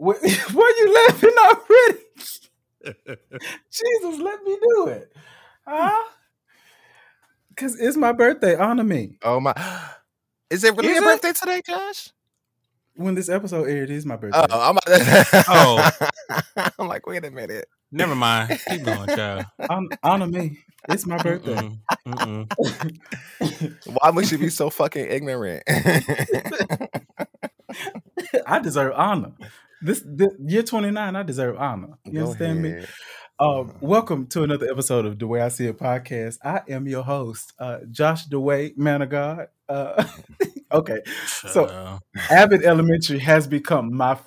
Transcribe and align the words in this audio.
Why 0.00 0.14
are 0.22 0.78
you 0.78 0.94
laughing 1.06 1.30
already? 1.44 1.98
Jesus, 3.70 4.18
let 4.20 4.42
me 4.44 4.56
do 4.62 4.86
it. 4.88 5.12
Huh? 5.66 6.04
Because 7.50 7.78
it's 7.78 7.98
my 7.98 8.12
birthday. 8.12 8.56
Honor 8.56 8.84
me. 8.84 9.18
Oh 9.22 9.40
my! 9.40 9.52
Is 10.48 10.64
it 10.64 10.74
really 10.74 10.88
Is 10.88 11.00
your 11.00 11.04
it? 11.12 11.20
birthday 11.20 11.32
today, 11.38 11.60
Josh? 11.66 12.08
When 12.94 13.14
this 13.14 13.28
episode 13.28 13.68
aired, 13.68 13.90
it 13.90 13.96
is 13.96 14.06
my 14.06 14.16
birthday. 14.16 14.46
Oh, 14.50 14.70
I'm. 14.70 14.78
Oh. 15.48 15.90
I'm 16.78 16.88
like, 16.88 17.06
wait 17.06 17.24
a 17.26 17.30
minute. 17.30 17.66
Never 17.92 18.14
mind. 18.14 18.58
Keep 18.68 18.84
going, 18.84 19.08
child. 19.10 19.44
Hon- 19.68 19.90
honor 20.02 20.28
me. 20.28 20.60
It's 20.88 21.06
my 21.06 21.18
birthday. 21.18 21.56
Mm-mm, 22.06 22.48
mm-mm. 23.42 23.76
Why 23.84 24.10
would 24.10 24.30
you 24.30 24.38
be 24.38 24.48
so 24.48 24.70
fucking 24.70 25.06
ignorant? 25.10 25.62
I 28.46 28.58
deserve 28.60 28.94
honor. 28.96 29.32
This, 29.82 30.02
this 30.04 30.28
year 30.46 30.62
29, 30.62 31.16
I 31.16 31.22
deserve 31.22 31.56
honor. 31.56 31.98
You 32.04 32.12
Go 32.12 32.20
understand 32.20 32.62
me? 32.62 32.70
ahead. 32.70 32.88
Um, 33.38 33.72
welcome 33.80 34.26
to 34.28 34.42
another 34.42 34.70
episode 34.70 35.06
of 35.06 35.18
The 35.18 35.26
Way 35.26 35.40
I 35.40 35.48
See 35.48 35.66
It 35.66 35.78
podcast. 35.78 36.36
I 36.44 36.60
am 36.68 36.86
your 36.86 37.02
host, 37.02 37.54
uh, 37.58 37.78
Josh 37.90 38.26
DeWay, 38.26 38.76
man 38.76 39.00
of 39.00 39.08
God. 39.08 39.46
Uh, 39.68 40.04
okay, 40.72 40.98
So- 41.26 41.66
Child. 41.66 42.00
Abbott 42.30 42.62
Elementary 42.64 43.18
has 43.20 43.46
become 43.46 43.94
my 43.96 44.18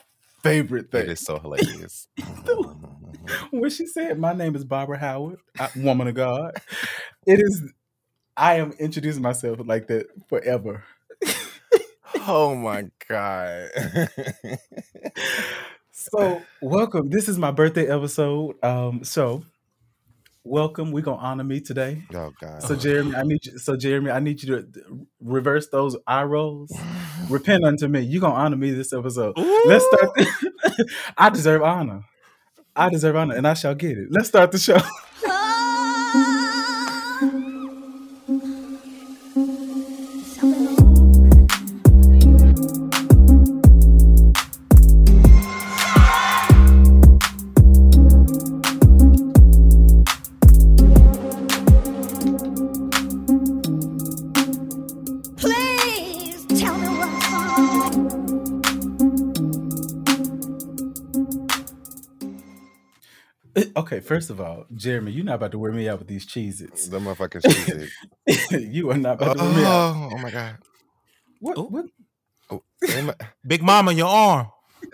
favorite 0.41 0.89
thing. 0.91 1.01
It 1.03 1.09
is 1.09 1.19
so 1.19 1.37
hilarious. 1.37 2.07
when 3.51 3.69
she 3.69 3.85
said, 3.85 4.17
"My 4.17 4.33
name 4.33 4.55
is 4.55 4.63
Barbara 4.65 4.97
Howard, 4.97 5.37
I- 5.59 5.69
woman 5.75 6.07
of 6.07 6.15
God," 6.15 6.55
it 7.27 7.39
is. 7.39 7.71
I 8.35 8.55
am 8.55 8.71
introducing 8.79 9.21
myself 9.21 9.59
like 9.63 9.85
that 9.89 10.07
forever. 10.27 10.83
Oh 12.27 12.55
my 12.55 12.85
god. 13.07 13.69
So, 15.95 16.41
welcome. 16.61 17.09
This 17.09 17.29
is 17.29 17.37
my 17.37 17.51
birthday 17.51 17.87
episode. 17.87 18.55
Um, 18.63 19.03
so 19.03 19.43
welcome. 20.43 20.91
We're 20.91 21.01
gonna 21.01 21.21
honor 21.21 21.43
me 21.43 21.61
today. 21.61 22.03
oh 22.13 22.31
god. 22.41 22.61
So, 22.63 22.75
Jeremy, 22.75 23.15
I 23.15 23.23
need 23.23 23.45
you. 23.45 23.57
So, 23.57 23.77
Jeremy, 23.77 24.11
I 24.11 24.19
need 24.19 24.43
you 24.43 24.55
to 24.55 25.07
reverse 25.21 25.69
those 25.69 25.95
eye 26.05 26.23
rolls. 26.23 26.75
Repent 27.29 27.63
unto 27.63 27.87
me. 27.87 28.01
You're 28.01 28.21
gonna 28.21 28.33
honor 28.33 28.57
me 28.57 28.71
this 28.71 28.91
episode. 28.91 29.37
Let's 29.37 29.85
start. 29.85 30.09
I 31.17 31.29
deserve 31.29 31.61
honor. 31.61 32.03
I 32.75 32.89
deserve 32.89 33.15
honor, 33.15 33.35
and 33.35 33.47
I 33.47 33.53
shall 33.53 33.75
get 33.75 33.97
it. 33.97 34.07
Let's 34.09 34.27
start 34.27 34.51
the 34.51 34.57
show. 34.57 34.79
First 64.03 64.29
of 64.29 64.39
all, 64.41 64.65
Jeremy, 64.75 65.11
you're 65.11 65.25
not 65.25 65.35
about 65.35 65.51
to 65.51 65.59
wear 65.59 65.71
me 65.71 65.87
out 65.89 65.99
with 65.99 66.07
these 66.07 66.25
Cheez-Its. 66.25 66.87
the 66.87 66.99
motherfucking 66.99 67.87
cheese. 68.27 68.51
you 68.73 68.91
are 68.91 68.97
not 68.97 69.21
about 69.21 69.37
to 69.37 69.43
wear 69.43 69.53
me 69.53 69.63
out. 69.63 69.95
Oh, 69.95 70.09
oh 70.13 70.17
my 70.17 70.31
god. 70.31 70.57
What? 71.39 71.57
Oh. 71.57 71.63
what? 71.63 71.85
Oh, 72.51 72.63
Am- 72.89 73.11
Big 73.47 73.61
Mama, 73.63 73.93
your 73.93 74.07
arm. 74.07 74.47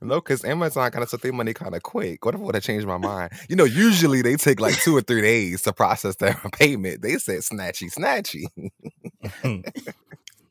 no, 0.00 0.16
because 0.20 0.44
Amazon 0.44 0.90
kind 0.90 1.02
of 1.02 1.10
took 1.10 1.20
their 1.20 1.32
money 1.32 1.52
kind 1.52 1.74
of 1.74 1.82
quick. 1.82 2.24
What 2.24 2.34
if 2.34 2.40
I 2.40 2.44
would 2.44 2.54
have 2.54 2.64
changed 2.64 2.86
my 2.86 2.96
mind? 2.98 3.32
You 3.48 3.56
know, 3.56 3.64
usually 3.64 4.22
they 4.22 4.36
take 4.36 4.60
like 4.60 4.74
two 4.80 4.96
or 4.96 5.02
three 5.02 5.22
days 5.22 5.62
to 5.62 5.72
process 5.72 6.16
their 6.16 6.34
payment. 6.52 7.02
They 7.02 7.16
said 7.18 7.40
snatchy, 7.40 7.92
snatchy. 7.92 8.44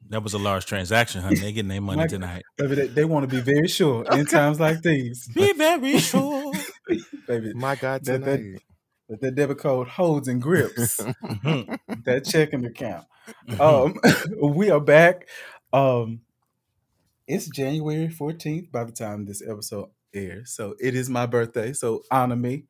That 0.10 0.24
was 0.24 0.34
a 0.34 0.38
large 0.38 0.66
transaction, 0.66 1.22
honey. 1.22 1.38
They 1.40 1.54
getting 1.54 1.70
their 1.70 1.80
money 1.80 2.02
My- 2.02 2.08
tonight. 2.08 2.44
They, 2.58 2.88
they 2.88 3.06
want 3.06 3.30
to 3.30 3.34
be 3.34 3.42
very 3.42 3.70
sure 3.70 4.04
in 4.12 4.26
times 4.26 4.60
like 4.60 4.82
these. 4.82 5.30
Be 5.34 5.54
very 5.54 6.00
sure. 6.00 6.52
Baby, 7.28 7.54
My 7.54 7.76
God, 7.76 8.04
That- 8.06 8.24
that- 8.26 8.60
that 9.10 9.20
that 9.20 9.36
debit 9.36 9.58
code 9.58 9.90
holds 9.90 10.30
and 10.30 10.42
grips 10.42 10.96
that 12.06 12.24
checking 12.26 12.64
account. 12.66 13.06
Um, 13.60 14.00
we 14.42 14.70
are 14.72 14.80
back. 14.80 15.28
Um, 15.74 16.22
it's 17.28 17.48
January 17.50 18.08
14th 18.08 18.72
by 18.72 18.86
the 18.86 18.94
time 18.94 19.26
this 19.26 19.42
episode 19.46 19.90
airs. 20.14 20.52
So 20.52 20.76
it 20.80 20.96
is 20.96 21.10
my 21.10 21.26
birthday. 21.26 21.74
So 21.74 22.04
honor 22.10 22.38
me. 22.38 22.68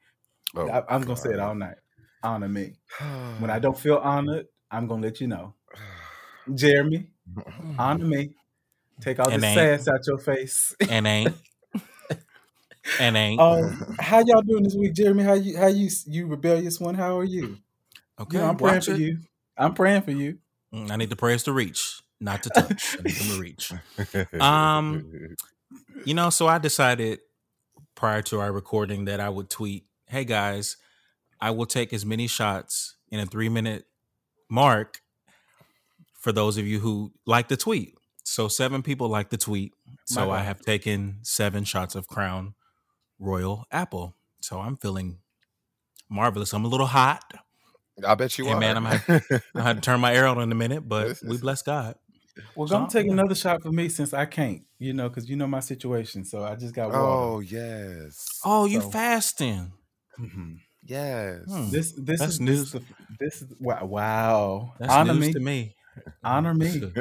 Oh, 0.55 0.67
I, 0.67 0.79
I'm 0.89 1.03
going 1.03 1.15
to 1.15 1.21
say 1.21 1.29
it 1.29 1.39
all 1.39 1.53
night. 1.53 1.77
Honor 2.23 2.49
me. 2.49 2.73
When 3.39 3.51
I 3.51 3.59
don't 3.59 3.77
feel 3.77 3.97
honored, 3.97 4.47
I'm 4.71 4.87
going 4.87 5.01
to 5.03 5.07
let 5.07 5.21
you 5.21 5.27
know. 5.27 5.53
Jeremy, 6.55 7.07
honor 7.77 8.05
me. 8.05 8.31
Take 8.99 9.19
all 9.19 9.29
And 9.29 9.43
the 9.43 9.47
ain't. 9.47 9.81
sass 9.83 9.87
out 9.93 10.07
your 10.07 10.17
face. 10.17 10.75
and 10.89 11.05
ain't. 11.05 11.35
And 12.99 13.15
ain't. 13.15 13.39
Um, 13.39 13.95
how 13.99 14.19
y'all 14.25 14.41
doing 14.41 14.63
this 14.63 14.75
week, 14.75 14.93
Jeremy? 14.93 15.23
How 15.23 15.33
you? 15.33 15.57
How 15.57 15.67
you? 15.67 15.89
You 16.05 16.27
rebellious 16.27 16.79
one? 16.79 16.95
How 16.95 17.17
are 17.19 17.23
you? 17.23 17.57
okay, 18.19 18.37
you 18.37 18.43
know, 18.43 18.49
I'm 18.49 18.57
praying 18.57 18.81
for 18.81 18.91
it. 18.91 18.99
you. 18.99 19.19
I'm 19.57 19.73
praying 19.73 20.01
for 20.01 20.11
you. 20.11 20.37
Mm, 20.73 20.89
I 20.89 20.95
need 20.95 21.09
the 21.09 21.15
prayers 21.15 21.43
to 21.43 21.53
reach, 21.53 22.01
not 22.19 22.43
to 22.43 22.49
touch. 22.49 22.97
I 22.99 23.03
need 23.03 23.15
them 23.15 23.35
to 23.35 23.39
reach. 23.39 23.73
Um, 24.41 25.35
You 26.05 26.13
know, 26.15 26.29
so 26.31 26.47
I 26.47 26.57
decided 26.57 27.19
prior 27.93 28.23
to 28.23 28.39
our 28.39 28.51
recording 28.51 29.05
that 29.05 29.19
I 29.19 29.29
would 29.29 29.49
tweet, 29.49 29.85
"Hey 30.07 30.25
guys, 30.25 30.77
I 31.39 31.51
will 31.51 31.67
take 31.67 31.93
as 31.93 32.05
many 32.05 32.27
shots 32.27 32.95
in 33.09 33.19
a 33.19 33.25
three 33.25 33.49
minute 33.49 33.85
mark 34.49 35.01
for 36.19 36.31
those 36.31 36.57
of 36.57 36.65
you 36.65 36.79
who 36.79 37.11
like 37.27 37.47
the 37.49 37.57
tweet." 37.57 37.95
So 38.23 38.47
seven 38.47 38.81
people 38.81 39.07
like 39.09 39.29
the 39.29 39.37
tweet. 39.37 39.73
So 40.05 40.31
I 40.31 40.39
have 40.39 40.61
taken 40.61 41.19
seven 41.21 41.63
shots 41.63 41.95
of 41.95 42.07
Crown 42.07 42.55
Royal 43.21 43.65
Apple. 43.71 44.15
So 44.41 44.59
I'm 44.59 44.75
feeling 44.75 45.19
marvelous. 46.09 46.51
I'm 46.53 46.65
a 46.65 46.67
little 46.67 46.87
hot. 46.87 47.23
I 48.05 48.15
bet 48.15 48.37
you 48.37 48.45
Hey, 48.45 48.53
are. 48.53 48.59
man, 48.59 48.77
I'm 48.77 48.87
I 49.55 49.61
had 49.61 49.75
to 49.77 49.81
turn 49.81 49.99
my 50.01 50.13
arrow 50.13 50.31
on 50.31 50.41
in 50.41 50.51
a 50.51 50.55
minute, 50.55 50.87
but 50.89 51.07
This 51.09 51.21
we 51.23 51.37
bless 51.37 51.61
God. 51.61 51.95
Well, 52.55 52.67
So 52.67 52.79
go 52.79 52.87
take 52.87 53.05
I'm- 53.05 53.17
another 53.19 53.35
shot 53.35 53.61
for 53.61 53.71
me 53.71 53.89
since 53.89 54.13
I 54.13 54.25
can't. 54.25 54.63
You 54.79 54.93
know, 54.93 55.07
because 55.09 55.29
you 55.29 55.35
know 55.35 55.45
my 55.47 55.59
situation. 55.59 56.25
So 56.25 56.43
I 56.43 56.55
just 56.55 56.73
got 56.73 56.87
water. 56.89 56.99
oh 56.99 57.39
yes. 57.41 58.39
Oh, 58.43 58.65
you 58.65 58.81
So- 58.81 58.89
fasting? 58.89 59.71
Mhm. 60.19 60.57
Yes. 60.83 61.43
Hmm. 61.47 61.69
This 61.69 61.91
this 61.95 62.19
That's 62.19 62.33
is 62.33 62.39
news. 62.41 62.71
This, 62.71 62.81
is 62.81 62.87
this 63.19 63.41
is 63.43 63.53
wow. 63.59 63.85
wow. 63.85 64.73
That's 64.79 64.91
honor 64.91 65.13
news 65.13 65.27
me. 65.27 65.33
to 65.33 65.39
me. 65.39 65.75
Honor 66.23 66.53
me. 66.55 66.91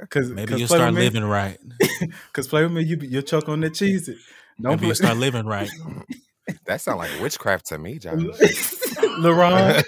Because 0.00 0.30
Maybe 0.38 0.54
you'll 0.56 0.68
start 0.68 0.94
living 0.94 1.24
right. 1.24 1.58
Because 2.28 2.48
play 2.48 2.62
with 2.62 2.72
me, 2.72 2.82
you 2.84 2.96
you'll 3.02 3.22
choke 3.22 3.48
on 3.50 3.60
that 3.60 3.74
cheese. 3.74 4.08
It. 4.58 4.62
Don't 4.62 4.72
Maybe 4.72 4.86
you 4.86 4.92
play. 4.94 5.06
start 5.06 5.16
living 5.18 5.46
right. 5.46 5.70
that 6.66 6.80
sounds 6.80 6.98
like 6.98 7.10
witchcraft 7.20 7.66
to 7.66 7.78
me, 7.78 7.98
John. 7.98 8.20
LaRon, 9.20 9.82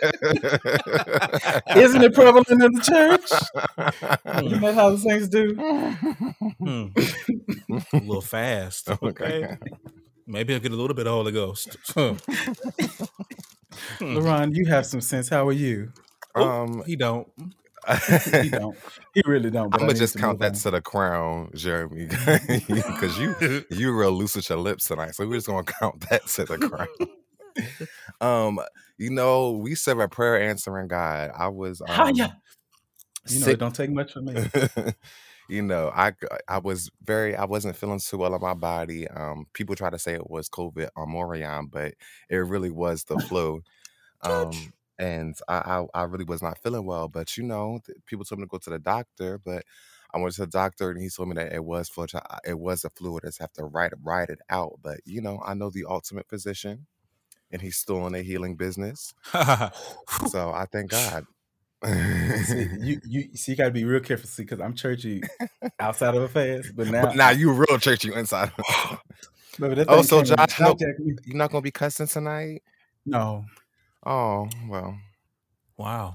isn't 1.77 2.03
it 2.03 2.15
prevalent 2.15 2.49
in 2.49 2.59
the 2.59 2.81
church? 2.81 4.45
Isn't 4.45 4.61
that 4.61 4.75
how 4.75 4.91
the 4.91 4.99
saints 4.99 5.29
do? 5.29 5.55
Hmm. 6.61 6.87
a 7.93 7.99
little 7.99 8.21
fast. 8.21 8.89
Okay. 9.03 9.57
Maybe 10.29 10.55
I'll 10.55 10.61
get 10.61 10.73
a 10.73 10.77
little 10.77 10.95
bit 10.95 11.07
of 11.09 11.13
Holy 11.13 11.33
Ghost. 11.33 11.77
Huh. 11.89 12.15
LaRon, 13.99 14.55
you 14.55 14.67
have 14.67 14.87
some 14.87 15.01
sense. 15.01 15.29
How 15.29 15.49
are 15.49 15.53
you? 15.53 15.93
um, 16.37 16.83
he 16.87 16.95
don't. 16.97 17.29
He 18.43 18.51
don't. 18.51 18.77
He 19.15 19.23
really 19.27 19.51
don't. 19.51 19.73
I'm 19.73 19.81
gonna 19.81 19.95
just 19.95 20.15
to 20.15 20.19
count 20.19 20.41
that 20.41 20.53
on. 20.53 20.59
to 20.59 20.71
the 20.73 20.81
crown, 20.81 21.51
Jeremy, 21.55 22.07
because 22.69 23.19
you 23.19 23.35
you 23.71 23.97
real 23.97 24.13
loose 24.13 24.37
with 24.37 24.49
your 24.49 24.59
lips 24.59 24.87
tonight. 24.87 25.15
So 25.15 25.27
we're 25.27 25.37
just 25.37 25.47
gonna 25.47 25.65
count 25.65 26.09
that 26.11 26.27
to 26.27 26.45
the 26.45 26.59
crown. 26.59 26.89
um, 28.21 28.61
you 28.99 29.11
know, 29.11 29.53
we 29.53 29.75
serve 29.75 30.01
a 30.01 30.09
prayer 30.09 30.41
answering 30.41 30.89
God. 30.89 31.31
I 31.37 31.49
was 31.49 31.81
um, 31.81 32.15
Hiya. 32.15 32.37
You 33.29 33.41
know, 33.41 33.47
it 33.49 33.59
don't 33.59 33.75
take 33.75 33.91
much 33.91 34.13
for 34.13 34.21
me. 34.21 34.35
you 35.49 35.63
know, 35.63 35.91
I 35.95 36.13
I 36.49 36.59
was 36.59 36.91
very 37.05 37.37
I 37.37 37.45
wasn't 37.45 37.77
feeling 37.77 38.01
too 38.01 38.19
well 38.19 38.35
in 38.35 38.41
my 38.41 38.55
body. 38.55 39.09
Um, 39.09 39.47
people 39.53 39.75
try 39.75 39.91
to 39.91 39.99
say 39.99 40.15
it 40.15 40.31
was 40.31 40.49
COVID 40.49 40.89
Omicron, 40.97 41.69
but 41.69 41.95
it 42.29 42.37
really 42.37 42.71
was 42.71 43.05
the 43.05 43.19
flu. 43.19 43.63
Um, 44.23 44.51
and 44.99 45.37
I, 45.49 45.85
I 45.95 46.01
I 46.01 46.03
really 46.05 46.25
was 46.25 46.43
not 46.43 46.59
feeling 46.59 46.87
well. 46.87 47.09
But 47.09 47.37
you 47.37 47.45
know, 47.45 47.81
th- 47.87 47.99
people 48.07 48.25
told 48.25 48.41
me 48.41 48.45
to 48.47 48.49
go 48.51 48.59
to 48.59 48.71
the 48.71 48.79
doctor, 48.79 49.39
but 49.45 49.65
I 50.15 50.19
went 50.19 50.35
to 50.35 50.43
the 50.43 50.47
doctor 50.47 50.91
and 50.91 51.01
he 51.01 51.09
told 51.11 51.29
me 51.29 51.35
that 51.37 51.53
it 51.53 51.65
was 51.65 51.89
flu. 51.89 52.07
Uh, 52.15 52.39
it 52.45 52.59
was 52.59 52.85
a 52.85 52.91
flu. 52.91 53.17
I 53.17 53.27
just 53.27 53.41
have 53.41 53.53
to 53.55 53.65
ride 53.65 53.93
ride 54.03 54.31
it 54.31 54.41
out. 54.51 54.81
But 54.83 55.01
you 55.05 55.21
know, 55.21 55.41
I 55.45 55.55
know 55.55 55.71
the 55.71 55.85
ultimate 55.89 56.29
physician, 56.29 56.87
and 57.51 57.63
he's 57.63 57.77
still 57.77 58.07
in 58.07 58.13
the 58.15 58.23
healing 58.23 58.57
business. 58.57 59.15
So 60.29 60.51
I 60.51 60.67
thank 60.73 60.91
God. 60.91 61.27
See, 61.85 62.69
you 62.81 63.01
you 63.05 63.37
see, 63.37 63.53
you 63.53 63.57
got 63.57 63.65
to 63.67 63.71
be 63.71 63.85
real 63.85 64.01
careful, 64.01 64.29
see, 64.29 64.43
because 64.43 64.61
I'm 64.61 64.75
churchy 64.75 65.23
outside 65.79 66.15
of 66.15 66.23
a 66.23 66.29
fast, 66.29 66.75
but 66.77 66.89
now, 66.89 67.03
but 67.03 67.17
now 67.17 67.31
you 67.31 67.53
real 67.53 67.79
churchy 67.79 68.13
inside. 68.15 68.53
That 69.59 69.87
Oh, 69.89 70.03
so 70.03 70.23
Josh, 70.23 70.61
no- 70.61 70.77
You're 71.25 71.37
not 71.37 71.51
gonna 71.51 71.63
be 71.63 71.71
cussing 71.71 72.07
tonight? 72.07 72.63
no, 73.07 73.45
Oh 74.07 74.49
well. 74.69 74.97
Wow. 75.77 76.15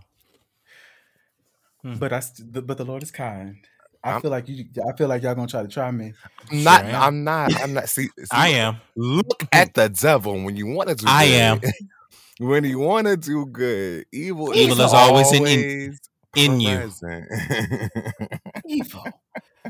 Hmm. 1.84 1.96
but 1.96 2.14
I 2.14 2.20
st- 2.22 2.54
the, 2.54 2.62
but 2.62 2.78
the 2.78 2.86
Lord 2.86 3.04
is 3.04 3.12
kind. 3.12 3.58
I 4.04 4.12
I'm- 4.14 4.22
feel 4.22 4.32
like 4.32 4.48
you. 4.48 4.66
I 4.88 4.96
feel 4.96 5.08
like 5.08 5.22
y'all 5.24 5.36
gonna 5.36 5.48
try 5.48 5.62
to 5.62 5.68
try 5.68 5.92
me. 5.92 6.14
I'm 6.52 6.64
not. 6.64 6.86
Sure. 6.86 6.96
I'm 6.96 7.24
not. 7.24 7.62
I'm 7.62 7.74
not. 7.74 7.90
See, 7.90 8.04
see, 8.18 8.26
I 8.32 8.48
am. 8.50 8.78
Look 8.96 9.44
at 9.52 9.74
the 9.74 9.90
devil 9.90 10.42
when 10.44 10.56
you 10.56 10.68
want 10.68 10.90
to 10.90 10.96
do. 10.96 11.06
I 11.08 11.28
good. 11.28 11.34
am. 11.36 11.62
when 12.48 12.64
you 12.64 12.80
want 12.80 13.08
to 13.08 13.18
do 13.18 13.46
good, 13.46 14.06
evil, 14.12 14.56
Evil 14.56 14.80
is 14.82 14.94
always 14.94 15.32
in- 15.34 15.46
in- 15.48 15.98
in 16.36 16.60
you. 16.62 16.92
Evil. 18.66 19.04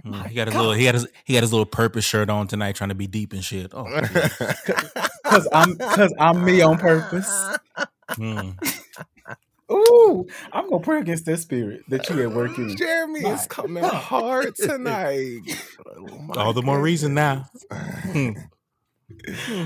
Mm, 0.06 0.27
he 0.27 0.35
got 0.35 0.47
his 0.47 0.56
little 0.56 0.71
he 0.74 0.85
got 0.85 0.94
his 0.95 1.07
he 1.25 1.33
got 1.33 1.41
his 1.44 1.51
little 1.51 1.65
purpose 1.65 2.06
shirt 2.06 2.29
on 2.29 2.47
tonight 2.47 2.75
trying 2.75 2.89
to 2.89 2.95
be 2.95 3.07
deep 3.07 3.33
and 3.33 3.44
shit. 3.44 3.71
Oh, 3.74 3.83
Cause 5.25 5.47
I'm 5.53 5.75
cause 5.77 6.13
I'm 6.19 6.45
me 6.45 6.62
on 6.62 6.77
purpose. 6.77 7.57
Mm. 8.17 8.57
Ooh, 9.71 10.27
I'm 10.51 10.69
gonna 10.69 10.83
pray 10.83 10.99
against 10.99 11.25
that 11.25 11.37
spirit 11.37 11.81
that 11.89 12.09
you 12.09 12.21
at 12.21 12.31
work 12.31 12.57
in. 12.57 12.75
Jeremy 12.75 13.21
My 13.21 13.33
is 13.33 13.47
coming 13.47 13.83
hard 13.83 14.55
tonight. 14.57 15.39
Oh 15.85 16.27
all 16.35 16.53
the 16.53 16.61
more 16.61 16.81
reason 16.81 17.13
now. 17.13 17.45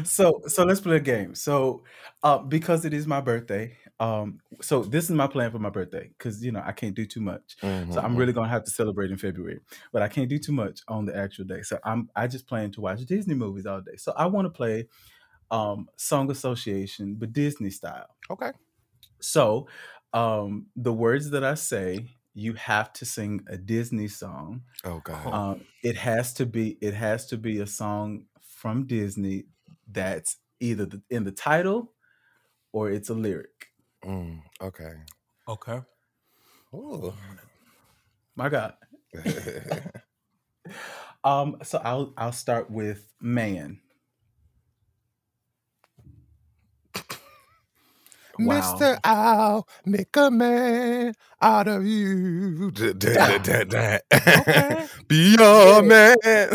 So 0.04 0.42
so 0.48 0.64
let's 0.64 0.82
play 0.82 0.98
a 0.98 1.00
game. 1.00 1.36
So 1.36 1.84
uh 2.24 2.40
because 2.40 2.86
it 2.86 2.94
is 2.94 3.08
my 3.08 3.22
birthday, 3.22 3.78
um 4.00 4.40
so 4.62 4.84
this 4.84 5.06
is 5.06 5.12
my 5.12 5.28
plan 5.28 5.52
for 5.52 5.60
my 5.60 5.70
birthday 5.70 6.10
because 6.18 6.44
you 6.44 6.52
know 6.52 6.62
I 6.64 6.72
can't 6.72 6.96
do 6.96 7.06
too 7.06 7.22
much. 7.22 7.56
So 7.62 7.68
Mm-hmm. 7.68 7.98
I'm 8.00 8.16
really 8.16 8.34
gonna 8.34 8.50
have 8.50 8.64
to 8.66 8.72
celebrate 8.72 9.12
in 9.12 9.18
February, 9.18 9.60
but 9.92 10.02
I 10.02 10.08
can't 10.08 10.30
do 10.30 10.38
too 10.38 10.52
much 10.52 10.82
on 10.88 11.06
the 11.06 11.16
actual 11.16 11.46
day. 11.46 11.62
So 11.62 11.80
I'm 11.84 12.10
I 12.16 12.28
just 12.28 12.48
plan 12.48 12.72
to 12.72 12.82
watch 12.82 13.00
Disney 13.06 13.36
movies 13.36 13.66
all 13.66 13.82
day. 13.82 13.96
So 13.98 14.14
I 14.16 14.26
want 14.28 14.46
to 14.46 14.50
play 14.52 14.88
um 15.52 15.90
song 15.98 16.32
association, 16.32 17.16
but 17.16 17.34
Disney 17.34 17.70
style. 17.70 18.16
okay. 18.30 18.52
So 19.22 19.68
um 20.14 20.68
the 20.76 20.94
words 20.94 21.30
that 21.32 21.44
I 21.44 21.56
say, 21.56 22.08
you 22.34 22.54
have 22.54 22.94
to 22.94 23.06
sing 23.06 23.42
a 23.48 23.58
Disney 23.58 24.08
song. 24.08 24.64
Oh 24.84 25.00
God. 25.00 25.34
Um, 25.34 25.66
it 25.84 25.98
has 25.98 26.34
to 26.36 26.46
be 26.46 26.78
it 26.82 26.94
has 26.94 27.28
to 27.28 27.38
be 27.38 27.60
a 27.60 27.68
song 27.68 28.28
from 28.42 28.88
Disney 28.88 29.46
that's 29.88 30.38
either 30.60 30.86
the, 30.86 31.02
in 31.10 31.24
the 31.24 31.32
title 31.32 31.94
or 32.74 32.92
it's 32.92 33.10
a 33.10 33.14
lyric. 33.14 33.68
Mm, 34.04 34.42
okay. 34.62 34.94
Okay. 35.48 35.82
Ooh. 36.74 37.14
My 38.36 38.50
God. 38.50 38.76
Um, 41.24 41.58
so 41.64 41.80
I'll 41.84 42.14
I'll 42.18 42.32
start 42.32 42.70
with 42.70 43.12
man. 43.20 43.82
Wow. 48.40 48.56
Mister, 48.58 49.00
I'll 49.04 49.68
make 49.86 50.16
a 50.18 50.32
man 50.32 51.16
out 51.42 51.68
of 51.68 51.86
you. 51.86 52.72
Da, 52.72 52.94
da, 52.94 53.38
da, 53.38 53.38
da, 53.40 53.64
da. 53.64 54.88
Be 55.08 55.36
your 55.38 55.84
man. 55.84 56.18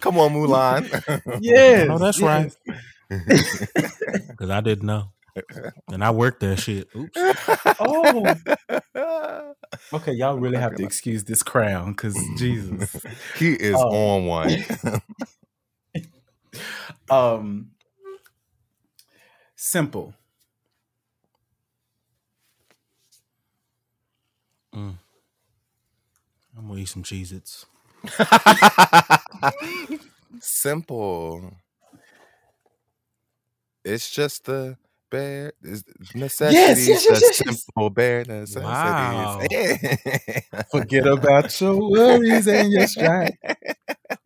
Come 0.00 0.18
on, 0.18 0.32
Mulan. 0.34 0.88
Yes. 1.34 1.88
Oh, 1.90 1.98
that's 1.98 2.20
yes. 2.20 2.56
right. 3.10 3.18
Because 4.30 4.50
I 4.50 4.60
didn't 4.60 4.86
know. 4.86 5.12
And 5.90 6.04
I 6.04 6.10
worked 6.10 6.40
that 6.40 6.58
shit. 6.58 6.88
Oops. 6.96 7.26
Oh, 7.80 8.40
okay. 9.94 10.12
Y'all 10.12 10.38
really 10.38 10.58
have 10.58 10.76
to 10.76 10.84
excuse 10.84 11.24
this 11.24 11.42
crown 11.42 11.92
because 11.92 12.16
Jesus. 12.38 12.94
he 13.36 13.54
is 13.54 13.84
Oh. 13.84 14.16
on 14.16 14.26
one. 14.26 14.64
Um, 17.10 17.72
simple. 19.64 20.14
Mm. 24.74 24.98
I'm 26.56 26.68
gonna 26.68 26.80
eat 26.80 26.88
some 26.88 27.02
Cheez 27.02 27.32
Its. 27.32 27.66
Simple. 30.40 31.54
It's 33.84 34.10
just 34.10 34.44
the 34.46 34.76
bare 35.10 35.52
is- 35.62 35.84
necessities. 36.14 36.88
yes, 36.88 36.88
yes, 36.88 37.06
the 37.06 37.12
yes, 37.20 37.42
yes. 37.46 37.64
simple 37.64 37.90
bare 37.90 38.24
necessities. 38.24 38.62
Wow. 38.62 39.40
Forget 40.70 41.06
about 41.06 41.60
your 41.60 41.90
worries 41.90 42.46
and 42.48 42.72
your 42.72 42.86
strife. 42.86 43.34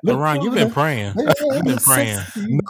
LeRon, 0.05 0.43
you've 0.45 0.55
been 0.55 0.71
praying. 0.71 1.15
You've 1.17 1.65
been 1.65 1.79
praying. 1.79 2.21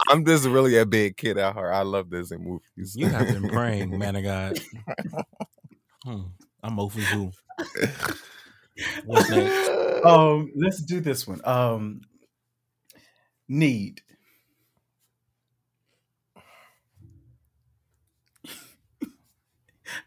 I'm 0.09 0.25
just 0.25 0.45
really 0.45 0.77
a 0.77 0.85
big 0.85 1.15
kid 1.15 1.37
at 1.37 1.53
heart. 1.53 1.73
I 1.73 1.83
love 1.83 2.09
Disney 2.09 2.37
movies. 2.37 2.95
You 2.95 3.07
have 3.07 3.27
been 3.27 3.49
praying, 3.49 3.97
man 3.97 4.15
of 4.15 4.23
God. 4.23 4.59
Hmm. 6.05 6.21
I'm 6.63 6.79
over 6.79 6.97
you. 6.97 7.29
What's 9.03 9.29
next? 9.29 9.69
Um, 10.05 10.49
let's 10.55 10.81
do 10.81 11.01
this 11.01 11.27
one. 11.27 11.41
Um, 11.43 11.99
need. 13.49 14.01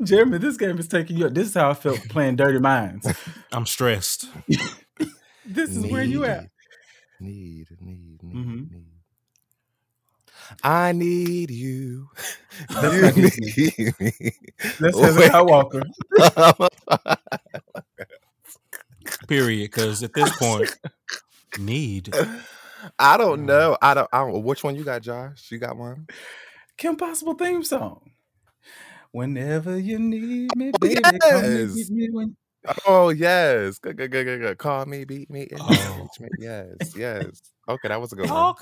Jeremy, 0.03 0.39
this 0.39 0.57
game 0.57 0.79
is 0.79 0.89
taking 0.89 1.19
you. 1.19 1.29
This 1.29 1.49
is 1.49 1.55
how 1.55 1.69
I 1.69 1.75
felt 1.75 2.01
playing 2.09 2.37
Dirty 2.37 2.59
Minds. 2.59 3.07
I'm 3.53 3.67
stressed. 3.67 4.31
This 5.45 5.77
is 5.77 5.87
where 5.87 6.03
you 6.03 6.25
at. 6.25 6.52
Need, 7.23 7.69
need, 7.81 8.23
need, 8.23 8.37
Mhm. 8.37 8.71
need. 8.71 9.03
I 10.63 10.93
need 10.93 11.51
you. 11.51 12.09
That's 12.69 13.17
you 13.17 13.23
need 13.87 13.95
me. 14.01 14.33
Let's 14.81 14.99
Hezekiah 14.99 15.45
Walker. 15.45 15.83
Period. 19.29 19.71
Because 19.71 20.03
at 20.03 20.13
this 20.15 20.37
point, 20.37 20.77
need. 21.59 22.13
I 22.99 23.17
don't 23.17 23.47
know. 23.47 23.77
I 23.81 23.95
don't. 23.95 24.09
I 24.13 24.19
don't. 24.19 24.43
Which 24.43 24.65
one 24.65 24.75
you 24.77 24.85
got, 24.85 25.03
Josh? 25.03 25.51
You 25.51 25.59
got 25.59 25.77
one? 25.77 26.07
Kim 26.77 26.97
Possible 26.97 27.35
theme 27.35 27.63
song. 27.63 28.11
Whenever 29.13 29.79
you 29.79 29.99
need 29.99 30.57
me, 30.57 30.73
baby, 30.81 31.03
come 31.03 31.45
and 31.45 31.59
yes. 31.59 31.75
get 31.75 31.91
me 31.91 32.09
when 32.11 32.37
Oh 32.87 33.09
yes. 33.11 33.79
Good, 33.79 33.97
good, 33.97 34.11
good, 34.11 34.25
good, 34.25 34.41
good. 34.41 34.59
Call 34.59 34.87
me, 34.87 35.05
beat 35.05 35.31
me, 35.31 35.49
Oh. 35.59 36.09
me. 36.21 36.29
Yes, 36.39 36.95
yes. 36.97 37.43
Okay, 37.69 37.89
that 37.89 38.01
was 38.01 38.13
a 38.13 38.17
good 38.17 38.31
one. 38.31 38.55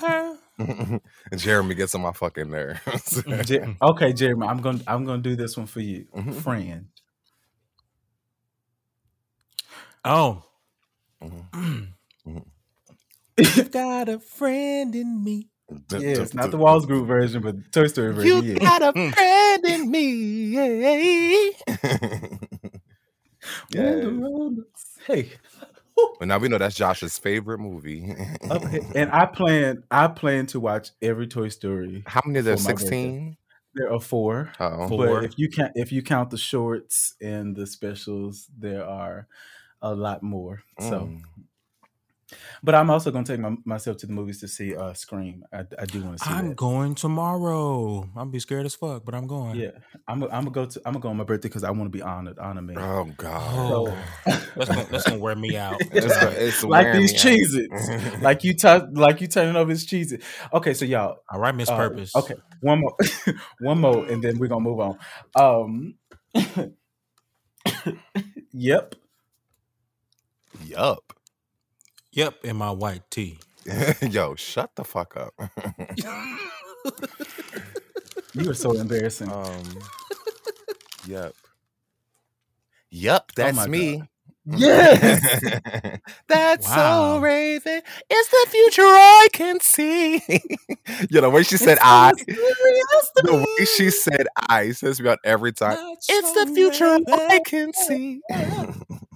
Okay. 0.59 0.99
Jeremy 1.37 1.75
gets 1.75 1.93
on 1.95 2.01
my 2.01 2.11
fucking 2.11 2.49
nerves. 2.49 3.23
Je- 3.45 3.75
okay, 3.81 4.13
Jeremy, 4.13 4.47
I'm 4.47 4.61
gonna 4.61 4.79
I'm 4.87 5.05
gonna 5.05 5.21
do 5.21 5.35
this 5.35 5.55
one 5.57 5.67
for 5.67 5.79
you, 5.81 6.05
Mhm. 6.15 6.33
friend. 6.41 6.87
Oh. 10.03 10.43
Mhm. 11.23 11.87
Mhm. 12.27 12.45
You've 13.37 13.71
got 13.71 14.09
a 14.09 14.19
friend 14.19 14.95
in 14.95 15.23
me. 15.23 15.47
Yes, 15.91 16.33
not 16.33 16.51
the 16.51 16.57
Walls 16.57 16.85
Group 16.85 17.07
version, 17.07 17.41
but 17.41 17.55
Toy 17.71 17.87
Story 17.87 18.13
version. 18.13 18.43
You 18.43 18.53
yeah. 18.53 18.59
got 18.59 18.81
a 18.81 18.93
Mm. 18.93 19.13
friend 19.13 19.65
in 19.65 19.91
me. 19.91 21.53
When 23.73 24.55
yes. 24.57 24.97
Hey, 25.07 25.31
But 26.19 26.27
now 26.27 26.37
we 26.37 26.47
know 26.47 26.57
that's 26.57 26.75
Josh's 26.75 27.17
favorite 27.17 27.59
movie. 27.59 28.15
okay, 28.49 28.81
and 28.95 29.11
I 29.11 29.25
plan 29.25 29.83
I 29.91 30.07
plan 30.07 30.45
to 30.47 30.59
watch 30.59 30.89
every 31.01 31.27
Toy 31.27 31.49
Story. 31.49 32.03
How 32.07 32.21
many 32.25 32.39
are 32.39 32.41
there? 32.43 32.57
for 32.57 32.63
my 32.63 32.71
birthday. 32.71 32.85
Sixteen. 32.85 33.37
There 33.73 33.93
are 33.93 34.01
four, 34.01 34.51
Oh, 34.59 34.87
Four. 34.89 35.07
but 35.07 35.23
if 35.25 35.33
you 35.37 35.49
count 35.49 35.71
if 35.75 35.91
you 35.93 36.01
count 36.01 36.29
the 36.29 36.37
shorts 36.37 37.15
and 37.21 37.55
the 37.55 37.65
specials, 37.65 38.47
there 38.57 38.85
are 38.85 39.27
a 39.81 39.95
lot 39.95 40.21
more. 40.23 40.61
So, 40.79 41.01
Mm. 41.07 41.21
But 42.63 42.75
I'm 42.75 42.89
also 42.89 43.11
gonna 43.11 43.25
take 43.25 43.39
my, 43.39 43.55
myself 43.65 43.97
to 43.97 44.07
the 44.07 44.13
movies 44.13 44.39
to 44.41 44.47
see 44.47 44.75
uh 44.75 44.93
Scream. 44.93 45.43
I, 45.53 45.65
I 45.79 45.85
do 45.85 46.01
want 46.01 46.19
to 46.19 46.23
see 46.23 46.29
I'm 46.29 46.49
that. 46.49 46.55
going 46.55 46.95
tomorrow. 46.95 48.09
I'm 48.15 48.31
be 48.31 48.39
scared 48.39 48.65
as 48.65 48.75
fuck, 48.75 49.05
but 49.05 49.15
I'm 49.15 49.27
going. 49.27 49.55
Yeah, 49.55 49.71
I'm. 50.07 50.23
I'm 50.23 50.29
gonna 50.29 50.51
go 50.51 50.65
to. 50.65 50.81
I'm 50.85 50.93
gonna 50.93 51.03
go 51.03 51.09
on 51.09 51.17
my 51.17 51.23
birthday 51.23 51.49
because 51.49 51.63
I 51.63 51.71
want 51.71 51.91
to 51.91 51.97
be 51.97 52.01
honored. 52.01 52.39
Honor 52.39 52.61
me. 52.61 52.75
oh 52.77 53.09
God. 53.17 53.41
Oh, 53.53 53.97
that's 54.25 54.69
gonna, 54.69 54.85
that's 54.85 55.07
gonna 55.07 55.19
wear 55.19 55.35
me 55.35 55.57
out. 55.57 55.81
It's, 55.93 56.15
it's 56.17 56.63
like 56.63 56.93
these 56.93 57.13
cheeses, 57.13 57.67
like 58.21 58.43
you 58.43 58.53
t- 58.53 58.79
like 58.93 59.21
you 59.21 59.27
turning 59.27 59.55
over 59.55 59.69
his 59.69 59.85
cheeses. 59.85 60.23
Okay, 60.53 60.73
so 60.73 60.85
y'all. 60.85 61.17
All 61.29 61.39
right, 61.39 61.53
Miss 61.53 61.69
uh, 61.69 61.75
Purpose. 61.75 62.15
okay, 62.15 62.35
one 62.61 62.79
more, 62.79 62.95
one 63.59 63.79
more, 63.81 64.05
and 64.05 64.23
then 64.23 64.39
we're 64.39 64.47
gonna 64.47 64.61
move 64.61 64.79
on. 64.79 64.97
Um. 65.35 65.95
yep. 68.53 68.95
Yup. 70.65 71.13
Yep, 72.13 72.45
in 72.45 72.57
my 72.57 72.71
white 72.71 73.09
tee. 73.11 73.39
Yo, 74.01 74.35
shut 74.35 74.75
the 74.75 74.83
fuck 74.83 75.15
up. 75.17 75.33
You 78.33 78.49
are 78.49 78.53
so 78.55 78.73
embarrassing. 78.73 79.31
Um. 79.31 79.63
Yep. 81.07 81.33
Yup, 82.89 83.31
that's 83.35 83.55
my 83.57 83.67
me. 83.67 84.09
yes. 84.45 85.41
That's 86.27 86.67
Wow. 86.67 87.15
so 87.15 87.19
Raven. 87.19 87.81
It's 88.09 88.29
the 88.29 88.47
future 88.51 88.81
I 88.83 89.27
can 89.33 89.59
see. 89.61 90.21
you 91.09 91.21
know, 91.21 91.29
when 91.29 91.43
she 91.43 91.57
said 91.57 91.77
I, 91.81 92.11
the 93.21 93.35
way 93.35 93.65
she 93.65 93.91
said 93.91 94.27
I 94.49 94.71
says 94.71 95.01
me 95.01 95.09
out 95.09 95.19
every 95.25 95.51
time. 95.53 95.77
It's 96.09 96.31
the 96.33 96.47
future 96.53 96.99
I 97.11 97.39
can 97.45 97.73
see. 97.73 98.21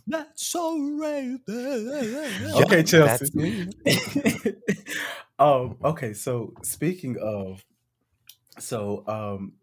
That's 0.08 0.48
so 0.48 0.78
Raven. 1.02 2.52
Okay, 2.56 2.84
Chelsea. 2.84 3.26
that's 3.86 4.54
um, 5.40 5.78
okay, 5.84 6.14
so 6.14 6.54
speaking 6.64 7.18
of, 7.22 7.64
so 8.60 9.04
um, 9.08 9.54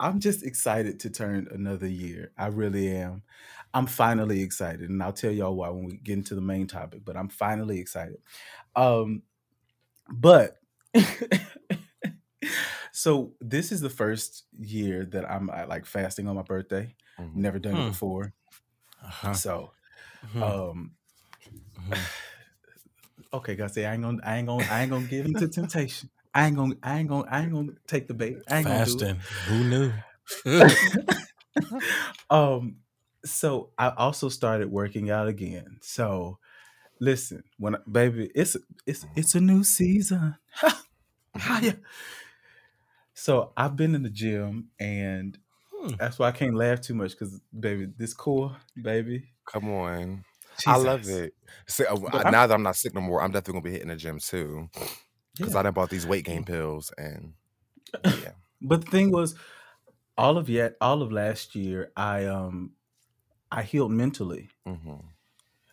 I'm 0.00 0.20
just 0.20 0.44
excited 0.44 1.00
to 1.00 1.10
turn 1.10 1.48
another 1.52 1.86
year. 1.88 2.32
I 2.36 2.48
really 2.48 2.94
am. 2.94 3.22
I'm 3.74 3.86
finally 3.86 4.42
excited, 4.42 4.90
and 4.90 5.02
I'll 5.02 5.12
tell 5.12 5.30
y'all 5.32 5.56
why 5.56 5.70
when 5.70 5.84
we 5.86 5.96
get 5.98 6.18
into 6.18 6.34
the 6.34 6.40
main 6.42 6.66
topic. 6.66 7.04
But 7.04 7.16
I'm 7.16 7.28
finally 7.28 7.78
excited. 7.80 8.18
Um, 8.76 9.22
but 10.10 10.56
so 12.92 13.34
this 13.40 13.72
is 13.72 13.80
the 13.80 13.90
first 13.90 14.44
year 14.58 15.06
that 15.06 15.30
I'm 15.30 15.50
uh, 15.50 15.66
like 15.68 15.86
fasting 15.86 16.28
on 16.28 16.36
my 16.36 16.42
birthday. 16.42 16.94
Mhm. 17.18 17.34
Never 17.36 17.58
done 17.58 17.78
it 17.78 17.82
Hmm. 17.82 17.88
before. 17.88 18.32
Uh-huh. 19.02 19.32
So, 19.32 19.72
Mhm. 20.26 20.42
um, 20.42 20.92
Mhm. 21.78 21.94
okay, 23.34 23.56
guys, 23.56 23.76
I 23.78 23.92
ain't 23.92 24.02
gonna, 24.02 24.18
I 24.24 24.38
ain't 24.38 24.46
gonna, 24.48 24.66
I 24.70 24.82
ain't 24.82 24.90
gonna 24.90 25.06
give 25.06 25.26
into 25.26 25.48
temptation. 25.48 26.10
I 26.34 26.46
ain't 26.46 26.56
gonna, 26.56 26.74
I 26.82 26.98
ain't 26.98 27.08
gonna, 27.08 27.28
I 27.30 27.42
ain't 27.42 27.52
gonna 27.52 27.72
take 27.86 28.08
the 28.08 28.14
bait. 28.14 28.38
I 28.48 28.58
ain't 28.60 28.68
Fasting. 28.68 29.16
Who 29.48 29.64
knew? 29.64 29.92
gonna 30.44 30.70
do 30.70 30.70
it. 30.70 32.08
um, 32.30 32.76
so 33.24 33.70
I 33.78 33.90
also 33.90 34.28
started 34.28 34.70
working 34.70 35.10
out 35.10 35.28
again. 35.28 35.78
So, 35.82 36.38
listen, 37.00 37.44
when 37.58 37.76
I- 37.76 37.80
baby, 37.90 38.30
it's 38.34 38.56
it's 38.86 39.06
it's 39.16 39.34
a 39.34 39.40
new 39.40 39.64
season. 39.64 40.36
Hiya. 41.36 41.78
So 43.14 43.52
I've 43.56 43.76
been 43.76 43.94
in 43.94 44.02
the 44.02 44.10
gym, 44.10 44.70
and 44.80 45.38
Hmm. 45.82 45.94
that's 45.98 46.18
why 46.18 46.28
I 46.28 46.32
can't 46.32 46.54
laugh 46.54 46.80
too 46.80 46.94
much 46.94 47.10
because, 47.12 47.40
baby, 47.58 47.88
this 47.96 48.14
core, 48.14 48.56
baby. 48.80 49.24
Come 49.46 49.68
on. 49.72 50.24
I 50.66 50.76
love 50.76 51.08
it. 51.08 51.34
See, 51.66 51.84
uh, 51.86 51.96
I- 52.12 52.30
now 52.30 52.46
that 52.46 52.54
I'm 52.54 52.62
not 52.62 52.76
sick 52.76 52.94
no 52.94 53.00
more, 53.00 53.20
I'm 53.22 53.32
definitely 53.32 53.54
gonna 53.54 53.64
be 53.64 53.72
hitting 53.72 53.88
the 53.88 53.96
gym 53.96 54.18
too. 54.18 54.68
Because 55.36 55.54
Yeah. 55.54 55.60
I 55.60 55.62
done 55.64 55.72
bought 55.74 55.90
these 55.90 56.06
weight 56.06 56.24
gain 56.24 56.44
pills 56.44 56.92
and 56.96 57.34
yeah. 58.04 58.32
But 58.60 58.84
the 58.84 58.90
thing 58.90 59.10
was, 59.10 59.34
all 60.16 60.38
of 60.38 60.48
yet, 60.48 60.76
all 60.80 61.02
of 61.02 61.10
last 61.10 61.54
year, 61.54 61.90
I 61.96 62.26
um, 62.26 62.72
I 63.50 63.62
healed 63.62 63.90
mentally. 63.92 64.50
hmm 64.64 64.96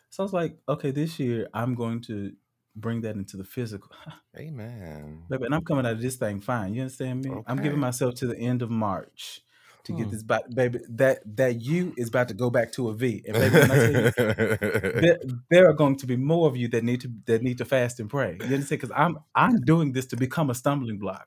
So 0.09 0.23
I 0.23 0.25
was 0.25 0.33
like, 0.33 0.57
okay, 0.67 0.91
this 0.91 1.19
year 1.19 1.47
I'm 1.53 1.75
going 1.75 2.01
to 2.03 2.33
bring 2.75 3.01
that 3.01 3.15
into 3.15 3.37
the 3.37 3.43
physical. 3.43 3.91
Amen. 4.37 5.23
Baby, 5.29 5.45
and 5.45 5.53
I'm 5.55 5.63
coming 5.65 5.85
out 5.85 5.93
of 5.93 6.01
this 6.01 6.15
thing 6.15 6.39
fine. 6.39 6.73
You 6.73 6.81
understand 6.83 7.25
me? 7.25 7.31
I'm 7.45 7.61
giving 7.61 7.79
myself 7.79 8.15
to 8.15 8.27
the 8.27 8.37
end 8.37 8.61
of 8.61 8.69
March 8.71 9.41
to 9.89 9.93
get 9.93 10.07
Hmm. 10.07 10.11
this 10.11 10.23
back, 10.23 10.43
baby. 10.53 10.79
That 10.89 11.19
that 11.37 11.61
you 11.61 11.93
is 11.97 12.09
about 12.09 12.29
to 12.29 12.33
go 12.33 12.49
back 12.49 12.71
to 12.73 12.89
a 12.89 12.93
V. 12.95 13.23
And 13.27 13.35
baby, 13.35 13.59
when 13.59 13.71
I 13.71 13.79
tell 13.79 13.93
you, 13.93 14.11
there, 15.01 15.19
there 15.51 15.69
are 15.69 15.73
going 15.73 15.97
to 15.97 16.07
be 16.07 16.15
more 16.17 16.47
of 16.47 16.57
you 16.57 16.69
that 16.69 16.83
need 16.85 17.01
to 17.01 17.11
that 17.27 17.43
need 17.43 17.57
to 17.59 17.65
fast 17.65 17.99
and 17.99 18.09
pray. 18.09 18.37
You 18.39 18.55
understand? 18.55 18.81
Because 18.81 18.95
I'm 18.95 19.19
I'm 19.35 19.61
doing 19.61 19.93
this 19.93 20.07
to 20.07 20.17
become 20.17 20.49
a 20.49 20.55
stumbling 20.55 20.99
block. 20.99 21.25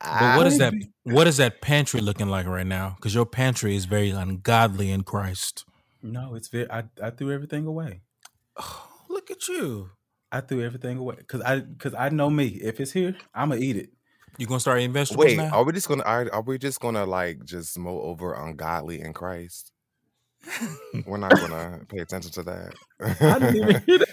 But 0.00 0.36
what 0.36 0.46
is 0.46 0.58
that? 0.58 0.74
What 1.04 1.26
is 1.26 1.36
that 1.38 1.60
pantry 1.60 2.00
looking 2.00 2.28
like 2.28 2.46
right 2.46 2.66
now? 2.66 2.94
Because 2.96 3.14
your 3.14 3.26
pantry 3.26 3.76
is 3.76 3.84
very 3.86 4.10
ungodly 4.10 4.90
in 4.90 5.02
Christ. 5.02 5.64
No, 6.02 6.34
it's 6.34 6.48
very. 6.48 6.70
I, 6.70 6.84
I 7.02 7.10
threw 7.10 7.32
everything 7.32 7.66
away. 7.66 8.02
Oh, 8.56 8.88
look 9.08 9.30
at 9.30 9.48
you. 9.48 9.90
I 10.32 10.40
threw 10.40 10.62
everything 10.62 10.98
away 10.98 11.16
because 11.18 11.40
I 11.42 11.60
because 11.60 11.94
I 11.94 12.08
know 12.10 12.30
me. 12.30 12.46
If 12.62 12.80
it's 12.80 12.92
here, 12.92 13.16
I'm 13.34 13.50
gonna 13.50 13.60
eat 13.60 13.76
it. 13.76 13.90
You 14.38 14.46
gonna 14.46 14.60
start 14.60 14.80
eating 14.80 14.92
vegetables 14.92 15.24
Wait, 15.24 15.36
now? 15.38 15.50
are 15.50 15.64
we 15.64 15.72
just 15.72 15.88
gonna 15.88 16.02
are, 16.02 16.28
are 16.32 16.42
we 16.42 16.58
just 16.58 16.78
gonna 16.80 17.06
like 17.06 17.42
just 17.44 17.78
mow 17.78 18.00
over 18.02 18.34
ungodly 18.34 19.00
in 19.00 19.14
Christ? 19.14 19.72
We're 21.06 21.16
not 21.16 21.30
gonna 21.32 21.80
pay 21.88 21.98
attention 21.98 22.32
to 22.32 22.42
that. 22.42 22.74
I 23.00 23.38
didn't 23.38 23.56
even 23.56 23.82
hear 23.86 23.98
that. 23.98 24.12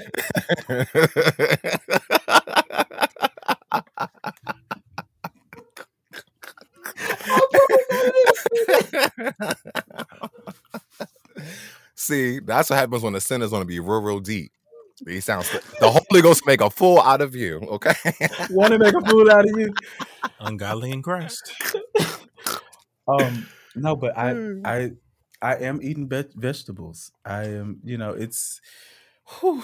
See, 11.96 12.39
that's 12.39 12.70
what 12.70 12.80
happens 12.80 13.03
when 13.03 13.13
the 13.13 13.22
sin 13.22 13.42
is 13.42 13.51
gonna 13.51 13.65
be 13.65 13.80
real, 13.80 14.01
real 14.01 14.20
deep. 14.20 14.51
He 15.07 15.19
sounds 15.19 15.50
the 15.79 15.89
Holy 15.89 16.22
Ghost 16.22 16.45
make 16.45 16.62
a 16.62 16.69
fool 16.69 17.00
out 17.00 17.22
of 17.22 17.36
you. 17.36 17.57
Okay. 17.60 17.93
Want 18.50 18.72
to 18.74 18.79
make 18.79 18.93
a 18.93 19.01
fool 19.01 19.29
out 19.31 19.45
of 19.50 19.60
you? 19.60 19.74
ungodly 20.39 20.91
in 20.91 21.01
Christ. 21.01 21.53
Um, 23.07 23.48
no, 23.75 23.95
but 23.95 24.17
I 24.17 24.33
I 24.63 24.91
I 25.41 25.55
am 25.55 25.81
eating 25.81 26.07
ve- 26.07 26.31
vegetables. 26.36 27.12
I 27.25 27.45
am, 27.45 27.81
you 27.83 27.98
know, 27.98 28.12
it's. 28.12 28.62
Whew. 29.25 29.63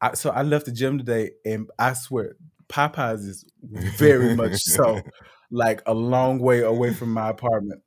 I, 0.00 0.14
so 0.14 0.30
I 0.30 0.42
left 0.42 0.66
the 0.66 0.72
gym 0.72 0.98
today, 0.98 1.30
and 1.44 1.70
I 1.78 1.94
swear, 1.94 2.36
Popeyes 2.68 3.26
is 3.26 3.46
very 3.62 4.36
much 4.36 4.56
so 4.56 5.00
like 5.50 5.80
a 5.86 5.94
long 5.94 6.38
way 6.38 6.60
away 6.60 6.92
from 6.92 7.12
my 7.12 7.30
apartment. 7.30 7.82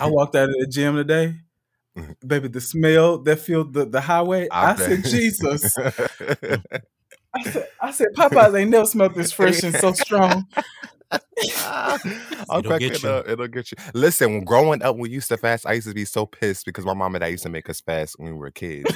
I 0.00 0.06
walked 0.06 0.34
out 0.34 0.48
of 0.48 0.54
the 0.58 0.66
gym 0.66 0.96
today, 0.96 1.34
baby. 2.26 2.48
The 2.48 2.60
smell 2.60 3.18
that 3.22 3.38
filled 3.38 3.72
the, 3.72 3.86
the 3.86 4.00
highway. 4.00 4.48
I, 4.50 4.76
said. 4.76 5.04
Jesus. 5.04 5.76
I 7.34 7.42
said, 7.44 7.68
I 7.80 7.90
said, 7.90 8.08
Popeyes 8.16 8.58
ain't 8.58 8.70
never 8.70 8.86
smelled 8.86 9.14
this 9.14 9.32
fresh 9.32 9.62
and 9.62 9.74
so 9.76 9.92
strong. 9.92 10.46
I'll 11.10 11.98
It'll 12.58 12.78
get 12.78 12.82
it 12.82 13.02
you. 13.02 13.08
up. 13.08 13.28
It'll 13.28 13.48
get 13.48 13.70
you. 13.70 13.78
Listen, 13.94 14.32
when 14.32 14.44
growing 14.44 14.82
up, 14.82 14.96
we 14.96 15.10
used 15.10 15.28
to 15.28 15.36
fast. 15.36 15.66
I 15.66 15.74
used 15.74 15.88
to 15.88 15.94
be 15.94 16.04
so 16.04 16.26
pissed 16.26 16.64
because 16.64 16.84
my 16.84 16.94
mom 16.94 17.14
and 17.14 17.24
I 17.24 17.28
used 17.28 17.44
to 17.44 17.48
make 17.48 17.68
us 17.68 17.80
fast 17.80 18.16
when 18.18 18.32
we 18.32 18.38
were 18.38 18.50
kids. 18.50 18.92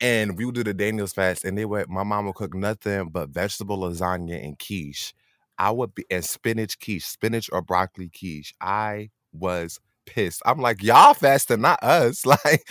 and 0.00 0.36
we 0.36 0.44
would 0.44 0.54
do 0.54 0.64
the 0.64 0.74
Daniels 0.74 1.12
fast, 1.12 1.44
and 1.44 1.56
they 1.56 1.64
would 1.64 1.88
my 1.88 2.02
mom 2.02 2.26
would 2.26 2.34
cook 2.34 2.54
nothing 2.54 3.08
but 3.10 3.30
vegetable 3.30 3.78
lasagna 3.78 4.42
and 4.42 4.58
quiche. 4.58 5.14
I 5.58 5.70
would 5.70 5.94
be 5.94 6.04
and 6.10 6.24
spinach 6.24 6.78
quiche, 6.80 7.04
spinach 7.04 7.50
or 7.52 7.62
broccoli 7.62 8.08
quiche. 8.08 8.54
I 8.60 9.10
was 9.32 9.78
pissed. 10.06 10.42
I'm 10.46 10.58
like, 10.60 10.82
y'all 10.82 11.14
fasting, 11.14 11.60
not 11.60 11.82
us. 11.82 12.24
Like 12.26 12.62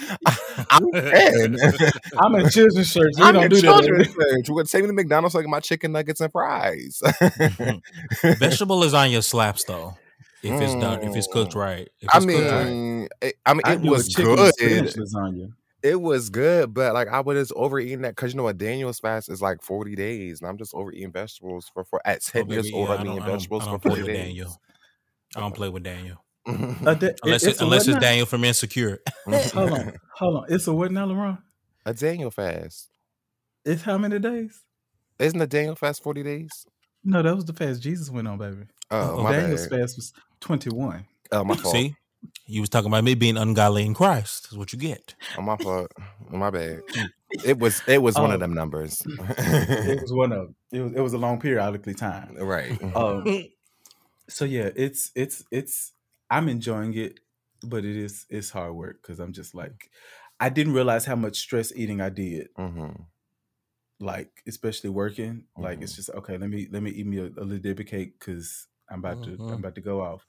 I'm 0.69 0.85
in. 0.93 1.57
I'm 2.19 2.35
in 2.35 2.49
children's 2.49 2.93
church. 2.93 3.13
We 3.17 3.23
I'm 3.23 3.33
don't 3.33 3.43
in 3.45 3.49
do 3.51 3.61
children's 3.61 4.07
that. 4.07 4.13
church. 4.13 4.49
We're 4.49 4.55
gonna 4.55 4.65
take 4.65 4.81
me 4.83 4.87
to 4.87 4.93
McDonald's 4.93 5.33
so 5.33 5.39
I 5.39 5.43
get 5.43 5.49
my 5.49 5.59
chicken 5.59 5.91
nuggets 5.91 6.21
and 6.21 6.31
fries. 6.31 7.01
Vegetable 8.23 8.79
lasagna 8.81 9.23
slaps 9.23 9.63
though. 9.65 9.97
If 10.41 10.61
it's 10.61 10.73
done, 10.75 11.01
if 11.03 11.15
it's 11.15 11.27
cooked 11.27 11.53
Mm. 11.53 11.59
right. 11.59 11.89
If 12.01 12.09
I 12.13 12.17
it's 12.17 12.25
cooked 12.25 12.51
right. 12.51 12.65
mean, 12.65 13.07
it, 13.21 13.35
I 13.45 13.53
mean, 13.53 13.61
I 13.65 13.73
it 13.73 13.81
was 13.81 14.07
good. 14.15 14.37
lasagna. 14.57 15.53
It 15.81 16.01
was 16.01 16.29
good, 16.29 16.73
but 16.73 16.93
like 16.93 17.07
I 17.07 17.21
was 17.21 17.37
just 17.37 17.53
overeating 17.55 18.01
that 18.01 18.15
because 18.15 18.33
you 18.33 18.37
know 18.37 18.43
what 18.43 18.57
Daniel's 18.57 18.99
fast 18.99 19.29
is 19.29 19.41
like 19.41 19.61
forty 19.61 19.95
days, 19.95 20.41
and 20.41 20.49
I'm 20.49 20.57
just 20.57 20.73
overeating 20.73 21.11
vegetables 21.11 21.69
for 21.73 21.83
for 21.85 22.01
at 22.05 22.17
Oh, 22.17 22.31
ten 22.31 22.49
years 22.49 22.65
baby, 22.67 22.75
old. 22.75 22.89
yeah, 22.89 22.95
I'm 22.95 22.99
I 22.99 23.03
eating 23.03 23.15
don't, 23.15 23.23
I 23.23 23.27
don't, 23.27 23.35
vegetables 23.37 23.63
for 23.65 23.79
forty 23.79 24.03
days. 24.03 24.17
Daniel. 24.17 24.61
I 25.35 25.39
don't 25.41 25.55
play 25.55 25.69
with 25.69 25.83
Daniel. 25.83 26.23
A 26.85 26.95
da- 26.95 27.07
it- 27.07 27.19
Unless 27.23 27.43
it's 27.43 27.57
it, 27.57 27.61
a 27.61 27.63
unless 27.65 27.87
it's? 27.87 27.99
Daniel 27.99 28.25
from 28.25 28.43
Insecure. 28.43 28.99
Hold 29.25 29.71
on, 29.71 29.93
hold 30.15 30.35
on. 30.37 30.45
It's 30.49 30.67
a 30.67 30.73
what 30.73 30.91
now, 30.91 31.07
LaRon? 31.07 31.37
a 31.85 31.93
Daniel 31.93 32.29
fast 32.31 32.89
It's 33.65 33.81
how 33.83 33.97
many 33.97 34.19
days? 34.19 34.61
isn't 35.19 35.39
a 35.41 35.47
Daniel 35.47 35.75
fast 35.75 36.03
forty 36.03 36.23
days? 36.23 36.65
No, 37.03 37.21
that 37.21 37.35
was 37.35 37.45
the 37.45 37.53
fast 37.53 37.81
Jesus 37.81 38.09
went 38.09 38.27
on, 38.27 38.37
baby. 38.37 38.63
Oh 38.91 38.97
Uh-oh. 39.17 39.23
my 39.23 39.31
Daniel's 39.33 39.67
bad. 39.67 39.79
fast 39.81 39.95
was 39.97 40.13
21. 40.41 41.05
Oh 41.31 41.43
my 41.43 41.55
fault. 41.55 41.73
See, 41.73 41.95
you 42.45 42.61
was 42.61 42.69
talking 42.69 42.87
about 42.91 43.03
me 43.03 43.13
being 43.15 43.37
ungodly 43.37 43.85
in 43.85 43.93
Christ. 43.93 44.47
Is 44.51 44.57
what 44.57 44.73
you 44.73 44.79
get. 44.79 45.15
Oh 45.37 45.41
my 45.41 45.55
fault. 45.57 45.91
My 46.29 46.49
bad. 46.49 46.81
It 47.45 47.59
was 47.59 47.83
it 47.87 48.01
was 48.01 48.15
one 48.15 48.31
Oh. 48.31 48.33
of 48.33 48.39
them 48.39 48.55
numbers. 48.55 49.03
It 49.05 50.01
was 50.01 50.11
one 50.11 50.31
of 50.31 50.49
it 50.71 50.81
was 50.81 50.93
it 50.93 50.99
was 50.99 51.13
a 51.13 51.17
long 51.19 51.39
periodically 51.39 51.93
time. 51.93 52.35
right. 52.39 52.71
Um, 52.95 53.45
so 54.27 54.45
yeah, 54.45 54.71
it's 54.75 55.11
it's 55.13 55.43
it's 55.51 55.91
I'm 56.29 56.49
enjoying 56.49 56.93
it, 56.95 57.19
but 57.63 57.85
it 57.85 57.95
is 57.95 58.25
it's 58.29 58.49
hard 58.51 58.75
work 58.75 59.01
because 59.01 59.19
I'm 59.19 59.33
just 59.33 59.55
like 59.55 59.91
I 60.39 60.49
didn't 60.49 60.73
realize 60.73 61.05
how 61.05 61.15
much 61.15 61.37
stress 61.37 61.73
eating 61.75 62.01
I 62.01 62.09
did. 62.09 62.49
hmm 62.57 63.09
Like 64.01 64.41
especially 64.47 64.89
working, 64.91 65.47
like 65.57 65.81
it's 65.81 65.93
Mhm. 65.93 65.95
just 65.95 66.09
okay. 66.11 66.37
Let 66.37 66.49
me 66.49 66.67
let 66.71 66.81
me 66.81 66.91
eat 66.91 67.05
me 67.05 67.17
a, 67.17 67.25
a 67.25 67.43
little 67.43 67.57
Debbie 67.59 67.83
cake 67.83 68.17
because 68.17 68.67
I'm 68.89 68.99
about 68.99 69.21
to 69.23 69.39
Mhm. 69.39 69.49
I'm 69.49 69.59
about 69.59 69.75
to 69.75 69.81
go 69.81 69.99
off. 70.01 70.25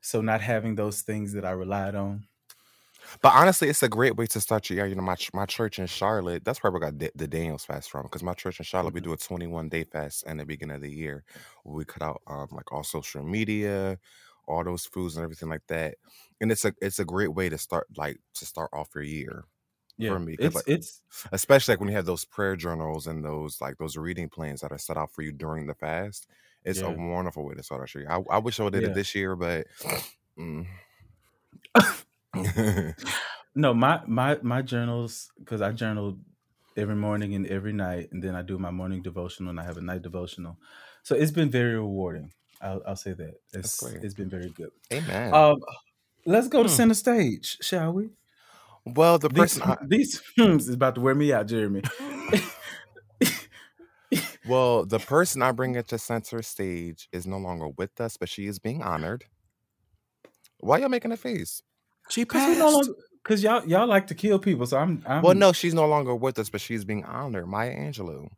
So 0.00 0.22
not 0.22 0.40
having 0.40 0.74
those 0.76 1.02
things 1.02 1.34
that 1.34 1.44
I 1.44 1.50
relied 1.50 1.94
on. 1.94 2.28
But 3.22 3.32
honestly, 3.34 3.68
it's 3.68 3.82
a 3.82 3.88
great 3.88 4.16
way 4.16 4.26
to 4.26 4.40
start 4.40 4.68
your 4.68 4.76
year. 4.78 4.86
You 4.86 4.94
know, 4.94 5.02
my 5.02 5.16
my 5.32 5.46
church 5.46 5.78
in 5.78 5.86
Charlotte, 5.86 6.44
that's 6.44 6.62
where 6.62 6.70
we 6.72 6.80
got 6.80 6.98
the, 6.98 7.10
the 7.14 7.26
Daniels 7.28 7.64
fast 7.64 7.90
from. 7.90 8.02
Because 8.04 8.22
my 8.22 8.34
church 8.34 8.58
in 8.60 8.64
Charlotte, 8.64 8.94
we 8.94 9.00
Mhm. 9.00 9.00
do 9.00 9.12
a 9.12 9.16
21 9.16 9.68
day 9.68 9.84
fast 9.84 10.24
in 10.26 10.36
the 10.36 10.44
beginning 10.46 10.76
of 10.76 10.82
the 10.82 10.90
year. 10.90 11.24
We 11.64 11.84
cut 11.84 12.02
out 12.02 12.22
um, 12.26 12.48
like 12.52 12.70
all 12.72 12.84
social 12.84 13.22
media, 13.22 13.98
all 14.50 14.64
those 14.64 14.86
foods 14.86 15.16
and 15.16 15.24
everything 15.24 15.48
like 15.48 15.66
that. 15.68 15.96
And 16.40 16.52
it's 16.52 16.64
a 16.64 16.74
it's 16.82 16.98
a 16.98 17.04
great 17.04 17.34
way 17.34 17.48
to 17.48 17.58
start 17.58 17.86
like 17.96 18.20
to 18.34 18.46
start 18.46 18.70
off 18.72 18.90
your 18.94 19.04
year 19.04 19.44
Yeah, 19.96 20.08
for 20.08 20.18
me, 20.18 20.38
it's 20.40 20.54
like 20.54 20.64
it's 20.66 21.02
especially 21.32 21.72
like 21.72 21.80
when 21.80 21.88
you 21.90 21.96
have 21.96 22.06
those 22.06 22.24
prayer 22.24 22.56
journals 22.56 23.06
and 23.06 23.24
those 23.24 23.60
like 23.60 23.78
those 23.78 23.96
reading 23.96 24.28
plans 24.28 24.60
that 24.62 24.72
are 24.72 24.78
set 24.78 24.96
out 24.96 25.12
for 25.12 25.22
you 25.22 25.32
during 25.32 25.66
the 25.66 25.74
fast. 25.74 26.28
It's 26.64 26.82
a 26.82 26.90
wonderful 26.90 27.44
way 27.46 27.54
to 27.54 27.62
start 27.62 27.82
out 27.82 27.94
your 27.94 28.02
year. 28.04 28.12
I, 28.12 28.36
I 28.36 28.38
wish 28.38 28.60
I 28.60 28.64
would 28.64 28.74
have 28.74 28.82
did 28.82 28.90
it 28.90 28.94
this 28.94 29.14
year, 29.14 29.36
but 29.36 29.66
mm. 30.38 30.66
No, 33.54 33.74
my 33.74 34.02
my 34.06 34.38
my 34.42 34.62
journals 34.62 35.30
because 35.38 35.60
I 35.60 35.72
journal 35.72 36.18
every 36.76 36.94
morning 36.94 37.34
and 37.34 37.46
every 37.46 37.72
night, 37.72 38.08
and 38.12 38.22
then 38.22 38.34
I 38.34 38.42
do 38.42 38.58
my 38.58 38.70
morning 38.70 39.02
devotional 39.02 39.50
and 39.50 39.60
I 39.60 39.64
have 39.64 39.76
a 39.76 39.80
night 39.80 40.02
devotional. 40.02 40.58
So 41.02 41.16
it's 41.16 41.32
been 41.32 41.50
very 41.50 41.74
rewarding. 41.74 42.32
I'll, 42.60 42.82
I'll 42.86 42.96
say 42.96 43.12
that 43.14 43.34
it's 43.52 43.96
it's 44.02 44.14
been 44.14 44.30
very 44.30 44.50
good. 44.50 44.70
Amen. 44.92 45.34
Um, 45.34 45.60
let's 46.26 46.48
go 46.48 46.62
to 46.62 46.68
Hmm. 46.68 46.76
center 46.76 46.94
stage, 46.94 47.58
shall 47.62 47.92
we? 47.92 48.10
Well, 48.86 49.18
the 49.18 49.30
These 49.30 49.58
person 49.58 49.62
I, 49.62 49.76
these 49.88 50.22
hymns 50.36 50.68
is 50.68 50.74
about 50.74 50.94
to 50.96 51.00
wear 51.00 51.14
me 51.14 51.32
out, 51.32 51.46
Jeremy. 51.48 51.82
well, 54.44 54.86
the 54.86 55.00
person 55.00 55.42
I 55.42 55.52
bring 55.52 55.74
into 55.76 55.98
center 55.98 56.42
stage 56.42 57.08
is 57.12 57.26
no 57.26 57.38
longer 57.38 57.68
with 57.68 58.00
us, 58.00 58.16
but 58.16 58.28
she 58.28 58.46
is 58.46 58.58
being 58.58 58.82
honored. 58.82 59.24
Why 60.60 60.78
y'all 60.78 60.88
making 60.90 61.12
a 61.12 61.16
face? 61.16 61.62
She 62.08 62.24
Cause 62.28 62.46
no 62.48 62.70
passed. 62.70 62.70
longer, 62.70 62.94
cause 63.24 63.42
y'all 63.42 63.66
y'all 63.66 63.88
like 63.88 64.08
to 64.08 64.14
kill 64.14 64.38
people, 64.38 64.66
so 64.66 64.78
I'm 64.78 65.02
Well, 65.20 65.34
I'm. 65.34 65.36
no, 65.36 65.52
she's 65.52 65.74
no 65.74 65.86
longer 65.88 66.14
with 66.14 66.38
us, 66.38 66.50
but 66.50 66.60
she's 66.60 66.84
being 66.84 67.04
honored. 67.04 67.48
Maya 67.48 67.74
Angelou. 67.76 68.30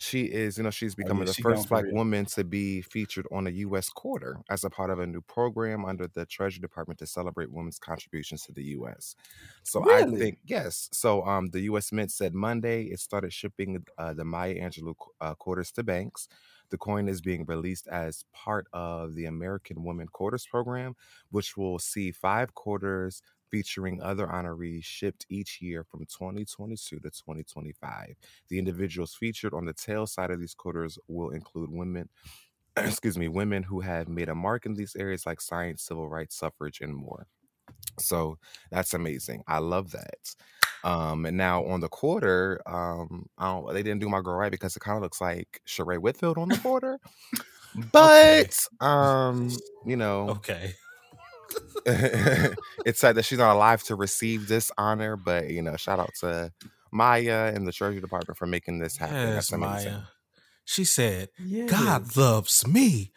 She 0.00 0.26
is, 0.26 0.56
you 0.56 0.62
know, 0.62 0.70
she's 0.70 0.94
Oh 1.02 1.08
yeah, 1.08 1.08
becoming 1.08 1.26
the 1.26 1.34
she 1.34 1.42
first 1.42 1.68
black 1.68 1.90
woman 1.90 2.24
to 2.26 2.44
be 2.44 2.82
featured 2.82 3.26
on 3.32 3.48
a 3.48 3.50
U.S. 3.50 3.88
quarter 3.90 4.40
as 4.48 4.62
a 4.62 4.70
part 4.70 4.90
of 4.90 5.00
a 5.00 5.06
new 5.06 5.20
program 5.20 5.84
under 5.84 6.06
the 6.06 6.24
Treasury 6.24 6.60
Department 6.60 7.00
to 7.00 7.06
celebrate 7.06 7.50
women's 7.50 7.80
contributions 7.80 8.44
to 8.44 8.52
the 8.52 8.62
U.S. 8.78 9.16
So 9.64 9.84
I 9.90 10.04
think 10.04 10.38
yes. 10.44 10.88
So 10.92 11.24
um, 11.26 11.48
the 11.50 11.60
U.S. 11.62 11.90
Mint 11.90 12.12
said 12.12 12.32
Monday 12.32 12.84
it 12.84 13.00
started 13.00 13.32
shipping 13.32 13.84
uh, 13.98 14.14
the 14.14 14.24
Maya 14.24 14.54
Angelou 14.54 14.94
uh, 15.20 15.34
quarters 15.34 15.72
to 15.72 15.82
banks. 15.82 16.28
The 16.70 16.78
coin 16.78 17.08
is 17.08 17.20
being 17.20 17.44
released 17.46 17.88
as 17.88 18.24
part 18.32 18.66
of 18.72 19.14
the 19.14 19.24
American 19.24 19.82
Women 19.82 20.06
Quarters 20.08 20.46
program, 20.46 20.94
which 21.30 21.56
will 21.56 21.78
see 21.78 22.12
five 22.12 22.54
quarters 22.54 23.22
featuring 23.50 24.02
other 24.02 24.26
honorees 24.26 24.84
shipped 24.84 25.26
each 25.28 25.60
year 25.60 25.84
from 25.84 26.00
2022 26.00 26.96
to 26.96 27.02
2025. 27.02 28.16
The 28.48 28.58
individuals 28.58 29.14
featured 29.14 29.54
on 29.54 29.64
the 29.64 29.72
tail 29.72 30.06
side 30.06 30.30
of 30.30 30.40
these 30.40 30.54
quarters 30.54 30.98
will 31.08 31.30
include 31.30 31.70
women, 31.70 32.08
excuse 32.76 33.18
me, 33.18 33.28
women 33.28 33.62
who 33.62 33.80
have 33.80 34.08
made 34.08 34.28
a 34.28 34.34
mark 34.34 34.66
in 34.66 34.74
these 34.74 34.96
areas 34.96 35.26
like 35.26 35.40
science, 35.40 35.82
civil 35.82 36.08
rights, 36.08 36.36
suffrage, 36.36 36.80
and 36.80 36.94
more. 36.94 37.26
So 37.98 38.38
that's 38.70 38.94
amazing. 38.94 39.42
I 39.46 39.58
love 39.58 39.90
that. 39.92 40.34
Um, 40.84 41.26
and 41.26 41.36
now 41.36 41.64
on 41.64 41.80
the 41.80 41.88
quarter, 41.88 42.60
um, 42.66 43.26
I 43.36 43.46
don't, 43.46 43.74
they 43.74 43.82
didn't 43.82 44.00
do 44.00 44.08
my 44.08 44.20
girl 44.22 44.36
right 44.36 44.50
because 44.50 44.76
it 44.76 44.80
kind 44.80 44.96
of 44.96 45.02
looks 45.02 45.20
like 45.20 45.60
Sheree 45.66 45.98
Whitfield 45.98 46.38
on 46.38 46.48
the 46.48 46.58
quarter. 46.58 46.98
Okay. 47.76 48.48
But 48.80 48.86
um, 48.86 49.50
you 49.86 49.96
know, 49.96 50.30
Okay. 50.30 50.74
it's 51.86 53.00
sad 53.00 53.16
that 53.16 53.24
she's 53.24 53.38
not 53.38 53.54
alive 53.54 53.82
to 53.84 53.94
receive 53.94 54.46
this 54.48 54.70
honor, 54.76 55.16
but 55.16 55.48
you 55.50 55.62
know, 55.62 55.76
shout 55.76 55.98
out 55.98 56.14
to 56.20 56.52
Maya 56.92 57.52
and 57.54 57.66
the 57.66 57.72
Treasury 57.72 58.00
Department 58.00 58.36
for 58.36 58.46
making 58.46 58.78
this 58.78 58.96
happen. 58.96 59.16
Yes, 59.16 59.34
That's 59.34 59.52
amazing. 59.52 59.92
Maya. 59.92 60.02
She 60.64 60.84
said, 60.84 61.30
God 61.66 62.16
loves 62.16 62.66
me. 62.66 63.12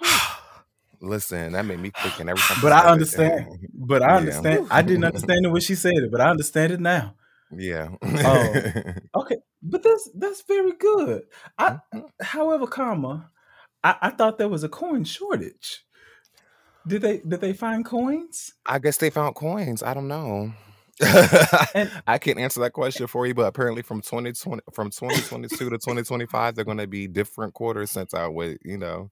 Listen, 1.00 1.52
that 1.52 1.64
made 1.64 1.78
me 1.78 1.90
thinking 2.02 2.28
every 2.28 2.42
time 2.42 2.56
she 2.56 2.62
but 2.62 2.72
I 2.72 2.78
said 2.78 2.86
it. 2.86 2.90
understand. 2.92 3.46
But 3.74 4.02
I 4.02 4.06
Yeah, 4.06 4.16
understand. 4.16 4.66
I 4.70 4.82
didn't 4.82 5.04
understand 5.04 5.44
it 5.46 5.50
when 5.50 5.60
she 5.60 5.74
said 5.74 5.92
it, 5.94 6.10
but 6.10 6.20
I 6.20 6.30
understand 6.30 6.72
it 6.72 6.80
now. 6.80 7.14
yeah. 7.56 7.88
Oh, 8.02 8.54
okay. 9.14 9.36
But 9.62 9.82
that's 9.82 10.10
that's 10.14 10.42
very 10.42 10.72
good. 10.72 11.22
I, 11.58 11.76
Mhm. 11.94 12.08
however, 12.20 12.66
comma, 12.66 13.30
I, 13.84 13.96
I 14.02 14.10
thought 14.10 14.38
there 14.38 14.48
was 14.48 14.64
a 14.64 14.68
coin 14.68 15.04
shortage. 15.04 15.84
Did 16.86 17.02
they 17.02 17.18
did 17.18 17.40
they 17.40 17.52
find 17.52 17.84
coins? 17.84 18.52
I 18.64 18.78
guess 18.78 18.96
they 18.98 19.10
found 19.10 19.34
coins. 19.34 19.82
I 19.82 19.92
don't 19.94 20.08
know. 20.08 20.52
And 21.74 21.90
I 22.06 22.18
can't 22.18 22.38
answer 22.38 22.60
that 22.60 22.72
question 22.72 23.06
for 23.06 23.26
you, 23.26 23.34
but 23.34 23.42
apparently 23.42 23.82
from 23.82 24.00
2020 24.00 24.62
from 24.72 24.90
2022 24.90 25.56
to 25.56 25.70
2025, 25.70 26.54
they're 26.54 26.64
gonna 26.64 26.86
be 26.86 27.06
different 27.06 27.54
quarters 27.54 27.90
since 27.90 28.14
I 28.14 28.28
with, 28.28 28.58
you 28.64 28.78
know, 28.78 29.10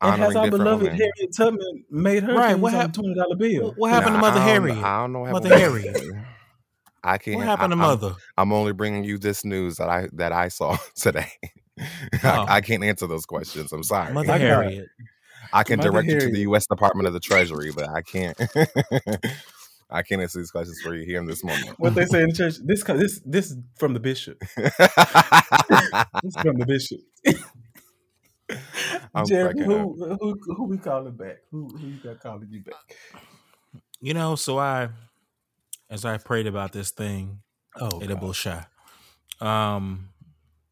and 0.00 0.20
has 0.20 0.36
our 0.36 0.50
beloved 0.50 0.82
women. 0.82 0.98
Harriet 0.98 1.34
Tubman 1.36 1.84
made 1.90 2.22
her 2.24 2.34
Right. 2.34 2.58
What 2.58 2.70
on 2.74 2.74
a 2.74 2.78
happened? 2.82 2.94
twenty 2.94 3.14
dollar 3.14 3.36
bill? 3.36 3.74
What 3.76 3.90
happened 3.90 4.16
to 4.16 4.20
Mother 4.20 4.40
Harriet? 4.40 4.76
I 4.78 5.00
don't 5.00 5.12
know 5.12 5.20
what 5.20 5.32
Mother 5.32 5.56
Harriet. 5.56 5.96
I 7.02 7.18
can't. 7.18 7.36
What 7.36 7.46
I, 7.46 7.50
happened 7.50 7.70
to 7.70 7.74
I'm 7.74 7.78
Mother? 7.78 8.14
I'm 8.36 8.52
only 8.52 8.72
bringing 8.72 9.04
you 9.04 9.18
this 9.18 9.44
news 9.44 9.76
that 9.76 9.88
I 9.88 10.08
that 10.14 10.32
I 10.32 10.48
saw 10.48 10.76
today. 10.96 11.30
I, 11.78 11.86
Oh, 12.22 12.44
I 12.48 12.60
can't 12.60 12.84
answer 12.84 13.06
those 13.06 13.26
questions. 13.26 13.72
I'm 13.72 13.82
sorry. 13.82 14.12
Mother 14.12 14.28
My 14.28 14.38
God, 14.38 14.40
Harriet. 14.40 14.88
I 15.52 15.62
can 15.62 15.78
Mother 15.78 15.90
direct 15.90 16.08
you 16.08 16.20
to 16.20 16.30
the 16.30 16.40
U.S. 16.40 16.66
Department 16.66 17.06
of 17.06 17.12
the 17.12 17.20
Treasury, 17.20 17.72
but 17.74 17.88
I 17.88 18.02
can't. 18.02 18.36
I 19.90 20.02
can't 20.02 20.20
answer 20.20 20.40
these 20.40 20.50
questions 20.50 20.80
for 20.82 20.94
you 20.94 21.04
here 21.04 21.20
in 21.20 21.26
this 21.26 21.44
moment. 21.44 21.78
What 21.78 21.94
they 21.94 22.04
say 22.06 22.22
in 22.22 22.28
the 22.30 22.34
church? 22.34 22.54
This 22.64 22.82
co- 22.82 22.96
this 22.96 23.20
this 23.24 23.54
from 23.78 23.94
the 23.94 24.00
bishop. 24.00 24.42
This 26.22 26.36
from 26.40 26.56
the 26.56 26.64
bishop. 26.64 27.00
I'm 29.14 29.26
Jeremy, 29.26 29.62
who 29.64 30.16
who 30.20 30.40
who 30.54 30.64
we 30.64 30.78
calling 30.78 31.16
back? 31.16 31.36
Who 31.50 31.68
who 31.68 31.88
you 31.88 31.98
got 32.02 32.20
calling 32.20 32.48
you 32.50 32.62
back? 32.62 32.96
You 34.00 34.14
know, 34.14 34.36
so 34.36 34.58
I, 34.58 34.88
as 35.90 36.04
I 36.04 36.16
prayed 36.16 36.46
about 36.46 36.72
this 36.72 36.90
thing, 36.92 37.42
Oh 37.78 38.00
Ada 38.00 38.14
God, 38.14 38.22
Bullshot, 38.22 38.66
um, 39.46 40.08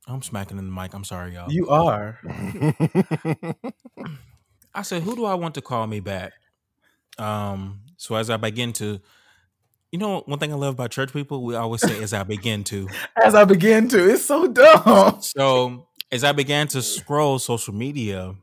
I'm 0.06 0.22
smacking 0.22 0.58
in 0.58 0.66
the 0.66 0.72
mic. 0.72 0.94
I'm 0.94 1.04
sorry, 1.04 1.34
y'all. 1.34 1.52
you 1.52 1.68
are. 1.68 2.18
I 4.74 4.82
said, 4.82 5.02
who 5.02 5.14
do 5.16 5.24
I 5.24 5.34
want 5.34 5.54
to 5.56 5.62
call 5.62 5.86
me 5.86 6.00
back? 6.00 6.32
Um, 7.18 7.80
so 7.96 8.14
as 8.14 8.30
I 8.30 8.36
begin 8.36 8.72
to, 8.74 9.00
you 9.90 9.98
know, 9.98 10.20
one 10.26 10.38
thing 10.38 10.52
I 10.52 10.56
love 10.56 10.74
about 10.74 10.90
church 10.90 11.12
people, 11.12 11.44
we 11.44 11.54
always 11.54 11.82
say, 11.82 12.02
as 12.02 12.12
I 12.14 12.22
begin 12.22 12.64
to. 12.64 12.88
As 13.22 13.34
I 13.34 13.44
begin 13.44 13.88
to, 13.90 14.10
it's 14.10 14.24
so 14.24 14.46
dumb. 14.48 15.20
So 15.20 15.86
as 16.10 16.24
I 16.24 16.32
began 16.32 16.66
to 16.68 16.82
scroll 16.82 17.38
social 17.38 17.74
media, 17.74 18.34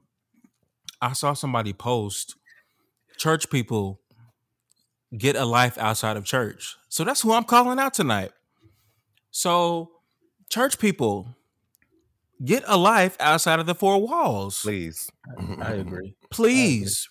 I 1.01 1.13
saw 1.13 1.33
somebody 1.33 1.73
post, 1.73 2.35
church 3.17 3.49
people 3.49 3.99
get 5.17 5.35
a 5.35 5.45
life 5.45 5.77
outside 5.77 6.17
of 6.17 6.25
church. 6.25 6.75
So 6.89 7.03
that's 7.03 7.21
who 7.21 7.31
I'm 7.33 7.43
calling 7.43 7.79
out 7.79 7.93
tonight. 7.93 8.31
So, 9.31 9.91
church 10.49 10.79
people 10.79 11.35
get 12.43 12.63
a 12.67 12.77
life 12.77 13.15
outside 13.19 13.59
of 13.59 13.65
the 13.65 13.75
four 13.75 14.01
walls. 14.01 14.61
Please. 14.61 15.09
I 15.37 15.43
agree. 15.43 15.57
I 15.61 15.71
agree. 15.73 16.15
Please. 16.29 17.09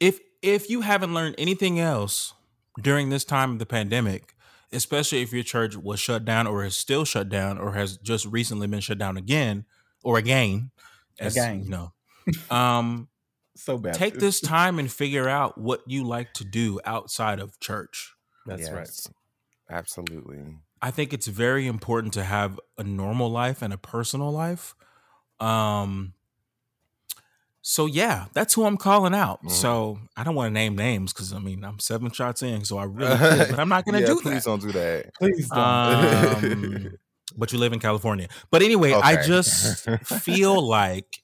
If 0.00 0.20
if 0.42 0.70
you 0.70 0.80
haven't 0.80 1.12
learned 1.14 1.34
anything 1.38 1.78
else 1.78 2.32
during 2.80 3.10
this 3.10 3.24
time 3.24 3.52
of 3.52 3.58
the 3.58 3.66
pandemic, 3.66 4.34
especially 4.72 5.22
if 5.22 5.32
your 5.32 5.42
church 5.42 5.76
was 5.76 6.00
shut 6.00 6.24
down 6.24 6.46
or 6.46 6.64
is 6.64 6.76
still 6.76 7.04
shut 7.04 7.28
down 7.28 7.58
or 7.58 7.72
has 7.72 7.98
just 7.98 8.24
recently 8.26 8.66
been 8.66 8.80
shut 8.80 8.98
down 8.98 9.16
again 9.16 9.64
or 10.02 10.16
again, 10.16 10.70
as 11.18 11.36
Again. 11.36 11.64
you 11.64 11.70
know, 11.70 11.92
um, 12.50 13.08
So 13.56 13.76
bad. 13.76 13.94
take 13.94 14.14
this 14.18 14.40
time 14.40 14.78
and 14.78 14.90
figure 14.90 15.28
out 15.28 15.58
what 15.58 15.82
you 15.86 16.04
like 16.04 16.32
to 16.34 16.44
do 16.44 16.80
outside 16.84 17.40
of 17.40 17.58
church. 17.60 18.14
That's 18.46 18.70
right. 18.70 18.88
absolutely. 19.68 20.56
I 20.82 20.90
think 20.90 21.12
it's 21.12 21.26
very 21.26 21.66
important 21.66 22.14
to 22.14 22.24
have 22.24 22.58
a 22.78 22.82
normal 22.84 23.30
life 23.30 23.62
and 23.62 23.72
a 23.72 23.78
personal 23.78 24.30
life. 24.32 24.74
Um 25.38 26.14
so 27.62 27.84
yeah, 27.86 28.26
that's 28.32 28.54
who 28.54 28.64
I'm 28.64 28.78
calling 28.78 29.14
out. 29.14 29.42
Mhm. 29.44 29.50
So 29.50 29.98
I 30.16 30.24
don't 30.24 30.34
want 30.34 30.48
to 30.48 30.54
name 30.54 30.76
names 30.76 31.12
because 31.12 31.32
I 31.32 31.38
mean 31.38 31.64
I'm 31.64 31.78
seven 31.78 32.10
shots 32.10 32.42
in, 32.42 32.64
so 32.64 32.78
I 32.78 32.84
really 32.84 33.16
could, 33.18 33.50
but 33.50 33.58
I'm 33.60 33.68
not 33.68 33.84
gonna 33.84 34.00
yeah, 34.00 34.06
do 34.06 34.20
please 34.20 34.22
that. 34.22 34.30
Please 34.30 34.44
don't 34.44 34.62
do 34.62 34.72
that. 34.72 35.14
Please 35.14 35.48
don't. 35.48 35.58
Um, 35.58 36.98
but 37.36 37.52
you 37.52 37.58
live 37.58 37.72
in 37.72 37.78
California. 37.78 38.28
But 38.50 38.62
anyway, 38.62 38.92
I 38.92 39.22
just 39.22 39.88
feel 40.04 40.60
like 40.66 41.20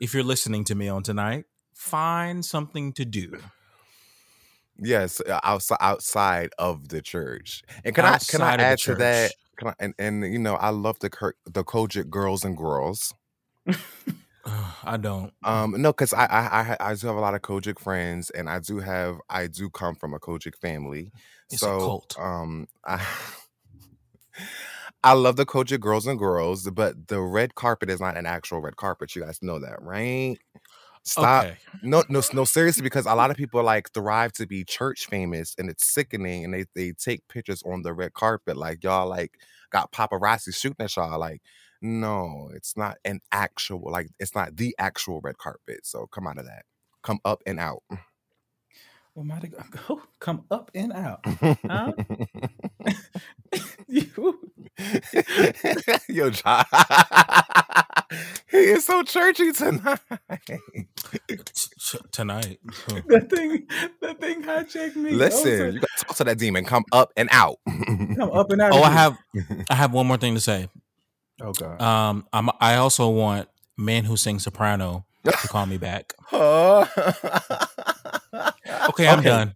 if 0.00 0.14
you're 0.14 0.22
listening 0.22 0.64
to 0.64 0.74
me 0.74 0.88
on 0.88 1.02
tonight, 1.02 1.44
find 1.74 2.44
something 2.44 2.92
to 2.94 3.04
do 3.04 3.38
Yes, 4.82 5.20
outside 5.44 5.78
outside 5.80 6.50
of 6.58 6.88
the 6.88 7.00
church. 7.00 7.62
And 7.84 7.94
can 7.94 8.04
I 8.04 8.18
can 8.18 8.42
I 8.42 8.54
outside 8.54 8.60
add 8.60 8.78
to 8.80 8.94
that? 8.96 9.32
Can 9.56 9.68
I, 9.68 9.74
and 9.78 9.94
and 9.98 10.32
you 10.32 10.38
know 10.38 10.56
I 10.56 10.70
love 10.70 10.98
the 10.98 11.32
the 11.46 11.64
COGIC 11.64 12.10
girls 12.10 12.44
and 12.44 12.56
girls. 12.56 13.14
I 14.84 14.96
don't. 14.96 15.32
Um, 15.44 15.80
no, 15.80 15.92
because 15.92 16.12
I, 16.12 16.24
I 16.26 16.76
I 16.80 16.90
I 16.90 16.94
do 16.94 17.06
have 17.06 17.16
a 17.16 17.20
lot 17.20 17.34
of 17.34 17.42
COGIC 17.42 17.78
friends, 17.78 18.30
and 18.30 18.48
I 18.48 18.58
do 18.58 18.80
have 18.80 19.18
I 19.30 19.46
do 19.46 19.70
come 19.70 19.94
from 19.94 20.14
a 20.14 20.18
COGIC 20.18 20.56
family. 20.56 21.12
It's 21.50 21.62
a 21.62 21.66
so 21.66 21.78
cult. 21.78 22.16
um, 22.18 22.66
I 22.84 23.06
I 25.04 25.12
love 25.14 25.36
the 25.36 25.46
COGIC 25.46 25.80
girls 25.80 26.06
and 26.06 26.18
girls, 26.18 26.68
but 26.70 27.08
the 27.08 27.20
red 27.20 27.54
carpet 27.54 27.90
is 27.90 28.00
not 28.00 28.16
an 28.16 28.26
actual 28.26 28.60
red 28.60 28.76
carpet. 28.76 29.14
You 29.14 29.22
guys 29.22 29.40
know 29.42 29.58
that, 29.60 29.80
right? 29.82 30.38
Stop. 31.04 31.44
Okay. 31.44 31.56
No, 31.82 32.04
no, 32.08 32.22
no, 32.32 32.44
seriously, 32.44 32.82
because 32.82 33.06
a 33.06 33.14
lot 33.14 33.30
of 33.30 33.36
people 33.36 33.62
like 33.62 33.90
thrive 33.92 34.32
to 34.34 34.46
be 34.46 34.64
church 34.64 35.06
famous 35.06 35.54
and 35.58 35.68
it's 35.68 35.92
sickening 35.92 36.44
and 36.44 36.54
they, 36.54 36.64
they 36.74 36.92
take 36.92 37.26
pictures 37.28 37.62
on 37.66 37.82
the 37.82 37.92
red 37.92 38.12
carpet. 38.14 38.56
Like 38.56 38.84
y'all 38.84 39.08
like 39.08 39.38
got 39.70 39.90
paparazzi 39.90 40.54
shooting 40.54 40.84
at 40.84 40.94
y'all. 40.96 41.18
Like, 41.18 41.42
no, 41.80 42.50
it's 42.54 42.76
not 42.76 42.98
an 43.04 43.20
actual, 43.32 43.90
like 43.90 44.10
it's 44.20 44.34
not 44.36 44.56
the 44.56 44.74
actual 44.78 45.20
red 45.22 45.38
carpet. 45.38 45.80
So 45.84 46.06
come 46.06 46.26
out 46.28 46.38
of 46.38 46.46
that. 46.46 46.64
Come 47.02 47.18
up 47.24 47.42
and 47.46 47.58
out. 47.58 47.82
Well, 49.14 49.24
mighty 49.26 49.48
go- 49.48 49.58
oh, 49.90 50.02
come 50.20 50.44
up 50.50 50.70
and 50.74 50.92
out. 50.92 51.20
Huh? 51.24 51.92
You- 53.86 54.38
Yo, 56.08 56.30
John. 56.30 56.64
he 58.50 58.56
is 58.56 58.86
so 58.86 59.02
churchy 59.02 59.52
tonight. 59.52 59.98
Tonight. 62.10 62.58
Huh. 62.70 63.00
that 63.08 63.28
thing, 63.30 63.66
that 64.00 64.18
thing 64.20 64.42
hijacked 64.42 64.96
me. 64.96 65.10
Listen, 65.12 65.74
you 65.74 65.80
gotta 65.80 66.04
talk 66.06 66.16
to 66.16 66.24
that 66.24 66.38
demon. 66.38 66.64
Come 66.64 66.84
up 66.92 67.12
and 67.18 67.28
out. 67.32 67.58
come 67.66 68.30
up 68.32 68.50
and 68.50 68.62
out. 68.62 68.72
Oh, 68.72 68.82
I 68.82 68.90
have 68.90 69.18
I 69.68 69.74
have 69.74 69.92
one 69.92 70.06
more 70.06 70.16
thing 70.16 70.34
to 70.34 70.40
say. 70.40 70.68
Oh 71.42 71.52
God. 71.52 71.80
Um, 71.82 72.26
I'm, 72.32 72.48
I 72.60 72.76
also 72.76 73.08
want 73.10 73.48
men 73.76 74.04
who 74.04 74.16
sing 74.16 74.38
soprano 74.38 75.04
to 75.24 75.32
call 75.48 75.66
me 75.66 75.76
back. 75.76 76.14
Okay, 78.88 79.08
I'm 79.08 79.20
Okay. 79.20 79.28
done. 79.28 79.54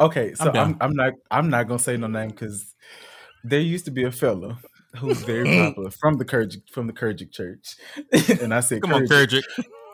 Okay, 0.00 0.34
so 0.34 0.50
I'm 0.50 0.56
I'm. 0.56 0.76
I'm 0.80 0.92
not 0.94 1.12
I'm 1.30 1.50
not 1.50 1.68
gonna 1.68 1.78
say 1.78 1.96
no 1.96 2.06
name 2.06 2.30
because 2.30 2.74
there 3.44 3.60
used 3.60 3.84
to 3.84 3.90
be 3.90 4.04
a 4.04 4.10
fella 4.10 4.58
who's 4.96 5.22
very 5.22 5.46
popular 5.46 5.90
from 6.00 6.18
the 6.18 6.24
Kurgic 6.24 6.62
from 6.72 6.86
the 6.86 6.92
Kurgic 6.92 7.30
church, 7.32 7.76
and 8.40 8.52
I 8.52 8.60
said 8.60 8.82
Come 8.82 8.92
on, 8.94 9.06
Kurgic, 9.06 9.42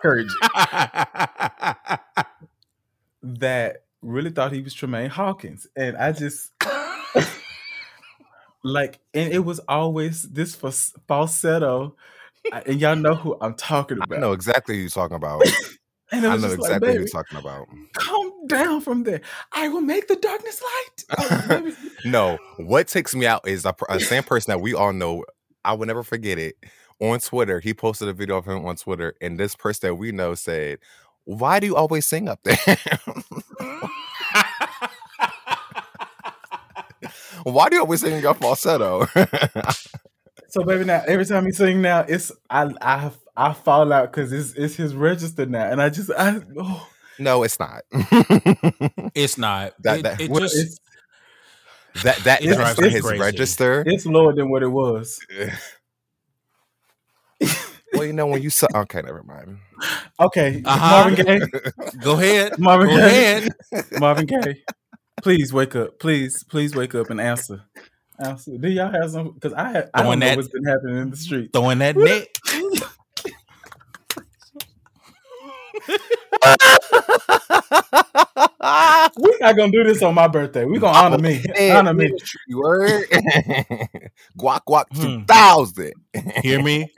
Kurgic. 0.02 0.28
Kurgic, 0.54 1.98
that 3.22 3.84
really 4.00 4.30
thought 4.30 4.52
he 4.52 4.62
was 4.62 4.74
Tramaine 4.74 5.08
Hawkins, 5.08 5.66
and 5.76 5.96
I 5.96 6.12
just 6.12 6.52
like, 8.62 9.00
and 9.14 9.32
it 9.32 9.40
was 9.40 9.58
always 9.60 10.22
this 10.22 10.54
fas- 10.54 10.94
falsetto, 11.06 11.96
and 12.66 12.80
y'all 12.80 12.96
know 12.96 13.14
who 13.14 13.36
I'm 13.40 13.54
talking 13.54 13.98
about. 13.98 14.12
I 14.12 14.16
about. 14.16 14.26
know 14.26 14.32
exactly 14.32 14.76
who 14.76 14.82
you're 14.82 14.90
talking 14.90 15.16
about. 15.16 15.42
And 16.12 16.26
I 16.26 16.36
know 16.36 16.48
like, 16.48 16.58
exactly 16.58 16.88
who 16.88 16.92
baby, 16.94 16.98
you're 17.00 17.08
talking 17.08 17.38
about. 17.38 17.66
calm 17.94 18.46
down 18.46 18.80
from 18.80 19.04
there. 19.04 19.20
I 19.52 19.68
will 19.68 19.80
make 19.80 20.08
the 20.08 20.16
darkness 20.16 20.62
light. 20.62 21.04
Oh. 21.18 21.76
No, 22.04 22.38
what 22.58 22.86
takes 22.88 23.14
me 23.14 23.26
out 23.26 23.46
is 23.46 23.64
a, 23.64 23.74
a 23.88 23.98
same 24.00 24.22
person 24.22 24.52
that 24.52 24.60
we 24.60 24.72
all 24.74 24.92
know. 24.92 25.24
I 25.64 25.72
will 25.74 25.86
never 25.86 26.02
forget 26.04 26.38
it. 26.38 26.56
On 27.00 27.18
Twitter, 27.20 27.60
he 27.60 27.74
posted 27.74 28.08
a 28.08 28.12
video 28.12 28.36
of 28.36 28.46
him 28.46 28.64
on 28.64 28.76
Twitter, 28.76 29.14
and 29.20 29.38
this 29.38 29.54
person 29.56 29.88
that 29.88 29.94
we 29.96 30.12
know 30.12 30.34
said, 30.34 30.78
"Why 31.24 31.60
do 31.60 31.66
you 31.66 31.76
always 31.76 32.06
sing 32.06 32.28
up 32.28 32.40
there? 32.44 32.56
Mm. 33.60 33.90
Why 37.44 37.68
do 37.68 37.76
you 37.76 37.82
always 37.82 38.00
sing 38.00 38.12
in 38.14 38.22
your 38.22 38.34
falsetto?" 38.34 39.06
So 40.48 40.62
baby, 40.64 40.84
now 40.84 41.02
every 41.06 41.26
time 41.26 41.44
he 41.46 41.52
sing 41.52 41.82
now, 41.82 42.00
it's 42.08 42.32
I 42.48 42.70
I 42.80 43.10
I 43.36 43.52
fall 43.52 43.92
out 43.92 44.10
because 44.12 44.32
it's 44.32 44.52
it's 44.54 44.74
his 44.76 44.94
register 44.94 45.46
now, 45.46 45.70
and 45.70 45.80
I 45.82 45.90
just 45.90 46.10
I 46.16 46.40
oh, 46.58 46.88
no, 47.18 47.42
it's 47.42 47.58
not. 47.58 47.82
It's 49.14 49.36
not. 49.38 49.74
That- 49.82 49.98
it, 49.98 50.02
that- 50.04 50.20
it 50.20 50.30
well, 50.30 50.40
just 50.42 50.56
it's 50.56 50.80
that 52.04 52.16
that 52.24 52.42
It 52.42 52.50
is 52.50 52.56
drives 52.56 52.78
on 52.78 52.90
his 52.90 53.02
crazy. 53.02 53.20
register. 53.20 53.82
it's 53.86 54.06
lower 54.06 54.32
than 54.34 54.50
what 54.50 54.62
it 54.62 54.68
was. 54.68 55.18
well, 57.92 58.04
you 58.04 58.12
know 58.12 58.26
when 58.26 58.42
you 58.42 58.50
saw. 58.50 58.66
Okay, 58.74 59.02
never 59.02 59.22
mind. 59.22 59.58
Okay, 60.20 60.62
Uh-huh. 60.64 60.90
Marvin 61.08 61.24
Gaye, 61.24 61.40
go 62.02 62.12
ahead. 62.14 62.58
Marvin 62.58 62.88
Go 62.88 62.96
Gaye, 62.96 63.06
ahead. 63.06 63.52
Marvin 64.00 64.26
Gaye, 64.26 64.62
please 65.22 65.52
wake 65.52 65.74
up, 65.76 65.98
please, 65.98 66.42
please 66.44 66.74
wake 66.74 66.94
up 66.94 67.10
and 67.10 67.20
answer. 67.20 67.62
Answer. 68.20 68.58
Do 68.58 68.68
y'all 68.68 68.90
have 68.90 69.10
some? 69.10 69.32
Because 69.32 69.52
I 69.52 69.68
I 69.68 69.72
don't 69.72 69.90
Throwing 69.96 70.18
know 70.20 70.26
that- 70.26 70.36
what's 70.36 70.48
been 70.48 70.64
happening 70.64 70.96
in 70.98 71.10
the 71.10 71.16
street. 71.16 71.50
Throwing 71.52 71.78
that 71.78 71.96
neck. 71.96 72.28
We're 79.16 79.38
not 79.40 79.56
gonna 79.56 79.72
do 79.72 79.84
this 79.84 80.02
on 80.02 80.14
my 80.14 80.28
birthday. 80.28 80.64
We're 80.64 80.80
gonna 80.80 80.96
honor 80.98 81.18
me, 81.18 81.42
Hey, 81.54 81.70
honor 81.70 81.94
me. 81.94 82.06
ministry 82.06 82.40
word. 82.54 83.04
guac 84.38 84.60
guac 84.68 84.84
Hmm. 84.92 85.00
two 85.02 85.24
thousand. 85.24 85.92
Hear 86.42 86.62
me? 86.62 86.92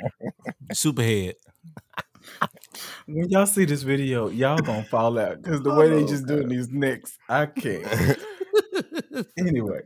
Superhead. 0.73 1.35
When 3.07 3.29
y'all 3.29 3.47
see 3.47 3.65
this 3.65 3.83
video, 3.83 4.29
y'all 4.29 4.59
gonna 4.59 4.85
fall 4.85 5.19
out 5.19 5.43
because 5.43 5.63
the 5.63 5.75
way 5.75 5.89
they 5.91 6.05
just 6.05 6.27
doing 6.27 6.49
these 6.49 6.69
necks, 6.71 7.19
I 7.29 7.47
can't. 7.47 7.87
Anyway, 9.39 9.81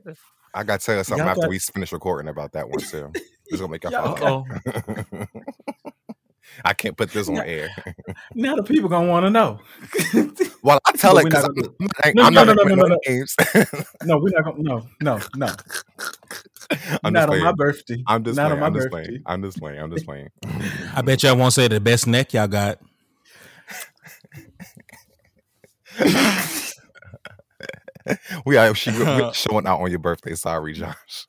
I 0.55 0.63
gotta 0.63 0.85
tell 0.85 0.97
you 0.97 1.05
something 1.05 1.25
Y'all 1.25 1.31
after 1.31 1.41
got- 1.43 1.51
we 1.51 1.59
finish 1.59 1.93
recording 1.93 2.29
about 2.29 2.53
that 2.53 2.69
one 2.69 2.79
too. 2.81 3.11
It's 3.47 3.61
gonna 3.61 3.71
make 3.73 3.83
y'all 3.85 3.93
Y'all 3.93 4.17
fall 4.17 4.47
I 6.65 6.73
can't 6.73 6.97
put 6.97 7.11
this 7.11 7.29
on 7.29 7.39
air. 7.39 7.69
now 8.35 8.55
the 8.55 8.63
people 8.63 8.89
gonna 8.89 9.09
want 9.09 9.27
to 9.27 9.31
know. 9.31 9.59
Well, 10.63 10.79
I 10.87 10.93
tell 10.93 11.13
but 11.15 11.21
it 11.21 11.25
because 11.25 11.45
I'm, 11.45 11.53
gonna 11.55 11.69
I'm, 12.05 12.13
No, 12.15 12.23
I'm 12.23 12.33
no, 12.35 12.45
not 12.45 12.57
no, 12.57 12.63
gonna 12.65 12.77
no, 12.77 12.83
no, 12.85 12.89
no 12.95 12.99
games. 13.05 13.37
no, 14.05 14.17
we're 14.19 14.31
not 14.31 14.45
gonna. 14.45 14.63
No, 14.63 14.87
no, 15.03 15.21
no. 15.37 15.55
I'm 17.03 17.13
not 17.13 17.29
on 17.29 17.39
my 17.41 17.53
birthday. 17.53 18.03
I'm 18.07 18.25
just 18.25 18.37
not 18.37 18.47
playing. 18.49 18.53
on 18.53 18.61
my 18.61 18.67
I'm 18.69 18.75
just 18.75 18.91
birthday. 18.91 19.09
playing. 19.09 19.23
I'm 19.27 19.43
just 19.43 19.59
playing. 19.59 19.79
I'm 19.81 19.91
just 19.91 20.07
playing. 20.07 20.29
I 20.95 21.03
bet 21.03 21.23
y'all 21.23 21.37
won't 21.37 21.53
say 21.53 21.69
the 21.69 21.81
best 21.81 22.07
neck 22.07 22.33
y'all 22.33 22.47
got. 22.49 22.79
we 28.47 28.57
are 28.57 28.75
she, 28.75 28.91
we're 28.93 29.33
showing 29.35 29.67
out 29.67 29.81
on 29.81 29.91
your 29.91 29.99
birthday. 29.99 30.35
Sorry, 30.35 30.73
Josh. 30.75 31.27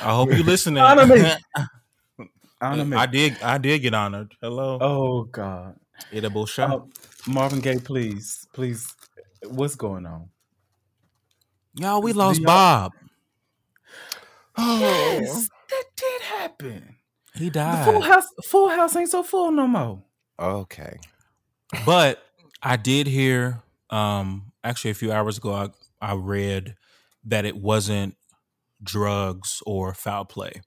I 0.00 0.14
hope 0.14 0.32
you 0.32 0.42
listening. 0.42 0.82
Honor 0.82 1.06
me. 1.06 1.22
Honor 2.60 2.84
me. 2.84 2.96
I 2.96 3.06
did. 3.06 3.36
I 3.42 3.58
did 3.58 3.80
get 3.80 3.94
honored. 3.94 4.34
Hello. 4.40 4.78
Oh 4.80 5.22
God, 5.24 5.76
Edible 6.12 6.46
shot. 6.46 6.70
Uh, 6.70 6.80
Marvin 7.30 7.60
Gaye, 7.60 7.78
please, 7.78 8.46
please. 8.52 8.86
What's 9.48 9.74
going 9.76 10.06
on? 10.06 10.28
y'all, 11.74 12.02
we 12.02 12.12
lost 12.12 12.40
y'all- 12.40 12.46
Bob. 12.46 12.92
Yes, 14.58 15.48
that 15.70 15.84
did 15.96 16.22
happen. 16.22 16.96
He 17.34 17.48
The 17.48 17.82
Full 17.84 18.00
died. 18.00 18.04
House, 18.04 18.26
Full 18.44 18.68
House 18.68 18.94
ain't 18.96 19.08
so 19.10 19.22
full 19.22 19.50
no 19.50 19.66
more. 19.66 20.02
Okay. 20.38 20.98
But 21.86 22.22
I 22.62 22.76
did 22.76 23.06
hear. 23.06 23.62
Um, 23.88 24.51
actually, 24.64 24.90
a 24.92 24.94
few 24.94 25.12
hours 25.12 25.38
ago, 25.38 25.52
I 25.52 25.68
I 26.00 26.14
read 26.14 26.74
that 27.24 27.44
it 27.44 27.56
wasn't 27.56 28.16
drugs 28.82 29.62
or 29.66 29.94
foul 29.94 30.24
play. 30.24 30.60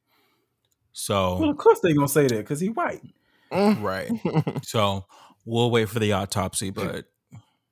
So, 0.94 1.38
well, 1.40 1.50
of 1.50 1.58
course 1.58 1.80
they're 1.82 1.94
gonna 1.94 2.08
say 2.08 2.28
that 2.28 2.38
because 2.38 2.60
he 2.62 2.70
white. 2.70 3.02
Mm. 3.52 3.84
right. 3.84 4.12
So 4.66 5.06
we'll 5.46 5.70
wait 5.70 5.90
for 5.90 6.00
the 6.00 6.14
autopsy, 6.14 6.70
but 6.72 7.06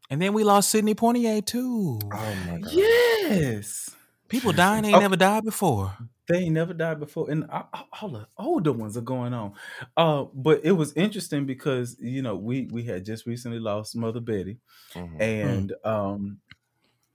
and 0.10 0.22
then 0.22 0.34
we 0.34 0.44
lost 0.44 0.70
Sidney 0.70 0.94
Poitier 0.96 1.44
too. 1.46 2.00
Oh 2.04 2.36
my 2.48 2.58
god. 2.60 2.74
Yes, 2.74 3.90
People 4.28 4.52
dying 4.52 4.84
ain't 4.86 4.96
Okay. 4.96 5.02
never 5.02 5.16
died 5.16 5.44
before. 5.46 5.94
They 6.28 6.38
ain't 6.40 6.54
never 6.54 6.74
died 6.74 7.00
before, 7.00 7.30
and 7.30 7.44
a- 7.46 7.68
a- 7.74 7.88
all 8.02 8.10
the 8.10 8.28
older 8.38 8.72
ones 8.72 8.96
are 8.96 9.02
going 9.02 9.34
on. 9.34 9.54
Uh, 9.98 10.26
but 10.34 10.62
it 10.64 10.72
was 10.72 10.94
interesting 10.94 11.46
because 11.46 11.98
you 12.00 12.22
know 12.22 12.36
we 12.38 12.68
we 12.72 12.84
had 12.84 13.04
just 13.06 13.26
recently 13.26 13.60
lost 13.60 13.96
Mother 13.96 14.22
Betty, 14.22 14.60
Mhm. 14.96 15.20
and 15.20 15.74
um, 15.86 16.42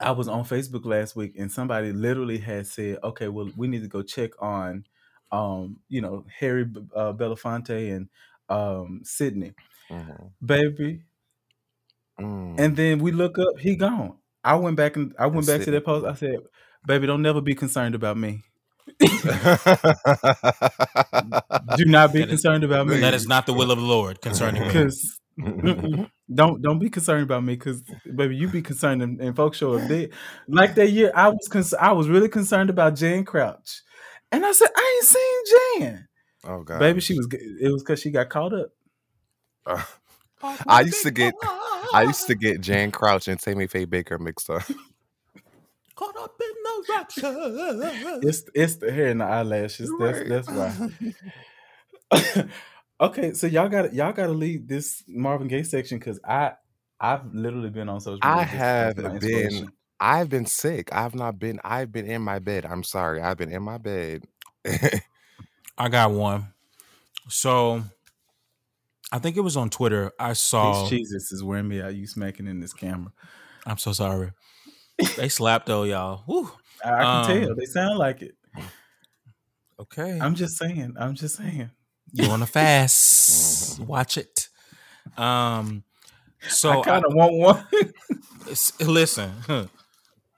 I 0.01 0.12
was 0.12 0.29
on 0.29 0.44
Facebook 0.44 0.85
last 0.87 1.16
week, 1.16 1.35
and 1.38 1.53
somebody 1.53 1.92
literally 1.92 2.38
had 2.38 2.66
said, 2.66 2.99
"Okay, 3.05 3.29
well, 3.29 3.51
we 3.57 3.68
need 3.68 3.83
to 3.83 3.88
go 3.88 4.03
check 4.03 4.33
on, 4.42 4.87
um, 5.33 5.81
you 5.88 6.01
know, 6.03 6.27
Harry 6.40 6.64
B- 6.66 6.83
uh, 6.94 7.12
Belafonte 7.14 7.94
and 7.97 8.09
um, 8.51 9.01
Sidney, 9.05 9.55
Mhm. 9.90 10.35
baby." 10.44 11.05
Mm. 12.21 12.59
And 12.59 12.77
then 12.77 12.99
we 12.99 13.12
look 13.12 13.38
up, 13.38 13.59
he 13.59 13.77
gone. 13.77 14.18
I 14.44 14.55
went 14.57 14.77
back 14.77 14.97
and 14.97 15.14
I 15.18 15.27
went 15.27 15.47
back 15.47 15.62
to 15.62 15.71
that 15.71 15.85
post. 15.85 16.07
I 16.07 16.14
said, 16.14 16.37
"Baby, 16.87 17.07
don't 17.07 17.23
never 17.23 17.40
be 17.40 17.55
concerned 17.55 17.94
about 17.94 18.16
me. 18.16 18.42
Do 21.77 21.85
not 21.85 22.12
be 22.12 22.20
That 22.20 22.29
is- 22.29 22.42
concerned 22.42 22.64
about 22.64 22.87
me." 22.87 23.01
That 23.01 23.14
is 23.14 23.27
not 23.27 23.46
the 23.46 23.53
will 23.55 23.70
of 23.70 23.79
the 23.79 23.85
Lord 23.85 24.20
concerning 24.20 24.62
me. 24.62 24.68
because 24.68 25.18
don't 26.35 26.61
don't 26.62 26.79
be 26.81 26.90
concerned 26.90 27.22
about 27.22 27.44
me 27.44 27.55
because 27.55 27.83
baby 28.16 28.35
you 28.37 28.48
be 28.48 28.61
concerned 28.62 29.03
and, 29.03 29.20
and 29.20 29.37
folks 29.37 29.59
show 29.59 29.74
up 29.74 29.87
dead 29.88 30.11
like 30.48 30.74
that 30.74 30.90
year 30.90 31.12
i 31.14 31.29
was 31.29 31.46
cons- 31.48 31.74
i 31.74 31.92
was 31.92 32.09
really 32.09 32.29
concerned 32.29 32.68
about 32.70 32.96
jan 32.96 33.24
crouch 33.24 33.83
and 34.33 34.44
i 34.44 34.51
said 34.51 34.66
i 34.77 34.96
ain't 34.96 35.07
seen 35.07 35.88
jan 35.92 36.09
oh 36.44 36.62
god. 36.64 36.81
baby 36.81 37.01
she 37.01 37.14
was 37.14 37.29
it 37.33 37.70
was 37.72 37.85
because 37.85 38.01
she 38.01 38.11
got 38.11 38.29
caught 38.29 38.53
up 38.53 38.70
Uh, 39.64 39.81
I 40.66 40.81
used 40.81 41.03
to 41.05 41.12
get 41.12 41.35
I 41.94 42.03
used 42.03 42.27
to 42.27 42.35
get 42.35 42.61
Jan 42.61 42.90
Crouch 42.90 43.29
and 43.29 43.38
Tammy 43.40 43.66
Faye 43.68 43.87
Bakker 43.87 44.18
mixed 44.20 44.48
up. 44.51 44.62
Caught 45.99 46.17
up 46.17 46.41
in 46.41 46.55
the 46.63 46.85
rapture. 46.93 48.21
It's 48.23 48.45
it's 48.55 48.77
the 48.77 48.93
hair 48.93 49.09
and 49.09 49.21
the 49.21 49.25
eyelashes. 49.25 49.91
Right. 49.99 50.29
That's 50.29 50.47
that's 50.47 50.91
why. 52.13 52.45
okay, 53.01 53.33
so 53.33 53.49
y'all 53.49 53.69
got 53.69 53.93
y'all 53.93 54.13
got 54.13 54.27
to 54.27 54.33
leave 54.33 54.69
this 54.69 55.03
Marvin 55.09 55.49
Gaye 55.49 55.65
section 55.65 55.99
because 55.99 56.21
I 56.25 56.53
I've 57.01 57.35
literally 57.35 57.71
been 57.71 57.89
on 57.89 58.01
social. 58.01 58.21
I 58.23 58.45
media 58.45 58.51
just 58.53 58.61
have 58.61 59.21
been. 59.21 59.73
I've 59.99 60.29
been 60.29 60.47
sick. 60.47 60.95
I've 60.95 61.17
not 61.17 61.41
been 61.41 61.59
I've 61.65 61.91
been 61.91 62.07
in 62.07 62.23
my 62.23 62.39
bed. 62.39 62.65
I'm 62.65 62.85
sorry. 62.85 63.21
I've 63.21 63.37
been 63.37 63.51
in 63.51 63.65
my 63.65 63.79
bed. 63.79 64.23
I 65.79 65.89
got 65.89 66.13
one. 66.13 66.47
So 67.29 67.83
I 69.11 69.19
think 69.19 69.37
it 69.37 69.41
was 69.41 69.57
on 69.57 69.69
Twitter. 69.69 70.13
I 70.21 70.35
saw. 70.35 70.83
These 70.83 70.91
Jesus 70.91 71.33
is 71.33 71.43
wearing 71.43 71.67
me 71.67 71.83
out. 71.83 71.97
You 71.97 72.07
smacking 72.07 72.47
in 72.47 72.61
this 72.61 72.73
camera. 72.73 73.11
I'm 73.67 73.79
so 73.79 73.93
sorry. 73.93 74.31
They 75.17 75.29
slapped 75.29 75.67
though, 75.67 75.85
y'all. 75.85 76.23
Whew. 76.27 76.51
I, 76.85 76.89
can 76.89 77.03
Um, 77.07 77.27
tell 77.45 77.55
they 77.55 77.65
sound 77.67 77.99
like 77.99 78.23
it. 78.23 78.35
Okay. 79.81 80.19
I'm 80.21 80.35
just 80.35 80.57
saying. 80.57 80.95
I'm 80.99 81.15
just 81.15 81.37
saying. 81.37 81.71
You 82.13 82.29
on 82.31 82.43
a 82.43 82.47
fast. 82.59 83.79
Watch 83.81 84.17
it. 84.19 84.49
Um 85.17 85.85
so 86.49 86.81
I 86.81 86.85
kind 86.85 87.05
of 87.05 87.15
want 87.15 87.35
one. 87.35 87.67
Listen, 88.81 89.33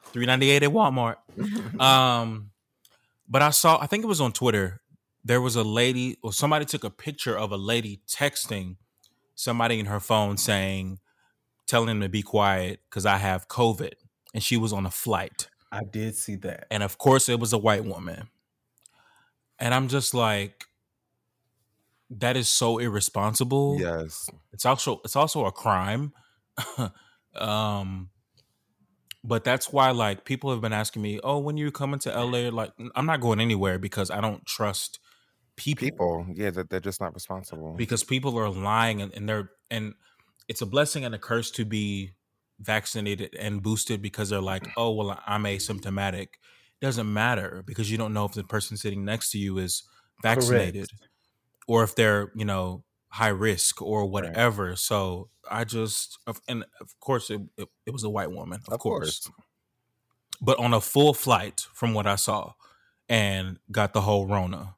three 0.06 0.26
ninety 0.26 0.50
eight 0.50 0.62
at 0.62 0.70
Walmart. 0.70 1.16
Um, 1.80 2.50
but 3.28 3.40
I 3.42 3.50
saw, 3.50 3.78
I 3.80 3.86
think 3.86 4.02
it 4.04 4.08
was 4.08 4.20
on 4.20 4.32
Twitter. 4.32 4.80
There 5.24 5.40
was 5.40 5.56
a 5.56 5.62
lady, 5.62 6.16
or 6.22 6.32
somebody 6.32 6.64
took 6.64 6.84
a 6.84 6.90
picture 6.90 7.36
of 7.38 7.52
a 7.52 7.56
lady 7.56 8.00
texting 8.08 8.76
somebody 9.34 9.78
in 9.78 9.86
her 9.86 10.00
phone 10.00 10.36
saying, 10.36 10.98
telling 11.66 11.86
them 11.86 12.00
to 12.00 12.08
be 12.08 12.22
quiet 12.22 12.80
because 12.88 13.06
I 13.06 13.16
have 13.18 13.48
COVID, 13.48 13.92
and 14.34 14.42
she 14.42 14.56
was 14.56 14.72
on 14.72 14.86
a 14.86 14.90
flight, 14.90 15.48
I 15.72 15.82
did 15.84 16.16
see 16.16 16.36
that. 16.36 16.66
and 16.70 16.82
of 16.82 16.98
course 16.98 17.28
it 17.28 17.40
was 17.40 17.52
a 17.52 17.58
white 17.58 17.84
woman, 17.84 18.28
and 19.58 19.74
I'm 19.74 19.88
just 19.88 20.14
like, 20.14 20.64
that 22.10 22.36
is 22.36 22.48
so 22.48 22.78
irresponsible 22.78 23.78
yes. 23.78 24.28
it's 24.52 24.66
also 24.66 25.00
it's 25.04 25.14
also 25.14 25.46
a 25.46 25.52
crime 25.52 26.12
um 27.36 28.10
but 29.22 29.44
that's 29.44 29.72
why 29.72 29.92
like 29.92 30.24
people 30.24 30.50
have 30.50 30.60
been 30.60 30.72
asking 30.72 31.02
me 31.02 31.20
oh 31.22 31.38
when 31.38 31.56
you 31.56 31.70
coming 31.70 32.00
to 32.00 32.10
la 32.24 32.48
like 32.48 32.72
i'm 32.96 33.06
not 33.06 33.20
going 33.20 33.40
anywhere 33.40 33.78
because 33.78 34.10
i 34.10 34.20
don't 34.20 34.44
trust 34.44 34.98
people, 35.60 35.84
People, 35.84 36.26
yeah, 36.34 36.50
that 36.50 36.70
they're 36.70 36.80
just 36.80 37.00
not 37.00 37.14
responsible. 37.14 37.74
because 37.74 38.02
people 38.02 38.38
are 38.38 38.48
lying 38.48 39.02
and, 39.02 39.12
and 39.14 39.28
they're 39.28 39.50
and 39.70 39.94
it's 40.48 40.62
a 40.62 40.66
blessing 40.66 41.04
and 41.04 41.14
a 41.14 41.18
curse 41.18 41.50
to 41.52 41.64
be 41.64 42.12
vaccinated 42.60 43.34
and 43.38 43.62
boosted 43.62 44.02
because 44.02 44.28
they're 44.28 44.40
like 44.40 44.64
mm. 44.64 44.72
oh 44.76 44.90
well 44.92 45.18
i'm 45.26 45.44
asymptomatic 45.44 46.28
doesn't 46.80 47.12
matter 47.12 47.62
because 47.66 47.90
you 47.90 47.96
don't 47.98 48.12
know 48.12 48.24
if 48.24 48.32
the 48.32 48.44
person 48.44 48.76
sitting 48.76 49.04
next 49.04 49.30
to 49.30 49.38
you 49.38 49.58
is 49.58 49.82
vaccinated 50.22 50.88
or 51.68 51.82
if 51.82 51.94
they're 51.94 52.30
you 52.34 52.44
know 52.44 52.84
high 53.08 53.28
risk 53.28 53.80
or 53.82 54.06
whatever 54.06 54.76
so 54.76 55.28
i 55.50 55.64
just 55.64 56.18
and 56.48 56.64
of 56.80 56.98
course 57.00 57.30
it, 57.30 57.40
it, 57.56 57.68
it 57.86 57.92
was 57.92 58.04
a 58.04 58.10
white 58.10 58.30
woman 58.30 58.60
of, 58.68 58.74
Of 58.74 58.80
course. 58.80 59.20
course. 59.26 59.30
but 60.40 60.58
on 60.58 60.72
a 60.74 60.80
full 60.80 61.12
flight 61.14 61.66
from 61.74 61.92
what 61.94 62.06
i 62.06 62.16
saw 62.16 62.52
and 63.08 63.58
got 63.72 63.92
the 63.92 64.02
whole 64.02 64.26
rona 64.26 64.74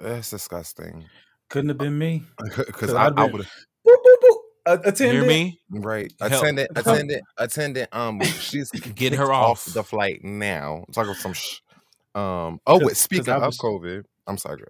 That's 0.00 0.30
disgusting. 0.30 1.04
Couldn't 1.48 1.68
have 1.70 1.80
uh, 1.80 1.84
been 1.84 1.98
me. 1.98 2.22
Because 2.66 2.92
I, 2.94 3.06
I'd 3.06 3.12
I 3.18 3.26
been- 3.26 3.32
would 3.32 3.46
Boop, 3.86 3.96
boop, 4.04 4.18
boop. 4.22 4.36
A- 4.36 4.36
You 4.36 4.51
attendant. 4.66 4.98
hear 4.98 5.24
me 5.24 5.60
right. 5.70 6.12
Help. 6.20 6.32
Attendant, 6.32 6.70
Help. 6.74 6.86
attendant, 6.86 7.22
attendant. 7.38 7.88
Um, 7.92 8.20
she's 8.20 8.70
Get 8.94 9.14
her 9.14 9.32
off. 9.32 9.64
the 9.66 9.82
flight 9.82 10.24
now. 10.24 10.84
I'm 10.86 10.92
talking 10.92 11.14
some. 11.14 11.32
Sh- 11.32 11.60
um. 12.14 12.60
Oh, 12.66 12.78
wait. 12.84 12.96
speaking 12.96 13.32
I 13.32 13.38
of 13.38 13.54
COVID, 13.54 14.04
I'm 14.26 14.38
sorry. 14.38 14.64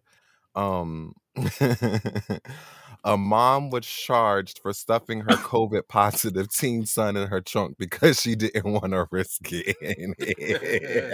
Um. 0.55 1.15
a 3.05 3.17
mom 3.17 3.71
was 3.71 3.87
charged 3.87 4.61
for 4.61 4.73
stuffing 4.73 5.21
her 5.21 5.37
COVID 5.37 5.89
positive 5.89 6.53
teen 6.53 6.87
son 6.87 7.17
in 7.17 7.29
her 7.29 7.41
trunk 7.41 7.77
because 7.79 8.21
she 8.21 8.35
didn't 8.35 8.71
want 8.71 8.93
to 8.93 9.07
risk 9.11 9.41
it. 9.51 11.13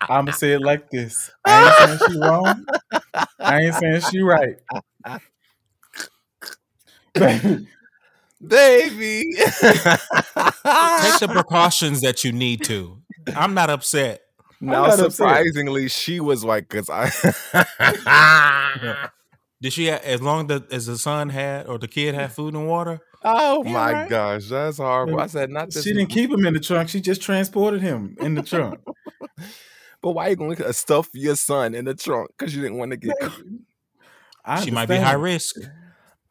I'ma 0.00 0.32
say 0.32 0.52
it 0.52 0.62
like 0.62 0.90
this. 0.90 1.30
I 1.44 1.64
ain't 1.64 1.98
saying 1.98 2.12
she 2.12 2.18
wrong. 2.20 2.64
I 3.40 3.60
ain't 3.60 3.74
saying 3.74 4.00
she 4.10 4.20
right. 4.20 4.56
Baby, 7.14 7.66
Baby. 8.46 9.34
take 9.36 9.50
the 11.20 11.28
precautions 11.32 12.00
that 12.02 12.24
you 12.24 12.32
need 12.32 12.62
to 12.64 12.98
i'm 13.36 13.54
not 13.54 13.70
upset 13.70 14.20
now, 14.60 14.86
not 14.86 14.98
upset. 14.98 15.12
surprisingly, 15.12 15.88
she 15.88 16.20
was 16.20 16.42
like, 16.44 16.68
"Cause 16.70 16.88
I." 16.90 17.10
did 19.60 19.72
she 19.74 19.88
ha- 19.90 20.00
as 20.02 20.22
long 20.22 20.46
that 20.46 20.72
as 20.72 20.86
the 20.86 20.96
son 20.96 21.28
had 21.28 21.66
or 21.66 21.76
the 21.78 21.88
kid 21.88 22.14
had 22.14 22.32
food 22.32 22.54
and 22.54 22.66
water 22.66 23.00
Oh 23.22 23.62
Yeah, 23.64 23.72
my 23.72 23.92
right. 23.92 24.08
gosh, 24.08 24.48
that's 24.48 24.78
horrible. 24.78 25.20
I 25.20 25.26
said 25.26 25.50
not 25.50 25.70
this. 25.70 25.84
she 25.84 25.92
didn't 25.92 26.08
keep 26.10 26.30
him 26.30 26.44
in 26.46 26.54
the 26.54 26.60
trunk. 26.60 26.88
She 26.90 27.00
just 27.00 27.20
transported 27.22 27.80
him 27.82 28.16
in 28.20 28.34
the 28.34 28.42
trunk. 28.42 28.80
But 30.02 30.10
why 30.12 30.28
you 30.28 30.36
gonna 30.36 30.72
stuff 30.74 31.08
your 31.14 31.34
son 31.36 31.74
in 31.74 31.86
the 31.86 31.94
trunk? 31.94 32.28
Because 32.38 32.54
you 32.54 32.60
didn't 32.60 32.76
want 32.76 32.90
to 32.90 32.98
get 32.98 33.16
I 34.44 34.62
she 34.62 34.70
might 34.70 34.86
be 34.88 34.96
high 34.96 35.14
risk 35.14 35.56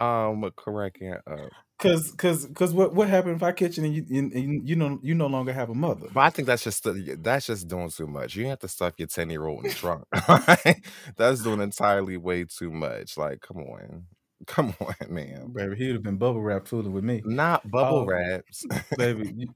um 0.04 0.52
correct. 0.56 0.98
Yeah, 1.02 1.18
uh, 1.28 1.48
Cause, 1.80 2.14
cause, 2.18 2.48
cause, 2.56 2.74
what 2.74 2.94
what 2.96 3.10
happened 3.10 3.36
if 3.36 3.44
I 3.44 3.52
catch 3.52 3.78
it 3.78 3.84
and 3.84 3.94
you, 3.94 4.06
and, 4.10 4.32
and 4.32 4.70
you 4.70 4.76
know, 4.78 5.00
you 5.04 5.16
no 5.16 5.28
longer 5.28 5.52
have 5.52 5.70
a 5.70 5.74
mother? 5.76 6.08
but 6.14 6.22
I 6.22 6.30
think 6.30 6.46
that's 6.48 6.64
just 6.64 6.88
that's 7.22 7.48
just 7.48 7.68
doing 7.68 7.90
too 7.90 8.08
much. 8.08 8.36
You 8.36 8.46
have 8.48 8.60
to 8.60 8.70
stuff 8.70 8.94
your 8.98 9.08
ten 9.08 9.30
year 9.30 9.46
old 9.46 9.66
in 9.66 9.70
the 9.72 9.76
trunk. 9.76 10.06
that's 11.18 11.44
doing 11.44 11.60
entirely 11.60 12.16
way 12.16 12.46
too 12.46 12.72
much. 12.72 13.18
Like, 13.18 13.42
come 13.42 13.58
on, 13.58 14.06
come 14.48 14.74
on, 14.80 14.96
man. 15.14 15.52
Baby, 15.54 15.76
he 15.76 15.88
would 15.88 15.96
have 15.96 16.04
been 16.04 16.16
bubble 16.18 16.42
wrap 16.42 16.68
fooling 16.68 16.94
with 16.94 17.04
me. 17.04 17.22
Not 17.26 17.70
bubble 17.70 18.02
Oh. 18.02 18.06
wraps. 18.06 18.66
Baby, 18.98 19.34
you, 19.36 19.48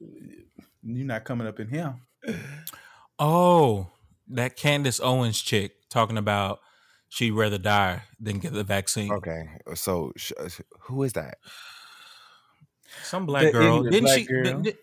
you 0.84 1.04
not 1.06 1.24
coming 1.24 1.48
up 1.48 1.62
in 1.62 1.70
here. 1.70 1.96
Oh, 3.20 3.88
that 4.30 4.58
Candace 4.58 5.00
Owens 5.00 5.42
chick 5.42 5.74
talking 5.90 6.18
about 6.18 6.60
she'd 7.10 7.32
rather 7.32 7.58
die 7.58 8.04
than 8.20 8.40
get 8.40 8.54
the 8.54 8.64
vaccine. 8.64 9.12
okay, 9.12 9.48
so 9.76 10.12
sh- 10.18 10.32
uh, 10.40 10.50
who 10.82 11.04
is 11.04 11.14
that? 11.14 11.38
Some 13.04 13.26
black 13.26 13.46
The 13.46 13.52
girl 13.52 13.76
ignorant 13.86 13.92
didn't 13.92 14.06
black 14.06 14.20
she? 14.20 14.26
girl. 14.26 14.44
Did, 14.44 14.64
did, 14.64 14.78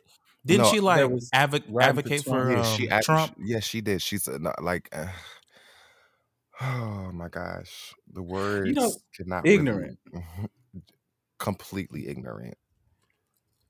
didn't 0.46 0.64
No, 0.66 0.70
she 0.72 0.80
like 0.80 1.08
was 1.10 1.30
right 1.32 1.88
advocate 1.88 2.22
for 2.24 2.50
Yeah, 2.52 2.60
um, 2.60 2.76
she 2.76 2.88
act- 2.90 3.06
Trump? 3.06 3.34
Yes, 3.42 3.64
she 3.64 3.80
did. 3.80 4.02
She's 4.02 4.28
uh, 4.28 4.38
not, 4.38 4.62
like, 4.62 4.88
uh, 4.92 5.06
oh 6.60 7.10
my 7.12 7.28
gosh, 7.28 7.94
the 8.12 8.22
words 8.22 8.70
know, 8.76 8.92
cannot 9.16 9.44
really- 9.44 9.54
ignorant. 9.56 9.98
completely 11.38 12.08
ignorant, 12.08 12.56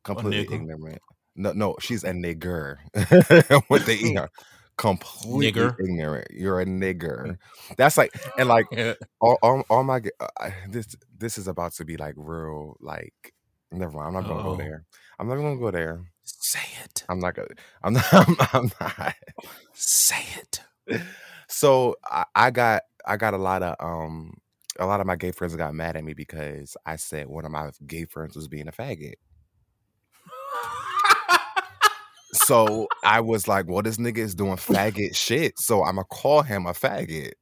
completely 0.03 0.55
ignorant. 0.55 1.01
No, 1.37 1.53
no, 1.53 1.77
she's 1.81 2.05
a 2.05 2.11
nigger 2.11 2.77
with 3.71 3.87
the 3.87 4.17
er. 4.19 4.29
Completely 4.77 5.53
Nigger? 5.53 5.77
ignorant. 5.79 6.27
You're 6.31 6.61
a 6.61 6.67
nigger. 6.67 7.37
That's 7.77 7.97
like, 7.97 8.13
and 8.37 8.49
like, 8.49 8.67
all, 9.21 9.39
all, 9.43 9.65
all 9.71 9.85
my 9.85 10.01
uh, 10.21 10.27
I- 10.41 10.55
this 10.69 10.95
this 11.17 11.39
is 11.39 11.47
about 11.49 11.73
to 11.75 11.85
be 11.85 11.97
like 11.97 12.15
real 12.17 12.77
like 12.81 13.15
never 13.73 13.93
mind 13.93 14.09
i'm 14.09 14.15
not 14.15 14.25
gonna 14.29 14.41
Uh-oh. 14.41 14.53
go 14.53 14.55
there 14.57 14.85
i'm 15.19 15.27
not 15.29 15.35
gonna 15.37 15.57
go 15.57 15.71
there 15.71 16.01
Say 16.23 16.61
it. 16.85 17.03
i'm 17.09 17.19
not 17.19 17.35
gonna 17.35 17.49
i'm 17.83 17.95
not 17.95 18.05
i'm, 18.13 18.37
I'm 18.53 18.71
not 18.81 19.15
Say 19.73 20.25
it. 20.39 20.61
so 21.49 21.97
I, 22.05 22.25
I 22.35 22.51
got 22.51 22.83
i 23.07 23.17
got 23.17 23.35
a 23.35 23.39
lot 23.39 23.63
of 23.63 23.75
um 23.81 24.35
a 24.79 24.87
lot 24.87 25.01
of 25.01 25.07
my 25.07 25.17
gay 25.17 25.33
friends 25.33 25.57
got 25.57 25.75
mad 25.75 25.97
at 25.97 26.05
me 26.05 26.15
because 26.15 26.77
i 26.87 26.97
said 26.97 27.27
one 27.27 27.45
of 27.45 27.51
my 27.51 27.71
gay 27.87 28.05
friends 28.05 28.37
was 28.37 28.49
being 28.49 28.69
a 28.69 28.73
faggot 28.73 29.15
so 32.35 32.87
i 33.05 33.21
was 33.21 33.49
like 33.49 33.67
well 33.69 33.83
this 33.83 33.97
nigga 33.97 34.19
is 34.19 34.35
doing 34.35 34.57
faggot 34.57 35.15
shit 35.15 35.59
so 35.59 35.85
i'm 35.85 35.97
gonna 35.97 36.05
call 36.05 36.43
him 36.43 36.67
a 36.67 36.73
faggot 36.73 37.33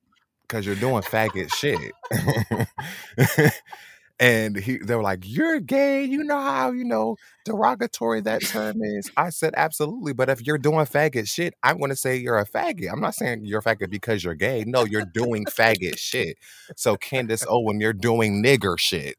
because 0.42 0.66
you're 0.66 0.74
doing 0.76 1.02
faggot 1.02 1.52
shit 1.54 1.92
and 4.22 4.56
he 4.56 4.78
they 4.78 4.94
were 4.94 5.02
like 5.02 5.24
you're 5.24 5.58
gay 5.58 6.04
you 6.04 6.22
know 6.22 6.40
how 6.40 6.70
you 6.70 6.84
know 6.84 7.16
derogatory 7.44 8.20
that 8.20 8.40
term 8.40 8.76
is. 8.80 9.10
I 9.16 9.30
said 9.30 9.52
absolutely 9.56 10.12
but 10.12 10.30
if 10.30 10.46
you're 10.46 10.58
doing 10.58 10.86
faggot 10.86 11.28
shit 11.28 11.54
i'm 11.64 11.78
going 11.78 11.90
to 11.90 11.96
say 11.96 12.16
you're 12.16 12.38
a 12.38 12.46
faggot. 12.46 12.90
I'm 12.92 13.00
not 13.00 13.16
saying 13.16 13.44
you're 13.44 13.58
a 13.58 13.62
faggot 13.62 13.90
because 13.90 14.22
you're 14.22 14.36
gay. 14.36 14.62
No 14.64 14.84
you're 14.84 15.04
doing 15.04 15.44
faggot 15.46 15.98
shit. 15.98 16.38
So 16.76 16.96
candace 16.96 17.44
owen 17.48 17.80
you're 17.80 17.92
doing 17.92 18.42
nigger 18.44 18.78
shit. 18.78 19.16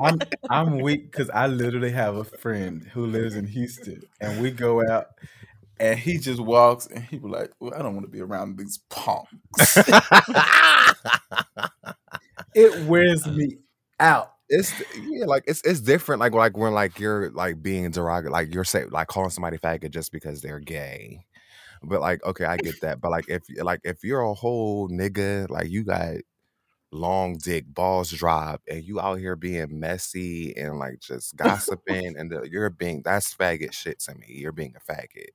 I'm 0.00 0.18
I'm 0.48 0.78
weak 0.78 1.10
because 1.10 1.30
I 1.30 1.46
literally 1.46 1.90
have 1.90 2.16
a 2.16 2.24
friend 2.24 2.84
who 2.92 3.06
lives 3.06 3.34
in 3.34 3.46
Houston, 3.46 4.02
and 4.20 4.40
we 4.40 4.50
go 4.50 4.86
out, 4.88 5.08
and 5.80 5.98
he 5.98 6.18
just 6.18 6.40
walks, 6.40 6.86
and 6.86 7.04
he 7.04 7.18
be 7.18 7.28
like, 7.28 7.50
"Well, 7.60 7.72
I 7.74 7.82
don't 7.82 7.94
want 7.94 8.06
to 8.06 8.10
be 8.10 8.20
around 8.20 8.58
these 8.58 8.80
punks." 8.90 9.76
it 12.54 12.86
wears 12.86 13.26
me 13.26 13.58
out. 14.00 14.32
It's 14.48 14.72
yeah, 14.96 15.26
like 15.26 15.44
it's 15.46 15.60
it's 15.64 15.80
different. 15.80 16.20
Like 16.20 16.32
like 16.32 16.56
when 16.56 16.72
like 16.72 16.98
you're 16.98 17.30
like 17.30 17.62
being 17.62 17.90
derogatory, 17.90 18.32
like 18.32 18.54
you're 18.54 18.64
say 18.64 18.86
like 18.86 19.08
calling 19.08 19.30
somebody 19.30 19.58
faggot 19.58 19.90
just 19.90 20.10
because 20.12 20.40
they're 20.40 20.60
gay. 20.60 21.24
But 21.82 22.00
like, 22.00 22.24
okay, 22.24 22.44
I 22.44 22.56
get 22.56 22.80
that. 22.80 23.00
But 23.00 23.10
like, 23.10 23.28
if 23.28 23.42
like 23.62 23.80
if 23.84 24.02
you're 24.02 24.22
a 24.22 24.34
whole 24.34 24.88
nigga, 24.88 25.48
like 25.50 25.68
you 25.68 25.84
got 25.84 26.16
long 26.90 27.36
dick, 27.36 27.66
balls 27.72 28.10
drop, 28.10 28.62
and 28.68 28.82
you 28.82 29.00
out 29.00 29.18
here 29.18 29.36
being 29.36 29.78
messy 29.78 30.56
and 30.56 30.78
like 30.78 31.00
just 31.00 31.36
gossiping, 31.36 32.16
and 32.16 32.30
the, 32.30 32.48
you're 32.50 32.70
being 32.70 33.02
that's 33.04 33.34
faggot 33.34 33.72
shit 33.72 34.00
to 34.00 34.14
me. 34.14 34.26
You're 34.28 34.52
being 34.52 34.74
a 34.76 34.92
faggot. 34.92 35.28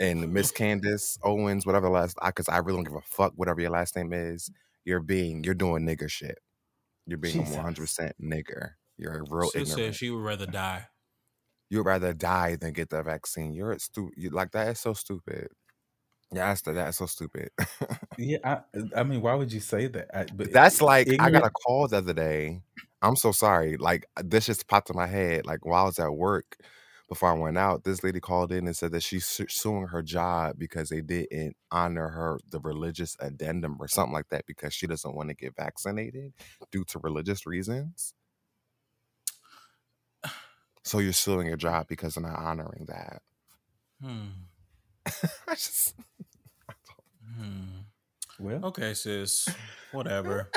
And 0.00 0.32
Miss 0.32 0.52
Candace 0.52 1.18
Owens, 1.24 1.66
whatever 1.66 1.88
last, 1.88 2.16
because 2.24 2.48
I 2.48 2.58
really 2.58 2.78
don't 2.78 2.84
give 2.84 2.94
a 2.94 3.00
fuck 3.02 3.32
whatever 3.36 3.60
your 3.60 3.70
last 3.70 3.96
name 3.96 4.12
is. 4.12 4.50
You're 4.84 5.00
being, 5.00 5.42
you're 5.44 5.54
doing 5.54 5.84
nigger 5.86 6.08
shit. 6.08 6.38
You're 7.06 7.18
being 7.18 7.36
a 7.36 7.40
Jesus. 7.40 7.56
100 7.56 7.80
percent 7.80 8.16
nigger. 8.22 8.72
You're 8.96 9.18
a 9.18 9.22
real 9.28 9.50
She 9.50 9.60
ignorant. 9.60 9.68
said 9.68 9.94
she 9.96 10.10
would 10.10 10.22
rather 10.22 10.46
die. 10.46 10.86
You'd 11.70 11.84
rather 11.86 12.14
die 12.14 12.56
than 12.56 12.72
get 12.72 12.90
the 12.90 13.02
vaccine. 13.02 13.52
You're 13.52 13.78
stupid. 13.78 14.14
You, 14.16 14.30
like 14.30 14.52
that 14.52 14.68
is 14.68 14.80
so 14.80 14.94
stupid. 14.94 15.48
Yeah, 16.32 16.48
that's 16.48 16.62
that's 16.62 16.98
so 16.98 17.06
stupid. 17.06 17.50
Yeah, 18.20 18.38
I, 18.42 18.58
I 18.96 19.02
mean, 19.04 19.22
why 19.22 19.34
would 19.34 19.52
you 19.52 19.60
say 19.60 19.86
that? 19.86 20.08
I, 20.12 20.26
but 20.34 20.52
That's 20.52 20.82
like 20.82 21.08
I 21.20 21.30
got 21.30 21.46
a 21.46 21.50
call 21.50 21.86
the 21.86 21.98
other 21.98 22.12
day. 22.12 22.62
I'm 23.00 23.14
so 23.14 23.30
sorry. 23.30 23.76
Like 23.76 24.06
this 24.24 24.46
just 24.46 24.66
popped 24.66 24.90
in 24.90 24.96
my 24.96 25.06
head. 25.06 25.46
Like 25.46 25.64
while 25.64 25.84
I 25.84 25.86
was 25.86 26.00
at 26.00 26.12
work 26.12 26.56
before 27.08 27.30
I 27.30 27.38
went 27.38 27.58
out, 27.58 27.84
this 27.84 28.04
lady 28.04 28.20
called 28.20 28.52
in 28.52 28.66
and 28.66 28.76
said 28.76 28.92
that 28.92 29.02
she's 29.02 29.24
su- 29.26 29.48
suing 29.48 29.88
her 29.88 30.02
job 30.02 30.56
because 30.58 30.90
they 30.90 31.00
didn't 31.00 31.56
honor 31.70 32.08
her 32.08 32.38
the 32.50 32.60
religious 32.60 33.16
addendum 33.20 33.76
or 33.80 33.88
something 33.88 34.12
like 34.12 34.28
that 34.28 34.46
because 34.46 34.74
she 34.74 34.86
doesn't 34.86 35.14
want 35.14 35.30
to 35.30 35.34
get 35.34 35.56
vaccinated 35.56 36.34
due 36.70 36.84
to 36.84 36.98
religious 36.98 37.46
reasons. 37.46 38.12
So 40.84 40.98
you're 40.98 41.12
suing 41.12 41.46
your 41.46 41.56
job 41.56 41.86
because 41.88 42.14
they're 42.14 42.22
not 42.22 42.38
honoring 42.38 42.86
that. 42.88 43.22
Hmm. 44.02 44.26
I 45.48 45.54
just 45.54 45.94
Hmm. 47.36 47.80
Well, 48.38 48.64
Okay, 48.66 48.94
sis. 48.94 49.48
Whatever. 49.92 50.50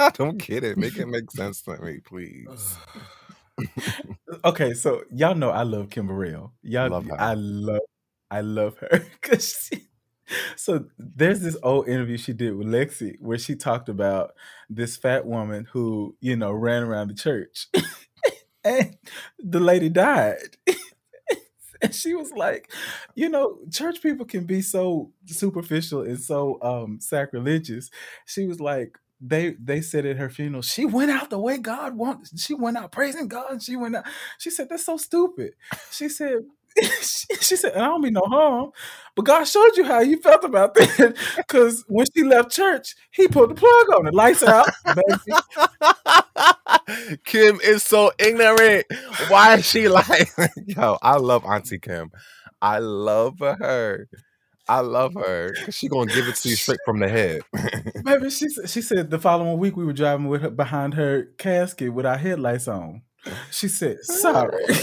I 0.00 0.10
don't 0.14 0.38
get 0.38 0.64
it. 0.64 0.78
Make 0.78 0.96
it 0.96 1.06
make 1.06 1.30
sense 1.30 1.62
to 1.62 1.80
me, 1.82 1.98
please. 2.00 2.76
Okay, 4.44 4.74
so 4.74 5.02
y'all 5.10 5.34
know 5.34 5.50
I 5.50 5.62
love 5.62 5.90
Kim 5.90 6.06
Burrell. 6.06 6.52
Y'all, 6.62 6.90
Love 6.90 7.06
her. 7.06 7.20
I 7.20 7.34
love, 7.34 7.80
I 8.30 8.40
love 8.40 8.78
her 8.78 8.88
because 9.20 9.68
she. 9.70 9.84
So 10.56 10.84
there's 10.98 11.40
this 11.40 11.56
old 11.62 11.88
interview 11.88 12.18
she 12.18 12.34
did 12.34 12.54
with 12.54 12.66
Lexi 12.66 13.16
where 13.20 13.38
she 13.38 13.54
talked 13.54 13.88
about 13.88 14.32
this 14.68 14.94
fat 14.96 15.24
woman 15.24 15.66
who 15.72 16.16
you 16.20 16.36
know 16.36 16.52
ran 16.52 16.82
around 16.82 17.08
the 17.08 17.14
church, 17.14 17.68
and 18.64 18.96
the 19.38 19.60
lady 19.60 19.88
died. 19.88 20.56
And 21.80 21.94
she 21.94 22.14
was 22.14 22.32
like, 22.32 22.72
you 23.14 23.28
know, 23.28 23.58
church 23.70 24.02
people 24.02 24.26
can 24.26 24.44
be 24.46 24.62
so 24.62 25.12
superficial 25.26 26.02
and 26.02 26.18
so 26.18 26.58
um 26.62 26.98
sacrilegious. 27.00 27.90
She 28.26 28.46
was 28.46 28.60
like, 28.60 28.98
they 29.20 29.56
they 29.60 29.80
said 29.82 30.06
at 30.06 30.16
her 30.18 30.30
funeral, 30.30 30.62
she 30.62 30.84
went 30.86 31.10
out 31.10 31.30
the 31.30 31.38
way 31.38 31.58
God 31.58 31.96
wanted. 31.96 32.38
She 32.38 32.54
went 32.54 32.76
out 32.76 32.92
praising 32.92 33.28
God. 33.28 33.62
She 33.62 33.76
went 33.76 33.96
out. 33.96 34.06
She 34.38 34.50
said, 34.50 34.68
that's 34.70 34.86
so 34.86 34.96
stupid. 34.96 35.54
She 35.90 36.08
said, 36.08 36.38
she, 37.02 37.26
she 37.40 37.56
said, 37.56 37.74
I 37.74 37.86
don't 37.86 38.02
mean 38.02 38.14
no 38.14 38.22
harm, 38.26 38.70
but 39.16 39.24
God 39.24 39.44
showed 39.44 39.76
you 39.76 39.84
how 39.84 40.00
you 40.00 40.18
felt 40.20 40.44
about 40.44 40.74
that. 40.76 41.16
Because 41.48 41.84
when 41.88 42.06
she 42.16 42.24
left 42.24 42.52
church, 42.52 42.94
He 43.12 43.28
put 43.28 43.48
the 43.50 43.54
plug 43.56 43.98
on 43.98 44.06
it, 44.08 44.14
lights 44.14 44.42
out. 44.44 44.70
Kim 47.24 47.60
is 47.62 47.82
so 47.82 48.12
ignorant. 48.18 48.86
Why 49.18 49.56
is 49.56 49.66
she 49.66 49.88
like, 49.90 50.28
yo? 50.66 50.98
I 51.02 51.16
love 51.16 51.44
Auntie 51.44 51.78
Kim. 51.78 52.10
I 52.62 52.78
love 52.78 53.38
her. 53.40 54.08
I 54.68 54.80
love 54.80 55.12
mm. 55.14 55.24
her. 55.24 55.54
She 55.70 55.88
gonna 55.88 56.12
give 56.12 56.28
it 56.28 56.36
to 56.36 56.48
you 56.48 56.56
straight 56.56 56.80
from 56.84 56.98
the 57.00 57.08
head. 57.08 57.40
Baby, 58.04 58.30
she 58.38 58.48
she 58.66 58.82
said 58.82 59.10
the 59.10 59.18
following 59.18 59.58
week 59.58 59.76
we 59.76 59.84
were 59.84 59.92
driving 59.92 60.28
with 60.28 60.42
her 60.42 60.50
behind 60.50 60.94
her 60.94 61.24
casket 61.38 61.92
with 61.92 62.04
our 62.06 62.18
headlights 62.18 62.68
on. 62.68 63.02
She 63.50 63.68
said, 63.68 63.98
"Sorry." 64.02 64.64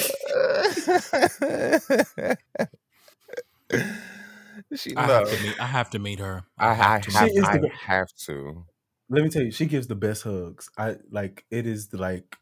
she 4.76 4.96
I 4.96 5.06
have 5.06 5.30
to 5.30 5.44
meet. 5.44 5.60
I 5.62 5.66
have 5.66 5.90
to 5.92 6.00
meet 6.00 6.20
her. 6.20 6.44
I, 6.58 6.70
I 6.70 6.74
have, 6.74 7.06
She 7.06 7.12
is 7.12 7.44
I 7.44 7.58
the- 7.60 7.70
have 7.70 8.08
to. 8.26 8.66
Let 9.08 9.24
me 9.24 9.30
tell 9.30 9.44
you, 9.44 9.52
she 9.52 9.68
gives 9.68 9.86
the 9.86 9.96
best 9.96 10.24
hugs. 10.24 10.70
I 10.78 10.96
like 11.12 11.46
it 11.52 11.68
is 11.68 11.90
the, 11.90 11.98
like 11.98 12.38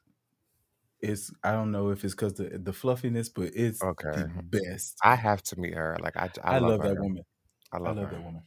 it's 1.01 1.31
I 1.43 1.51
don't 1.51 1.71
know 1.71 1.89
if 1.89 2.05
it's 2.05 2.13
because 2.15 2.35
the 2.35 2.57
the 2.57 2.71
fluffiness, 2.71 3.27
but 3.27 3.51
it's 3.53 3.83
Okay. 3.83 4.11
the 4.11 4.43
best. 4.43 4.95
I 5.03 5.15
have 5.15 5.43
to 5.43 5.59
meet 5.59 5.73
her. 5.73 5.97
Like 6.01 6.15
I, 6.15 6.29
I, 6.41 6.55
I, 6.55 6.59
love, 6.59 6.71
love, 6.71 6.81
her. 6.83 6.93
that 6.93 7.01
woman. 7.01 7.23
I 7.73 7.79
I 7.85 7.91
love, 7.91 7.97
love 7.97 8.11
her. 8.11 8.11
that 8.11 8.23
woman. 8.23 8.43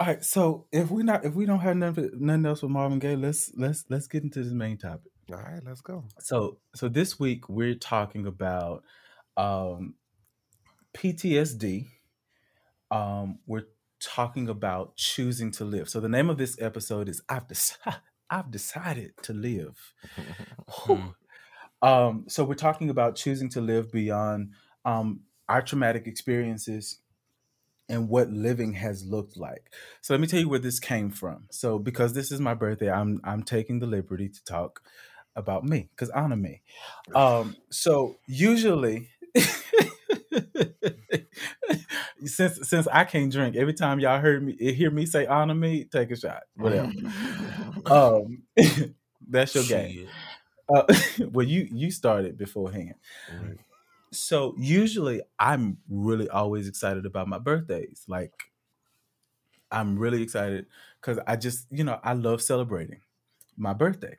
All 0.00 0.08
right, 0.08 0.24
so 0.24 0.66
if 0.72 0.90
we 0.90 1.04
not 1.04 1.24
if 1.24 1.34
we 1.34 1.46
don't 1.46 1.60
have 1.60 1.76
nothing 1.76 2.10
nothing 2.18 2.46
else 2.46 2.62
with 2.62 2.72
Marvin 2.72 2.98
Gaye, 2.98 3.16
let's 3.16 3.52
let's 3.56 3.84
let's 3.88 4.08
get 4.08 4.24
into 4.24 4.42
this 4.42 4.52
main 4.52 4.78
topic. 4.78 5.12
All 5.32 5.38
right, 5.38 5.62
let's 5.64 5.80
go. 5.80 6.04
So 6.20 6.58
so 6.74 6.88
this 6.88 7.18
week 7.20 7.48
we're 7.48 7.74
talking 7.76 8.26
about 8.26 8.84
um 9.36 9.94
PTSD. 10.94 11.86
Um 12.90 13.38
we're 13.46 13.66
talking 14.00 14.48
about 14.48 14.96
choosing 14.96 15.52
to 15.52 15.64
live. 15.64 15.88
So 15.88 16.00
the 16.00 16.08
name 16.08 16.30
of 16.30 16.38
this 16.38 16.60
episode 16.60 17.08
is 17.08 17.22
I've 17.28 17.48
decided 17.48 18.00
I've 18.30 18.50
decided 18.50 19.12
to 19.22 19.32
live. 19.32 19.94
Um 21.82 22.26
so 22.28 22.44
we're 22.44 22.54
talking 22.54 22.90
about 22.90 23.16
choosing 23.16 23.48
to 23.50 23.60
live 23.60 23.92
beyond 23.92 24.52
um 24.84 25.22
our 25.48 25.62
traumatic 25.62 26.06
experiences 26.06 26.98
and 27.88 28.08
what 28.08 28.30
living 28.30 28.72
has 28.74 29.04
looked 29.04 29.36
like. 29.36 29.72
So 30.00 30.14
let 30.14 30.20
me 30.20 30.26
tell 30.26 30.40
you 30.40 30.48
where 30.48 30.58
this 30.58 30.80
came 30.80 31.10
from. 31.10 31.44
So 31.50 31.78
because 31.78 32.12
this 32.14 32.32
is 32.32 32.40
my 32.40 32.54
birthday, 32.54 32.90
I'm 32.90 33.20
I'm 33.24 33.42
taking 33.42 33.80
the 33.80 33.86
liberty 33.86 34.28
to 34.28 34.44
talk 34.44 34.82
about 35.36 35.64
me 35.64 35.88
because 35.90 36.10
honor 36.10 36.36
me. 36.36 36.62
Um, 37.14 37.56
so 37.70 38.16
usually, 38.26 39.08
since 42.24 42.68
since 42.68 42.86
I 42.88 43.04
can't 43.04 43.32
drink, 43.32 43.56
every 43.56 43.74
time 43.74 44.00
y'all 44.00 44.20
heard 44.20 44.44
me 44.44 44.56
hear 44.56 44.90
me 44.90 45.06
say 45.06 45.26
honor 45.26 45.54
me, 45.54 45.84
take 45.84 46.10
a 46.10 46.16
shot, 46.16 46.42
whatever. 46.56 46.92
um, 47.86 48.42
that's 49.28 49.54
your 49.54 49.64
game. 49.64 50.08
Uh, 50.74 50.84
well, 51.32 51.46
you 51.46 51.68
you 51.72 51.90
started 51.90 52.38
beforehand. 52.38 52.94
Right. 53.30 53.58
So 54.12 54.54
usually, 54.58 55.22
I'm 55.38 55.78
really 55.88 56.28
always 56.28 56.68
excited 56.68 57.06
about 57.06 57.28
my 57.28 57.38
birthdays. 57.38 58.04
Like, 58.08 58.34
I'm 59.70 59.98
really 59.98 60.22
excited 60.22 60.66
because 61.00 61.18
I 61.26 61.36
just 61.36 61.66
you 61.70 61.84
know 61.84 61.98
I 62.02 62.12
love 62.12 62.42
celebrating 62.42 63.00
my 63.56 63.74
birthday. 63.74 64.18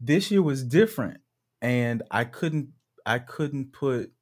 This 0.00 0.30
year 0.30 0.42
was 0.42 0.64
different, 0.64 1.20
and 1.62 2.02
I 2.10 2.24
couldn't 2.24 2.70
I 3.06 3.20
couldn't 3.20 3.72
put 3.72 4.12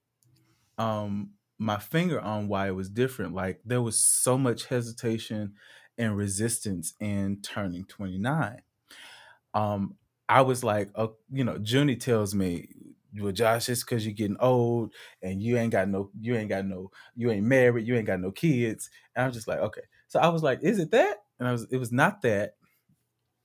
um 0.79 1.33
my 1.59 1.79
finger 1.79 2.21
on 2.21 2.49
why 2.49 2.69
it 2.69 2.73
was 2.77 2.91
different. 2.91 3.35
Like 3.35 3.61
there 3.65 3.83
was 3.83 3.99
so 3.99 4.39
much 4.39 4.67
hesitation 4.67 5.55
and 5.99 6.17
resistance 6.17 6.95
in 7.01 7.43
turning 7.43 7.87
29. 7.87 8.63
Um, 9.55 9.97
I 10.29 10.43
was 10.43 10.65
like, 10.65 10.91
uh, 10.95 11.09
you 11.31 11.45
know, 11.45 11.59
Junie 11.63 11.97
tells 11.97 12.35
me, 12.35 12.69
well, 13.19 13.33
Josh, 13.33 13.69
it's 13.69 13.85
because 13.85 14.05
you're 14.07 14.15
getting 14.15 14.37
old 14.41 14.93
and 15.23 15.43
you 15.43 15.59
ain't 15.59 15.73
got 15.73 15.89
no, 15.89 16.11
you 16.21 16.35
ain't 16.37 16.49
got 16.49 16.65
no, 16.67 16.91
you 17.15 17.31
ain't 17.31 17.47
married, 17.47 17.87
you 17.87 17.97
ain't 17.97 18.07
got 18.07 18.21
no 18.21 18.31
kids. 18.31 18.91
And 19.15 19.27
I'm 19.27 19.33
just 19.33 19.49
like, 19.49 19.59
okay. 19.61 19.83
So 20.09 20.21
I 20.21 20.29
was 20.29 20.43
like, 20.43 20.61
is 20.63 20.79
it 20.79 20.91
that? 20.93 21.19
And 21.39 21.49
I 21.49 21.53
was, 21.53 21.67
it 21.71 21.79
was 21.79 21.93
not 21.93 22.23
that, 22.23 22.55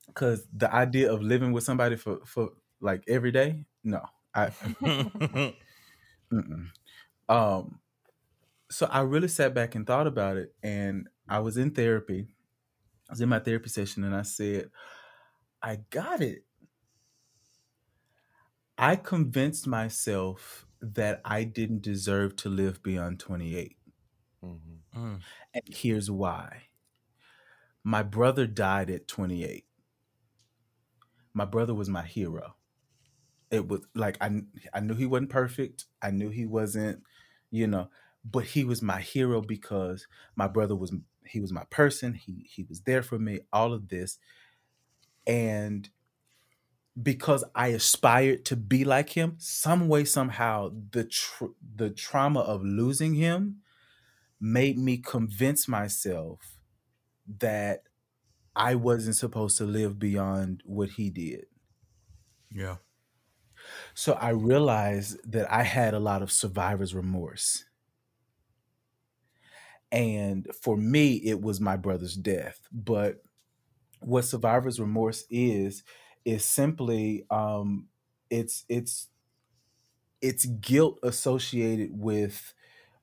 because 0.07 0.47
the 0.55 0.73
idea 0.73 1.11
of 1.11 1.21
living 1.21 1.51
with 1.51 1.63
somebody 1.63 1.95
for 1.95 2.19
for 2.25 2.49
like 2.81 3.03
every 3.07 3.31
day, 3.31 3.65
no, 3.83 4.01
I 4.33 4.51
Um, 7.29 7.79
so 8.71 8.87
I 8.87 9.01
really 9.01 9.27
sat 9.29 9.53
back 9.53 9.75
and 9.75 9.87
thought 9.87 10.07
about 10.07 10.37
it, 10.37 10.53
and 10.63 11.07
I 11.29 11.39
was 11.39 11.57
in 11.57 11.71
therapy. 11.71 12.27
I 13.09 13.13
was 13.13 13.21
in 13.21 13.29
my 13.29 13.39
therapy 13.39 13.69
session, 13.69 14.05
and 14.05 14.15
I 14.15 14.23
said, 14.23 14.71
"I 15.63 15.79
got 15.91 16.21
it." 16.21 16.45
I 18.79 18.95
convinced 18.95 19.67
myself 19.67 20.65
that 20.81 21.21
I 21.23 21.43
didn't 21.43 21.83
deserve 21.83 22.35
to 22.37 22.49
live 22.49 22.81
beyond 22.81 23.19
28. 23.19 23.77
Mhm. 24.43 24.83
Mm. 24.93 25.23
And 25.53 25.63
here's 25.67 26.09
why. 26.09 26.69
My 27.83 28.03
brother 28.03 28.45
died 28.45 28.91
at 28.91 29.07
28. 29.07 29.65
My 31.33 31.45
brother 31.45 31.73
was 31.73 31.89
my 31.89 32.03
hero. 32.03 32.55
It 33.51 33.67
was 33.67 33.81
like 33.95 34.17
I 34.21 34.43
I 34.73 34.81
knew 34.81 34.95
he 34.95 35.05
wasn't 35.05 35.31
perfect. 35.31 35.85
I 36.01 36.11
knew 36.11 36.29
he 36.29 36.45
wasn't, 36.45 37.03
you 37.51 37.67
know, 37.67 37.89
but 38.25 38.45
he 38.45 38.63
was 38.65 38.81
my 38.81 39.01
hero 39.01 39.41
because 39.41 40.07
my 40.35 40.47
brother 40.47 40.75
was 40.75 40.93
he 41.25 41.39
was 41.41 41.53
my 41.53 41.65
person. 41.65 42.13
He 42.15 42.47
he 42.49 42.63
was 42.63 42.81
there 42.83 43.03
for 43.03 43.19
me. 43.19 43.41
All 43.53 43.73
of 43.73 43.89
this. 43.89 44.19
and 45.25 45.89
because 47.01 47.43
I 47.55 47.67
aspired 47.69 48.45
to 48.45 48.55
be 48.55 48.83
like 48.83 49.09
him, 49.11 49.35
some 49.39 49.87
way 49.87 50.05
somehow 50.05 50.71
the 50.91 51.05
tr- 51.05 51.55
the 51.75 51.89
trauma 51.89 52.39
of 52.41 52.63
losing 52.63 53.15
him 53.15 53.61
made 54.39 54.77
me 54.77 54.97
convince 54.97 55.67
myself 55.67 56.59
that 57.27 57.83
I 58.55 58.75
wasn't 58.75 59.17
supposed 59.17 59.57
to 59.59 59.65
live 59.65 59.99
beyond 59.99 60.63
what 60.65 60.91
he 60.91 61.09
did. 61.09 61.47
Yeah. 62.51 62.77
So 63.93 64.13
I 64.13 64.29
realized 64.29 65.19
that 65.29 65.51
I 65.51 65.63
had 65.63 65.93
a 65.93 65.99
lot 65.99 66.21
of 66.21 66.31
survivor's 66.31 66.95
remorse. 66.95 67.65
And 69.91 70.47
for 70.61 70.75
me, 70.75 71.15
it 71.15 71.41
was 71.41 71.61
my 71.61 71.77
brother's 71.77 72.15
death. 72.15 72.67
But 72.71 73.23
what 74.01 74.23
survivor's 74.23 74.79
remorse 74.79 75.25
is, 75.29 75.83
is 76.27 76.45
simply 76.45 77.25
um, 77.31 77.89
it's 78.29 78.65
it's 78.69 79.09
it's 80.21 80.45
guilt 80.45 80.99
associated 81.03 81.91
with 81.93 82.53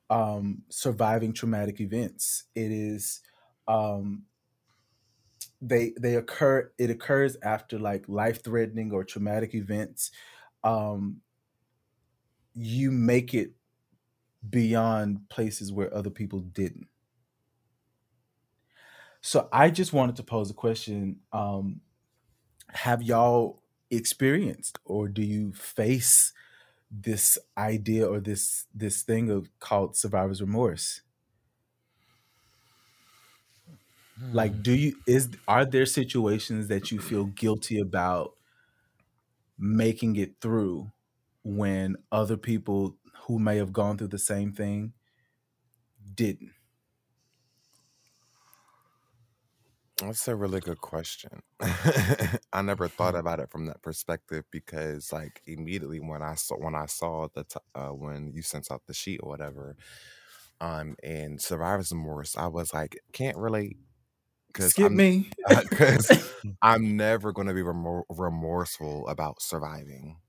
um, 0.09 0.63
surviving 0.69 1.33
traumatic 1.33 1.81
events. 1.81 2.45
It 2.55 2.71
is 2.71 3.21
um, 3.67 4.25
they 5.61 5.93
they 5.99 6.15
occur 6.15 6.71
it 6.77 6.89
occurs 6.89 7.37
after 7.43 7.79
like 7.79 8.07
life 8.07 8.43
threatening 8.43 8.91
or 8.91 9.03
traumatic 9.03 9.53
events. 9.55 10.11
Um, 10.63 11.21
you 12.53 12.91
make 12.91 13.33
it 13.33 13.53
beyond 14.49 15.29
places 15.29 15.71
where 15.71 15.93
other 15.93 16.09
people 16.09 16.39
didn't. 16.39 16.87
So 19.21 19.49
I 19.51 19.69
just 19.71 19.93
wanted 19.93 20.15
to 20.17 20.23
pose 20.23 20.49
a 20.51 20.53
question. 20.53 21.21
Um, 21.31 21.81
have 22.75 23.01
y'all 23.01 23.63
experienced 23.91 24.79
or 24.85 25.07
do 25.07 25.21
you 25.21 25.53
face 25.53 26.33
this 26.91 27.37
idea 27.57 28.07
or 28.07 28.19
this 28.21 28.67
this 28.73 29.03
thing 29.03 29.29
of 29.31 29.49
called 29.59 29.95
survivor's 29.97 30.41
remorse? 30.41 31.01
Like 34.31 34.61
do 34.61 34.73
you 34.73 34.97
is 35.07 35.29
are 35.47 35.65
there 35.65 35.85
situations 35.85 36.67
that 36.67 36.91
you 36.91 36.99
feel 36.99 37.25
guilty 37.25 37.79
about 37.79 38.35
making 39.57 40.15
it 40.15 40.39
through 40.41 40.91
when 41.43 41.95
other 42.11 42.37
people 42.37 42.97
who 43.27 43.39
may 43.39 43.57
have 43.57 43.73
gone 43.73 43.97
through 43.97 44.07
the 44.09 44.19
same 44.19 44.51
thing 44.53 44.93
didn't? 46.15 46.54
That's 50.01 50.27
a 50.27 50.35
really 50.35 50.59
good 50.59 50.79
question. 50.81 51.41
I 51.61 52.61
never 52.61 52.89
thought 52.89 53.15
Hmm. 53.15 53.15
about 53.15 53.39
it 53.39 53.49
from 53.49 53.65
that 53.67 53.81
perspective 53.81 54.43
because, 54.51 55.13
like, 55.13 55.41
immediately 55.45 56.01
when 56.01 56.21
I 56.21 56.35
saw 56.35 56.57
when 56.57 56.75
I 56.75 56.85
saw 56.85 57.29
the 57.33 57.45
t- 57.45 57.59
uh, 57.73 57.89
when 57.91 58.27
you 58.33 58.41
sent 58.41 58.69
out 58.71 58.83
the 58.87 58.93
sheet 58.93 59.21
or 59.23 59.29
whatever, 59.29 59.77
um, 60.61 60.95
and 61.03 61.41
survivor's 61.41 61.91
remorse, 61.91 62.37
I 62.37 62.47
was 62.47 62.73
like, 62.73 62.99
can't 63.13 63.37
relate 63.37 63.77
because 64.47 64.75
Skip 64.75 64.91
I'm 64.91 65.01
me. 65.01 65.29
because 65.69 66.11
I'm 66.61 66.97
never 66.97 67.33
going 67.33 67.47
to 67.47 67.53
be 67.55 67.61
remor- 67.63 68.03
remorseful 68.09 69.07
about 69.07 69.41
surviving. 69.41 70.19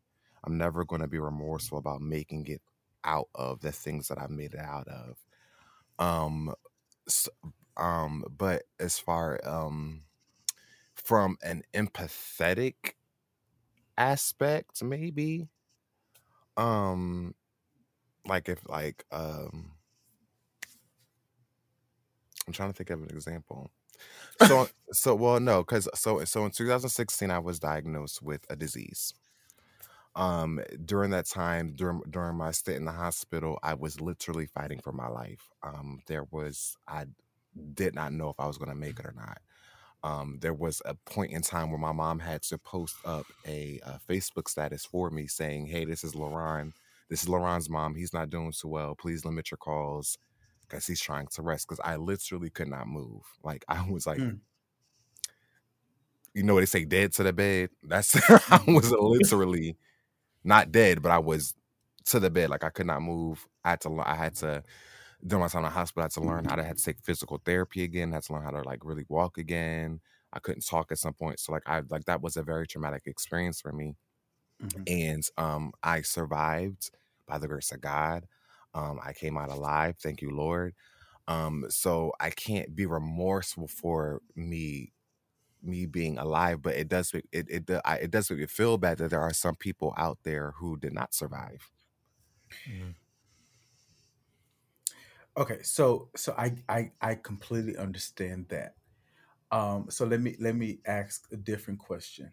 I'm 0.44 0.58
never 0.58 0.84
going 0.84 1.02
to 1.02 1.08
be 1.08 1.18
remorseful 1.20 1.78
about 1.78 2.02
making 2.02 2.46
it 2.48 2.62
out 3.04 3.28
of 3.34 3.60
the 3.60 3.72
things 3.72 4.08
that 4.08 4.18
I 4.18 4.28
made 4.28 4.54
it 4.54 4.60
out 4.60 4.88
of. 4.88 5.18
Um, 5.98 6.54
s- 7.08 7.28
um, 7.76 8.24
but 8.36 8.64
as 8.80 8.98
far 8.98 9.40
um 9.44 10.02
from 10.94 11.38
an 11.42 11.62
empathetic 11.74 12.94
aspect, 13.98 14.82
maybe 14.82 15.48
um, 16.56 17.34
like 18.26 18.48
if 18.48 18.68
like 18.68 19.04
um, 19.12 19.72
I'm 22.46 22.52
trying 22.52 22.70
to 22.70 22.76
think 22.76 22.90
of 22.90 23.02
an 23.02 23.10
example. 23.10 23.70
So 24.38 24.68
so 24.92 25.14
well 25.14 25.40
no 25.40 25.62
because 25.62 25.88
so 25.94 26.24
so 26.24 26.44
in 26.44 26.50
2016 26.50 27.30
I 27.30 27.38
was 27.38 27.58
diagnosed 27.58 28.22
with 28.22 28.44
a 28.50 28.56
disease. 28.56 29.14
Um, 30.14 30.60
during 30.84 31.10
that 31.10 31.26
time 31.26 31.74
during 31.74 32.00
during 32.08 32.36
my 32.36 32.50
stay 32.52 32.74
in 32.74 32.84
the 32.86 32.92
hospital, 32.92 33.58
I 33.62 33.74
was 33.74 34.00
literally 34.00 34.46
fighting 34.46 34.80
for 34.80 34.92
my 34.92 35.08
life. 35.08 35.50
Um, 35.62 36.00
there 36.06 36.24
was 36.24 36.76
I 36.88 37.06
did 37.74 37.94
not 37.94 38.12
know 38.12 38.30
if 38.30 38.40
I 38.40 38.46
was 38.46 38.58
going 38.58 38.70
to 38.70 38.74
make 38.76 38.98
it 38.98 39.06
or 39.06 39.14
not. 39.16 39.38
Um, 40.02 40.38
there 40.40 40.54
was 40.54 40.82
a 40.84 40.94
point 40.94 41.32
in 41.32 41.42
time 41.42 41.70
where 41.70 41.78
my 41.78 41.92
mom 41.92 42.20
had 42.20 42.42
to 42.44 42.58
post 42.58 42.96
up 43.04 43.26
a, 43.46 43.80
uh 43.84 43.98
Facebook 44.08 44.48
status 44.48 44.84
for 44.84 45.10
me 45.10 45.26
saying, 45.26 45.66
"Hey, 45.66 45.84
this 45.84 46.04
is 46.04 46.14
LaRon. 46.14 46.72
This 47.10 47.22
is 47.22 47.28
LaRon's 47.28 47.70
mom. 47.70 47.94
He's 47.96 48.12
not 48.14 48.30
doing 48.30 48.52
so 48.52 48.68
well. 48.68 48.94
Please 48.94 49.24
limit 49.24 49.50
your 49.50 49.58
calls 49.58 50.18
because 50.68 50.86
he's 50.86 51.00
trying 51.00 51.26
to 51.28 51.42
rest." 51.42 51.68
Because 51.68 51.80
I 51.84 51.96
literally 51.96 52.50
could 52.50 52.68
not 52.68 52.86
move. 52.88 53.22
Like 53.42 53.64
I 53.68 53.88
was 53.90 54.06
like, 54.06 54.22
Mm. 54.22 54.40
you 56.34 56.42
know, 56.42 56.54
what 56.54 56.60
they 56.60 56.66
say 56.66 56.84
dead 56.84 57.12
to 57.14 57.22
the 57.22 57.32
bed. 57.32 57.70
That's 57.82 58.14
I 58.50 58.60
was 58.68 58.90
literally 58.92 59.76
not 60.44 60.72
dead, 60.72 61.02
but 61.02 61.12
I 61.12 61.18
was 61.18 61.54
to 62.06 62.20
the 62.20 62.30
bed. 62.30 62.50
Like 62.50 62.64
I 62.64 62.70
could 62.70 62.86
not 62.86 63.02
move. 63.02 63.46
I 63.64 63.70
had 63.70 63.80
to. 63.82 64.02
I 64.04 64.14
had 64.14 64.34
to 64.36 64.62
during 65.26 65.42
my 65.42 65.48
time 65.48 65.60
in 65.60 65.64
the 65.64 65.70
hospital. 65.70 66.02
I 66.02 66.06
had 66.06 66.12
to 66.12 66.20
learn 66.20 66.44
how 66.46 66.56
to 66.56 66.64
had 66.64 66.78
to 66.78 66.84
take 66.84 67.00
physical 67.00 67.38
therapy 67.44 67.82
again. 67.84 68.12
I 68.12 68.16
had 68.16 68.24
to 68.24 68.32
learn 68.34 68.44
how 68.44 68.50
to 68.52 68.62
like 68.62 68.84
really 68.84 69.06
walk 69.08 69.38
again. 69.38 70.00
I 70.32 70.40
couldn't 70.40 70.66
talk 70.66 70.92
at 70.92 70.98
some 70.98 71.14
point. 71.14 71.40
So 71.40 71.52
like 71.52 71.62
I 71.66 71.80
like 71.90 72.04
that 72.06 72.22
was 72.22 72.36
a 72.36 72.42
very 72.42 72.66
traumatic 72.66 73.04
experience 73.06 73.60
for 73.60 73.72
me. 73.72 73.96
Mhm. 74.60 74.86
And 74.86 75.22
um 75.36 75.72
I 75.82 76.02
survived 76.02 76.90
by 77.26 77.38
the 77.38 77.48
grace 77.48 77.72
of 77.72 77.80
God. 77.80 78.26
Um 78.74 79.00
I 79.02 79.12
came 79.12 79.36
out 79.38 79.50
alive. 79.50 79.96
Thank 79.98 80.22
you, 80.22 80.30
Lord. 80.30 80.74
Um 81.28 81.66
so 81.70 82.12
I 82.20 82.30
can't 82.30 82.76
be 82.76 82.86
remorseful 82.86 83.68
for 83.68 84.22
me 84.36 84.92
me 85.62 85.86
being 85.86 86.18
alive, 86.18 86.62
but 86.62 86.76
it 86.76 86.88
does 86.88 87.14
make 87.14 87.26
it 87.32 87.46
it, 87.50 87.70
I- 87.84 87.98
it 87.98 88.10
does 88.10 88.30
make 88.30 88.40
me 88.40 88.46
feel 88.46 88.78
bad 88.78 88.98
that 88.98 89.10
there 89.10 89.20
are 89.22 89.32
some 89.34 89.56
people 89.56 89.94
out 89.96 90.18
there 90.24 90.52
who 90.52 90.76
did 90.78 90.92
not 90.94 91.14
survive. 91.14 91.70
Mm. 92.66 92.94
Okay, 95.36 95.62
so 95.62 96.10
so 96.16 96.34
I 96.36 96.56
I 96.68 96.92
I 97.00 97.14
completely 97.14 97.76
understand 97.76 98.48
that. 98.48 98.76
Um, 99.52 99.90
so 99.90 100.06
let 100.06 100.20
me 100.20 100.36
let 100.40 100.56
me 100.56 100.80
ask 100.86 101.28
a 101.32 101.36
different 101.38 101.80
question 101.80 102.32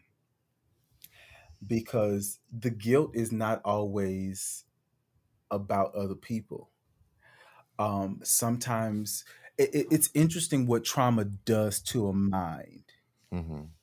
because 1.66 2.40
the 2.52 2.70
guilt 2.70 3.12
is 3.16 3.32
not 3.32 3.62
always 3.64 4.66
about 5.52 5.96
other 5.96 6.16
people. 6.16 6.72
Um, 7.80 8.20
sometimes 8.24 9.26
it, 9.58 9.74
it- 9.74 9.88
it's 9.92 10.10
interesting 10.14 10.66
what 10.66 10.84
trauma 10.84 11.26
does 11.26 11.82
to 11.84 12.08
a 12.08 12.14
mind. 12.14 12.86
hmm 13.32 13.76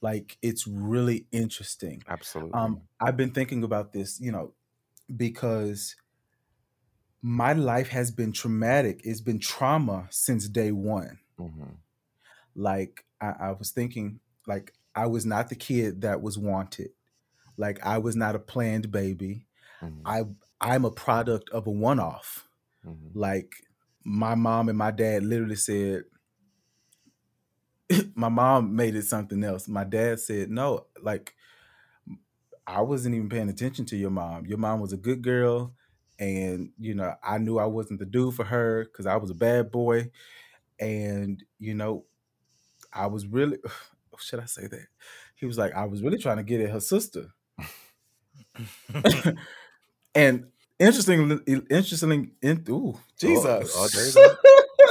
Like 0.00 0.38
it's 0.42 0.66
really 0.66 1.26
interesting. 1.32 2.02
Absolutely. 2.08 2.52
Um, 2.52 2.82
I've 3.00 3.16
been 3.16 3.32
thinking 3.32 3.64
about 3.64 3.92
this, 3.92 4.20
you 4.20 4.30
know, 4.30 4.54
because 5.16 5.96
my 7.26 7.52
life 7.52 7.88
has 7.88 8.12
been 8.12 8.30
traumatic. 8.30 9.00
It's 9.02 9.20
been 9.20 9.40
trauma 9.40 10.06
since 10.10 10.48
day 10.48 10.70
one. 10.70 11.18
hmm 11.36 11.70
like 12.54 13.04
I, 13.20 13.34
I 13.40 13.50
was 13.52 13.70
thinking 13.72 14.20
like 14.46 14.72
i 14.94 15.06
was 15.06 15.26
not 15.26 15.48
the 15.48 15.56
kid 15.56 16.02
that 16.02 16.22
was 16.22 16.38
wanted. 16.38 16.90
Like 17.56 17.84
i 17.84 17.98
was 17.98 18.14
not 18.14 18.36
a 18.36 18.38
planned 18.38 18.92
baby. 18.92 19.46
Hmm 19.80 20.02
i 20.06 20.22
i'm 20.60 20.84
a 20.84 20.90
product 20.92 21.50
of 21.50 21.66
a 21.66 21.70
one-off. 21.70 22.48
Hmm 22.84 22.94
like 23.14 23.56
my 24.04 24.36
mom 24.36 24.68
and 24.68 24.78
my 24.78 24.92
dad 24.92 25.24
literally 25.24 25.56
said 25.56 26.04
my 28.14 28.28
mom 28.28 28.76
made 28.76 28.94
it 28.94 29.02
something 29.02 29.42
else. 29.42 29.66
My 29.66 29.82
dad 29.84 30.20
said 30.20 30.48
no 30.48 30.86
like 31.02 31.34
i 32.68 32.80
wasn't 32.80 33.14
even 33.14 33.28
paying 33.28 33.48
attention 33.48 33.84
to 33.86 33.96
your 33.96 34.10
mom. 34.10 34.46
Your 34.46 34.58
mom 34.58 34.80
was 34.80 34.92
a 34.92 34.96
good 34.96 35.22
girl 35.22 35.74
and 36.18 36.70
you 36.78 36.94
know 36.94 37.14
i 37.22 37.38
knew 37.38 37.58
i 37.58 37.66
wasn't 37.66 37.98
the 37.98 38.06
dude 38.06 38.34
for 38.34 38.44
her 38.44 38.84
because 38.84 39.06
i 39.06 39.16
was 39.16 39.30
a 39.30 39.34
bad 39.34 39.70
boy 39.70 40.10
and 40.80 41.42
you 41.58 41.74
know 41.74 42.04
I 42.92 43.06
was 43.06 43.26
really 43.26 43.58
should 44.18 44.40
I 44.40 44.46
say 44.46 44.66
that? 44.66 44.86
He 45.34 45.44
was 45.44 45.58
like, 45.58 45.74
I 45.74 45.84
was 45.84 46.02
really 46.02 46.16
trying 46.16 46.38
to 46.38 46.42
get 46.42 46.60
at 46.62 46.70
her 46.70 46.80
sister. 46.80 47.26
and 50.14 50.46
interestingly, 50.78 51.38
interestingly, 51.70 52.30
in, 52.40 52.64
ooh, 52.68 52.94
Oh, 52.94 52.98
Jesus. 53.18 53.72
oh, 53.76 53.88
there 53.92 54.06
you 54.06 54.12
go. 54.12 54.36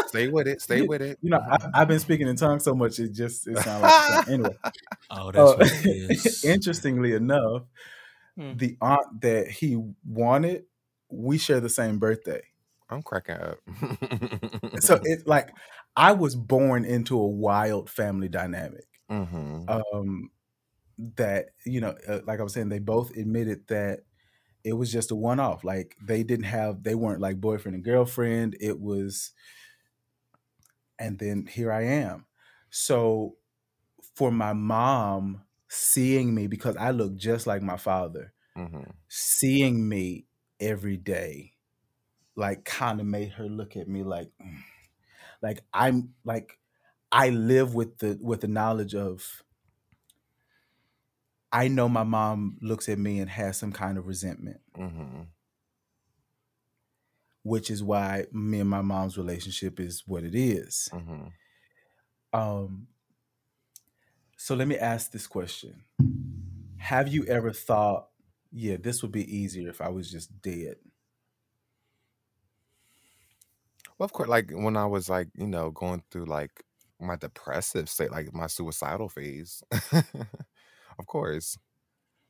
Stay 0.07 0.27
with 0.27 0.47
it. 0.47 0.61
Stay 0.61 0.81
with 0.83 1.01
it. 1.01 1.17
you 1.21 1.31
know, 1.31 1.39
I, 1.39 1.57
I've 1.73 1.87
been 1.87 1.99
speaking 1.99 2.27
in 2.27 2.35
tongues 2.35 2.63
so 2.63 2.75
much, 2.75 2.99
it 2.99 3.11
just 3.13 3.47
it 3.47 3.57
sounds 3.57 3.81
like 3.83 4.27
anyway. 4.29 4.55
Oh, 5.09 5.31
that's 5.31 5.51
Uh, 5.51 5.57
what 5.57 5.67
it 5.85 6.11
is. 6.11 6.43
interestingly 6.45 7.13
enough, 7.13 7.63
Hmm. 8.35 8.53
the 8.57 8.77
aunt 8.81 9.21
that 9.21 9.47
he 9.49 9.81
wanted, 10.05 10.65
we 11.09 11.37
share 11.37 11.59
the 11.59 11.69
same 11.69 11.99
birthday. 11.99 12.41
I'm 12.89 13.03
cracking 13.03 13.35
up. 13.35 13.59
So 14.79 14.97
it's 15.03 15.25
like 15.25 15.55
I 15.95 16.11
was 16.13 16.35
born 16.35 16.85
into 16.85 17.17
a 17.17 17.27
wild 17.27 17.89
family 17.89 18.29
dynamic. 18.29 18.87
hmm 19.09 19.69
um 19.69 20.31
that 21.17 21.51
you 21.65 21.81
know, 21.81 21.95
uh, 22.07 22.21
like 22.25 22.39
I 22.39 22.43
was 22.43 22.53
saying, 22.53 22.69
they 22.69 22.79
both 22.79 23.15
admitted 23.17 23.67
that 23.69 24.01
it 24.65 24.73
was 24.73 24.91
just 24.91 25.11
a 25.11 25.15
one 25.15 25.39
off. 25.39 25.63
Like 25.63 25.97
they 26.01 26.23
didn't 26.23 26.45
have, 26.47 26.83
they 26.83 26.95
weren't 26.95 27.21
like 27.21 27.41
boyfriend 27.41 27.75
and 27.75 27.85
girlfriend. 27.85 28.57
It 28.61 28.79
was, 28.79 29.33
and 30.97 31.19
then 31.19 31.45
here 31.45 31.71
I 31.71 31.83
am. 31.83 32.25
So 32.69 33.37
for 34.15 34.31
my 34.31 34.53
mom 34.53 35.45
seeing 35.69 36.35
me 36.35 36.47
because 36.47 36.77
I 36.77 36.91
look 36.91 37.15
just 37.15 37.47
like 37.47 37.61
my 37.61 37.77
father, 37.77 38.33
Mm-hmm. 38.57 38.91
seeing 39.09 39.87
me 39.89 40.27
every 40.59 40.97
day, 40.97 41.53
like 42.35 42.65
kind 42.65 42.99
of 42.99 43.05
made 43.05 43.31
her 43.33 43.45
look 43.47 43.75
at 43.77 43.87
me 43.87 44.03
like, 44.03 44.31
"Mm." 44.41 44.57
like 45.41 45.59
I'm 45.73 46.13
like 46.23 46.57
I 47.11 47.29
live 47.29 47.75
with 47.75 47.99
the 47.99 48.17
with 48.21 48.41
the 48.41 48.47
knowledge 48.47 48.95
of 48.95 49.43
I 51.51 51.67
know 51.69 51.87
my 51.87 52.03
mom 52.03 52.57
looks 52.61 52.89
at 52.89 52.99
me 52.99 53.19
and 53.19 53.29
has 53.29 53.57
some 53.57 53.71
kind 53.71 53.97
of 53.97 54.07
resentment, 54.07 54.59
Mm-hmm. 54.77 55.21
which 57.43 57.69
is 57.69 57.81
why 57.83 58.25
me 58.33 58.59
and 58.59 58.69
my 58.69 58.81
mom's 58.81 59.17
relationship 59.17 59.79
is 59.79 60.03
what 60.05 60.23
it 60.23 60.35
is. 60.35 60.89
Mm-hmm. 60.91 61.27
Um, 62.33 62.87
so 64.37 64.55
let 64.55 64.67
me 64.67 64.77
ask 64.77 65.11
this 65.11 65.27
question: 65.27 65.85
Have 66.77 67.07
you 67.07 67.23
ever 67.25 67.53
thought, 67.53 68.09
"Yeah, 68.55 68.77
this 68.77 69.03
would 69.03 69.11
be 69.11 69.25
easier 69.37 69.69
if 69.69 69.81
I 69.81 69.89
was 69.89 70.09
just 70.11 70.41
dead"? 70.41 70.77
Well, 73.97 74.05
of 74.05 74.13
course, 74.13 74.27
like 74.29 74.51
when 74.51 74.77
I 74.77 74.85
was 74.85 75.09
like, 75.09 75.29
you 75.35 75.47
know, 75.47 75.71
going 75.71 76.03
through 76.11 76.25
like 76.25 76.63
my 76.99 77.15
depressive 77.15 77.89
state, 77.89 78.11
like 78.11 78.33
my 78.33 78.47
suicidal 78.47 79.09
phase. 79.09 79.63
of 80.99 81.05
course. 81.07 81.57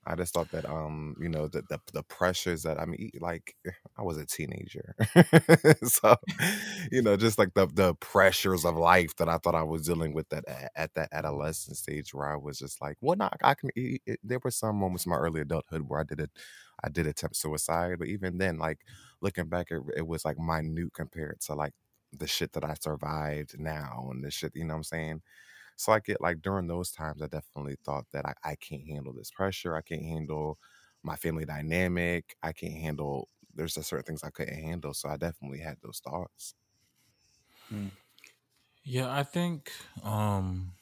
I 0.08 0.16
just 0.16 0.34
thought 0.34 0.52
that 0.52 0.70
um, 0.70 1.16
you 1.20 1.30
know, 1.30 1.48
the 1.48 1.64
the, 1.70 1.80
the 1.94 2.04
pressures 2.04 2.64
that 2.64 2.80
I 2.80 2.86
mean, 2.86 3.12
like 3.22 3.56
I 3.98 4.04
was 4.04 4.18
a 4.18 4.26
teenager. 4.26 4.96
so, 5.84 6.16
you 6.92 7.02
know, 7.02 7.18
just 7.18 7.40
like 7.40 7.54
the 7.56 7.68
the 7.68 7.96
pressures 7.96 8.66
of 8.66 8.76
life 8.78 9.16
that 9.18 9.30
I 9.30 9.38
thought 9.38 9.56
I 9.56 9.64
was 9.64 9.84
dealing 9.86 10.14
with 10.14 10.30
that 10.30 10.46
at 10.76 10.94
that 10.96 11.10
adolescent 11.12 11.78
stage 11.78 12.14
where 12.14 12.32
I 12.32 12.36
was 12.38 12.60
just 12.60 12.82
like, 12.82 12.98
well, 13.02 13.16
not 13.18 13.38
I 13.44 13.54
can 13.56 13.70
it, 13.76 14.02
it- 14.06 14.20
there 14.24 14.40
were 14.44 14.52
some 14.52 14.76
moments 14.78 15.06
in 15.06 15.12
my 15.12 15.18
early 15.18 15.42
adulthood 15.42 15.82
where 15.88 16.00
I 16.02 16.04
did 16.04 16.20
it 16.20 16.32
I 16.84 16.90
did 16.90 17.08
attempt 17.08 17.36
suicide, 17.38 17.98
but 18.00 18.08
even 18.08 18.38
then, 18.38 18.58
like 18.58 18.80
looking 19.22 19.48
back, 19.50 19.68
it, 19.72 19.82
it 19.98 20.08
was 20.08 20.26
like 20.26 20.38
minute 20.38 20.94
compared 20.94 21.40
to 21.42 21.56
like 21.56 21.74
the 22.14 22.28
shit 22.28 22.54
that 22.54 22.64
I 22.64 22.76
survived 22.80 23.60
now 23.60 24.08
and 24.12 24.24
the 24.24 24.32
shit, 24.32 24.56
you 24.56 24.66
know 24.66 24.74
what 24.74 24.78
I'm 24.80 24.84
saying? 24.84 25.22
So 25.76 25.92
I 25.92 26.00
get 26.00 26.22
like 26.22 26.42
during 26.42 26.68
those 26.68 26.92
times, 26.92 27.22
I 27.22 27.28
definitely 27.28 27.78
thought 27.84 28.06
that 28.14 28.26
I, 28.26 28.34
I 28.44 28.56
can't 28.56 28.86
handle 28.88 29.14
this 29.14 29.32
pressure. 29.32 29.76
I 29.76 29.82
can't 29.82 30.04
handle 30.04 30.60
my 31.04 31.16
family 31.16 31.46
dynamic. 31.46 32.36
I 32.44 32.54
can't 32.54 32.74
handle, 32.74 33.30
there's 33.54 33.76
just 33.76 33.90
certain 33.90 34.06
things 34.06 34.24
I 34.24 34.30
couldn't 34.32 34.62
handle. 34.62 34.94
So 34.94 35.10
I 35.10 35.18
definitely 35.18 35.60
had 35.60 35.78
those 35.82 36.00
thoughts. 36.00 36.56
Mm. 37.72 37.92
Yeah, 38.84 39.12
I 39.12 39.24
think 39.24 39.72
um 40.04 40.74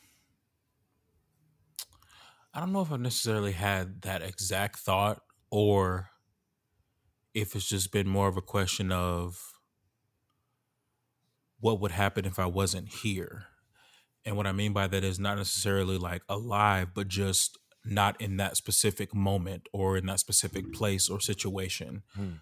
I 2.53 2.59
don't 2.59 2.71
know 2.71 2.81
if 2.81 2.91
I've 2.91 2.99
necessarily 2.99 3.51
had 3.53 4.01
that 4.03 4.21
exact 4.21 4.77
thought 4.79 5.21
or 5.49 6.09
if 7.33 7.55
it's 7.55 7.67
just 7.67 7.91
been 7.91 8.07
more 8.07 8.27
of 8.27 8.37
a 8.37 8.41
question 8.41 8.91
of 8.91 9.53
what 11.59 11.79
would 11.79 11.91
happen 11.91 12.25
if 12.25 12.37
I 12.37 12.45
wasn't 12.45 12.89
here. 12.89 13.47
And 14.25 14.37
what 14.37 14.47
I 14.47 14.51
mean 14.51 14.73
by 14.73 14.87
that 14.87 15.03
is 15.03 15.19
not 15.19 15.37
necessarily 15.37 15.97
like 15.97 16.21
alive, 16.29 16.89
but 16.93 17.07
just 17.07 17.57
not 17.85 18.19
in 18.21 18.37
that 18.37 18.55
specific 18.55 19.13
moment 19.13 19.67
or 19.73 19.97
in 19.97 20.05
that 20.05 20.19
specific 20.19 20.71
place 20.71 21.09
or 21.09 21.19
situation. 21.19 22.03
Hmm. 22.15 22.33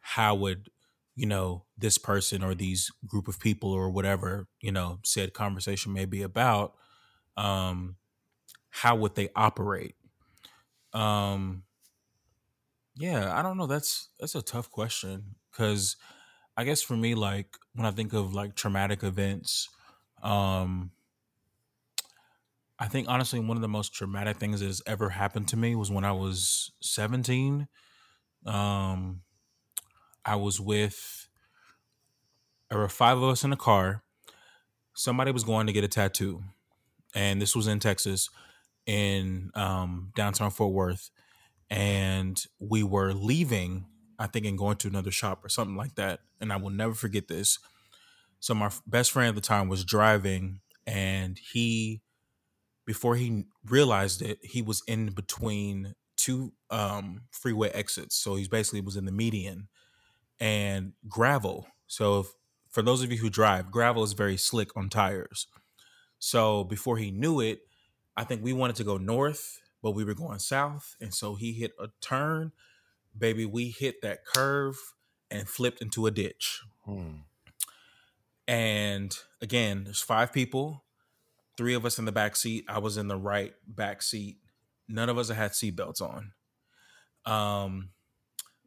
How 0.00 0.34
would, 0.34 0.70
you 1.14 1.26
know, 1.26 1.64
this 1.76 1.98
person 1.98 2.42
or 2.42 2.54
these 2.54 2.90
group 3.06 3.28
of 3.28 3.38
people 3.38 3.70
or 3.72 3.90
whatever, 3.90 4.46
you 4.60 4.72
know, 4.72 5.00
said 5.04 5.34
conversation 5.34 5.92
may 5.92 6.06
be 6.06 6.22
about, 6.22 6.74
um, 7.36 7.96
how 8.70 8.96
would 8.96 9.14
they 9.14 9.28
operate? 9.34 9.94
Um, 10.92 11.64
yeah, 12.96 13.38
I 13.38 13.42
don't 13.42 13.58
know. 13.58 13.66
That's 13.66 14.08
that's 14.18 14.34
a 14.34 14.42
tough 14.42 14.70
question 14.70 15.36
because 15.50 15.96
I 16.56 16.64
guess 16.64 16.80
for 16.80 16.96
me, 16.96 17.14
like 17.14 17.56
when 17.74 17.86
I 17.86 17.90
think 17.90 18.14
of 18.14 18.34
like 18.34 18.54
traumatic 18.54 19.02
events, 19.02 19.68
um, 20.22 20.90
I 22.78 22.88
think 22.88 23.08
honestly 23.08 23.40
one 23.40 23.56
of 23.56 23.62
the 23.62 23.68
most 23.68 23.94
traumatic 23.94 24.36
things 24.36 24.60
that 24.60 24.66
has 24.66 24.82
ever 24.86 25.10
happened 25.10 25.48
to 25.48 25.56
me 25.56 25.74
was 25.74 25.90
when 25.90 26.04
I 26.04 26.12
was 26.12 26.72
17. 26.82 27.68
Um, 28.44 29.22
I 30.24 30.36
was 30.36 30.60
with 30.60 31.28
there 32.68 32.78
were 32.78 32.88
five 32.88 33.16
of 33.16 33.24
us 33.24 33.44
in 33.44 33.52
a 33.52 33.56
car. 33.56 34.02
Somebody 34.94 35.30
was 35.30 35.44
going 35.44 35.66
to 35.66 35.72
get 35.72 35.84
a 35.84 35.88
tattoo, 35.88 36.42
and 37.14 37.40
this 37.40 37.54
was 37.54 37.66
in 37.66 37.78
Texas, 37.78 38.28
in 38.86 39.50
um, 39.54 40.10
downtown 40.16 40.50
Fort 40.50 40.72
Worth, 40.72 41.10
and 41.70 42.42
we 42.58 42.82
were 42.82 43.12
leaving. 43.12 43.86
I 44.18 44.26
think 44.26 44.46
and 44.46 44.56
going 44.56 44.78
to 44.78 44.88
another 44.88 45.10
shop 45.10 45.44
or 45.44 45.50
something 45.50 45.76
like 45.76 45.96
that. 45.96 46.20
And 46.40 46.50
I 46.50 46.56
will 46.56 46.70
never 46.70 46.94
forget 46.94 47.28
this. 47.28 47.58
So 48.40 48.54
my 48.54 48.70
best 48.86 49.12
friend 49.12 49.28
at 49.28 49.34
the 49.34 49.42
time 49.42 49.68
was 49.68 49.84
driving, 49.84 50.60
and 50.86 51.38
he, 51.52 52.00
before 52.86 53.16
he 53.16 53.44
realized 53.66 54.22
it, 54.22 54.38
he 54.42 54.62
was 54.62 54.82
in 54.86 55.10
between 55.10 55.94
two 56.16 56.52
um, 56.70 57.22
freeway 57.30 57.70
exits. 57.70 58.16
So 58.16 58.36
he's 58.36 58.48
basically 58.48 58.80
was 58.80 58.96
in 58.96 59.04
the 59.04 59.12
median 59.12 59.68
and 60.40 60.92
gravel. 61.08 61.66
So 61.86 62.20
if, 62.20 62.26
for 62.70 62.82
those 62.82 63.02
of 63.02 63.12
you 63.12 63.18
who 63.18 63.28
drive, 63.28 63.70
gravel 63.70 64.02
is 64.02 64.12
very 64.12 64.36
slick 64.36 64.74
on 64.76 64.88
tires. 64.88 65.46
So 66.18 66.64
before 66.64 66.96
he 66.96 67.10
knew 67.10 67.40
it, 67.40 67.60
I 68.16 68.24
think 68.24 68.42
we 68.42 68.52
wanted 68.52 68.76
to 68.76 68.84
go 68.84 68.96
north, 68.96 69.60
but 69.82 69.90
we 69.90 70.04
were 70.04 70.14
going 70.14 70.38
south, 70.38 70.96
and 71.00 71.12
so 71.12 71.34
he 71.34 71.52
hit 71.52 71.72
a 71.78 71.88
turn. 72.00 72.52
Baby, 73.16 73.44
we 73.44 73.68
hit 73.68 74.00
that 74.02 74.24
curve 74.24 74.76
and 75.30 75.48
flipped 75.48 75.82
into 75.82 76.06
a 76.06 76.10
ditch. 76.10 76.62
Hmm. 76.84 77.18
And 78.48 79.16
again, 79.42 79.84
there's 79.84 80.00
five 80.00 80.32
people, 80.32 80.84
three 81.56 81.74
of 81.74 81.84
us 81.84 81.98
in 81.98 82.04
the 82.04 82.12
back 82.12 82.36
seat. 82.36 82.64
I 82.68 82.78
was 82.78 82.96
in 82.96 83.08
the 83.08 83.16
right 83.16 83.54
back 83.66 84.02
seat. 84.02 84.38
None 84.88 85.08
of 85.08 85.18
us 85.18 85.28
had 85.28 85.52
seatbelts 85.52 86.00
on. 86.00 86.32
Um, 87.24 87.90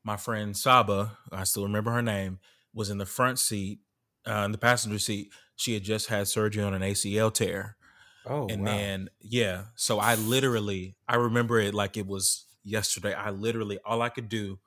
my 0.04 0.18
friend 0.18 0.56
Saba, 0.56 1.18
I 1.32 1.44
still 1.44 1.64
remember 1.64 1.92
her 1.92 2.02
name, 2.02 2.40
was 2.74 2.90
in 2.90 2.98
the 2.98 3.06
front 3.06 3.40
seat, 3.40 3.80
uh, 4.28 4.44
in 4.46 4.52
the 4.52 4.58
passenger 4.58 5.00
seat. 5.00 5.32
She 5.56 5.74
had 5.74 5.84
just 5.84 6.08
had 6.08 6.28
surgery 6.28 6.64
on 6.64 6.74
an 6.74 6.82
ACL 6.82 7.34
tear. 7.34 7.78
Oh, 8.26 8.48
and 8.48 8.62
wow. 8.62 8.66
then 8.66 9.10
yeah 9.22 9.64
so 9.76 9.98
i 9.98 10.16
literally 10.16 10.98
i 11.08 11.16
remember 11.16 11.58
it 11.58 11.74
like 11.74 11.96
it 11.96 12.06
was 12.06 12.46
yesterday 12.64 13.14
i 13.14 13.30
literally 13.30 13.80
all 13.86 14.02
i 14.02 14.10
could 14.10 14.28
do 14.28 14.60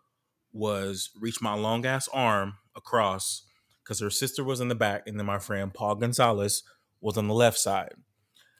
was 0.52 1.10
reach 1.20 1.40
my 1.42 1.54
long 1.54 1.84
ass 1.84 2.08
arm 2.12 2.54
across 2.74 3.42
because 3.82 4.00
her 4.00 4.10
sister 4.10 4.42
was 4.42 4.60
in 4.60 4.68
the 4.68 4.74
back 4.74 5.06
and 5.06 5.18
then 5.18 5.26
my 5.26 5.38
friend 5.38 5.74
paul 5.74 5.94
gonzalez 5.94 6.62
was 7.00 7.18
on 7.18 7.28
the 7.28 7.34
left 7.34 7.58
side 7.58 7.92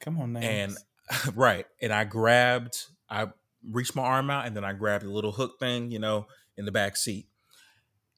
Come 0.03 0.19
on, 0.19 0.35
and 0.37 0.77
right 1.35 1.65
and 1.81 1.91
i 1.93 2.03
grabbed 2.03 2.85
i 3.09 3.27
reached 3.69 3.95
my 3.95 4.03
arm 4.03 4.29
out 4.29 4.45
and 4.45 4.55
then 4.55 4.63
i 4.63 4.71
grabbed 4.73 5.03
the 5.03 5.09
little 5.09 5.31
hook 5.33 5.59
thing 5.59 5.91
you 5.91 5.99
know 5.99 6.27
in 6.57 6.65
the 6.65 6.71
back 6.71 6.95
seat 6.95 7.27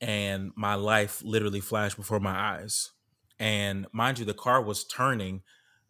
and 0.01 0.51
my 0.55 0.75
life 0.75 1.21
literally 1.23 1.59
flashed 1.59 1.97
before 1.97 2.19
my 2.19 2.31
eyes 2.57 2.91
and 3.39 3.88
mind 3.91 4.19
you 4.19 4.25
the 4.25 4.33
car 4.33 4.61
was 4.61 4.83
turning 4.86 5.41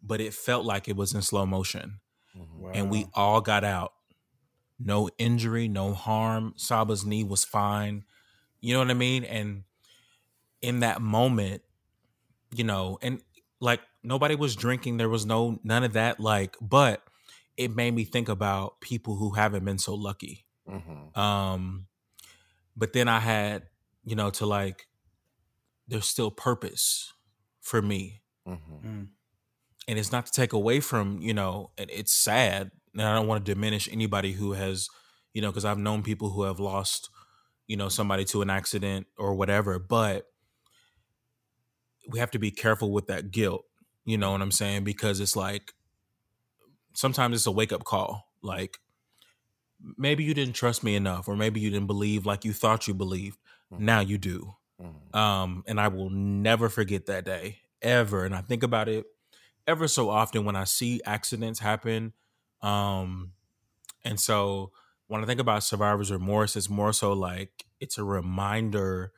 but 0.02 0.20
it 0.20 0.32
felt 0.34 0.64
like 0.64 0.88
it 0.88 0.96
was 0.96 1.12
in 1.14 1.22
slow 1.22 1.44
motion 1.46 2.00
Mhm. 2.36 2.58
wow. 2.58 2.70
and 2.74 2.90
we 2.90 3.06
all 3.14 3.40
got 3.40 3.64
out. 3.64 3.94
No 4.78 5.08
injury, 5.16 5.68
no 5.68 5.94
harm. 5.94 6.52
Saba's 6.56 7.02
knee 7.06 7.24
was 7.24 7.46
fine. 7.46 8.04
You 8.60 8.74
know 8.74 8.80
what 8.80 8.90
I 8.90 8.94
mean? 8.94 9.24
And 9.24 9.64
in 10.60 10.80
that 10.80 11.00
moment, 11.00 11.62
you 12.54 12.62
know, 12.62 12.98
and 13.00 13.22
like 13.60 13.80
nobody 14.02 14.34
was 14.34 14.56
drinking, 14.56 14.96
there 14.98 15.08
was 15.08 15.26
no 15.26 15.58
none 15.64 15.84
of 15.84 15.94
that. 15.94 16.20
Like, 16.20 16.56
but 16.60 17.02
it 17.56 17.74
made 17.74 17.94
me 17.94 18.04
think 18.04 18.28
about 18.28 18.80
people 18.80 19.16
who 19.16 19.30
haven't 19.32 19.64
been 19.64 19.78
so 19.78 19.94
lucky. 19.94 20.44
Mhm. 20.68 21.16
Um, 21.16 21.86
but 22.76 22.92
then 22.92 23.08
I 23.08 23.20
had, 23.20 23.64
you 24.04 24.16
know, 24.16 24.30
to 24.30 24.46
like, 24.46 24.86
there's 25.88 26.06
still 26.06 26.30
purpose 26.30 27.12
for 27.60 27.80
me 27.82 28.22
Mhm. 28.46 28.58
Mm. 28.84 29.08
and 29.88 29.98
it's 29.98 30.12
not 30.12 30.26
to 30.26 30.32
take 30.32 30.52
away 30.52 30.80
from 30.80 31.20
you 31.20 31.34
know 31.34 31.70
and 31.78 31.90
it's 31.90 32.12
sad 32.12 32.70
and 32.94 33.02
i 33.02 33.14
don't 33.14 33.26
want 33.26 33.44
to 33.44 33.54
diminish 33.54 33.88
anybody 33.90 34.32
who 34.32 34.52
has 34.52 34.88
you 35.34 35.42
know 35.42 35.50
because 35.50 35.64
i've 35.64 35.78
known 35.78 36.02
people 36.02 36.30
who 36.30 36.42
have 36.44 36.60
lost 36.60 37.10
you 37.66 37.76
know 37.76 37.88
somebody 37.88 38.24
to 38.26 38.42
an 38.42 38.50
accident 38.50 39.06
or 39.18 39.34
whatever 39.34 39.78
but 39.78 40.26
we 42.08 42.18
have 42.18 42.30
to 42.30 42.38
be 42.38 42.50
careful 42.50 42.90
with 42.92 43.06
that 43.06 43.30
guilt 43.30 43.64
you 44.04 44.16
know 44.18 44.32
what 44.32 44.42
i'm 44.42 44.52
saying 44.52 44.84
because 44.84 45.20
it's 45.20 45.36
like 45.36 45.72
sometimes 46.94 47.36
it's 47.36 47.46
a 47.46 47.50
wake 47.50 47.72
up 47.72 47.84
call 47.84 48.28
like 48.42 48.78
maybe 49.96 50.24
you 50.24 50.34
didn't 50.34 50.54
trust 50.54 50.82
me 50.82 50.96
enough, 50.96 51.28
or 51.28 51.36
maybe 51.36 51.60
you 51.60 51.70
didn't 51.70 51.86
believe 51.86 52.26
like 52.26 52.44
you 52.44 52.52
thought 52.52 52.88
you 52.88 52.94
believed. 52.94 53.38
Mhm. 53.72 53.80
Now 53.80 54.00
you 54.00 54.18
do. 54.18 54.56
Mhm. 54.80 55.14
Um, 55.14 55.64
and 55.66 55.80
I 55.80 55.88
will 55.88 56.10
never 56.10 56.68
forget 56.68 57.06
that 57.06 57.24
day 57.24 57.60
ever. 57.82 58.24
And 58.24 58.34
I 58.34 58.40
think 58.40 58.62
about 58.62 58.88
it 58.88 59.06
ever 59.66 59.88
so 59.88 60.10
often 60.10 60.44
when 60.44 60.56
I 60.56 60.64
see 60.64 61.00
accidents 61.04 61.60
happen. 61.60 62.12
Um, 62.62 63.32
and 64.04 64.20
so 64.20 64.72
when 65.08 65.22
I 65.22 65.26
think 65.26 65.40
about 65.40 65.62
survivor's 65.62 66.10
remorse, 66.10 66.56
it's 66.56 66.70
more 66.70 66.92
so 66.92 67.12
like 67.12 67.66
it's 67.80 67.98
a 67.98 68.04
reminder, 68.04 69.12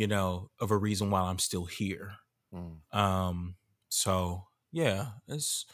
you 0.00 0.06
know, 0.06 0.50
of 0.58 0.70
a 0.70 0.78
reason 0.78 1.10
why 1.10 1.20
I'm 1.20 1.38
still 1.38 1.66
here. 1.66 2.14
Mm. 2.54 2.80
Um, 2.92 3.56
so 3.90 4.46
yeah, 4.72 5.12
it's 5.28 5.66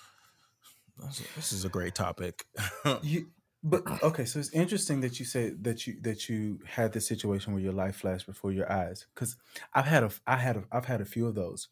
this 1.35 1.53
is 1.53 1.64
a 1.64 1.68
great 1.68 1.95
topic. 1.95 2.47
You, 3.01 3.33
but 3.62 3.85
okay, 4.03 4.24
so 4.24 4.39
it's 4.39 4.53
interesting 4.53 5.01
that 5.01 5.18
you 5.18 5.24
said 5.27 5.64
that 5.64 5.87
you 5.87 6.01
that 6.03 6.29
you 6.29 6.61
had 6.66 6.93
this 6.93 7.07
situation 7.07 7.53
where 7.53 7.62
your 7.62 7.72
life 7.72 7.97
flashed 7.97 8.27
before 8.27 8.53
your 8.53 8.70
eyes. 8.70 9.07
Because 9.14 9.37
I've 9.74 9.85
had 9.87 10.03
a 10.05 10.11
I 10.27 10.37
had 10.37 10.57
a 10.57 10.64
I've 10.72 10.85
had 10.87 11.01
a 11.01 11.05
few 11.05 11.27
of 11.27 11.35
those. 11.35 11.68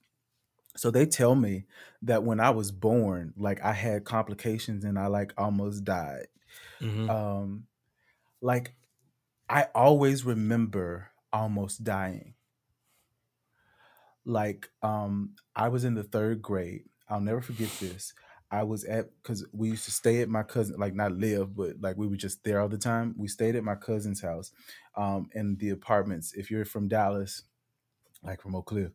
So 0.77 0.91
they 0.91 1.07
tell 1.07 1.35
me 1.37 1.67
that 2.03 2.25
when 2.25 2.41
I 2.41 2.51
was 2.51 2.73
born, 2.73 3.35
like 3.37 3.63
I 3.63 3.73
had 3.75 4.05
complications 4.05 4.85
and 4.85 4.99
I 4.99 5.09
like 5.09 5.35
almost 5.39 5.85
died. 5.85 6.29
Mhm. 6.81 7.09
Um, 7.11 7.69
like 8.43 8.77
I 9.49 9.65
always 9.75 10.25
remember 10.25 11.11
almost 11.33 11.85
dying. 11.85 12.34
Like 14.25 14.71
um, 14.83 15.35
I 15.55 15.69
was 15.69 15.85
in 15.85 15.95
the 15.95 16.03
third 16.05 16.43
grade. 16.43 16.85
I'll 17.09 17.21
never 17.21 17.43
forget 17.43 17.71
this. 17.81 18.15
I 18.51 18.63
was 18.63 18.85
at 18.85 19.11
because 19.23 19.47
we 19.53 19.71
used 19.71 19.85
to 19.87 19.91
stay 19.91 20.21
at 20.21 20.29
my 20.29 20.43
cousin, 20.43 20.79
like 20.79 20.95
not 20.95 21.13
live, 21.13 21.57
but 21.57 21.81
like 21.81 21.97
we 21.97 22.07
were 22.07 22.17
just 22.17 22.45
there 22.45 22.61
all 22.61 22.69
the 22.69 22.79
time. 22.79 23.15
We 23.19 23.29
stayed 23.29 23.57
at 23.57 23.65
my 23.65 23.75
cousin's 23.75 24.21
house, 24.23 24.53
um, 24.97 25.29
in 25.33 25.57
the 25.57 25.71
apartments. 25.71 26.33
If 26.35 26.51
you're 26.51 26.65
from 26.65 26.89
Dallas, 26.89 27.43
like 28.23 28.41
from 28.41 28.55
Oak 28.55 28.67
Cliff, 28.67 28.93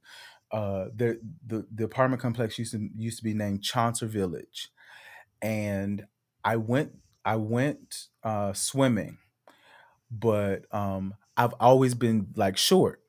uh, 0.51 0.87
there 0.93 1.17
the 1.45 1.67
the 1.73 1.83
apartment 1.85 2.21
complex 2.21 2.57
used 2.59 2.73
to 2.73 2.89
used 2.95 3.19
to 3.19 3.23
be 3.23 3.33
named 3.33 3.63
Chauncey 3.63 4.07
Village, 4.07 4.69
and 5.41 6.07
I 6.43 6.57
went 6.57 6.93
I 7.25 7.37
went 7.37 8.07
uh, 8.23 8.53
swimming, 8.53 9.19
but 10.11 10.73
um, 10.73 11.15
I've 11.37 11.53
always 11.59 11.95
been 11.95 12.33
like 12.35 12.57
short, 12.57 13.03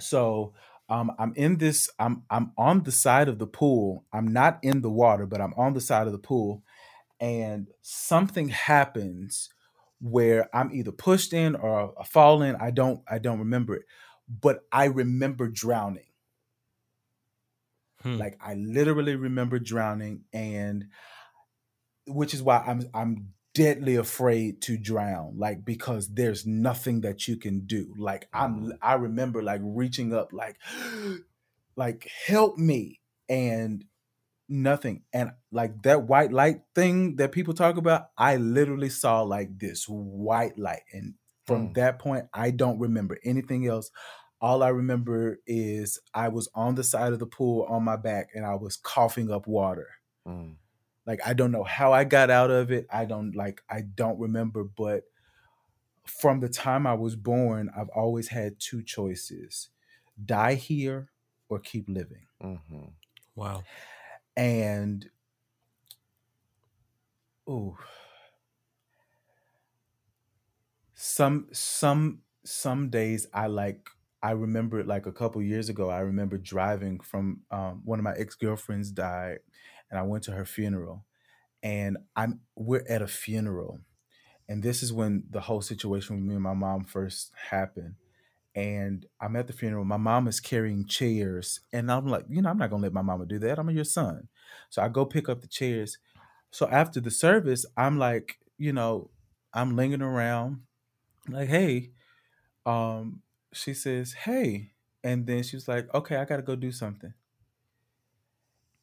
so 0.00 0.54
um, 0.92 1.10
I'm 1.18 1.32
in 1.36 1.56
this. 1.56 1.88
I'm 1.98 2.24
I'm 2.28 2.52
on 2.58 2.82
the 2.82 2.92
side 2.92 3.28
of 3.28 3.38
the 3.38 3.46
pool. 3.46 4.04
I'm 4.12 4.28
not 4.28 4.58
in 4.62 4.82
the 4.82 4.90
water, 4.90 5.24
but 5.24 5.40
I'm 5.40 5.54
on 5.54 5.72
the 5.72 5.80
side 5.80 6.06
of 6.06 6.12
the 6.12 6.18
pool, 6.18 6.62
and 7.18 7.68
something 7.80 8.48
happens 8.50 9.48
where 10.02 10.54
I'm 10.54 10.70
either 10.70 10.92
pushed 10.92 11.32
in 11.32 11.56
or 11.56 11.94
I 11.98 12.04
fall 12.04 12.42
in. 12.42 12.56
I 12.56 12.72
don't 12.72 13.00
I 13.10 13.18
don't 13.18 13.38
remember 13.38 13.74
it, 13.74 13.84
but 14.28 14.66
I 14.70 14.84
remember 14.84 15.48
drowning. 15.48 16.10
Hmm. 18.02 18.18
Like 18.18 18.36
I 18.44 18.52
literally 18.52 19.16
remember 19.16 19.58
drowning, 19.58 20.24
and 20.34 20.88
which 22.06 22.34
is 22.34 22.42
why 22.42 22.62
I'm 22.66 22.82
I'm 22.92 23.32
deadly 23.54 23.96
afraid 23.96 24.62
to 24.62 24.78
drown. 24.78 25.34
Like 25.38 25.64
because 25.64 26.08
there's 26.14 26.46
nothing 26.46 27.02
that 27.02 27.28
you 27.28 27.36
can 27.36 27.66
do. 27.66 27.94
Like 27.98 28.28
I'm 28.32 28.72
I 28.82 28.94
remember 28.94 29.42
like 29.42 29.60
reaching 29.64 30.14
up, 30.14 30.32
like 30.32 30.58
like 31.76 32.08
help 32.26 32.58
me, 32.58 33.00
and 33.28 33.84
nothing. 34.48 35.04
And 35.12 35.32
like 35.52 35.82
that 35.82 36.04
white 36.04 36.32
light 36.32 36.62
thing 36.74 37.16
that 37.16 37.32
people 37.32 37.54
talk 37.54 37.76
about, 37.76 38.10
I 38.18 38.36
literally 38.36 38.90
saw 38.90 39.22
like 39.22 39.58
this 39.58 39.86
white 39.88 40.58
light, 40.58 40.82
and 40.92 41.14
from 41.46 41.68
Hmm. 41.68 41.72
that 41.74 41.98
point, 41.98 42.26
I 42.34 42.50
don't 42.52 42.78
remember 42.78 43.18
anything 43.24 43.66
else. 43.66 43.90
All 44.40 44.62
I 44.62 44.68
remember 44.68 45.38
is 45.46 46.00
I 46.14 46.28
was 46.28 46.48
on 46.54 46.74
the 46.76 46.84
side 46.84 47.12
of 47.12 47.20
the 47.20 47.26
pool 47.26 47.64
on 47.68 47.84
my 47.84 47.96
back 47.96 48.30
and 48.34 48.44
I 48.46 48.54
was 48.56 48.76
coughing 48.76 49.30
up 49.30 49.46
water. 49.46 49.88
Mm. 50.26 50.56
Like 51.06 51.20
I 51.26 51.32
don't 51.34 51.52
know 51.52 51.64
how 51.64 51.92
I 51.92 52.04
got 52.04 52.30
out 52.30 52.50
of 52.50 52.70
it. 52.70 52.86
I 52.90 53.04
don't 53.04 53.34
like 53.34 53.62
I 53.68 53.82
don't 53.82 54.18
remember, 54.18 54.64
but 54.64 55.04
from 56.06 56.40
the 56.40 56.48
time 56.48 56.86
I 56.86 56.94
was 56.94 57.16
born, 57.16 57.70
I've 57.76 57.88
always 57.90 58.28
had 58.28 58.58
two 58.58 58.82
choices. 58.82 59.70
Die 60.22 60.54
here 60.54 61.10
or 61.48 61.58
keep 61.58 61.88
living. 61.88 62.26
Mhm. 62.42 62.92
wow. 63.34 63.66
And 64.36 65.10
oh 67.46 67.78
some 70.94 71.48
some 71.52 72.22
some 72.44 72.90
days 72.90 73.26
I 73.32 73.46
like 73.46 73.88
I 74.22 74.32
remember 74.32 74.84
like 74.84 75.06
a 75.06 75.12
couple 75.12 75.42
years 75.42 75.68
ago, 75.68 75.90
I 75.90 76.00
remember 76.00 76.38
driving 76.38 77.00
from 77.00 77.42
um, 77.50 77.82
one 77.84 77.98
of 77.98 78.04
my 78.04 78.14
ex-girlfriends 78.14 78.92
died 78.92 79.40
and 79.92 80.00
I 80.00 80.02
went 80.02 80.24
to 80.24 80.32
her 80.32 80.44
funeral 80.44 81.04
and 81.62 81.98
I'm 82.16 82.40
we're 82.56 82.84
at 82.88 83.02
a 83.02 83.06
funeral 83.06 83.80
and 84.48 84.62
this 84.62 84.82
is 84.82 84.92
when 84.92 85.24
the 85.30 85.40
whole 85.40 85.62
situation 85.62 86.16
with 86.16 86.24
me 86.24 86.34
and 86.34 86.42
my 86.42 86.54
mom 86.54 86.84
first 86.84 87.32
happened 87.50 87.94
and 88.54 89.06
i'm 89.20 89.36
at 89.36 89.46
the 89.46 89.52
funeral 89.52 89.84
my 89.84 89.96
mom 89.96 90.28
is 90.28 90.40
carrying 90.40 90.86
chairs 90.86 91.60
and 91.72 91.90
i'm 91.90 92.06
like 92.06 92.24
you 92.28 92.42
know 92.42 92.50
i'm 92.50 92.58
not 92.58 92.68
gonna 92.70 92.82
let 92.82 92.92
my 92.92 93.00
mama 93.00 93.24
do 93.24 93.38
that 93.38 93.58
i'm 93.58 93.70
your 93.70 93.84
son. 93.84 94.28
So 94.68 94.82
i 94.82 94.88
go 94.88 95.06
pick 95.06 95.28
up 95.28 95.40
the 95.40 95.48
chairs. 95.48 95.98
So 96.50 96.68
after 96.68 97.00
the 97.00 97.10
service 97.10 97.64
i'm 97.76 97.98
like 97.98 98.38
you 98.58 98.72
know 98.72 99.10
i'm 99.54 99.76
lingering 99.76 100.02
around 100.02 100.62
like 101.28 101.48
hey 101.48 101.92
um 102.66 103.22
she 103.54 103.72
says 103.72 104.12
hey 104.12 104.72
and 105.02 105.26
then 105.26 105.42
she 105.42 105.56
was 105.56 105.66
like 105.66 105.92
okay 105.94 106.16
i 106.16 106.24
gotta 106.24 106.42
go 106.42 106.56
do 106.56 106.72
something 106.72 107.14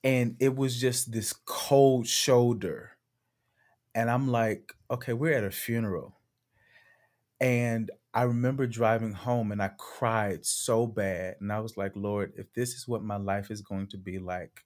and 0.04 0.38
it 0.40 0.56
was 0.56 0.80
just 0.80 1.12
this 1.12 1.34
cold 1.34 2.08
shoulder. 2.08 2.94
And 3.94 4.10
i'm 4.10 4.28
like 4.28 4.74
okay 4.90 5.14
we're 5.14 5.34
at 5.38 5.44
a 5.44 5.52
funeral. 5.52 6.18
And 7.42 7.92
i 8.14 8.24
remember 8.24 8.66
driving 8.66 9.12
home 9.14 9.52
and 9.52 9.62
i 9.62 9.68
cried 9.78 10.46
so 10.46 10.88
bad. 10.88 11.36
And 11.42 11.52
i 11.52 11.60
was 11.60 11.78
like 11.78 11.96
lord 11.96 12.34
if 12.38 12.54
this 12.54 12.74
is 12.74 12.88
what 12.88 13.04
my 13.04 13.18
life 13.18 13.52
is 13.52 13.62
going 13.62 13.88
to 13.88 13.98
be 13.98 14.20
like 14.20 14.66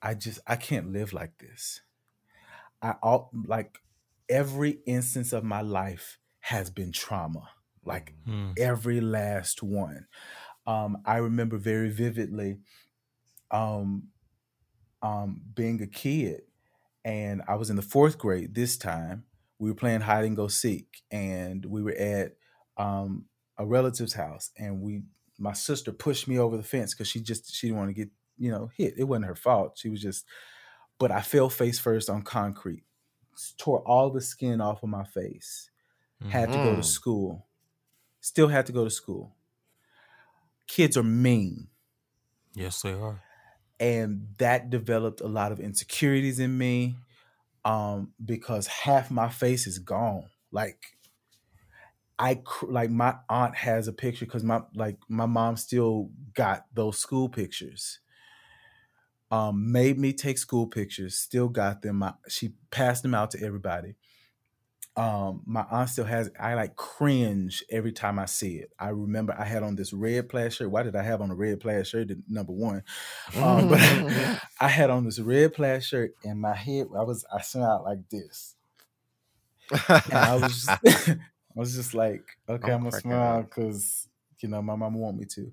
i 0.00 0.14
just 0.14 0.38
i 0.46 0.56
can't 0.56 0.92
live 0.92 1.12
like 1.12 1.38
this. 1.38 1.82
I 2.82 2.92
all 3.02 3.30
like 3.46 3.78
every 4.28 4.82
instance 4.86 5.32
of 5.32 5.44
my 5.44 5.60
life 5.62 6.18
has 6.40 6.70
been 6.70 6.92
trauma 6.92 7.50
like 7.84 8.16
Hmm. 8.24 8.52
every 8.56 9.00
last 9.00 9.62
one. 9.62 10.06
Um 10.66 11.02
i 11.06 11.16
remember 11.18 11.58
very 11.58 11.90
vividly 11.90 12.60
um 13.50 14.10
um 15.02 15.42
being 15.54 15.82
a 15.82 15.86
kid 15.86 16.42
and 17.04 17.42
I 17.48 17.56
was 17.56 17.70
in 17.70 17.76
the 17.76 17.82
fourth 17.82 18.18
grade 18.18 18.54
this 18.54 18.76
time. 18.76 19.26
We 19.58 19.70
were 19.70 19.76
playing 19.76 20.02
hide 20.02 20.24
and 20.24 20.36
go 20.36 20.48
seek, 20.48 21.02
and 21.10 21.64
we 21.64 21.82
were 21.82 21.94
at 21.94 22.36
um, 22.76 23.26
a 23.58 23.66
relative's 23.66 24.14
house, 24.14 24.50
and 24.58 24.82
we 24.82 25.04
my 25.38 25.52
sister 25.52 25.92
pushed 25.92 26.28
me 26.28 26.38
over 26.38 26.56
the 26.56 26.62
fence 26.62 26.94
because 26.94 27.08
she 27.08 27.20
just 27.22 27.54
she 27.54 27.68
didn't 27.68 27.78
want 27.78 27.90
to 27.90 27.94
get 27.94 28.10
you 28.38 28.50
know 28.50 28.70
hit. 28.76 28.94
It 28.98 29.04
wasn't 29.04 29.26
her 29.26 29.36
fault. 29.36 29.78
She 29.78 29.88
was 29.88 30.02
just, 30.02 30.26
but 30.98 31.10
I 31.10 31.22
fell 31.22 31.50
face 31.50 31.78
first 31.78 32.10
on 32.10 32.22
concrete, 32.22 32.84
tore 33.58 33.86
all 33.86 34.10
the 34.10 34.20
skin 34.20 34.60
off 34.60 34.82
of 34.82 34.88
my 34.88 35.04
face. 35.04 35.70
Had 36.26 36.52
to 36.52 36.60
go 36.60 36.76
to 36.76 36.82
Mm. 36.82 36.84
school. 36.84 37.48
Still 38.20 38.48
had 38.48 38.66
to 38.66 38.72
go 38.72 38.84
to 38.84 38.90
school. 38.90 39.36
Kids 40.66 40.96
are 40.96 41.02
mean 41.04 41.68
Yes, 42.54 42.80
they 42.82 42.92
are. 42.92 43.22
And 43.82 44.28
that 44.38 44.70
developed 44.70 45.20
a 45.20 45.26
lot 45.26 45.50
of 45.50 45.58
insecurities 45.58 46.38
in 46.38 46.56
me 46.56 46.96
um 47.64 48.14
because 48.24 48.66
half 48.68 49.10
my 49.10 49.28
face 49.28 49.66
is 49.66 49.78
gone. 49.80 50.30
Like 50.52 50.84
i 52.18 52.40
like 52.62 52.90
my 52.90 53.16
aunt 53.28 53.56
has 53.56 53.88
a 53.88 53.92
picture 53.92 54.26
because 54.26 54.44
my 54.44 54.62
like 54.74 54.98
my 55.08 55.26
mom 55.26 55.56
still 55.56 56.10
got 56.34 56.66
those 56.74 56.98
school 56.98 57.28
pictures. 57.28 58.00
Um 59.30 59.72
made 59.72 59.98
me 59.98 60.12
take 60.12 60.38
school 60.38 60.66
pictures 60.66 61.18
still 61.18 61.48
got 61.48 61.82
them. 61.82 61.96
My, 61.96 62.14
she 62.28 62.54
passed 62.70 63.02
them 63.02 63.14
out 63.14 63.30
to 63.32 63.42
everybody 63.42 63.96
um 64.94 65.42
my 65.46 65.64
aunt 65.70 65.88
still 65.88 66.04
has 66.04 66.30
i 66.38 66.52
like 66.52 66.76
cringe 66.76 67.64
every 67.70 67.92
time 67.92 68.18
i 68.18 68.26
see 68.26 68.56
it 68.56 68.70
i 68.78 68.88
remember 68.88 69.34
i 69.38 69.44
had 69.44 69.62
on 69.62 69.74
this 69.74 69.92
red 69.94 70.28
plaid 70.28 70.52
shirt 70.52 70.70
why 70.70 70.82
did 70.82 70.94
i 70.94 71.02
have 71.02 71.22
on 71.22 71.30
a 71.30 71.34
red 71.34 71.58
plaid 71.60 71.86
shirt 71.86 72.10
number 72.28 72.52
one 72.52 72.82
um, 73.36 73.68
but 73.68 73.80
I 74.60 74.68
had 74.68 74.90
on 74.90 75.04
this 75.04 75.18
red 75.18 75.54
plaid 75.54 75.82
shirt 75.84 76.14
and 76.24 76.40
my 76.40 76.54
head 76.54 76.88
I 76.96 77.02
was 77.02 77.24
I 77.32 77.40
swung 77.42 77.64
out 77.64 77.84
like 77.84 78.08
this. 78.10 78.54
And 79.70 80.14
I 80.14 80.36
was 80.36 80.52
just, 80.52 80.68
I 81.08 81.18
was 81.54 81.74
just 81.74 81.94
like, 81.94 82.24
okay, 82.48 82.72
I'm 82.72 82.78
I'm, 82.78 82.90
gonna 82.90 83.00
smile 83.00 83.42
because 83.42 84.08
you 84.40 84.48
know 84.48 84.62
my 84.62 84.76
mama 84.76 84.98
want 84.98 85.18
me 85.18 85.24
to. 85.26 85.52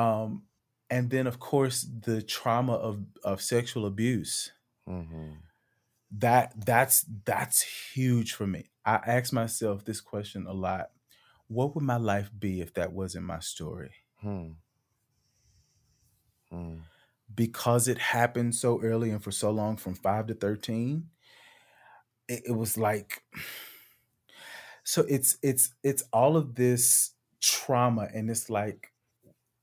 Um, 0.00 0.42
and 0.90 1.10
then 1.10 1.26
of 1.26 1.38
course 1.38 1.86
the 2.02 2.22
trauma 2.22 2.74
of 2.74 3.04
of 3.24 3.40
sexual 3.40 3.86
abuse. 3.86 4.52
Mhm. 4.88 5.38
That 6.10 6.54
that's 6.64 7.04
that's 7.24 7.62
huge 7.94 8.32
for 8.34 8.46
me. 8.46 8.70
I 8.84 8.96
ask 8.96 9.32
myself 9.32 9.84
this 9.84 10.00
question 10.00 10.46
a 10.46 10.52
lot. 10.52 10.90
What 11.48 11.74
would 11.74 11.84
my 11.84 11.96
life 11.96 12.30
be 12.38 12.60
if 12.60 12.74
that 12.74 12.92
wasn't 12.92 13.26
my 13.26 13.40
story? 13.40 13.92
Hmm. 14.20 14.52
Hmm. 16.50 16.80
Because 17.34 17.88
it 17.88 17.98
happened 17.98 18.54
so 18.54 18.80
early 18.82 19.10
and 19.10 19.22
for 19.22 19.30
so 19.30 19.50
long 19.50 19.76
from 19.76 19.94
5 19.94 20.26
to 20.28 20.34
13, 20.34 21.10
it, 22.28 22.42
it 22.46 22.52
was 22.52 22.76
like 22.78 23.22
so 24.84 25.02
it's 25.08 25.38
it's 25.42 25.74
it's 25.82 26.02
all 26.12 26.36
of 26.36 26.54
this 26.54 27.12
trauma 27.40 28.08
and 28.12 28.30
it's 28.30 28.50
like 28.50 28.92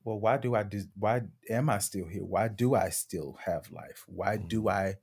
well 0.04 0.20
why 0.20 0.36
do 0.38 0.54
i 0.56 0.62
do 0.62 0.84
why 0.96 1.22
am 1.50 1.70
i 1.70 1.78
still 1.78 2.06
here 2.08 2.24
why 2.24 2.48
do 2.48 2.74
i 2.74 2.90
still 2.90 3.34
have 3.44 3.70
life 3.72 4.04
why 4.08 4.36
do 4.38 4.68
Mhm. 4.68 4.70
i 4.70 4.94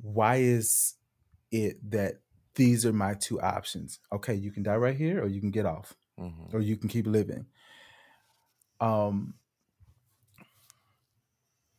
why 0.00 0.36
is 0.36 0.94
it 1.50 1.78
that 1.90 2.20
these 2.54 2.84
are 2.86 2.92
my 2.92 3.14
two 3.14 3.40
options 3.40 4.00
okay 4.12 4.34
you 4.34 4.50
can 4.50 4.62
die 4.62 4.76
right 4.76 4.96
here 4.96 5.22
or 5.22 5.26
you 5.28 5.40
can 5.40 5.50
get 5.50 5.66
off 5.66 5.94
Mhm. 6.18 6.52
or 6.52 6.60
you 6.60 6.76
can 6.76 6.88
keep 6.88 7.06
living 7.06 7.46
um 8.80 9.34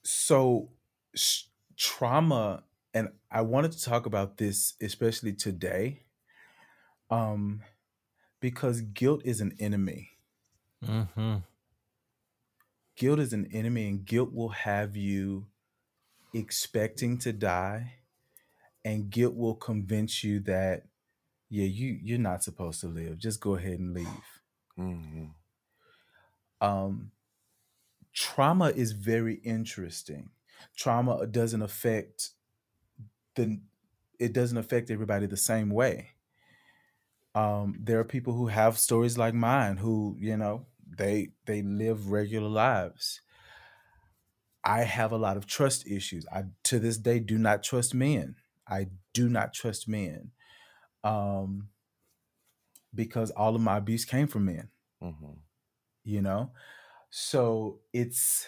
so 0.03 0.69
sh- 1.15 1.43
trauma 1.77 2.63
and 2.93 3.09
i 3.31 3.41
wanted 3.41 3.71
to 3.71 3.83
talk 3.83 4.05
about 4.05 4.37
this 4.37 4.73
especially 4.81 5.33
today 5.33 6.03
um 7.09 7.61
because 8.39 8.81
guilt 8.81 9.21
is 9.25 9.41
an 9.41 9.53
enemy 9.59 10.09
Mm-hmm. 10.83 11.37
guilt 12.95 13.19
is 13.19 13.33
an 13.33 13.47
enemy 13.51 13.87
and 13.89 14.05
guilt 14.05 14.31
will 14.33 14.49
have 14.49 14.95
you 14.95 15.47
expecting 16.33 17.17
to 17.17 17.33
die 17.33 17.93
and 18.85 19.09
guilt 19.09 19.35
will 19.35 19.55
convince 19.55 20.23
you 20.23 20.39
that 20.41 20.87
yeah 21.49 21.65
you 21.65 21.99
you're 22.03 22.19
not 22.19 22.43
supposed 22.43 22.81
to 22.81 22.87
live. 22.87 23.17
Just 23.17 23.41
go 23.41 23.55
ahead 23.55 23.79
and 23.79 23.93
leave. 23.93 24.41
Mhm. 24.77 25.35
um 26.61 27.11
trauma 28.13 28.69
is 28.69 28.91
very 28.91 29.35
interesting. 29.35 30.31
Trauma 30.75 31.25
doesn't 31.27 31.61
affect 31.61 32.31
the 33.35 33.61
it 34.19 34.33
doesn't 34.33 34.57
affect 34.57 34.91
everybody 34.91 35.25
the 35.25 35.37
same 35.37 35.69
way. 35.69 36.11
Um 37.35 37.75
there 37.79 37.99
are 37.99 38.03
people 38.05 38.33
who 38.33 38.47
have 38.47 38.77
stories 38.77 39.17
like 39.17 39.33
mine 39.33 39.77
who 39.77 40.15
you 40.19 40.35
know 40.37 40.67
they 40.87 41.29
they 41.45 41.61
live 41.61 42.09
regular 42.11 42.49
lives. 42.49 43.21
I 44.63 44.83
have 44.83 45.11
a 45.11 45.17
lot 45.17 45.37
of 45.37 45.45
trust 45.45 45.87
issues. 45.87 46.25
I 46.31 46.45
to 46.63 46.79
this 46.79 46.97
day 46.97 47.19
do 47.19 47.37
not 47.37 47.63
trust 47.63 47.93
men 47.93 48.35
i 48.69 48.87
do 49.13 49.29
not 49.29 49.53
trust 49.53 49.87
men 49.87 50.31
um 51.03 51.69
because 52.93 53.31
all 53.31 53.55
of 53.55 53.61
my 53.61 53.77
abuse 53.77 54.05
came 54.05 54.27
from 54.27 54.45
men 54.45 54.69
Mhm. 55.01 55.43
you 56.03 56.21
know 56.21 56.51
so 57.09 57.81
it's 57.93 58.47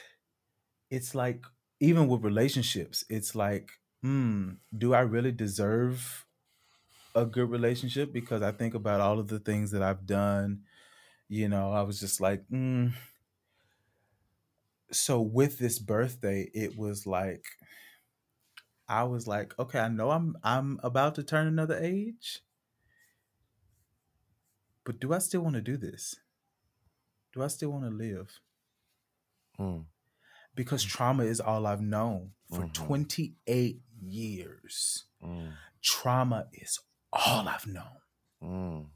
it's 0.90 1.16
like 1.16 1.46
even 1.80 2.08
with 2.08 2.24
relationships 2.24 3.06
it's 3.10 3.36
like 3.36 3.72
hmm 4.02 4.54
do 4.78 4.94
i 4.94 5.02
really 5.02 5.32
deserve 5.32 6.28
a 7.16 7.26
good 7.26 7.50
relationship 7.50 8.14
because 8.14 8.42
i 8.42 8.52
think 8.52 8.74
about 8.76 9.02
all 9.02 9.20
of 9.20 9.28
the 9.30 9.40
things 9.40 9.72
that 9.72 9.84
i've 9.84 10.06
done 10.06 10.64
you 11.30 11.50
know 11.50 11.72
i 11.72 11.82
was 11.84 12.00
just 12.00 12.22
like 12.22 12.48
mm. 12.50 12.94
so 14.92 15.22
with 15.22 15.58
this 15.60 15.80
birthday 15.80 16.50
it 16.54 16.76
was 16.78 17.08
like 17.08 17.46
i 19.00 19.04
was 19.04 19.26
like 19.28 19.58
okay 19.58 19.80
i 19.80 19.88
know 19.88 20.12
i'm 20.12 20.36
i'm 20.44 20.80
about 20.84 21.16
to 21.16 21.24
turn 21.24 21.48
another 21.48 21.78
age 21.78 22.42
but 24.86 25.00
do 25.00 25.14
i 25.14 25.20
still 25.20 25.42
want 25.42 25.56
to 25.56 25.62
do 25.62 25.78
this 25.78 26.16
do 27.34 27.42
i 27.44 27.48
still 27.48 27.72
want 27.72 27.86
to 27.86 27.90
live 27.90 28.40
Mm. 29.60 29.86
because 30.56 30.84
trauma 30.84 31.24
is 31.24 31.40
all 31.40 31.68
I've 31.68 31.82
known 31.82 32.32
for 32.50 32.64
Mhm. 32.66 32.74
28 32.74 33.82
years. 34.02 35.06
Mm. 35.22 35.54
Trauma 35.82 36.48
is 36.54 36.80
all 37.14 37.48
I've 37.48 37.68
known. 37.68 37.98
Mm. 38.42 38.90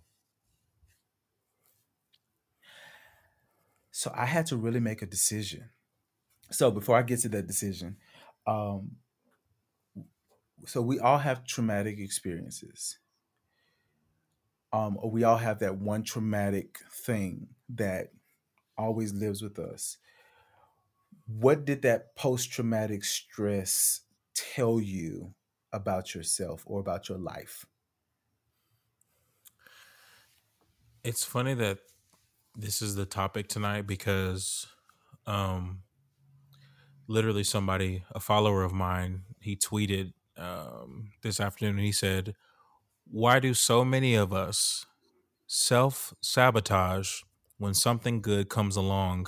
So 3.92 4.12
I 4.16 4.26
had 4.26 4.46
to 4.48 4.58
really 4.58 4.80
make 4.80 5.02
a 5.02 5.06
decision. 5.06 5.70
So 6.52 6.72
before 6.72 6.98
I 6.98 7.04
get 7.04 7.20
to 7.22 7.30
that 7.30 7.48
decision, 7.48 7.98
um, 8.48 8.98
so 10.66 10.82
we 10.82 11.00
all 11.00 11.20
have 11.20 11.46
traumatic 11.46 12.00
experiences. 12.00 13.00
Um, 14.74 14.98
or 15.00 15.10
we 15.10 15.24
all 15.24 15.38
have 15.38 15.60
that 15.60 15.78
one 15.78 16.04
traumatic 16.04 16.80
thing 16.92 17.48
that 17.70 18.12
always 18.78 19.14
lives 19.14 19.42
with 19.42 19.58
us. 19.58 19.98
What 21.28 21.66
did 21.66 21.82
that 21.84 22.16
post 22.16 22.52
traumatic 22.52 23.04
stress 23.04 24.02
tell 24.34 24.80
you 24.80 25.34
about 25.72 26.14
yourself 26.14 26.64
or 26.66 26.80
about 26.80 27.10
your 27.10 27.18
life? 27.18 27.66
It's 31.04 31.24
funny 31.24 31.54
that 31.54 31.80
this 32.56 32.82
is 32.82 32.96
the 32.96 33.06
topic 33.06 33.48
tonight 33.48 33.86
because 33.86 34.68
um 35.28 35.82
literally 37.08 37.44
somebody 37.44 38.04
a 38.12 38.20
follower 38.20 38.64
of 38.64 38.72
mine 38.72 39.24
he 39.40 39.56
tweeted 39.56 40.14
um 40.38 41.12
this 41.24 41.40
afternoon 41.40 41.78
he 41.78 41.92
said 41.92 42.36
why 43.10 43.40
do 43.40 43.54
so 43.54 43.86
many 43.86 44.16
of 44.16 44.34
us 44.34 44.86
self 45.48 46.14
sabotage 46.22 47.22
when 47.58 47.74
something 47.74 48.22
good 48.22 48.50
comes 48.50 48.76
along 48.76 49.28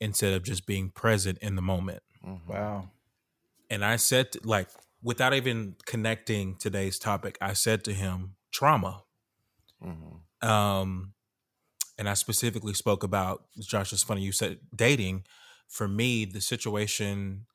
instead 0.00 0.32
of 0.34 0.42
just 0.44 0.66
being 0.66 0.90
present 0.90 1.38
in 1.38 1.56
the 1.56 1.62
moment 1.62 2.02
Mhm. 2.24 2.46
Wow. 2.46 2.90
and 3.68 3.84
I 3.84 3.96
said, 3.96 4.36
like, 4.44 4.68
without 5.02 5.32
even 5.34 5.76
connecting 5.86 6.56
today's 6.56 6.98
topic, 6.98 7.38
I 7.40 7.52
said 7.54 7.84
to 7.84 7.92
him, 7.94 8.36
trauma. 8.50 9.04
Mhm. 9.80 10.20
Um, 10.42 11.14
and 11.98 12.08
I 12.08 12.14
specifically 12.14 12.74
spoke 12.74 13.02
about, 13.02 13.44
Josh, 13.60 13.92
it's 13.92 14.02
funny, 14.02 14.22
you 14.22 14.32
said 14.32 14.60
dating. 14.74 15.24
For 15.68 15.88
me, 15.88 16.24
the 16.24 16.40
situation 16.40 17.46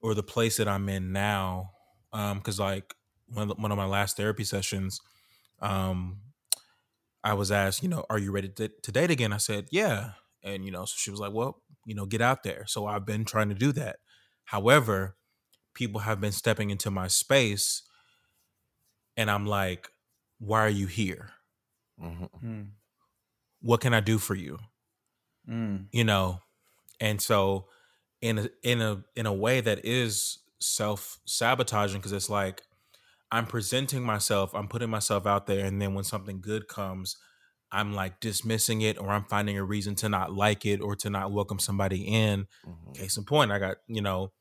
or 0.00 0.14
the 0.14 0.22
place 0.22 0.58
that 0.58 0.68
I'm 0.68 0.88
in 0.88 1.12
now, 1.12 1.72
because 2.12 2.58
like 2.60 2.94
one 3.28 3.50
of, 3.50 3.56
the- 3.56 3.62
one 3.62 3.72
of 3.72 3.78
my 3.78 3.86
last 3.86 4.16
therapy 4.16 4.44
sessions, 4.44 5.00
um, 5.60 6.22
I 7.22 7.34
was 7.34 7.52
asked, 7.52 7.82
you 7.82 7.88
know, 7.88 8.04
are 8.08 8.18
you 8.18 8.32
ready 8.32 8.48
to, 8.48 8.68
to 8.68 8.92
date 8.92 9.10
again? 9.10 9.32
I 9.32 9.36
said, 9.38 9.68
yeah. 9.70 10.12
And, 10.42 10.64
you 10.64 10.70
know, 10.70 10.84
so 10.86 10.94
she 10.96 11.10
was 11.10 11.20
like, 11.20 11.32
well, 11.32 11.62
you 11.84 11.94
know, 11.94 12.06
get 12.06 12.22
out 12.22 12.42
there. 12.42 12.64
So 12.66 12.86
I've 12.86 13.04
been 13.04 13.24
trying 13.24 13.50
to 13.50 13.54
do 13.54 13.72
that. 13.72 13.98
However, 14.44 15.16
people 15.74 16.00
have 16.02 16.20
been 16.20 16.32
stepping 16.32 16.70
into 16.70 16.90
my 16.90 17.08
space 17.08 17.82
and 19.16 19.30
I'm 19.30 19.46
like, 19.46 19.88
why 20.38 20.60
are 20.60 20.68
you 20.68 20.86
here? 20.86 21.32
Mhm. 21.98 22.42
Mm, 22.42 22.72
What 23.62 23.80
can 23.80 23.94
I 23.94 24.00
do 24.00 24.18
for 24.18 24.34
you? 24.34 24.58
mm, 25.46 25.90
You 25.92 26.04
know? 26.04 26.40
And 27.00 27.22
so 27.22 27.68
in 28.22 28.38
a 28.38 28.50
in 28.64 28.82
a 28.82 29.04
in 29.16 29.26
a 29.26 29.34
way 29.34 29.62
that 29.62 29.84
is 29.86 30.39
self-sabotaging 30.60 31.98
because 31.98 32.12
it's 32.12 32.30
like 32.30 32.62
I'm 33.32 33.46
presenting 33.46 34.02
myself, 34.02 34.54
I'm 34.54 34.68
putting 34.68 34.90
myself 34.90 35.26
out 35.26 35.46
there 35.46 35.64
and 35.66 35.80
then 35.80 35.94
when 35.94 36.04
something 36.04 36.40
good 36.40 36.68
comes, 36.68 37.16
I'm 37.72 37.94
like 37.94 38.20
dismissing 38.20 38.82
it 38.82 38.98
or 38.98 39.10
I'm 39.10 39.24
finding 39.24 39.56
a 39.58 39.64
reason 39.64 39.94
to 39.96 40.08
not 40.08 40.32
like 40.32 40.66
it 40.66 40.80
or 40.80 40.96
to 40.96 41.10
not 41.10 41.32
welcome 41.32 41.58
somebody 41.60 42.02
in. 42.02 42.48
Mhm. 42.66 42.94
Case 42.96 43.16
in 43.16 43.24
point, 43.24 43.52
I 43.52 43.58
got, 43.60 43.78
you 43.86 44.02
know, 44.02 44.32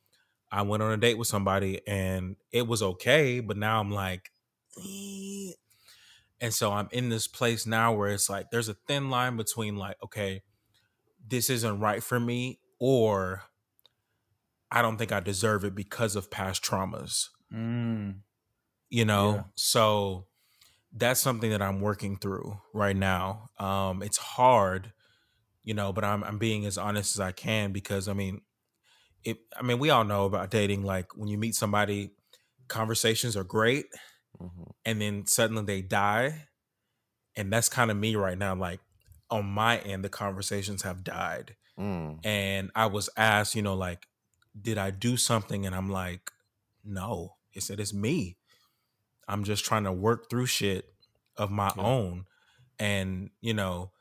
I 0.51 0.63
went 0.63 0.83
on 0.83 0.91
a 0.91 0.97
date 0.97 1.17
with 1.17 1.27
somebody 1.27 1.81
and 1.87 2.37
it 2.51 2.67
was 2.67 2.81
okay, 2.83 3.39
but 3.39 3.57
now 3.57 3.79
I'm 3.79 3.91
like, 3.91 4.31
"Eh." 4.77 5.53
and 6.41 6.53
so 6.53 6.71
I'm 6.71 6.89
in 6.91 7.09
this 7.09 7.27
place 7.27 7.65
now 7.65 7.93
where 7.93 8.09
it's 8.09 8.29
like 8.29 8.49
there's 8.51 8.69
a 8.69 8.73
thin 8.73 9.09
line 9.09 9.37
between 9.37 9.75
like, 9.75 9.97
okay, 10.03 10.43
this 11.27 11.49
isn't 11.49 11.79
right 11.79 12.03
for 12.03 12.19
me, 12.19 12.59
or 12.79 13.43
I 14.71 14.81
don't 14.81 14.97
think 14.97 15.11
I 15.11 15.19
deserve 15.19 15.63
it 15.65 15.75
because 15.75 16.15
of 16.15 16.29
past 16.31 16.63
traumas, 16.63 17.29
mm. 17.53 18.19
you 18.89 19.05
know? 19.05 19.33
Yeah. 19.35 19.43
So 19.55 20.27
that's 20.93 21.19
something 21.19 21.51
that 21.51 21.61
I'm 21.61 21.81
working 21.81 22.17
through 22.17 22.59
right 22.73 22.95
now. 22.95 23.49
Um, 23.59 24.01
it's 24.03 24.17
hard, 24.17 24.93
you 25.63 25.73
know, 25.73 25.93
but 25.93 26.03
I'm 26.03 26.23
I'm 26.23 26.37
being 26.39 26.65
as 26.65 26.77
honest 26.77 27.15
as 27.15 27.19
I 27.19 27.31
can 27.31 27.71
because 27.71 28.07
I 28.07 28.13
mean, 28.13 28.41
it. 29.23 29.37
I 29.57 29.61
mean, 29.63 29.79
we 29.79 29.89
all 29.89 30.03
know 30.03 30.25
about 30.25 30.51
dating. 30.51 30.83
Like 30.83 31.15
when 31.17 31.27
you 31.29 31.37
meet 31.37 31.55
somebody, 31.55 32.11
conversations 32.67 33.37
are 33.37 33.43
great, 33.43 33.87
Mhm. 34.41 34.71
and 34.85 35.01
then 35.01 35.25
suddenly 35.27 35.63
they 35.65 35.81
die, 35.81 36.47
and 37.35 37.51
that's 37.51 37.69
kind 37.69 37.91
of 37.91 37.97
me 37.97 38.15
right 38.15 38.37
now. 38.37 38.55
Like 38.55 38.81
on 39.29 39.45
my 39.45 39.79
end, 39.79 40.03
the 40.03 40.09
conversations 40.09 40.83
have 40.83 41.03
died, 41.03 41.55
Mm. 41.77 42.19
and 42.25 42.71
I 42.75 42.87
was 42.87 43.09
asked, 43.17 43.55
you 43.55 43.61
know, 43.61 43.75
like, 43.75 44.07
did 44.59 44.77
I 44.77 44.91
do 44.91 45.17
something? 45.17 45.65
And 45.65 45.75
I'm 45.75 45.89
like, 45.89 46.31
no. 46.83 47.35
It 47.53 47.63
said 47.63 47.79
it's 47.79 47.93
me. 47.93 48.37
I'm 49.27 49.43
just 49.43 49.65
trying 49.65 49.83
to 49.83 49.91
work 49.91 50.29
through 50.29 50.45
shit 50.45 50.93
of 51.37 51.51
my 51.51 51.71
Yeah. 51.75 51.83
own. 51.83 52.25
And, 52.77 53.31
you 53.41 53.53
know, 53.53 53.91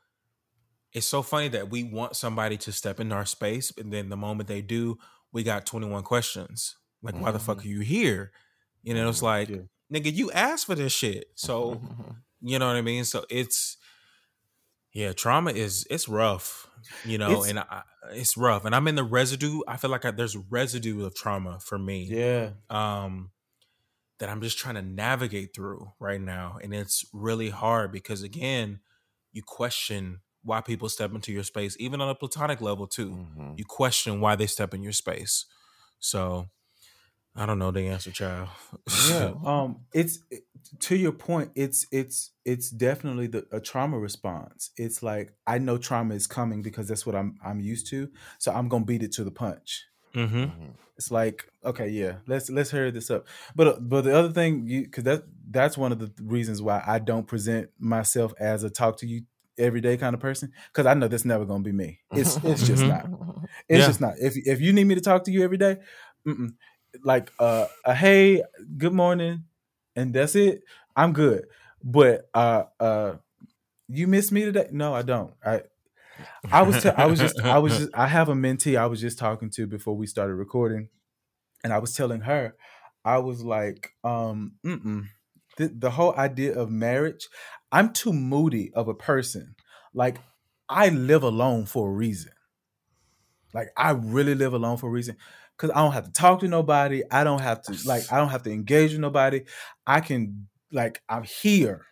it's 0.93 1.05
so 1.07 1.21
funny 1.21 1.49
that 1.49 1.69
we 1.69 1.83
want 1.83 2.15
somebody 2.15 2.57
to 2.57 2.71
step 2.71 2.99
into 2.99 3.15
our 3.15 3.25
space, 3.25 3.71
and 3.77 3.93
then 3.93 4.09
the 4.09 4.17
moment 4.17 4.47
they 4.49 4.61
do, 4.61 4.97
we 5.31 5.43
got 5.43 5.65
21 5.65 6.03
questions. 6.03 6.75
Like, 7.01 7.15
why 7.15 7.31
the 7.31 7.39
fuck 7.39 7.59
mm-hmm. 7.59 7.67
are 7.67 7.71
you 7.71 7.79
here? 7.81 8.31
You 8.81 8.93
know, 8.93 9.09
it's 9.09 9.17
mm-hmm. 9.17 9.25
like, 9.25 9.49
Yeah. 9.49 9.57
nigga, 9.91 10.13
you 10.13 10.31
asked 10.31 10.65
for 10.65 10.75
this 10.75 10.93
shit. 10.93 11.27
So, 11.35 11.81
you 12.41 12.59
know 12.59 12.67
what 12.67 12.75
I 12.75 12.81
mean? 12.81 13.05
So 13.05 13.25
it's 13.29 13.77
yeah, 14.93 15.13
trauma 15.13 15.51
is 15.51 15.85
it's 15.89 16.09
rough, 16.09 16.67
you 17.05 17.17
know, 17.17 17.31
It's- 17.31 17.49
and 17.49 17.59
I, 17.59 17.83
it's 18.11 18.35
rough. 18.37 18.65
And 18.65 18.73
I'm 18.75 18.87
in 18.87 18.95
the 18.95 19.03
residue. 19.03 19.61
I 19.67 19.77
feel 19.77 19.89
like 19.91 20.05
I, 20.05 20.11
there's 20.11 20.35
residue 20.37 21.05
of 21.05 21.13
trauma 21.15 21.59
for 21.59 21.77
me. 21.77 22.07
Yeah. 22.09 22.51
Um 22.69 23.31
that 24.19 24.29
I'm 24.29 24.41
just 24.41 24.57
trying 24.57 24.75
to 24.75 24.81
navigate 24.81 25.55
through 25.55 25.93
right 25.99 26.19
now 26.19 26.57
and 26.61 26.73
it's 26.73 27.05
really 27.13 27.49
hard 27.51 27.91
because 27.91 28.21
again, 28.21 28.79
you 29.31 29.41
question 29.43 30.19
why 30.43 30.59
people 30.61 30.89
step 30.89 31.13
into 31.13 31.31
your 31.31 31.43
space 31.43 31.75
even 31.79 32.01
on 32.01 32.09
a 32.09 32.15
platonic 32.15 32.59
level 32.61 32.85
too. 32.87 33.11
Mhm. 33.11 33.57
You 33.57 33.63
question 33.65 34.19
why 34.19 34.35
they 34.35 34.47
step 34.47 34.73
in 34.73 34.81
your 34.83 34.91
space. 34.93 35.45
So, 35.99 36.49
I 37.35 37.45
don't 37.45 37.59
know 37.59 37.71
the 37.71 37.87
answer, 37.87 38.11
child. 38.11 38.49
yeah 39.07 39.33
um 39.45 39.85
it's 39.93 40.19
it- 40.31 40.43
to 40.79 40.95
your 40.95 41.11
point 41.11 41.51
it's 41.55 41.87
it's 41.91 42.31
it's 42.45 42.69
definitely 42.69 43.27
the 43.27 43.45
a 43.51 43.59
trauma 43.59 43.97
response 43.97 44.71
it's 44.77 45.01
like 45.01 45.33
i 45.47 45.57
know 45.57 45.77
trauma 45.77 46.13
is 46.13 46.27
coming 46.27 46.61
because 46.61 46.87
that's 46.87 47.05
what 47.05 47.15
i'm 47.15 47.35
i'm 47.43 47.59
used 47.59 47.87
to 47.87 48.09
so 48.37 48.51
i'm 48.51 48.67
gonna 48.67 48.85
beat 48.85 49.01
it 49.03 49.11
to 49.11 49.23
the 49.23 49.31
punch 49.31 49.85
mm-hmm. 50.13 50.35
Mhm. 50.43 50.73
it's 50.97 51.11
like 51.11 51.45
okay 51.65 51.87
yeah 51.89 52.15
let's 52.27 52.49
let's 52.49 52.71
hurry 52.71 52.91
this 52.91 53.09
up 53.09 53.27
but 53.55 53.67
uh, 53.67 53.79
but 53.79 54.01
the 54.03 54.15
other 54.15 54.29
thing 54.31 54.67
you 54.67 54.83
because 54.83 55.03
that 55.05 55.23
that's 55.49 55.77
one 55.77 55.91
of 55.91 55.99
the 55.99 56.11
reasons 56.21 56.61
why 56.61 56.83
i 56.85 56.99
don't 56.99 57.27
present 57.27 57.69
myself 57.79 58.33
as 58.39 58.63
a 58.63 58.69
talk 58.69 58.97
to 58.97 59.07
you 59.07 59.21
every 59.57 59.81
day 59.81 59.97
kind 59.97 60.13
of 60.13 60.19
person 60.21 60.51
because 60.71 60.85
i 60.85 60.93
know 60.93 61.07
that's 61.07 61.25
never 61.25 61.45
gonna 61.45 61.63
be 61.63 61.71
me 61.71 61.99
it's 62.11 62.37
it's 62.43 62.65
just 62.65 62.83
Mhm. 62.83 62.89
not 62.89 63.09
it's 63.69 63.79
Yeah. 63.79 63.87
just 63.87 64.01
not. 64.01 64.13
If 64.19 64.37
if 64.37 64.61
you 64.61 64.73
need 64.73 64.85
me 64.85 64.95
to 64.95 65.01
talk 65.01 65.23
to 65.25 65.31
you 65.31 65.43
every 65.43 65.57
day, 65.57 65.77
mm-mm. 66.27 66.53
like 67.03 67.31
uh, 67.39 67.65
a 67.85 67.95
hey, 67.95 68.43
good 68.77 68.93
morning, 68.93 69.45
and 69.99 70.13
that's 70.13 70.35
it. 70.35 70.61
I'm 70.95 71.13
good. 71.13 71.45
But 71.83 72.29
uh, 72.33 72.63
uh, 72.79 73.15
you 73.87 74.07
miss 74.07 74.31
me 74.31 74.45
today? 74.45 74.67
No, 74.71 74.93
I 74.93 75.01
don't. 75.01 75.33
I 75.45 75.61
I 76.51 76.61
was 76.63 76.83
t- 76.83 76.89
I 76.89 77.05
was 77.05 77.19
just 77.19 77.39
I 77.41 77.57
was 77.59 77.77
just 77.77 77.91
I 77.93 78.07
have 78.07 78.29
a 78.29 78.33
mentee 78.33 78.77
I 78.77 78.87
was 78.87 79.01
just 79.01 79.17
talking 79.17 79.49
to 79.51 79.67
before 79.67 79.95
we 79.95 80.07
started 80.07 80.35
recording, 80.35 80.89
and 81.63 81.73
I 81.73 81.79
was 81.79 81.93
telling 81.93 82.21
her, 82.21 82.55
I 83.05 83.19
was 83.19 83.43
like, 83.43 83.93
um, 84.03 84.53
mm-mm. 84.65 85.05
The, 85.57 85.67
the 85.67 85.89
whole 85.91 86.15
idea 86.15 86.57
of 86.57 86.71
marriage, 86.71 87.27
I'm 87.71 87.91
too 87.91 88.13
moody 88.13 88.71
of 88.73 88.87
a 88.87 88.93
person. 88.93 89.55
Like 89.93 90.19
I 90.69 90.89
live 90.89 91.23
alone 91.23 91.65
for 91.65 91.89
a 91.89 91.91
reason. 91.91 92.31
Like 93.53 93.69
I 93.75 93.91
really 93.91 94.35
live 94.35 94.53
alone 94.53 94.77
for 94.77 94.87
a 94.87 94.91
reason. 94.91 95.17
Cause 95.59 95.71
I 95.75 95.83
don't 95.83 95.93
have 95.93 96.05
to 96.05 96.13
talk 96.13 96.41
to 96.41 96.49
nobody. 96.49 97.03
I 97.11 97.23
don't 97.25 97.41
have 97.41 97.61
to 97.65 97.77
like 97.85 98.07
I 98.11 98.17
don't 98.17 98.29
have 98.29 98.43
to 98.45 98.51
engage 98.51 98.93
with 98.93 99.01
nobody. 99.01 99.43
I 99.87 100.01
can 100.01 100.49
like 100.71 101.03
I'm 101.09 101.23
here. 101.23 101.85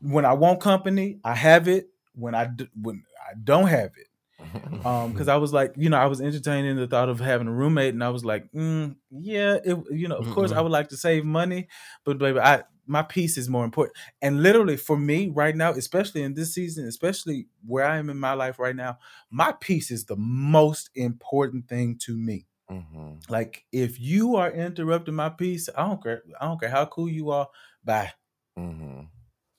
When 0.00 0.24
I 0.24 0.34
want 0.34 0.60
company, 0.60 1.18
I 1.24 1.34
have 1.34 1.68
it. 1.68 1.88
When 2.14 2.34
I 2.34 2.46
d- 2.46 2.68
when 2.80 3.04
I 3.20 3.34
don't 3.42 3.68
have 3.68 3.90
it, 3.96 4.08
um, 4.88 5.12
because 5.12 5.28
I 5.28 5.36
was 5.36 5.52
like, 5.52 5.74
you 5.76 5.90
know, 5.90 5.98
I 5.98 6.06
was 6.06 6.20
entertaining 6.20 6.76
the 6.76 6.86
thought 6.88 7.08
of 7.08 7.20
having 7.20 7.48
a 7.48 7.52
roommate, 7.52 7.94
and 7.94 8.04
I 8.04 8.10
was 8.10 8.24
like, 8.24 8.50
mm, 8.52 8.96
yeah, 9.10 9.58
it, 9.64 9.78
you 9.90 10.08
know, 10.08 10.16
of 10.16 10.30
course, 10.30 10.52
I 10.52 10.60
Mm-mm. 10.60 10.62
would 10.62 10.72
like 10.72 10.88
to 10.90 10.96
save 10.96 11.24
money, 11.24 11.68
but 12.04 12.18
baby, 12.18 12.40
I 12.40 12.64
my 12.86 13.02
peace 13.02 13.38
is 13.38 13.48
more 13.48 13.64
important. 13.64 13.96
And 14.22 14.42
literally, 14.42 14.76
for 14.76 14.98
me 14.98 15.30
right 15.30 15.56
now, 15.56 15.72
especially 15.72 16.22
in 16.22 16.34
this 16.34 16.54
season, 16.54 16.86
especially 16.86 17.46
where 17.66 17.86
I 17.86 17.98
am 17.98 18.10
in 18.10 18.18
my 18.18 18.34
life 18.34 18.58
right 18.58 18.76
now, 18.76 18.98
my 19.30 19.54
peace 19.60 19.90
is 19.90 20.04
the 20.06 20.16
most 20.16 20.90
important 20.94 21.68
thing 21.68 21.98
to 22.02 22.16
me. 22.16 22.46
Mhm. 22.70 23.28
Like, 23.30 23.64
if 23.72 23.98
you 24.00 24.36
are 24.36 24.50
interrupting 24.50 25.14
my 25.14 25.28
peace, 25.30 25.68
I 25.76 25.86
don't 25.86 26.02
care. 26.02 26.22
I 26.40 26.46
don't 26.46 26.60
care 26.60 26.70
how 26.70 26.86
cool 26.86 27.08
you 27.08 27.30
are. 27.30 27.48
Bye. 27.82 28.12
Mhm. 28.56 29.10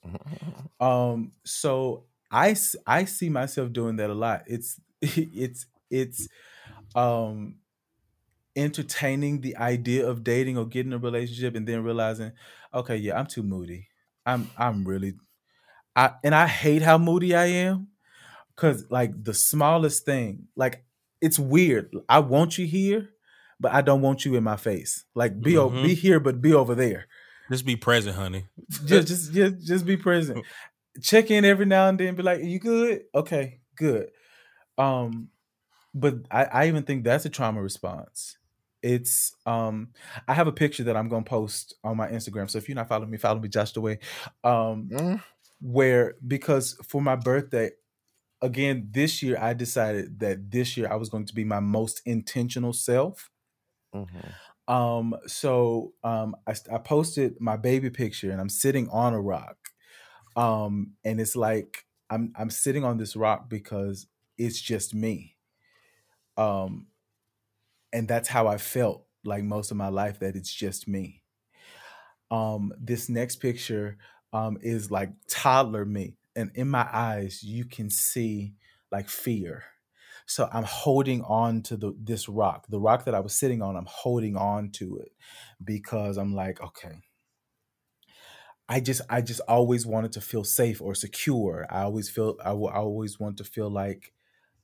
um 0.79 1.31
so 1.45 2.05
I 2.31 2.55
I 2.85 3.05
see 3.05 3.29
myself 3.29 3.71
doing 3.71 3.95
that 3.97 4.09
a 4.09 4.13
lot 4.13 4.43
it's 4.47 4.79
it's 5.01 5.65
it's 5.89 6.27
um 6.95 7.57
entertaining 8.55 9.41
the 9.41 9.57
idea 9.57 10.07
of 10.07 10.23
dating 10.23 10.57
or 10.57 10.65
getting 10.65 10.93
a 10.93 10.97
relationship 10.97 11.55
and 11.55 11.67
then 11.67 11.83
realizing 11.83 12.31
okay 12.73 12.95
yeah 12.95 13.19
i'm 13.19 13.25
too 13.27 13.43
moody 13.43 13.87
i'm 14.25 14.49
i'm 14.57 14.85
really 14.87 15.13
i 15.95 16.11
and 16.23 16.35
i 16.35 16.47
hate 16.47 16.81
how 16.81 16.97
moody 16.97 17.35
i 17.35 17.45
am 17.45 17.87
because 18.55 18.85
like 18.91 19.11
the 19.23 19.33
smallest 19.33 20.05
thing 20.05 20.47
like 20.55 20.85
it's 21.25 21.39
weird 21.39 21.85
i 22.09 22.19
want 22.19 22.57
you 22.57 22.65
here 22.65 23.01
but 23.59 23.71
i 23.73 23.81
don't 23.81 24.01
want 24.01 24.25
you 24.25 24.35
in 24.35 24.43
my 24.43 24.55
face 24.69 25.03
like 25.15 25.33
be 25.47 25.57
o- 25.57 25.69
Mhm. 25.69 25.83
be 25.83 25.93
here 25.95 26.19
but 26.19 26.41
be 26.41 26.53
over 26.53 26.75
there 26.75 27.03
Just 27.51 27.65
be 27.65 27.75
present, 27.75 28.15
honey. 28.15 28.43
just 28.91 29.07
just 29.11 29.33
just 29.37 29.55
just 29.69 29.85
be 29.85 29.97
present. 29.97 30.39
Check 31.09 31.29
in 31.29 31.45
every 31.45 31.67
now 31.67 31.87
and 31.89 31.97
then. 31.99 32.15
Be 32.15 32.23
like, 32.23 32.41
"You 32.43 32.57
good? 32.59 33.03
Okay, 33.13 33.59
good." 33.75 34.07
Um, 34.77 35.29
but 35.93 36.15
I, 36.31 36.41
I 36.45 36.67
even 36.69 36.83
think 36.83 37.03
that's 37.03 37.25
a 37.25 37.29
trauma 37.29 37.61
response. 37.61 38.37
It's 38.81 39.35
um, 39.45 39.89
I 40.27 40.33
have 40.33 40.47
a 40.47 40.51
picture 40.63 40.85
that 40.85 40.97
I'm 40.97 41.07
gonna 41.07 41.23
post 41.37 41.75
on 41.83 41.97
my 41.97 42.07
Instagram. 42.09 42.49
So 42.49 42.57
if 42.57 42.67
you're 42.67 42.75
not 42.81 42.89
following 42.89 43.11
me, 43.11 43.17
follow 43.17 43.39
me, 43.39 43.47
Josh 43.49 43.73
the 43.73 43.81
way. 43.81 43.99
Um, 44.43 44.89
Mm. 44.91 45.21
where 45.61 46.15
because 46.27 46.77
for 46.89 47.01
my 47.01 47.15
birthday, 47.15 47.69
again 48.45 48.89
this 48.91 49.23
year 49.23 49.37
I 49.39 49.53
decided 49.53 50.19
that 50.19 50.51
this 50.51 50.77
year 50.77 50.91
I 50.91 50.95
was 50.95 51.09
going 51.09 51.25
to 51.27 51.35
be 51.35 51.43
my 51.45 51.59
most 51.61 52.01
intentional 52.05 52.73
self. 52.73 53.31
Mhm. 53.93 54.37
Um, 54.67 55.15
so 55.27 55.93
um, 56.03 56.35
I, 56.47 56.55
I 56.71 56.77
posted 56.79 57.39
my 57.39 57.55
baby 57.57 57.89
picture 57.89 58.31
and 58.31 58.41
I'm 58.41 58.49
sitting 58.49 58.89
on 58.89 59.13
a 59.13 59.21
rock. 59.21 59.57
Um, 60.35 60.95
and 61.05 61.21
it's 61.21 61.35
like 61.35 61.85
I'm 62.09 62.33
I'm 62.37 62.49
sitting 62.51 62.83
on 62.85 62.97
this 62.97 63.15
rock 63.15 63.49
because 63.49 64.07
it's 64.37 64.61
just 64.61 64.95
me. 64.95 65.37
Um, 66.37 66.87
and 67.93 68.07
that's 68.07 68.29
how 68.29 68.47
I 68.47 68.57
felt 68.57 69.07
like 69.23 69.43
most 69.43 69.71
of 69.71 69.77
my 69.77 69.87
life 69.87 70.19
that 70.19 70.35
it's 70.35 70.53
just 70.53 70.87
me. 70.87 71.23
Um, 72.31 72.73
this 72.79 73.09
next 73.09 73.37
picture 73.37 73.97
um 74.33 74.57
is 74.61 74.89
like 74.91 75.11
toddler 75.29 75.85
me, 75.85 76.17
and 76.35 76.51
in 76.55 76.69
my 76.69 76.87
eyes 76.91 77.43
you 77.43 77.65
can 77.65 77.89
see 77.89 78.55
like 78.91 79.09
fear. 79.09 79.63
So 80.27 80.49
I'm 80.51 80.63
holding 80.63 81.21
on 81.23 81.61
to 81.63 81.77
the 81.77 81.93
this 81.99 82.27
rock, 82.27 82.67
the 82.69 82.79
rock 82.79 83.05
that 83.05 83.15
I 83.15 83.19
was 83.19 83.35
sitting 83.35 83.61
on. 83.61 83.75
I'm 83.75 83.87
holding 83.87 84.35
on 84.35 84.71
to 84.73 84.97
it 84.97 85.11
because 85.63 86.17
I'm 86.17 86.33
like, 86.35 86.61
okay. 86.61 87.01
I 88.67 88.79
just 88.79 89.01
I 89.09 89.21
just 89.21 89.41
always 89.47 89.85
wanted 89.85 90.11
to 90.13 90.21
feel 90.21 90.43
safe 90.43 90.81
or 90.81 90.95
secure. 90.95 91.67
I 91.69 91.83
always 91.83 92.09
feel 92.09 92.35
I 92.43 92.53
will 92.53 92.69
I 92.69 92.75
always 92.77 93.19
want 93.19 93.37
to 93.37 93.43
feel 93.43 93.69
like 93.69 94.11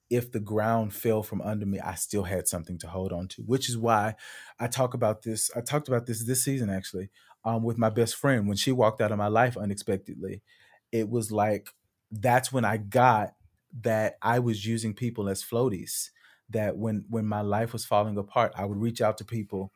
if 0.10 0.32
the 0.32 0.40
ground 0.42 0.94
fell 0.94 1.24
from 1.24 1.42
under 1.42 1.66
me, 1.66 1.80
I 1.80 1.96
still 1.96 2.24
had 2.24 2.48
something 2.48 2.78
to 2.80 2.88
hold 2.88 3.14
on 3.14 3.28
to. 3.30 3.44
Which 3.44 3.70
is 3.70 3.78
why 3.78 4.16
I 4.60 4.68
talk 4.68 4.94
about 4.94 5.24
this. 5.24 5.52
I 5.56 5.62
talked 5.62 5.88
about 5.90 6.08
this 6.08 6.26
this 6.26 6.44
season 6.46 6.70
actually 6.70 7.12
um, 7.46 7.64
with 7.64 7.78
my 7.78 7.90
best 7.92 8.16
friend 8.16 8.48
when 8.48 8.58
she 8.58 8.72
walked 8.72 9.02
out 9.02 9.12
of 9.12 9.20
my 9.20 9.28
life 9.30 9.58
unexpectedly. 9.58 10.44
It 10.92 11.10
was 11.10 11.32
like 11.32 11.70
that's 12.12 12.52
when 12.52 12.66
I 12.66 12.78
got 12.78 13.36
that 13.82 14.18
I 14.22 14.40
was 14.40 14.66
using 14.66 14.94
people 14.94 15.30
as 15.30 15.44
floaties. 15.44 16.10
That 16.50 16.78
when 16.78 17.06
when 17.10 17.26
my 17.26 17.42
life 17.42 17.74
was 17.74 17.86
falling 17.86 18.18
apart, 18.18 18.54
I 18.56 18.66
would 18.66 18.78
reach 18.78 19.02
out 19.02 19.18
to 19.20 19.26
people. 19.26 19.74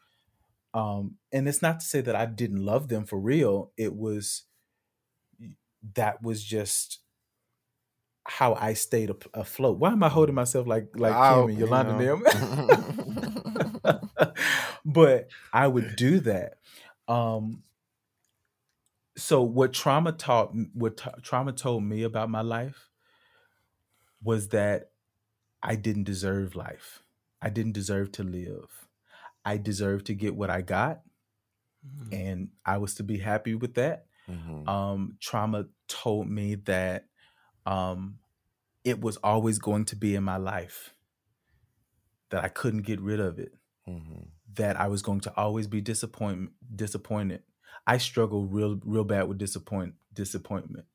Um, 0.74 1.18
and 1.32 1.47
it's 1.49 1.61
not 1.61 1.80
to 1.82 1.86
say 1.86 2.01
that 2.01 2.16
I 2.16 2.26
didn't 2.26 2.63
love 2.66 2.89
them 2.89 3.05
for 3.05 3.20
real. 3.20 3.72
It 3.78 3.95
was 3.95 4.43
that 5.93 6.22
was 6.22 6.43
just 6.43 6.99
how 8.28 8.55
I 8.55 8.74
stayed 8.74 9.09
af- 9.09 9.28
afloat. 9.34 9.78
Why 9.80 9.91
am 9.91 10.03
I 10.03 10.09
holding 10.09 10.36
myself 10.36 10.68
like 10.68 10.89
like 10.95 11.22
Oh, 11.22 11.22
Kim 11.22 11.49
and 11.49 11.57
you 11.57 11.59
Yolanda 11.59 11.93
know. 11.93 11.93
them? 11.93 12.24
but 14.86 15.30
I 15.53 15.68
would 15.68 15.95
do 15.95 16.20
that. 16.22 16.57
Um, 17.07 17.63
so 19.18 19.41
what 19.41 19.74
trauma 19.74 20.11
taught, 20.11 20.53
what 20.74 20.97
t- 20.97 21.09
trauma 21.22 21.53
told 21.53 21.84
me 21.84 22.03
about 22.03 22.30
my 22.30 22.41
life 22.41 22.89
was 24.22 24.49
that 24.49 24.91
I 25.63 25.76
didn't 25.76 26.03
deserve 26.05 26.55
life. 26.55 27.03
I 27.41 27.49
didn't 27.49 27.74
deserve 27.74 28.11
to 28.13 28.24
live. 28.24 28.88
I 29.45 29.57
deserved 29.57 30.07
to 30.07 30.16
get 30.16 30.36
what 30.36 30.49
I 30.49 30.61
got, 30.61 31.03
and 32.11 32.49
I 32.66 32.78
was 32.78 32.95
to 32.95 33.03
be 33.03 33.18
happy 33.18 33.55
with 33.55 33.76
that. 33.76 34.07
Mhm. 34.28 34.68
Um, 34.68 35.18
trauma 35.20 35.68
told 35.88 36.28
me 36.30 36.55
that 36.55 37.09
um, 37.66 38.20
it 38.84 39.01
was 39.01 39.18
always 39.18 39.59
going 39.59 39.86
to 39.86 39.95
be 39.95 40.16
in 40.16 40.24
my 40.24 40.38
life, 40.38 40.95
that 42.30 42.43
I 42.43 42.47
couldn't 42.49 42.82
get 42.84 42.99
rid 43.01 43.20
of 43.20 43.39
it, 43.39 43.53
Mhm. 43.88 44.32
that 44.55 44.80
I 44.80 44.88
was 44.88 45.01
going 45.01 45.22
to 45.22 45.36
always 45.36 45.68
be 45.68 45.82
disappoint- 45.82 46.51
disappointed. 46.76 47.43
I 47.88 47.98
struggle 47.98 48.48
real 48.48 48.80
real 48.84 49.04
bad 49.04 49.28
with 49.28 49.38
disappoint 49.38 49.96
disappointment, 50.14 50.86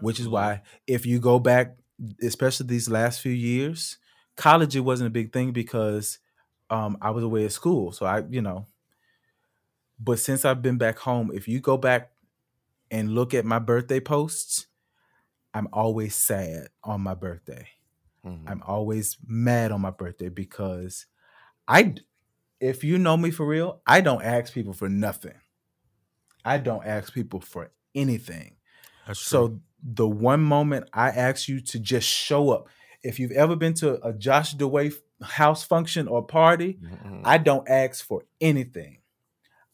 which 0.00 0.20
is 0.20 0.28
why 0.28 0.62
if 0.86 1.06
you 1.06 1.20
go 1.20 1.38
back, 1.38 1.76
especially 2.22 2.66
these 2.66 2.88
last 2.88 3.20
few 3.20 3.32
years, 3.32 3.98
college 4.36 4.76
it 4.76 4.80
wasn't 4.80 5.08
a 5.08 5.10
big 5.10 5.32
thing 5.32 5.52
because 5.52 6.18
um, 6.70 6.98
I 7.00 7.10
was 7.10 7.24
away 7.24 7.44
at 7.44 7.52
school, 7.52 7.92
so 7.92 8.06
I 8.06 8.22
you 8.28 8.42
know. 8.42 8.66
But 9.98 10.18
since 10.18 10.44
I've 10.44 10.62
been 10.62 10.78
back 10.78 10.98
home, 10.98 11.30
if 11.32 11.48
you 11.48 11.60
go 11.60 11.76
back 11.76 12.12
and 12.90 13.14
look 13.14 13.34
at 13.34 13.44
my 13.46 13.58
birthday 13.58 14.00
posts, 14.00 14.68
I'm 15.54 15.68
always 15.72 16.14
sad 16.16 16.68
on 16.84 17.02
my 17.02 17.14
birthday. 17.14 17.68
Mhm. 18.24 18.48
I'm 18.48 18.62
always 18.64 19.18
mad 19.26 19.72
on 19.72 19.80
my 19.82 19.90
birthday 19.90 20.28
because 20.30 21.06
I, 21.68 21.96
if 22.60 22.84
you 22.84 22.98
know 22.98 23.16
me 23.16 23.30
for 23.30 23.46
real, 23.46 23.82
I 23.86 24.00
don't 24.02 24.22
ask 24.22 24.52
people 24.54 24.74
for 24.74 24.88
nothing. 24.88 25.40
I 26.48 26.58
don't 26.58 26.84
ask 26.84 27.12
people 27.12 27.40
for 27.40 27.70
anything. 27.94 28.56
That's 29.06 29.20
true. 29.20 29.38
So 29.38 29.60
the 29.82 30.08
one 30.08 30.40
moment 30.40 30.88
I 30.92 31.08
ask 31.10 31.48
you 31.48 31.60
to 31.60 31.78
just 31.78 32.08
show 32.08 32.50
up, 32.50 32.68
if 33.02 33.18
you've 33.20 33.32
ever 33.32 33.54
been 33.56 33.74
to 33.74 34.04
a 34.06 34.12
Josh 34.12 34.54
DeWay 34.56 34.94
house 35.22 35.62
function 35.64 36.08
or 36.08 36.24
party, 36.26 36.78
Mhm. 36.82 37.22
I 37.24 37.38
don't 37.38 37.68
ask 37.68 38.04
for 38.04 38.24
anything. 38.40 38.98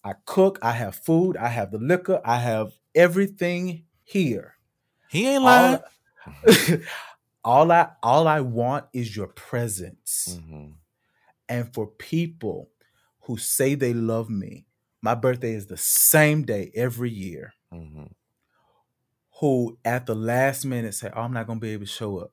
I 0.03 0.15
cook, 0.27 0.59
I 0.63 0.73
have 0.73 0.97
food, 0.97 1.37
I 1.37 1.49
have 1.49 1.71
the 1.71 1.79
liquor, 1.79 2.21
I 2.25 2.39
have 2.39 2.73
everything 2.95 3.85
here. 4.03 4.57
he 5.09 5.27
ain't 5.29 5.45
lying. 5.45 5.75
All, 5.77 5.85
all 7.45 7.73
I 7.73 7.91
all 8.03 8.27
I 8.27 8.41
want 8.41 8.87
is 8.93 9.15
your 9.17 9.29
presence. 9.29 10.39
Mhm. 10.41 10.75
And 11.49 11.73
for 11.75 11.87
people 11.87 12.71
who 13.23 13.37
say 13.37 13.75
they 13.75 13.95
love 13.95 14.29
me, 14.29 14.67
my 15.05 15.15
birthday 15.15 15.53
is 15.55 15.67
the 15.67 15.77
same 15.77 16.45
day 16.45 16.73
every 16.75 17.11
year. 17.13 17.55
Mhm. 17.73 18.13
Who 19.41 19.79
at 19.85 20.07
the 20.07 20.15
last 20.15 20.65
minute 20.65 20.95
say, 20.95 21.11
"Oh, 21.15 21.23
I'm 21.23 21.33
not 21.33 21.47
going 21.47 21.59
to 21.59 21.65
be 21.67 21.73
able 21.73 21.85
to 21.87 21.91
show 21.91 22.19
up." 22.19 22.33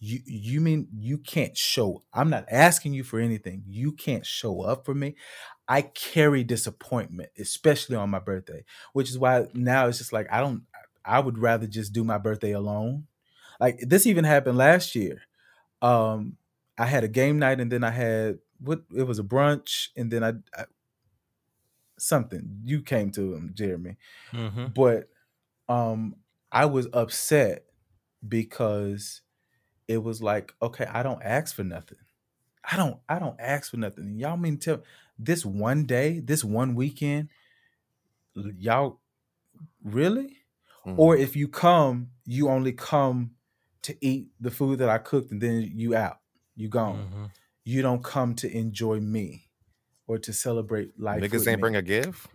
You 0.00 0.20
you 0.26 0.60
mean 0.60 0.88
you 0.92 1.18
can't 1.18 1.56
show? 1.56 2.02
I'm 2.14 2.30
not 2.30 2.46
asking 2.50 2.94
you 2.94 3.04
for 3.04 3.20
anything. 3.20 3.64
You 3.66 3.92
can't 3.92 4.26
show 4.26 4.62
up 4.62 4.84
for 4.86 4.94
me. 4.94 5.16
I 5.68 5.82
carry 5.82 6.44
disappointment, 6.44 7.30
especially 7.38 7.96
on 7.96 8.10
my 8.10 8.20
birthday, 8.20 8.64
which 8.94 9.10
is 9.10 9.18
why 9.18 9.46
now 9.54 9.88
it's 9.88 9.98
just 9.98 10.12
like 10.12 10.28
I 10.32 10.40
don't. 10.40 10.64
I 11.04 11.20
would 11.20 11.38
rather 11.38 11.66
just 11.66 11.92
do 11.92 12.04
my 12.04 12.18
birthday 12.18 12.52
alone. 12.52 13.06
Like 13.60 13.80
this 13.80 14.06
even 14.06 14.24
happened 14.24 14.58
last 14.58 14.94
year. 14.96 15.22
Um, 15.82 16.36
I 16.78 16.86
had 16.86 17.04
a 17.04 17.08
game 17.08 17.38
night 17.38 17.60
and 17.60 17.70
then 17.72 17.84
I 17.84 17.90
had 17.90 18.38
what 18.60 18.82
it 18.96 19.04
was 19.04 19.18
a 19.18 19.24
brunch 19.24 19.88
and 19.96 20.10
then 20.10 20.24
I, 20.24 20.32
I 20.56 20.64
something. 22.02 22.60
You 22.64 22.82
came 22.82 23.10
to 23.12 23.34
him, 23.34 23.52
Jeremy. 23.54 23.96
Hmm 24.30 24.66
but 24.74 25.08
um 25.68 26.16
i 26.50 26.64
was 26.66 26.86
upset 26.92 27.64
because 28.26 29.22
it 29.88 29.98
was 30.02 30.22
like 30.22 30.52
okay 30.60 30.86
i 30.86 31.02
don't 31.02 31.22
ask 31.22 31.54
for 31.54 31.64
nothing. 31.64 31.98
I 32.64 32.76
don't 32.76 32.98
i 33.08 33.18
don't 33.18 33.38
ask 33.40 33.70
for 33.70 33.76
nothing. 33.76 34.18
Y'all 34.18 34.36
mean 34.36 34.58
tell 34.58 34.82
this 35.18 35.44
one 35.44 35.84
day 35.84 36.20
this 36.20 36.44
one 36.44 36.74
weekend 36.74 37.28
y'all 38.34 39.00
really? 39.82 40.38
Or 40.84 41.16
Mhm. 41.16 41.20
if 41.20 41.36
you 41.36 41.48
come 41.48 42.10
you 42.24 42.48
only 42.48 42.72
come 42.72 43.36
to 43.82 43.96
eat 44.00 44.28
the 44.40 44.50
food 44.50 44.78
that 44.78 44.88
i 44.88 44.98
cooked 44.98 45.30
and 45.32 45.40
then 45.40 45.62
you 45.74 45.94
out. 45.94 46.18
You 46.54 46.68
gone. 46.68 47.08
Hmm 47.08 47.26
you 47.64 47.80
don't 47.80 48.02
come 48.02 48.34
to 48.34 48.50
enjoy 48.50 48.98
me 48.98 49.48
or 50.12 50.18
to 50.18 50.32
celebrate 50.32 50.98
life 51.00 51.22
Niggas 51.22 51.32
with 51.40 51.48
ain't 51.48 51.56
me. 51.56 51.60
bring 51.60 51.76
a 51.76 51.82
gift. 51.82 52.28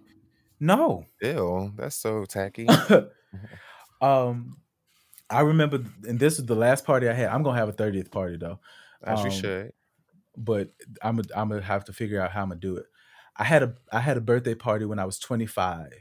no 0.60 1.06
Ew, 1.22 1.72
that's 1.78 1.96
so 1.96 2.26
tacky. 2.26 2.68
um, 4.02 4.58
I 5.30 5.42
remember, 5.42 5.84
and 6.08 6.20
this 6.20 6.40
is 6.40 6.46
the 6.46 6.56
last 6.56 6.86
party 6.86 7.10
I 7.10 7.14
had. 7.14 7.30
I'm 7.30 7.44
gonna 7.44 7.58
have 7.58 7.70
a 7.70 7.74
30th 7.74 8.12
party 8.12 8.38
though, 8.38 8.60
As 9.06 9.24
you 9.24 9.30
Um, 9.30 9.32
should. 9.32 9.72
but 10.38 10.70
I'm 11.02 11.18
gonna 11.18 11.28
I'm 11.36 11.50
gonna 11.50 11.62
have 11.62 11.86
to 11.86 11.94
figure 11.94 12.22
out 12.22 12.32
how 12.32 12.44
I'm 12.44 12.50
gonna 12.50 12.60
do 12.60 12.78
it. 12.78 12.86
I 13.36 13.44
had 13.44 13.64
a 13.64 13.76
I 13.92 14.00
had 14.00 14.18
a 14.18 14.22
birthday 14.22 14.56
party 14.56 14.86
when 14.86 15.00
I 15.00 15.06
was 15.06 15.20
25. 15.20 15.92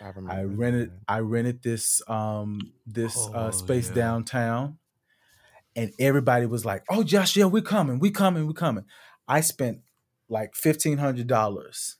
I 0.00 0.06
remember. 0.08 0.32
I 0.32 0.42
rented 0.44 0.90
that. 0.90 1.00
I 1.08 1.18
rented 1.20 1.62
this 1.62 2.02
um 2.08 2.72
this 2.86 3.14
Oh, 3.16 3.32
uh, 3.34 3.50
space 3.50 3.88
yeah. 3.88 3.94
downtown, 3.94 4.78
and 5.74 5.92
everybody 5.98 6.46
was 6.46 6.64
like, 6.64 6.84
"Oh, 6.88 7.02
Josh, 7.02 7.36
yeah, 7.36 7.46
we're 7.46 7.62
coming, 7.62 7.98
we 7.98 8.10
coming, 8.10 8.46
we 8.46 8.54
coming." 8.54 8.84
I 9.28 9.40
spent 9.40 9.80
like 10.28 10.54
fifteen 10.54 10.98
hundred 10.98 11.26
dollars. 11.26 11.96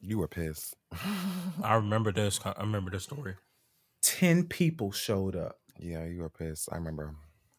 You 0.00 0.18
were 0.18 0.28
pissed. 0.28 0.74
I 1.62 1.74
remember 1.74 2.12
this. 2.12 2.40
I 2.44 2.60
remember 2.60 2.90
this 2.90 3.04
story. 3.04 3.34
Ten 4.02 4.44
people 4.44 4.90
showed 4.92 5.36
up. 5.36 5.58
Yeah, 5.78 6.04
you 6.06 6.20
were 6.20 6.28
pissed. 6.30 6.68
I 6.72 6.76
remember. 6.76 7.14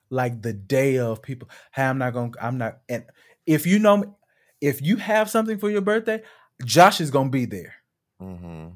like 0.10 0.42
the 0.42 0.54
day 0.54 1.00
of 1.00 1.22
people 1.24 1.50
hey 1.72 1.84
i'm 1.86 1.98
not 1.98 2.14
gonna 2.14 2.30
i'm 2.40 2.58
not 2.60 2.74
and 2.88 3.04
if 3.48 3.66
you 3.66 3.80
know 3.80 3.98
me 3.98 4.08
if 4.62 4.80
you 4.82 4.98
have 4.98 5.28
something 5.30 5.58
for 5.58 5.70
your 5.72 5.82
birthday 5.82 6.22
josh 6.64 7.02
is 7.02 7.10
gonna 7.10 7.30
be 7.32 7.46
there 7.46 7.74
Mm-hmm. 8.22 8.68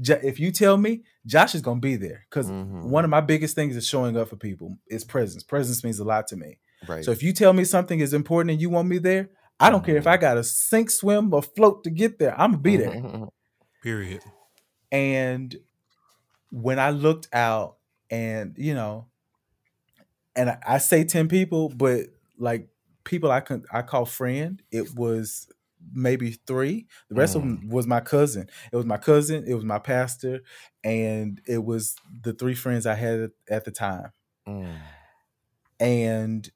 Jo- 0.00 0.20
if 0.22 0.38
you 0.40 0.50
tell 0.52 0.76
me 0.78 1.02
josh 1.26 1.54
is 1.54 1.60
gonna 1.62 1.80
be 1.80 1.96
there 1.96 2.24
because 2.30 2.48
Mhm. 2.50 2.84
one 2.84 3.04
of 3.04 3.10
my 3.10 3.20
biggest 3.20 3.54
things 3.54 3.76
is 3.76 3.86
showing 3.86 4.16
up 4.16 4.28
for 4.28 4.36
people 4.36 4.78
is 4.88 5.04
presence 5.04 5.42
presence 5.42 5.84
means 5.84 5.98
a 5.98 6.04
lot 6.04 6.26
to 6.28 6.36
me 6.36 6.58
Right. 6.88 7.04
so 7.04 7.10
if 7.10 7.22
you 7.22 7.32
tell 7.34 7.52
me 7.52 7.64
something 7.64 8.00
is 8.00 8.14
important 8.14 8.50
and 8.52 8.60
you 8.60 8.70
want 8.70 8.88
me 8.88 8.98
there 8.98 9.28
i 9.58 9.70
don't 9.70 9.84
care 9.84 9.96
if 9.96 10.06
i 10.06 10.16
gotta 10.16 10.44
sink 10.44 10.90
swim 10.90 11.32
or 11.32 11.42
float 11.42 11.84
to 11.84 11.90
get 11.90 12.18
there 12.18 12.38
i'm 12.40 12.52
gonna 12.52 12.62
be 12.62 12.76
there 12.76 12.90
Mhm. 12.90 13.28
Period. 13.82 14.24
And 14.90 15.54
when 16.50 16.78
I 16.80 16.90
looked 16.90 17.28
out 17.32 17.76
and, 18.10 18.54
you 18.56 18.74
know, 18.74 19.06
and 20.34 20.50
I, 20.50 20.58
I 20.66 20.78
say 20.78 21.04
10 21.04 21.28
people, 21.28 21.68
but 21.68 22.06
like 22.38 22.68
people 23.04 23.30
I 23.30 23.40
can 23.40 23.64
I 23.72 23.82
call 23.82 24.06
friend, 24.06 24.60
it 24.72 24.94
was 24.96 25.48
maybe 25.92 26.32
three. 26.48 26.86
The 27.08 27.14
rest 27.14 27.36
of 27.36 27.42
them 27.42 27.68
was 27.68 27.86
my 27.86 28.00
cousin. 28.00 28.48
It 28.72 28.76
was 28.76 28.86
my 28.86 28.96
cousin, 28.96 29.44
it 29.46 29.54
was 29.54 29.64
my 29.64 29.78
pastor, 29.78 30.40
and 30.82 31.40
it 31.46 31.64
was 31.64 31.94
the 32.22 32.32
three 32.32 32.54
friends 32.54 32.86
I 32.86 32.94
had 32.94 33.30
at 33.48 33.64
the 33.64 33.70
time. 33.70 34.10
Mm. 34.48 34.78
And 35.78 36.50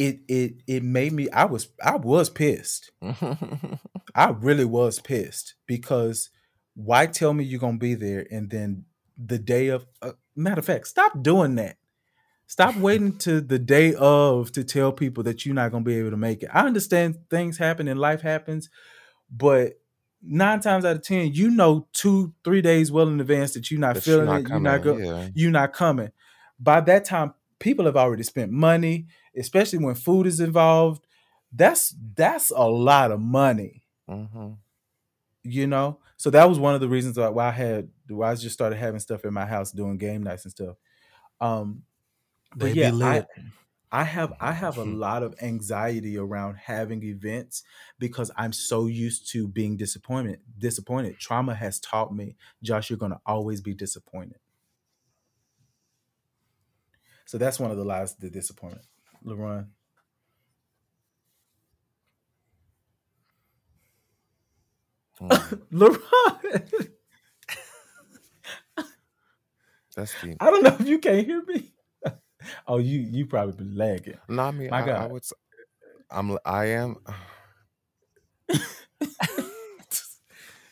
it 0.00 0.20
it 0.28 0.54
it 0.66 0.82
made 0.82 1.12
me 1.12 1.28
I 1.28 1.44
was 1.44 1.68
I 1.84 1.96
was 1.96 2.30
pissed. 2.30 2.90
I 4.14 4.30
really 4.30 4.64
was 4.64 4.98
pissed 4.98 5.54
because 5.66 6.30
why 6.74 7.04
tell 7.04 7.34
me 7.34 7.44
you're 7.44 7.60
gonna 7.60 7.76
be 7.76 7.94
there 7.94 8.26
and 8.30 8.48
then 8.50 8.86
the 9.22 9.38
day 9.38 9.68
of 9.68 9.86
uh, 10.00 10.12
matter 10.34 10.60
of 10.60 10.64
fact, 10.64 10.86
stop 10.86 11.22
doing 11.22 11.54
that. 11.56 11.76
Stop 12.46 12.76
waiting 12.78 13.18
to 13.18 13.42
the 13.42 13.58
day 13.58 13.94
of 13.94 14.50
to 14.52 14.64
tell 14.64 14.90
people 14.90 15.22
that 15.24 15.44
you're 15.44 15.54
not 15.54 15.70
gonna 15.70 15.84
be 15.84 15.98
able 15.98 16.10
to 16.10 16.16
make 16.16 16.42
it. 16.42 16.48
I 16.50 16.64
understand 16.66 17.18
things 17.28 17.58
happen 17.58 17.86
and 17.86 18.00
life 18.00 18.22
happens, 18.22 18.70
but 19.30 19.74
nine 20.22 20.60
times 20.60 20.86
out 20.86 20.96
of 20.96 21.02
ten, 21.02 21.34
you 21.34 21.50
know 21.50 21.88
two, 21.92 22.32
three 22.42 22.62
days 22.62 22.90
well 22.90 23.08
in 23.08 23.20
advance 23.20 23.52
that 23.52 23.70
you're 23.70 23.78
not 23.80 23.96
But 23.96 24.06
you're 24.06 24.16
feeling 24.24 24.40
it, 24.40 24.48
you're 24.48 24.60
not 24.60 24.82
coming, 24.82 25.04
go, 25.04 25.18
yeah. 25.20 25.28
you're 25.34 25.50
not 25.50 25.74
coming. 25.74 26.10
By 26.58 26.80
that 26.80 27.04
time, 27.04 27.34
people 27.58 27.84
have 27.84 27.96
already 27.96 28.22
spent 28.22 28.50
money, 28.50 29.08
especially 29.40 29.80
when 29.80 29.96
food 29.96 30.26
is 30.28 30.40
involved. 30.40 31.06
That's 31.52 31.94
that's 32.16 32.50
a 32.50 32.68
lot 32.68 33.12
of 33.12 33.20
money 33.20 33.84
Mhm. 34.08 34.60
you 35.42 35.66
know 35.66 35.98
so 36.16 36.28
that 36.30 36.48
was 36.48 36.58
one 36.58 36.74
of 36.74 36.80
the 36.80 36.88
reasons 36.88 37.16
why 37.16 37.48
i 37.48 37.50
had 37.50 37.90
why 38.08 38.30
i 38.30 38.34
just 38.34 38.52
started 38.52 38.76
having 38.76 39.00
stuff 39.00 39.24
in 39.24 39.32
my 39.32 39.46
house 39.46 39.72
doing 39.72 39.96
game 39.96 40.22
nights 40.22 40.44
and 40.44 40.52
stuff 40.52 40.76
um 41.40 41.84
but 42.54 42.72
yeah 42.72 42.92
I. 43.00 43.24
I 43.92 44.04
have 44.04 44.34
i 44.40 44.52
have 44.52 44.78
a 44.78 44.84
Mhm. 44.84 44.84
lot 44.84 45.22
of 45.22 45.34
anxiety 45.42 46.18
around 46.18 46.56
having 46.56 47.02
events 47.04 47.62
because 47.98 48.30
i'm 48.36 48.52
so 48.52 48.86
used 48.86 49.30
to 49.32 49.48
being 49.48 49.76
disappointed 49.76 50.40
disappointed 50.58 51.18
trauma 51.18 51.54
has 51.54 51.80
taught 51.80 52.14
me 52.14 52.36
josh 52.62 52.90
you're 52.90 52.98
going 52.98 53.12
to 53.12 53.20
always 53.26 53.60
be 53.62 53.74
disappointed 53.74 54.40
so 57.24 57.38
that's 57.38 57.58
one 57.60 57.70
of 57.70 57.76
the 57.76 57.84
lies 57.84 58.14
the 58.16 58.30
disappointment 58.30 58.86
LaRon. 59.26 59.66
Mm. 65.22 65.42
LaRon, 65.72 66.88
That's 69.96 70.16
deep. 70.16 70.40
i 70.40 70.50
don't 70.50 70.64
know 70.64 70.76
if 70.80 70.88
you 70.88 70.98
can't 70.98 71.26
hear 71.26 71.42
me 71.46 71.72
oh 72.68 72.78
you 72.78 73.00
you 73.00 73.26
probably 73.26 73.54
been 73.54 73.76
lagging 73.76 74.18
No, 74.28 74.44
I 74.44 74.50
mean, 74.52 74.70
My 74.70 74.74
I, 74.74 74.80
I 74.88 74.92
God. 74.92 75.06
would. 75.06 75.22
s- 75.22 75.32
I'm. 76.10 76.36
I 76.44 76.64
am. 76.66 76.96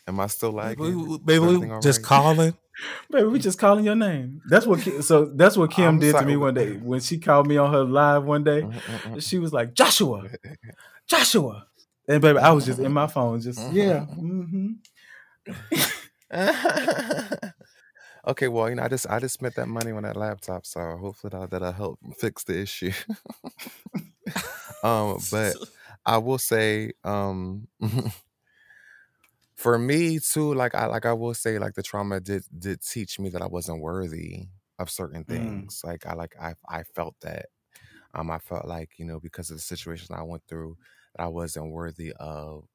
am 0.09 0.21
I 0.21 0.29
still 0.29 0.53
Maybe, 0.53 0.53
lagging? 0.53 0.95
we- 0.95 1.21
maybe 1.25 1.47
we 1.47 1.73
just 1.81 2.03
right? 2.03 2.05
calling. 2.05 2.57
Baby, 3.11 3.27
we 3.29 3.39
just 3.39 3.59
calling 3.59 3.85
your 3.85 3.95
name. 3.97 4.41
That's 4.49 4.67
what. 4.67 4.81
Ki- 4.81 5.03
So 5.03 5.27
that's 5.27 5.57
what 5.57 5.71
Kim 5.71 5.95
I'm 5.95 5.99
did 5.99 6.17
to 6.17 6.25
me 6.25 6.37
one 6.37 6.55
day 6.55 6.73
when 6.77 7.01
she 7.01 7.19
called 7.19 7.47
me 7.47 7.57
on 7.57 7.73
her 7.73 7.85
live 7.85 8.25
one 8.25 8.45
day. 8.45 8.63
Mm, 8.63 8.73
mm, 8.73 9.01
mm. 9.15 9.23
She 9.23 9.39
was 9.39 9.53
like, 9.53 9.75
"Joshua, 9.75 10.25
Joshua," 11.09 11.67
and 12.07 12.21
baby, 12.23 12.39
I 12.39 12.53
was 12.53 12.65
just 12.67 12.79
in 12.79 12.93
my 12.93 13.07
phone, 13.07 13.41
just 13.41 13.73
yeah. 13.73 14.01
hmm 14.01 14.73
okay, 18.27 18.49
well, 18.49 18.69
you 18.69 18.75
know, 18.77 18.83
I 18.83 18.89
just 18.89 19.07
I 19.09 19.19
just 19.19 19.35
spent 19.35 19.55
that 19.57 19.67
money 19.69 19.91
on 19.93 20.03
that 20.03 20.17
laptop, 20.17 20.67
so 20.67 20.97
hopefully 20.99 21.31
that'll, 21.33 21.49
that'll 21.49 21.73
help 21.73 21.99
fix 22.19 22.45
the 22.45 22.61
issue. 22.61 22.93
um, 24.83 25.19
but 25.31 25.57
I 26.05 26.19
will 26.19 26.39
say, 26.39 26.93
um, 27.05 27.67
for 29.59 29.79
me 29.79 30.21
too, 30.21 30.55
like 30.55 30.75
I 30.77 30.87
like 30.87 31.07
I 31.07 31.15
will 31.15 31.35
say, 31.35 31.59
like 31.61 31.75
the 31.75 31.85
trauma 31.85 32.21
did 32.21 32.45
did 32.59 32.83
teach 32.83 33.21
me 33.21 33.31
that 33.31 33.43
I 33.43 33.49
wasn't 33.49 33.83
worthy 33.83 34.49
of 34.81 34.91
certain 34.91 35.25
Mm. 35.29 35.69
things. 35.69 35.83
Like 35.85 36.07
I 36.07 36.15
like 36.15 36.37
I 36.41 36.55
I 36.69 36.85
felt 36.85 37.17
that. 37.23 37.47
Um, 38.15 38.31
I 38.31 38.39
felt 38.39 38.67
like 38.67 38.99
you 38.99 39.05
know 39.07 39.21
because 39.21 39.51
of 39.51 39.59
the 39.59 39.63
situation 39.63 40.15
I 40.15 40.23
went 40.23 40.45
through 40.49 40.79
that 41.17 41.25
I 41.25 41.29
wasn't 41.29 41.73
worthy 41.73 42.13
of 42.15 42.67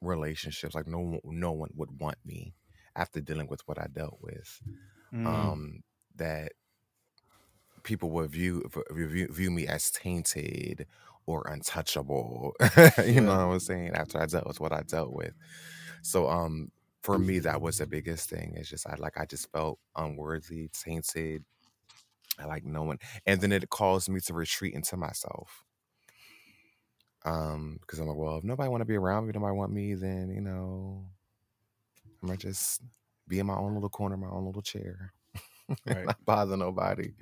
relationships. 0.00 0.74
Like 0.74 0.88
no 0.88 1.00
one, 1.00 1.20
no 1.24 1.52
one 1.52 1.70
would 1.76 2.00
want 2.00 2.18
me 2.24 2.54
after 2.96 3.20
dealing 3.20 3.48
with 3.48 3.62
what 3.68 3.78
I 3.80 3.88
dealt 3.88 4.18
with. 4.22 4.62
Mm. 5.12 5.50
Um, 5.50 5.82
that 6.16 6.52
people 7.82 8.10
would 8.10 8.30
view 8.30 8.62
view, 8.90 9.28
view 9.28 9.50
me 9.50 9.66
as 9.66 9.90
tainted 9.90 10.86
or 11.26 11.46
untouchable. 11.48 12.52
you 13.06 13.20
know 13.20 13.46
what 13.48 13.54
I'm 13.54 13.60
saying? 13.60 13.92
After 13.94 14.18
I 14.20 14.26
dealt 14.26 14.46
with 14.46 14.60
what 14.60 14.72
I 14.72 14.82
dealt 14.82 15.12
with. 15.12 15.34
So 16.02 16.28
um 16.28 16.70
for 17.02 17.18
me 17.18 17.38
that 17.40 17.60
was 17.60 17.78
the 17.78 17.86
biggest 17.86 18.28
thing. 18.28 18.54
It's 18.56 18.68
just 18.68 18.86
I 18.86 18.94
like 18.96 19.18
I 19.18 19.24
just 19.24 19.50
felt 19.52 19.78
unworthy, 19.96 20.68
tainted. 20.72 21.44
I 22.38 22.46
like 22.46 22.64
no 22.64 22.82
one 22.84 22.98
and 23.26 23.40
then 23.40 23.52
it 23.52 23.68
caused 23.70 24.08
me 24.08 24.20
to 24.20 24.34
retreat 24.34 24.74
into 24.74 24.96
myself. 24.96 25.64
Um, 27.24 27.78
because 27.80 27.98
I'm 27.98 28.06
like, 28.06 28.16
well, 28.16 28.38
if 28.38 28.44
nobody 28.44 28.70
want 28.70 28.80
to 28.80 28.86
be 28.86 28.96
around 28.96 29.26
me, 29.26 29.32
nobody 29.34 29.54
want 29.54 29.72
me, 29.72 29.94
then 29.94 30.30
you 30.30 30.40
know, 30.40 31.04
I 32.22 32.26
might 32.26 32.38
just 32.38 32.80
be 33.28 33.38
in 33.38 33.46
my 33.46 33.56
own 33.56 33.74
little 33.74 33.90
corner, 33.90 34.16
my 34.16 34.28
own 34.28 34.46
little 34.46 34.62
chair. 34.62 35.12
Right. 35.86 36.04
Not 36.06 36.24
bother 36.24 36.56
nobody. 36.56 37.12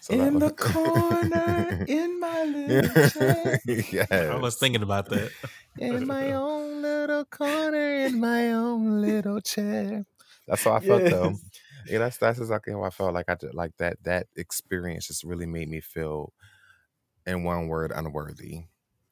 So 0.00 0.16
that 0.16 0.28
in 0.28 0.38
the 0.38 0.46
was- 0.46 0.72
corner, 0.72 1.84
in 1.88 2.18
my 2.20 2.44
little 2.44 3.08
chair. 3.10 3.60
yes. 3.66 4.10
I 4.10 4.36
was 4.36 4.56
thinking 4.56 4.82
about 4.82 5.08
that. 5.10 5.30
in 5.78 6.06
my 6.06 6.32
own 6.32 6.82
little 6.82 7.24
corner, 7.26 8.04
in 8.06 8.20
my 8.20 8.52
own 8.52 9.00
little 9.02 9.40
chair. 9.40 10.04
That's 10.46 10.64
how 10.64 10.72
I 10.74 10.80
felt 10.80 11.04
though. 11.04 11.34
Yeah, 11.86 11.98
that's 11.98 12.16
that's 12.18 12.38
exactly 12.38 12.72
how 12.72 12.82
I 12.82 12.90
felt. 12.90 13.12
Like 13.14 13.28
I 13.28 13.34
did, 13.34 13.54
like 13.54 13.72
that 13.78 13.96
that 14.04 14.26
experience 14.36 15.06
just 15.08 15.24
really 15.24 15.46
made 15.46 15.68
me 15.68 15.80
feel, 15.80 16.32
in 17.26 17.44
one 17.44 17.68
word, 17.68 17.92
unworthy. 17.94 18.64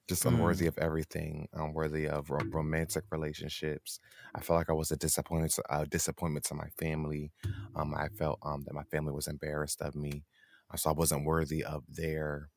Just 0.09 0.25
Mm. 0.25 0.27
unworthy 0.27 0.67
of 0.67 0.79
everything. 0.79 1.49
Unworthy 1.53 2.09
of 2.09 2.31
ro- 2.31 2.45
romantic 2.53 3.05
relationships. 3.11 4.01
I 4.35 4.41
felt 4.41 4.59
like 4.59 4.71
I 4.71 4.75
was 4.75 4.91
a 4.91 4.97
disappointment, 4.97 5.53
to, 5.55 5.63
a 5.71 5.87
disappointment 5.87 6.45
to 6.47 6.55
my 6.55 6.69
family. 6.79 7.33
Um, 7.75 7.95
I 7.95 8.09
felt 8.09 8.39
um 8.43 8.63
that 8.65 8.75
my 8.75 8.85
family 8.85 9.13
was 9.13 9.29
embarrassed 9.29 9.81
of 9.83 9.95
me, 9.95 10.25
Uh, 10.73 10.77
so 10.77 10.91
I 10.91 10.93
wasn't 10.95 11.25
worthy 11.25 11.65
of 11.65 11.85
their. 11.89 12.51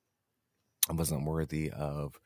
I 0.90 0.94
wasn't 0.94 1.26
worthy 1.26 1.72
of, 1.72 2.20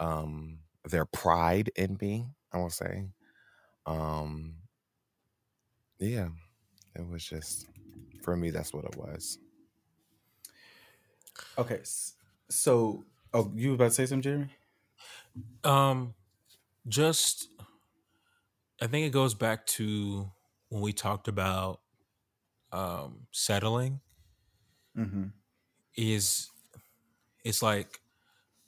um, 0.00 0.60
their 0.84 1.06
pride 1.06 1.70
in 1.76 1.98
me. 2.00 2.28
I 2.52 2.58
will 2.58 2.70
say, 2.70 3.08
um, 3.86 4.56
yeah, 5.98 6.28
it 6.96 7.06
was 7.06 7.24
just 7.24 7.68
for 8.22 8.36
me. 8.36 8.50
That's 8.50 8.74
what 8.74 8.84
it 8.84 8.96
was. 8.96 9.38
Okay. 11.58 11.80
So, 12.48 13.04
oh, 13.34 13.52
you 13.54 13.70
were 13.70 13.74
about 13.74 13.84
to 13.86 13.90
say 13.94 14.06
something, 14.06 14.22
Jeremy? 14.22 14.48
Um, 15.64 16.14
just 16.88 17.48
I 18.80 18.86
think 18.86 19.06
it 19.06 19.10
goes 19.12 19.34
back 19.34 19.66
to 19.78 20.30
when 20.68 20.82
we 20.82 20.92
talked 20.92 21.28
about 21.28 21.80
um 22.72 23.26
settling 23.32 24.00
Mm-hmm. 24.96 25.24
is 25.96 26.50
it's 27.44 27.62
like 27.62 28.00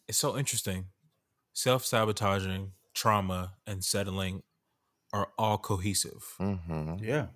it's 0.09 0.19
so 0.19 0.37
interesting. 0.37 0.87
Self-sabotaging, 1.53 2.73
trauma, 2.95 3.55
and 3.67 3.85
settling 3.85 4.43
are 5.13 5.29
all 5.39 5.59
cohesive. 5.59 6.35
Mm-hmm. 6.41 7.05
Yeah. 7.05 7.27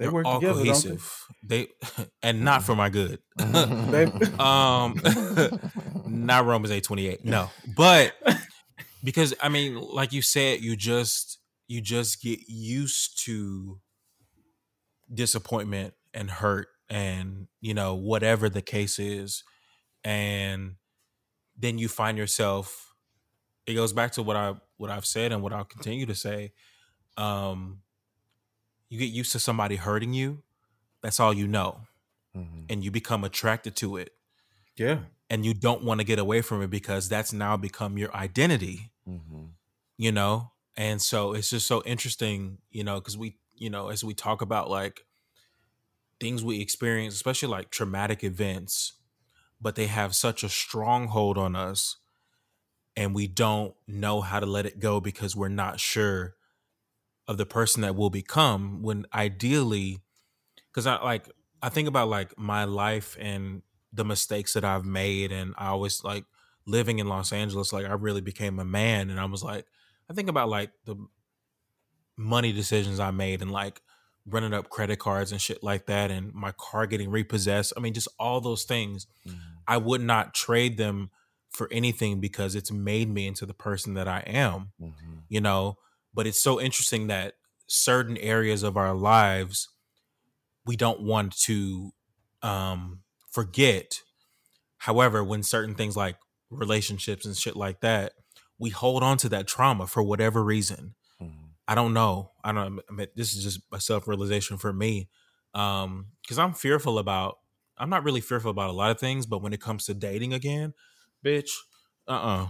They 0.00 0.06
They're 0.06 0.14
work 0.14 0.26
all 0.26 0.40
together, 0.40 0.60
cohesive. 0.60 1.26
They 1.42 1.68
and 2.22 2.42
not 2.42 2.62
for 2.62 2.74
my 2.74 2.88
good. 2.88 3.18
they? 3.36 4.06
They- 4.06 4.32
um 4.38 4.98
not 6.06 6.46
Romans 6.46 6.70
828. 6.72 7.22
No. 7.26 7.50
But 7.76 8.14
because 9.04 9.34
I 9.42 9.50
mean, 9.50 9.74
like 9.74 10.14
you 10.14 10.22
said, 10.22 10.62
you 10.62 10.74
just 10.74 11.38
you 11.68 11.82
just 11.82 12.22
get 12.22 12.40
used 12.48 13.22
to 13.26 13.78
disappointment 15.12 15.92
and 16.14 16.30
hurt 16.30 16.68
and 16.88 17.48
you 17.60 17.74
know 17.74 17.94
whatever 17.94 18.48
the 18.48 18.62
case 18.62 18.98
is 18.98 19.44
and 20.02 20.76
then 21.58 21.76
you 21.78 21.88
find 21.88 22.16
yourself 22.16 22.94
it 23.66 23.74
goes 23.74 23.92
back 23.92 24.12
to 24.12 24.22
what 24.22 24.36
I 24.36 24.54
what 24.76 24.88
I've 24.88 25.04
said 25.04 25.32
and 25.32 25.42
what 25.42 25.52
I'll 25.52 25.64
continue 25.64 26.06
to 26.06 26.14
say 26.14 26.52
um 27.16 27.80
you 28.90 28.98
get 28.98 29.06
used 29.06 29.32
to 29.32 29.38
somebody 29.38 29.76
hurting 29.76 30.12
you 30.12 30.42
that's 31.02 31.18
all 31.20 31.32
you 31.32 31.46
know 31.46 31.80
Mhm. 32.36 32.66
and 32.68 32.84
you 32.84 32.90
become 32.90 33.24
attracted 33.24 33.74
to 33.76 33.96
it 33.96 34.12
yeah. 34.76 35.00
and 35.30 35.44
you 35.46 35.54
don't 35.54 35.82
want 35.82 36.00
to 36.00 36.04
get 36.04 36.18
away 36.18 36.42
from 36.42 36.62
it 36.62 36.68
because 36.70 37.08
that's 37.08 37.32
now 37.32 37.56
become 37.56 37.96
your 37.98 38.14
identity 38.14 38.92
Mhm. 39.08 39.54
you 39.96 40.12
know 40.12 40.52
and 40.76 41.00
so 41.02 41.32
it's 41.32 41.50
just 41.50 41.66
so 41.66 41.82
interesting 41.84 42.58
you 42.70 42.84
know 42.84 43.00
because 43.00 43.16
we 43.18 43.38
you 43.54 43.70
know 43.70 43.88
as 43.88 44.04
we 44.04 44.14
talk 44.14 44.42
about 44.42 44.70
like 44.70 45.06
things 46.20 46.44
we 46.44 46.60
experience 46.60 47.14
especially 47.14 47.48
like 47.48 47.70
traumatic 47.70 48.22
events 48.22 48.94
but 49.60 49.74
they 49.74 49.86
have 49.86 50.14
such 50.14 50.42
a 50.42 50.48
stronghold 50.48 51.36
on 51.38 51.54
us 51.56 51.96
and 52.96 53.14
we 53.14 53.26
don't 53.26 53.74
know 53.86 54.20
how 54.20 54.40
to 54.40 54.46
let 54.46 54.66
it 54.66 54.78
go 54.80 55.00
because 55.00 55.34
we're 55.36 55.48
not 55.48 55.80
sure 55.80 56.34
of 57.30 57.36
the 57.38 57.46
person 57.46 57.80
that 57.82 57.94
we'll 57.94 58.10
become 58.10 58.82
when 58.82 59.06
ideally 59.14 59.90
because 60.70 60.86
i 60.86 60.94
like 61.02 61.24
i 61.62 61.68
think 61.68 61.86
about 61.88 62.08
like 62.08 62.36
my 62.36 62.64
life 62.64 63.16
and 63.20 63.62
the 63.92 64.04
mistakes 64.04 64.52
that 64.54 64.64
i've 64.64 64.84
made 64.84 65.30
and 65.32 65.54
i 65.56 65.66
always 65.68 66.02
like 66.02 66.24
living 66.66 66.98
in 66.98 67.06
los 67.06 67.32
angeles 67.32 67.72
like 67.72 67.86
i 67.86 67.92
really 68.06 68.20
became 68.20 68.58
a 68.58 68.64
man 68.64 69.10
and 69.10 69.18
i 69.20 69.24
was 69.24 69.42
like 69.44 69.64
i 70.10 70.12
think 70.12 70.28
about 70.28 70.48
like 70.48 70.70
the 70.86 70.96
money 72.16 72.52
decisions 72.52 73.00
i 73.00 73.10
made 73.10 73.40
and 73.40 73.50
like 73.50 73.80
running 74.26 74.52
up 74.52 74.68
credit 74.68 74.98
cards 74.98 75.32
and 75.32 75.40
shit 75.40 75.62
like 75.62 75.86
that 75.86 76.10
and 76.10 76.34
my 76.34 76.52
car 76.58 76.86
getting 76.86 77.10
repossessed 77.10 77.72
i 77.76 77.80
mean 77.80 77.94
just 77.94 78.08
all 78.18 78.40
those 78.40 78.64
things 78.64 79.06
Mhm. 79.26 79.36
I 79.68 79.76
would 79.76 80.00
not 80.00 80.34
trade 80.34 80.78
them 80.78 81.10
for 81.50 81.68
anything 81.70 82.18
because 82.18 82.56
it's 82.56 82.72
made 82.72 83.08
me 83.08 83.28
into 83.28 83.46
the 83.46 83.54
person 83.54 83.94
that 83.94 84.08
I 84.08 84.20
am, 84.26 84.72
Mhm. 84.80 85.22
you 85.28 85.40
know. 85.40 85.78
But 86.12 86.26
it's 86.26 86.42
so 86.42 86.60
interesting 86.60 87.06
that 87.06 87.34
certain 87.66 88.16
areas 88.16 88.62
of 88.62 88.76
our 88.76 88.94
lives 88.94 89.68
we 90.66 90.76
don't 90.76 91.00
want 91.00 91.36
to 91.36 91.92
um, 92.42 93.00
forget. 93.30 94.00
However, 94.78 95.22
when 95.22 95.42
certain 95.42 95.74
things 95.74 95.96
like 95.96 96.16
relationships 96.50 97.24
and 97.24 97.36
shit 97.36 97.56
like 97.56 97.80
that, 97.80 98.12
we 98.58 98.70
hold 98.70 99.02
on 99.02 99.16
to 99.18 99.28
that 99.30 99.46
trauma 99.46 99.86
for 99.86 100.02
whatever 100.02 100.42
reason. 100.44 100.94
Mhm. 101.20 101.50
I 101.66 101.74
don't 101.74 101.94
know. 101.94 102.32
I 102.44 102.52
don't. 102.52 102.80
I 102.88 102.92
mean, 102.92 103.06
this 103.14 103.34
is 103.34 103.42
just 103.42 103.60
a 103.72 103.80
self 103.80 104.08
realization 104.08 104.58
for 104.58 104.72
me, 104.72 105.08
um, 105.54 106.06
because 106.22 106.38
I'm 106.38 106.52
fearful 106.52 106.98
about. 106.98 107.38
I'm 107.78 107.88
not 107.88 108.04
really 108.04 108.20
fearful 108.20 108.50
about 108.50 108.68
a 108.68 108.74
lot 108.74 108.90
of 108.90 109.00
things, 109.00 109.24
but 109.24 109.40
when 109.40 109.54
it 109.54 109.60
comes 109.60 109.86
to 109.86 109.94
dating 109.94 110.34
again, 110.34 110.74
bitch, 111.24 111.50
uh, 112.06 112.10
uh 112.10 112.46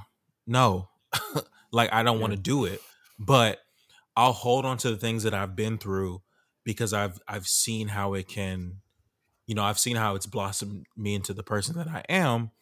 no, 0.46 0.88
like 1.70 1.92
I 1.92 2.02
don't 2.02 2.18
want 2.18 2.32
to 2.32 2.38
do 2.38 2.64
it. 2.64 2.80
But 3.20 3.60
I'll 4.16 4.34
hold 4.34 4.66
on 4.66 4.78
to 4.78 4.90
the 4.90 4.98
things 4.98 5.24
that 5.24 5.34
I've 5.34 5.56
been 5.56 5.78
through 5.78 6.22
because 6.64 6.94
I've 6.94 7.20
I've 7.28 7.48
seen 7.48 7.88
how 7.88 8.14
it 8.14 8.28
can, 8.28 8.82
you 9.46 9.54
know, 9.54 9.64
I've 9.64 9.80
seen 9.80 9.96
how 9.96 10.16
it's 10.16 10.26
blossomed 10.26 10.86
me 10.96 11.14
into 11.14 11.34
the 11.34 11.44
person 11.44 11.76
that 11.76 11.88
I 11.88 12.04
am. 12.08 12.52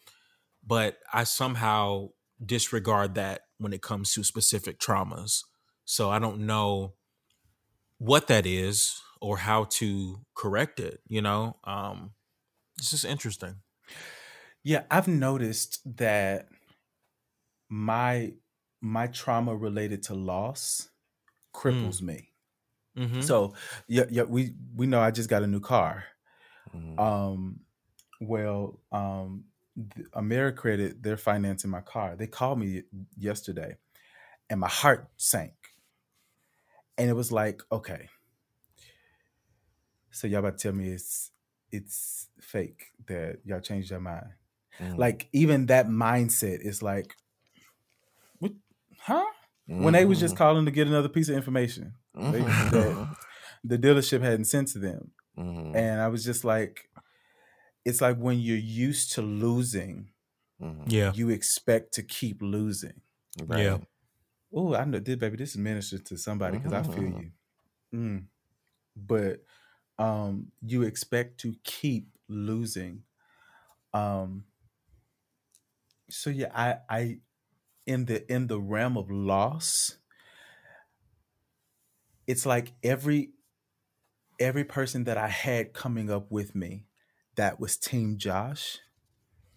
But 0.66 0.98
I 1.12 1.24
somehow 1.24 2.10
disregard 2.44 3.14
that 3.16 3.48
when 3.58 3.72
it 3.72 3.82
comes 3.82 4.12
to 4.14 4.24
specific 4.24 4.78
traumas. 4.80 5.44
So 5.84 6.10
I 6.10 6.18
don't 6.18 6.46
know 6.46 6.94
what 7.98 8.26
that 8.28 8.46
is 8.46 9.00
or 9.20 9.38
how 9.38 9.64
to 9.64 10.24
correct 10.34 10.80
it, 10.80 11.00
you 11.08 11.20
know? 11.22 11.58
Um 11.64 12.14
it's 12.78 12.90
just 12.92 13.04
interesting. 13.04 13.62
Yeah, 14.62 14.84
I've 14.90 15.08
noticed 15.08 15.80
that 15.96 16.48
my 17.68 18.34
my 18.80 19.06
trauma 19.08 19.56
related 19.56 20.02
to 20.04 20.14
loss 20.14 20.90
cripples 21.54 22.02
me. 22.02 22.32
Mm-hmm. 22.96 23.20
So 23.20 23.54
yeah, 23.88 24.04
yeah, 24.10 24.24
we 24.24 24.54
we 24.74 24.86
know 24.86 25.00
I 25.00 25.10
just 25.10 25.30
got 25.30 25.42
a 25.42 25.46
new 25.46 25.60
car. 25.60 26.04
Mhm. 26.74 26.98
Um, 26.98 27.60
well, 28.20 28.80
um, 28.92 29.46
th- 29.96 30.08
AmeriCredit 30.12 31.02
they're 31.02 31.16
financing 31.16 31.70
my 31.70 31.80
car. 31.82 32.16
They 32.16 32.26
called 32.26 32.60
me 32.60 32.84
yesterday, 33.16 33.76
and 34.50 34.60
my 34.60 34.68
heart 34.68 35.10
sank. 35.16 35.54
and 36.96 37.08
it 37.08 37.14
was 37.14 37.30
like, 37.32 37.62
okay, 37.70 38.08
so 40.10 40.26
y'all 40.26 40.40
about 40.40 40.58
to 40.58 40.62
tell 40.62 40.72
me 40.72 40.88
it's 40.88 41.30
it's 41.70 42.28
fake 42.40 42.92
that 43.06 43.38
y'all 43.44 43.60
changed 43.60 43.90
your 43.90 44.00
mind. 44.00 44.32
Mm. 44.78 44.96
Like 44.96 45.28
even 45.32 45.66
that 45.66 45.86
mindset 45.86 46.60
is 46.60 46.82
like, 46.82 47.14
what, 47.14 47.27
huh? 49.08 49.24
When 49.66 49.92
they 49.94 50.04
was 50.06 50.18
just 50.20 50.34
Mhm. 50.34 50.38
calling 50.38 50.64
to 50.64 50.70
get 50.70 50.86
another 50.86 51.08
piece 51.08 51.28
of 51.28 51.36
information, 51.36 51.94
they, 52.14 52.40
that 52.72 53.16
the 53.64 53.78
dealership 53.78 54.22
hadn't 54.22 54.46
sent 54.46 54.68
to 54.68 54.78
them, 54.78 55.12
Mhm. 55.36 55.74
and 55.76 56.00
I 56.00 56.08
was 56.08 56.24
just 56.24 56.42
like, 56.44 56.88
it's 57.84 58.00
like 58.00 58.16
when 58.18 58.38
you're 58.40 58.56
used 58.88 59.12
to 59.14 59.22
losing, 59.22 60.10
Mhm. 60.60 60.84
Yeah. 60.90 61.12
you 61.14 61.28
expect 61.30 61.92
to 61.94 62.02
keep 62.02 62.40
losing. 62.42 63.00
Yeah. 63.48 63.78
Oh, 64.52 64.74
I 64.74 64.84
know, 64.84 64.98
this 65.00 65.16
baby, 65.16 65.36
this 65.36 65.50
is 65.50 65.58
minister 65.58 65.98
to 65.98 66.16
somebody 66.16 66.58
because 66.58 66.72
I 66.72 66.82
feel 66.82 67.04
Mhm. 67.04 67.32
you. 67.92 67.98
Mm. 67.98 68.26
But 68.96 69.44
um, 69.98 70.52
you 70.62 70.82
expect 70.82 71.38
to 71.40 71.54
keep 71.64 72.08
losing. 72.28 73.04
Um, 73.92 74.44
so 76.08 76.30
yeah, 76.30 76.50
I, 76.54 76.78
I, 76.88 77.20
in 77.88 78.04
the 78.04 78.30
in 78.32 78.48
the 78.48 78.60
realm 78.60 78.98
of 78.98 79.10
loss, 79.10 79.96
it's 82.26 82.46
like 82.46 82.74
every 82.84 83.30
every 84.38 84.64
person 84.64 85.04
that 85.04 85.16
I 85.16 85.28
had 85.28 85.72
coming 85.72 86.10
up 86.10 86.30
with 86.30 86.54
me, 86.54 86.84
that 87.36 87.58
was 87.58 87.78
Team 87.78 88.18
Josh, 88.18 88.78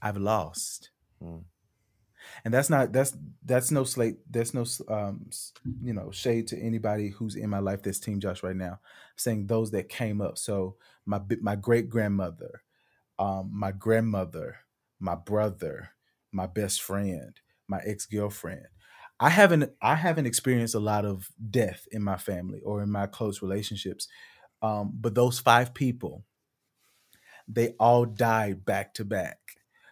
I've 0.01 0.17
lost. 0.17 0.91
Mm. 1.21 1.43
and 2.45 2.53
that's 2.53 2.69
not 2.69 2.93
that's 2.93 3.15
that's 3.45 3.71
no 3.71 3.83
slate 3.83 4.17
that's 4.29 4.53
no 4.53 4.65
um 4.87 5.29
you 5.83 5.93
know 5.93 6.11
shade 6.11 6.47
to 6.47 6.57
anybody 6.59 7.09
who's 7.09 7.35
in 7.35 7.49
my 7.49 7.59
life 7.59 7.83
that's 7.83 7.99
team 7.99 8.19
josh 8.19 8.43
right 8.43 8.55
now. 8.55 8.73
I'm 8.73 9.17
saying 9.17 9.47
those 9.47 9.71
that 9.71 9.89
came 9.89 10.21
up. 10.21 10.37
So 10.37 10.77
my 11.05 11.21
my 11.41 11.55
great 11.55 11.89
grandmother 11.89 12.63
um 13.19 13.51
my 13.53 13.71
grandmother 13.71 14.57
my 14.99 15.15
brother 15.15 15.91
my 16.31 16.47
best 16.47 16.81
friend 16.81 17.39
my 17.71 17.81
ex-girlfriend 17.85 18.67
i 19.21 19.29
haven't 19.29 19.73
i 19.81 19.95
haven't 19.95 20.27
experienced 20.27 20.75
a 20.75 20.81
lot 20.81 21.05
of 21.05 21.29
death 21.51 21.87
in 21.91 22.03
my 22.03 22.17
family 22.17 22.61
or 22.61 22.83
in 22.83 22.91
my 22.91 23.07
close 23.07 23.41
relationships 23.41 24.07
um 24.61 24.91
but 24.95 25.15
those 25.15 25.39
five 25.39 25.73
people 25.73 26.25
they 27.47 27.69
all 27.79 28.05
died 28.05 28.65
back 28.65 28.93
to 28.95 29.05
back. 29.05 29.39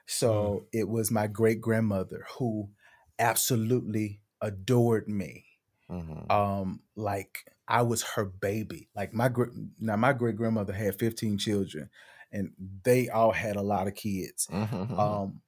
So 0.05 0.67
it 0.73 0.87
was 0.87 1.11
my 1.11 1.27
great 1.27 1.61
grandmother 1.61 2.25
who 2.37 2.71
absolutely 3.19 4.21
adored 4.41 5.07
me. 5.07 5.45
Mhm. 5.89 6.25
Um, 6.29 6.83
like 6.95 7.51
I 7.67 7.83
was 7.83 8.03
her 8.03 8.25
baby. 8.25 8.89
Like 8.95 9.13
my 9.13 9.31
now 9.79 9.95
my 9.97 10.13
great 10.13 10.35
grandmother 10.35 10.73
had 10.73 10.99
15 10.99 11.37
children, 11.37 11.89
and 12.31 12.53
they 12.83 13.09
all 13.09 13.31
had 13.31 13.55
a 13.55 13.61
lot 13.61 13.87
of 13.87 13.95
kids. 13.95 14.47
Mhm. 14.49 14.99
Um, 14.99 15.41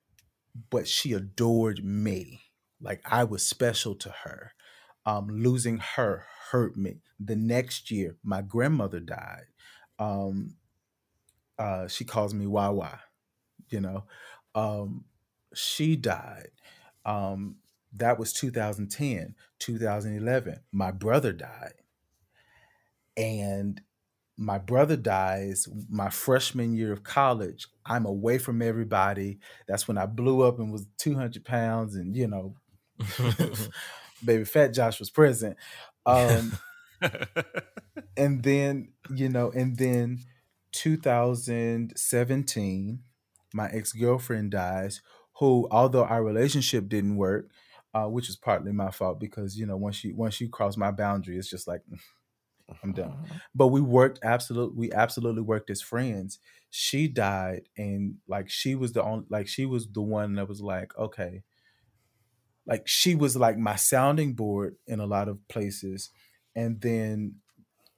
but 0.69 0.87
she 0.87 1.13
adored 1.13 1.83
me. 1.83 2.41
Like 2.79 3.01
I 3.05 3.23
was 3.23 3.43
special 3.45 3.95
to 3.95 4.13
her. 4.23 4.53
Um, 5.05 5.27
losing 5.29 5.79
her 5.79 6.25
hurt 6.51 6.77
me. 6.77 7.01
The 7.19 7.35
next 7.35 7.89
year, 7.89 8.17
my 8.23 8.41
grandmother 8.41 8.99
died. 8.99 9.45
Um, 9.97 10.55
uh, 11.57 11.87
she 11.87 12.05
calls 12.05 12.33
me 12.33 12.45
Wawa, 12.45 12.99
you 13.69 13.81
know. 13.81 14.03
Um, 14.53 15.05
she 15.55 15.95
died. 15.95 16.51
Um, 17.05 17.57
that 17.93 18.19
was 18.19 18.33
2010. 18.33 19.35
2011, 19.59 20.59
my 20.71 20.91
brother 20.91 21.33
died. 21.33 21.73
And 23.17 23.81
my 24.41 24.57
brother 24.57 24.97
dies 24.97 25.69
my 25.89 26.09
freshman 26.09 26.73
year 26.73 26.91
of 26.91 27.03
college. 27.03 27.67
I'm 27.85 28.05
away 28.05 28.39
from 28.39 28.61
everybody. 28.61 29.39
That's 29.67 29.87
when 29.87 29.97
I 29.97 30.07
blew 30.07 30.41
up 30.41 30.59
and 30.59 30.69
was 30.71 30.87
200 30.97 31.45
pounds, 31.45 31.95
and 31.95 32.15
you 32.15 32.27
know, 32.27 32.55
baby 34.25 34.45
Fat 34.45 34.73
Josh 34.73 34.99
was 34.99 35.11
present. 35.11 35.57
Um, 36.05 36.57
and 38.17 38.43
then 38.43 38.89
you 39.13 39.29
know 39.29 39.51
and 39.51 39.77
then 39.77 40.19
2017 40.71 42.99
my 43.53 43.69
ex-girlfriend 43.69 44.49
dies 44.51 45.01
who 45.39 45.67
although 45.71 46.05
our 46.05 46.23
relationship 46.23 46.87
didn't 46.87 47.17
work 47.17 47.49
uh, 47.93 48.05
which 48.05 48.29
is 48.29 48.37
partly 48.37 48.71
my 48.71 48.89
fault 48.89 49.19
because 49.19 49.57
you 49.57 49.65
know 49.65 49.77
once 49.77 50.03
you 50.03 50.15
once 50.15 50.39
you 50.39 50.47
cross 50.47 50.77
my 50.77 50.91
boundary 50.91 51.37
it's 51.37 51.49
just 51.49 51.67
like 51.67 51.81
i'm 52.83 52.93
done. 52.93 53.17
But 53.53 53.67
we 53.67 53.81
worked 53.81 54.19
absolutely 54.23 54.77
we 54.77 54.91
absolutely 54.93 55.41
worked 55.41 55.69
as 55.69 55.81
friends. 55.81 56.39
She 56.69 57.07
died 57.07 57.69
and 57.77 58.17
like 58.27 58.49
she 58.49 58.75
was 58.75 58.93
the 58.93 59.03
only 59.03 59.25
like 59.29 59.47
she 59.47 59.65
was 59.65 59.87
the 59.91 60.01
one 60.01 60.35
that 60.35 60.47
was 60.47 60.61
like 60.61 60.97
okay. 60.97 61.43
Like 62.65 62.87
she 62.87 63.15
was 63.15 63.35
like 63.35 63.57
my 63.57 63.75
sounding 63.75 64.33
board 64.33 64.77
in 64.87 64.99
a 64.99 65.05
lot 65.05 65.27
of 65.27 65.45
places. 65.47 66.11
And 66.55 66.79
then 66.81 67.35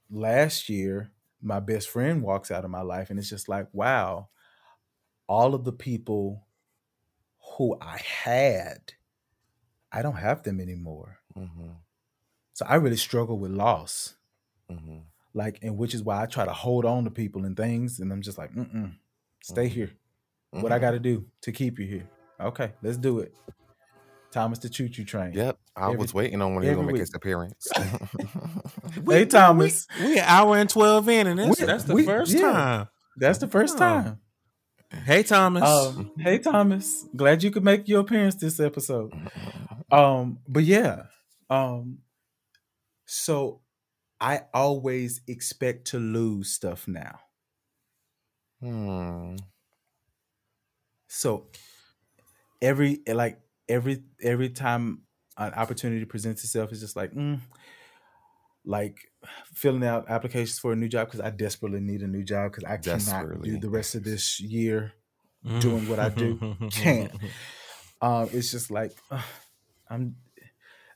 last 0.10 0.70
year 0.70 1.12
my 1.42 1.60
best 1.60 1.90
friend 1.90 2.22
walks 2.24 2.52
out 2.52 2.66
of 2.66 2.72
my 2.72 2.82
life 2.82 3.10
and 3.10 3.20
it's 3.20 3.30
just 3.30 3.50
like 3.50 3.68
wow 3.74 4.30
all 5.28 5.56
of 5.56 5.64
the 5.64 5.72
people 5.74 6.48
who 7.58 7.78
i 7.82 7.98
had 7.98 8.94
i 9.92 10.02
don't 10.02 10.18
have 10.18 10.44
them 10.44 10.60
anymore. 10.60 11.20
Mhm. 11.36 11.78
so 12.54 12.66
i 12.68 12.76
really 12.76 12.98
struggle 12.98 13.40
with 13.40 13.52
loss 13.52 14.16
Mhm. 14.72 15.02
like 15.34 15.60
and 15.62 15.78
which 15.78 15.94
is 15.94 16.04
why 16.04 16.22
i 16.22 16.26
try 16.26 16.46
to 16.46 16.54
hold 16.54 16.86
on 16.86 17.04
to 17.04 17.12
people 17.12 17.46
and 17.46 17.56
things 17.58 18.00
and 18.00 18.12
i'm 18.12 18.22
just 18.22 18.38
like 18.38 18.52
mm-mm 18.54 18.94
stay 19.42 19.68
Mhm. 19.68 19.72
here 19.72 19.92
what 20.52 20.72
i 20.72 20.78
Mhm. 20.78 20.82
got 20.82 20.92
to 20.92 21.00
do 21.00 21.26
to 21.42 21.52
keep 21.52 21.80
you 21.80 21.86
here 21.88 22.10
okay 22.40 22.74
let's 22.82 22.98
do 22.98 23.20
it 23.20 23.34
thomas 24.32 24.60
the 24.60 24.70
choo-choo 24.70 25.04
train 25.04 25.34
Yep, 25.34 25.58
I 25.76 25.86
Every- 25.88 25.98
was 25.98 26.14
waiting 26.14 26.42
on 26.42 26.54
when 26.56 26.64
he 26.64 26.70
was 26.70 26.76
gonna 26.76 26.88
make 26.88 26.94
week. 26.94 27.00
his 27.02 27.14
appearance. 27.14 27.68
hey 29.08 29.26
thomas 29.26 29.88
We 30.00 30.18
an 30.20 30.26
hour 30.26 30.58
and 30.58 30.70
twelve 30.70 31.08
in, 31.10 31.28
and 31.28 31.38
this, 31.40 31.60
We- 31.60 31.66
that's 31.66 31.84
the 31.84 31.94
we- 31.96 32.04
first 32.06 32.32
yeah. 32.34 32.42
time. 32.52 32.88
that's 33.18 33.38
the 33.40 33.48
first 33.48 33.76
Oh. 33.76 33.80
time 33.80 34.20
Hey, 35.06 35.24
Thomas. 35.24 35.64
Um, 35.64 36.12
hey 36.20 36.38
Thomas, 36.38 37.08
glad 37.16 37.42
you 37.42 37.50
could 37.50 37.64
make 37.64 37.88
your 37.88 38.02
appearance 38.02 38.36
this 38.36 38.60
episode. 38.60 39.12
Um, 39.92 40.38
but 40.48 40.64
yeah, 40.64 41.04
um, 41.50 42.00
so 43.06 43.62
I 44.24 44.46
always 44.56 45.22
expect 45.28 45.86
to 45.88 46.00
lose 46.00 46.50
stuff 46.50 46.88
now. 46.88 47.20
Hmm. 48.62 49.36
So 51.08 51.48
every 52.62 53.02
like 53.08 53.40
every 53.70 54.04
every 54.22 54.50
time 54.50 55.04
an 55.38 55.54
opportunity 55.54 56.06
presents 56.06 56.44
itself, 56.44 56.72
it's 56.72 56.82
just 56.82 56.96
like, 56.96 57.12
mm, 57.12 57.40
like 58.66 59.12
filling 59.54 59.84
out 59.84 60.10
applications 60.10 60.60
for 60.60 60.72
a 60.74 60.76
new 60.76 60.88
job 60.88 61.08
because 61.08 61.20
I 61.20 61.30
desperately 61.32 61.82
need 61.82 62.02
a 62.02 62.08
new 62.08 62.24
job 62.24 62.52
because 62.52 62.64
I 62.64 62.78
cannot 62.78 63.42
do 63.42 63.58
the 63.58 63.70
rest 63.70 63.96
of 63.96 64.04
this 64.04 64.40
year 64.40 64.94
Mm. 65.46 65.60
doing 65.60 65.90
what 65.90 66.00
I 66.00 66.08
do. 66.10 66.40
Can't. 66.72 67.12
um, 68.02 68.30
it's 68.32 68.50
just 68.52 68.72
like 68.72 68.94
ugh, 69.12 69.26
I'm 69.90 70.16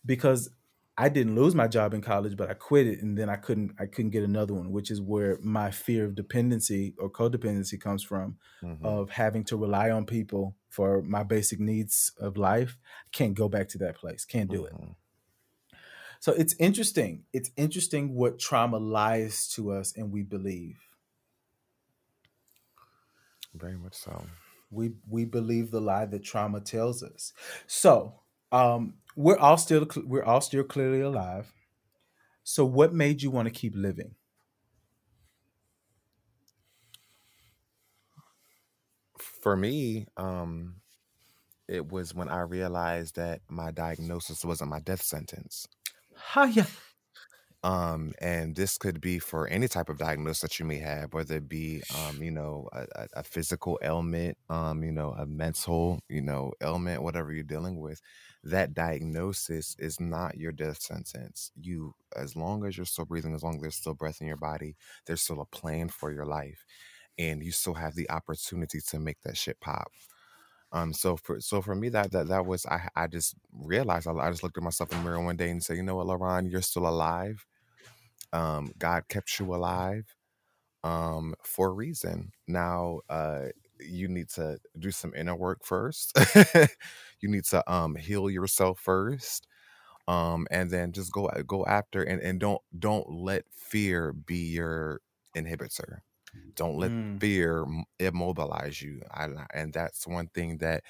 because 0.06 0.50
I 0.98 1.10
didn't 1.10 1.36
lose 1.36 1.54
my 1.54 1.68
job 1.68 1.94
in 1.94 2.02
college, 2.02 2.36
but 2.36 2.50
I 2.50 2.56
quit 2.56 2.88
it, 2.88 3.02
and 3.04 3.18
then 3.18 3.30
I 3.30 3.36
couldn't 3.36 3.74
I 3.80 3.86
couldn't 3.86 4.12
get 4.12 4.24
another 4.24 4.54
one, 4.56 4.72
which 4.72 4.90
is 4.90 5.00
where 5.00 5.38
my 5.42 5.70
fear 5.72 6.06
of 6.06 6.16
dependency 6.16 6.96
or 6.98 7.10
codependency 7.12 7.80
comes 7.80 8.04
from, 8.04 8.38
Mhm. 8.64 8.84
of 8.84 9.12
having 9.12 9.44
to 9.46 9.58
rely 9.58 9.92
on 9.92 10.06
people 10.06 10.56
for 10.70 11.02
my 11.04 11.24
basic 11.24 11.60
needs 11.60 12.12
of 12.20 12.36
life. 12.38 12.78
I 13.06 13.10
Can't 13.12 13.36
go 13.36 13.48
back 13.48 13.68
to 13.70 13.78
that 13.80 13.96
place. 13.96 14.26
Can't 14.26 14.50
do 14.50 14.66
it. 14.66 14.74
Mhm. 14.74 14.96
So 16.20 16.32
it's 16.34 16.56
interesting. 16.60 17.26
It's 17.34 17.52
interesting 17.56 18.16
what 18.16 18.40
trauma 18.40 18.78
lies 18.78 19.48
to 19.50 19.72
us, 19.72 19.96
and 19.96 20.12
we 20.12 20.24
believe. 20.24 20.80
Very 23.54 23.78
much 23.78 23.96
so. 23.96 24.26
we 24.70 24.94
we 25.10 25.24
believe 25.26 25.72
the 25.72 25.80
lie 25.80 26.06
that 26.06 26.24
trauma 26.24 26.60
tells 26.60 27.02
us 27.02 27.32
so 27.68 28.20
um 28.52 28.96
we're 29.18 29.38
all 29.40 29.58
still 29.58 29.88
we're 30.06 30.24
all 30.24 30.42
still 30.42 30.64
clearly 30.64 31.02
alive 31.02 31.54
so 32.44 32.66
what 32.66 32.94
made 32.94 33.22
you 33.24 33.32
want 33.32 33.48
to 33.48 33.54
keep 33.54 33.74
living 33.76 34.16
For 39.20 39.56
me, 39.56 40.08
um, 40.18 40.82
it 41.68 41.92
was 41.92 42.14
when 42.14 42.30
I 42.30 42.42
realized 42.42 43.16
that 43.16 43.42
my 43.50 43.72
diagnosis 43.72 44.46
wasn't 44.46 44.70
my 44.72 44.80
death 44.80 45.02
sentence. 45.04 45.68
Hiya. 46.34 46.68
Um, 47.64 48.14
and 48.22 48.56
this 48.56 48.78
could 48.78 49.02
be 49.02 49.18
for 49.18 49.48
any 49.48 49.68
type 49.68 49.90
of 49.90 49.98
diagnosis 49.98 50.42
that 50.42 50.60
you 50.60 50.66
may 50.66 50.78
have, 50.78 51.14
whether 51.14 51.38
it 51.38 51.50
be, 51.50 51.82
um, 51.98 52.22
you 52.22 52.30
know, 52.30 52.70
a, 52.72 53.08
a, 53.16 53.24
physical 53.24 53.80
ailment, 53.82 54.38
um, 54.50 54.84
you 54.84 54.92
know, 54.92 55.16
a 55.18 55.26
mental, 55.26 56.00
you 56.08 56.22
know, 56.22 56.54
ailment, 56.62 57.02
whatever 57.02 57.34
you're 57.34 57.44
dealing 57.44 57.80
with. 57.80 58.00
That 58.44 58.76
diagnosis 58.76 59.76
is 59.80 60.00
not 60.00 60.38
your 60.38 60.52
death 60.52 60.82
sentence. 60.82 61.52
You, 61.60 61.96
as 62.16 62.36
long 62.36 62.64
as 62.64 62.78
you're 62.78 62.86
still 62.86 63.06
breathing, 63.06 63.34
as 63.34 63.44
long 63.44 63.56
as 63.56 63.62
there's 63.62 63.76
still 63.76 63.96
breath 63.96 64.22
in 64.22 64.28
your 64.28 64.38
body, 64.38 64.76
there's 65.08 65.24
still 65.24 65.42
a 65.42 65.46
plan 65.46 65.90
for 65.90 66.12
your 66.12 66.26
life, 66.26 66.64
and 67.18 67.44
you 67.44 67.52
still 67.52 67.74
have 67.74 67.96
the 67.96 68.10
opportunity 68.12 68.80
to 68.90 69.00
make 69.00 69.18
that 69.24 69.36
shit 69.36 69.60
pop. 69.60 69.92
Um, 70.78 70.94
so 70.94 71.18
for 71.18 71.40
so 71.42 71.62
for 71.62 71.76
me 71.76 71.90
that 71.90 72.12
that 72.12 72.28
that 72.30 72.46
was 72.46 72.66
I 72.66 72.90
I 72.96 73.08
just 73.08 73.36
realized 73.54 74.08
I, 74.08 74.14
I 74.14 74.30
just 74.32 74.44
looked 74.44 74.58
at 74.58 74.64
myself 74.64 74.92
in 74.92 75.00
the 75.00 75.04
mirror 75.04 75.22
one 75.24 75.38
day 75.38 75.50
and 75.50 75.64
said, 75.64 75.78
you 75.78 75.84
know 75.84 75.96
what, 75.98 76.08
LaRon, 76.08 76.50
you're 76.52 76.62
still 76.62 76.88
alive. 76.88 77.46
Um, 78.34 78.72
God 78.78 79.08
kept 79.10 79.40
you 79.40 79.54
alive 79.56 80.06
um 80.84 81.36
for 81.44 81.70
a 81.70 81.74
reason. 81.74 82.32
Now 82.48 83.02
uh 83.10 83.48
you 83.80 84.08
need 84.08 84.30
to 84.32 84.60
do 84.80 84.92
some 84.92 85.14
inner 85.16 85.36
work 85.36 85.60
first. 85.66 86.18
you 87.22 87.30
need 87.30 87.46
to 87.46 87.72
um 87.74 87.96
heal 87.96 88.30
yourself 88.30 88.80
first. 88.80 89.48
Um 90.08 90.48
and 90.52 90.72
then 90.72 90.92
just 90.94 91.12
go 91.14 91.30
go 91.48 91.66
after 91.66 92.04
and, 92.04 92.22
and 92.22 92.40
don't 92.40 92.62
don't 92.80 93.10
let 93.12 93.46
fear 93.52 94.14
be 94.14 94.38
your 94.54 95.02
inhibitor 95.38 96.00
don't 96.56 96.78
let 96.78 96.92
Mm. 96.92 97.20
fear 97.20 97.66
immobilize 98.00 98.82
you 98.82 99.02
I, 99.12 99.28
and 99.54 99.74
that's 99.74 100.08
one 100.08 100.28
thing 100.34 100.58
that 100.60 100.84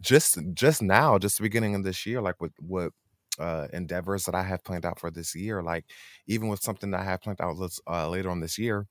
just 0.00 0.38
just 0.54 0.82
now 0.82 1.18
just 1.18 1.38
the 1.38 1.42
beginning 1.42 1.74
of 1.74 1.84
this 1.84 2.06
year 2.06 2.20
like 2.20 2.40
with 2.40 2.52
what 2.60 2.92
uh 3.38 3.68
endeavors 3.72 4.24
that 4.24 4.34
i 4.34 4.42
have 4.42 4.64
planned 4.64 4.84
out 4.86 4.98
for 5.00 5.10
this 5.10 5.34
year 5.34 5.62
like 5.62 5.86
even 6.26 6.48
with 6.48 6.62
something 6.62 6.90
that 6.90 7.00
i 7.00 7.04
have 7.04 7.20
planned 7.22 7.40
out 7.40 7.56
uh, 7.88 8.08
later 8.08 8.30
on 8.30 8.40
this 8.40 8.58
year 8.58 8.86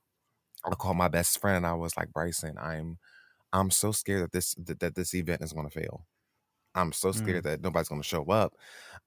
i 0.66 0.70
called 0.76 0.98
my 0.98 1.08
best 1.08 1.40
friend 1.40 1.58
and 1.58 1.66
i 1.68 1.74
was 1.74 1.96
like 1.98 2.12
bryson 2.14 2.56
i'm 2.60 2.98
i'm 3.54 3.72
so 3.72 3.92
scared 3.92 4.24
that 4.24 4.32
this 4.32 4.56
that, 4.56 4.80
that 4.80 4.96
this 4.96 5.14
event 5.16 5.42
is 5.42 5.54
going 5.54 5.68
to 5.68 5.74
fail 5.80 6.06
i'm 6.76 6.92
so 6.92 7.12
scared 7.12 7.44
Mm. 7.44 7.46
that 7.46 7.62
nobody's 7.62 7.90
going 7.90 8.02
to 8.02 8.08
show 8.08 8.24
up 8.26 8.54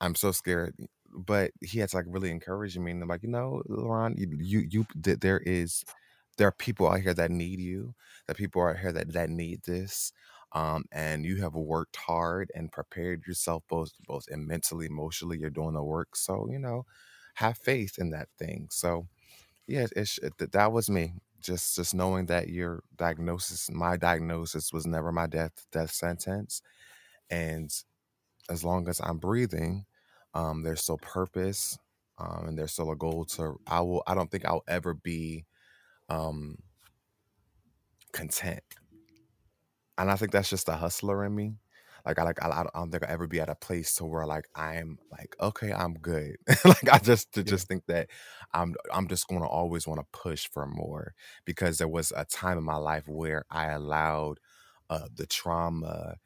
i'm 0.00 0.14
so 0.14 0.32
scared 0.32 0.74
but 1.12 1.50
he 1.62 1.78
had 1.78 1.88
to 1.88 1.96
like 1.96 2.06
really 2.08 2.30
encourage 2.30 2.76
me 2.78 2.90
and 2.90 3.02
I'm 3.02 3.08
like 3.08 3.22
you 3.22 3.28
know 3.28 3.62
Lauren, 3.68 4.14
you 4.18 4.28
you, 4.40 4.66
you 4.70 4.86
th- 5.02 5.20
there 5.20 5.40
is 5.40 5.84
there 6.36 6.48
are 6.48 6.52
people 6.52 6.88
out 6.88 7.00
here 7.00 7.14
that 7.14 7.30
need 7.30 7.60
you 7.60 7.94
that 8.26 8.36
people 8.36 8.62
out 8.62 8.78
here 8.78 8.92
that 8.92 9.12
that 9.12 9.30
need 9.30 9.62
this 9.64 10.12
um 10.52 10.84
and 10.92 11.24
you 11.24 11.36
have 11.42 11.54
worked 11.54 11.96
hard 11.96 12.50
and 12.54 12.72
prepared 12.72 13.26
yourself 13.26 13.62
both 13.68 13.92
both 14.06 14.26
and 14.30 14.46
mentally 14.46 14.86
emotionally 14.86 15.38
you're 15.38 15.50
doing 15.50 15.74
the 15.74 15.82
work 15.82 16.16
so 16.16 16.48
you 16.50 16.58
know 16.58 16.84
have 17.36 17.58
faith 17.58 17.98
in 17.98 18.10
that 18.10 18.28
thing. 18.38 18.68
So 18.70 19.08
yeah 19.66 19.86
it's 19.96 20.18
it, 20.18 20.32
th- 20.38 20.50
that 20.52 20.72
was 20.72 20.90
me 20.90 21.14
just 21.40 21.76
just 21.76 21.94
knowing 21.94 22.26
that 22.26 22.48
your 22.48 22.82
diagnosis 22.96 23.70
my 23.70 23.96
diagnosis 23.96 24.72
was 24.72 24.86
never 24.86 25.12
my 25.12 25.26
death 25.26 25.66
death 25.72 25.90
sentence 25.92 26.62
and 27.30 27.70
as 28.50 28.64
long 28.64 28.88
as 28.88 29.00
i'm 29.00 29.18
breathing 29.18 29.84
um 30.34 30.62
there's 30.62 30.82
still 30.82 30.98
purpose 30.98 31.78
um 32.18 32.46
and 32.48 32.58
there's 32.58 32.72
still 32.72 32.90
a 32.90 32.96
goal 32.96 33.24
to 33.24 33.56
i 33.66 33.80
will 33.80 34.02
i 34.06 34.14
don't 34.14 34.30
think 34.30 34.44
i'll 34.44 34.64
ever 34.68 34.94
be 34.94 35.44
um 36.08 36.58
content 38.12 38.62
and 39.98 40.10
I 40.10 40.16
think 40.16 40.32
that's 40.32 40.50
just 40.50 40.68
a 40.68 40.74
hustler 40.74 41.24
in 41.24 41.34
me. 41.34 41.54
Like 42.04 42.18
I 42.18 42.22
like 42.24 42.42
I, 42.42 42.48
I 42.50 42.64
don't 42.74 42.90
think 42.90 43.02
I'll 43.04 43.10
ever 43.12 43.26
be 43.26 43.40
at 43.40 43.48
a 43.48 43.54
place 43.54 43.94
to 43.96 44.04
where 44.04 44.26
like 44.26 44.46
I'm 44.54 44.98
like 45.10 45.34
okay 45.40 45.72
I'm 45.72 45.94
good. 45.94 46.36
like 46.64 46.88
I 46.92 46.98
just 46.98 47.32
to 47.34 47.42
Yeah. 47.44 47.54
just 47.54 47.66
think 47.66 47.84
that 47.86 48.10
I'm 48.52 48.74
I'm 48.92 49.08
just 49.08 49.26
going 49.28 49.40
to 49.40 49.46
always 49.46 49.86
want 49.86 50.00
to 50.00 50.18
push 50.18 50.48
for 50.52 50.66
more 50.66 51.14
because 51.46 51.78
there 51.78 51.88
was 51.88 52.12
a 52.14 52.24
time 52.26 52.58
in 52.58 52.64
my 52.64 52.76
life 52.76 53.04
where 53.08 53.44
I 53.50 53.68
allowed 53.70 54.38
uh, 54.90 55.08
the 55.14 55.26
trauma 55.26 56.16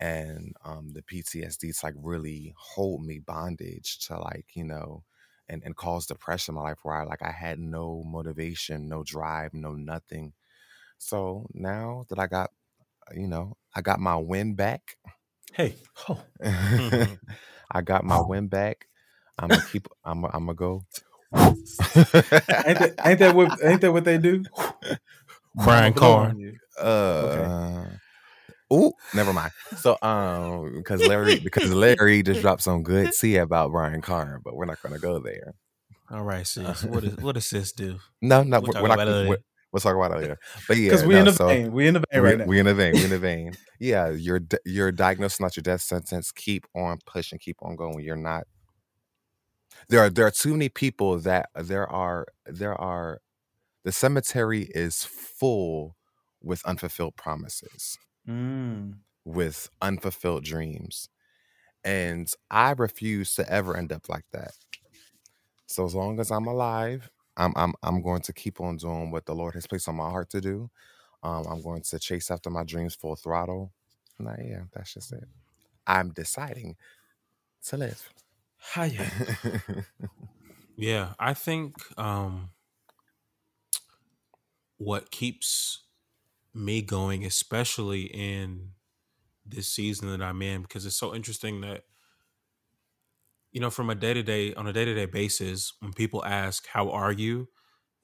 and 0.00 0.54
um, 0.64 0.90
the 0.92 1.02
PTSD 1.02 1.72
to 1.72 1.86
like 1.86 1.94
really 1.96 2.54
hold 2.58 3.04
me 3.04 3.18
bondage 3.18 3.98
to 4.06 4.18
like 4.18 4.46
you 4.54 4.64
know 4.64 5.04
and 5.48 5.62
and 5.64 5.76
cause 5.76 6.06
depression 6.06 6.52
in 6.52 6.56
my 6.56 6.68
life 6.68 6.78
where 6.82 6.96
I 6.96 7.04
like 7.04 7.22
I 7.22 7.32
had 7.32 7.58
no 7.58 8.02
motivation, 8.04 8.88
no 8.88 9.02
drive, 9.02 9.54
no 9.54 9.72
nothing. 9.72 10.32
So 10.98 11.46
now 11.52 12.06
that 12.08 12.18
I 12.18 12.26
got 12.26 12.50
uh, 13.10 13.14
you 13.18 13.28
know, 13.28 13.56
I 13.74 13.80
got 13.80 14.00
my 14.00 14.16
win 14.16 14.54
back. 14.54 14.96
Hey, 15.52 15.76
oh, 16.08 16.20
mm-hmm. 16.42 17.14
I 17.70 17.80
got 17.82 18.04
my 18.04 18.18
oh. 18.18 18.26
win 18.26 18.48
back. 18.48 18.86
I'm 19.38 19.48
gonna 19.48 19.64
keep. 19.70 19.88
I'm. 20.04 20.24
I'm 20.24 20.46
gonna 20.46 20.54
go. 20.54 20.84
ain't 21.34 22.78
that 22.78 22.94
ain't 23.04 23.18
that 23.18 23.34
what 23.34 23.58
ain't 23.64 23.80
that 23.80 23.92
what 23.92 24.04
they 24.04 24.18
do? 24.18 24.44
Crying 25.60 25.92
Blow 25.92 26.00
car. 26.00 26.28
on 26.28 26.38
you. 26.38 26.56
Uh, 26.78 27.86
Ooh, 28.72 28.92
never 29.14 29.32
mind. 29.32 29.52
So, 29.76 29.98
um, 30.02 30.72
because 30.76 31.00
Larry, 31.06 31.38
because 31.40 31.72
Larry 31.72 32.22
just 32.22 32.40
dropped 32.40 32.62
some 32.62 32.82
good 32.82 33.12
tea 33.18 33.36
about 33.36 33.70
Brian 33.72 34.00
Carr, 34.00 34.40
but 34.44 34.54
we're 34.56 34.64
not 34.66 34.80
gonna 34.82 34.98
go 34.98 35.18
there. 35.18 35.54
All 36.10 36.22
right, 36.22 36.46
sis. 36.46 36.84
What 36.84 37.04
is 37.04 37.16
what 37.16 37.34
does 37.34 37.46
sis 37.46 37.72
do? 37.72 37.98
No, 38.20 38.42
no, 38.42 38.60
We'll 38.60 38.72
we're, 38.74 38.82
we're 38.82 38.88
not. 38.88 38.94
about 38.94 39.08
it 39.08 39.10
We're, 39.10 39.30
later. 39.30 39.42
we'll 39.72 39.80
talk 39.80 39.94
about 39.96 40.12
it 40.12 40.20
later. 40.22 40.38
But 40.68 40.76
yeah, 40.78 40.90
Because 40.90 41.04
we 41.04 41.14
no, 41.14 41.20
in 41.20 41.24
the 41.26 41.32
so 41.32 41.46
vein. 41.48 41.72
We 41.72 41.86
in 41.88 41.94
the 41.94 42.04
vein 42.12 42.22
right 42.22 42.38
now. 42.38 42.44
we 42.46 42.58
in 42.58 42.66
the 42.66 42.74
vein. 42.74 42.92
We 42.94 43.04
in 43.04 43.10
the 43.10 43.18
vein. 43.30 43.52
Yeah, 43.80 44.10
your 44.10 44.38
di- 44.40 44.58
your 44.64 44.92
diagnosis, 44.92 45.40
not 45.40 45.56
your 45.56 45.62
death 45.62 45.82
sentence. 45.82 46.32
Keep 46.32 46.66
on 46.74 46.98
pushing. 47.06 47.38
Keep 47.38 47.56
on 47.62 47.76
going. 47.76 48.00
You're 48.04 48.16
not. 48.16 48.44
There 49.88 50.00
are 50.00 50.10
there 50.10 50.26
are 50.26 50.30
too 50.30 50.52
many 50.52 50.68
people 50.68 51.18
that 51.20 51.48
there 51.54 51.90
are 51.90 52.26
there 52.46 52.74
are 52.80 53.20
the 53.84 53.92
cemetery 53.92 54.68
is 54.74 55.04
full 55.04 55.96
with 56.42 56.64
unfulfilled 56.64 57.16
promises, 57.16 57.96
Mm. 58.28 58.94
with 59.24 59.70
unfulfilled 59.82 60.44
dreams, 60.44 61.08
and 61.84 62.32
I 62.50 62.72
refuse 62.72 63.34
to 63.36 63.50
ever 63.50 63.76
end 63.76 63.92
up 63.92 64.08
like 64.08 64.26
that. 64.32 64.52
So 65.66 65.84
as 65.86 65.94
long 65.94 66.20
as 66.20 66.30
I'm 66.30 66.46
alive, 66.46 67.10
I'm 67.36 67.52
I'm 67.56 67.74
I'm 67.82 68.02
going 68.02 68.22
to 68.22 68.34
keep 68.34 68.60
on 68.60 68.76
doing 68.78 69.10
what 69.10 69.26
the 69.26 69.34
Lord 69.34 69.54
has 69.54 69.66
placed 69.66 69.88
on 69.88 69.96
my 69.96 70.10
heart 70.10 70.30
to 70.30 70.40
do. 70.42 70.70
Um, 71.22 71.46
I'm 71.48 71.62
going 71.62 71.82
to 71.82 71.98
chase 71.98 72.30
after 72.30 72.50
my 72.50 72.64
dreams 72.64 72.94
full 72.96 73.16
throttle. 73.16 73.72
And 74.18 74.28
I, 74.28 74.46
yeah, 74.48 74.62
that's 74.74 74.94
just 74.94 75.12
it. 75.12 75.24
I'm 75.86 76.10
deciding 76.10 76.76
to 77.66 77.76
live. 77.78 78.10
Hiya. 78.74 79.12
Yeah, 80.76 81.14
I 81.18 81.34
think 81.34 81.76
um 81.98 82.50
what 84.78 85.10
keeps 85.10 85.84
me 86.54 86.82
going, 86.82 87.24
especially 87.24 88.02
in 88.04 88.72
this 89.46 89.68
season 89.72 90.08
that 90.10 90.22
I'm 90.22 90.42
in, 90.42 90.62
because 90.62 90.86
it's 90.86 90.96
so 90.98 91.14
interesting 91.14 91.62
that 91.62 91.84
you 93.52 93.60
know, 93.60 93.70
from 93.70 93.90
a 93.90 93.94
day 93.94 94.14
to 94.14 94.22
day 94.22 94.54
on 94.54 94.66
a 94.66 94.72
day 94.72 94.84
to 94.84 94.94
day 94.94 95.06
basis, 95.06 95.74
when 95.80 95.92
people 95.92 96.24
ask, 96.24 96.66
"How 96.68 96.90
are 96.90 97.12
you?" 97.12 97.48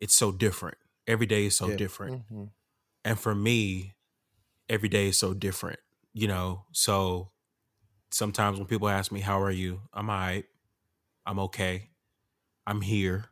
it's 0.01 0.15
so 0.17 0.33
different. 0.33 0.79
Every 1.07 1.27
day 1.27 1.47
is 1.47 1.57
so 1.57 1.71
Yeah. 1.71 1.73
different, 1.73 2.15
Mhm. 2.31 2.53
and 3.05 3.19
for 3.21 3.35
me, 3.35 3.95
every 4.69 4.89
day 4.91 5.09
is 5.09 5.19
so 5.19 5.35
different. 5.35 5.81
You 6.15 6.29
know, 6.29 6.67
so 6.73 7.33
sometimes 8.13 8.59
when 8.59 8.69
people 8.69 8.89
ask 8.89 9.13
me, 9.13 9.21
"How 9.23 9.41
are 9.43 9.51
you?" 9.53 9.83
I'm 9.95 10.11
alright. 10.11 10.47
I'm 11.27 11.39
okay. 11.41 11.91
I'm 12.67 12.83
here. 12.83 13.27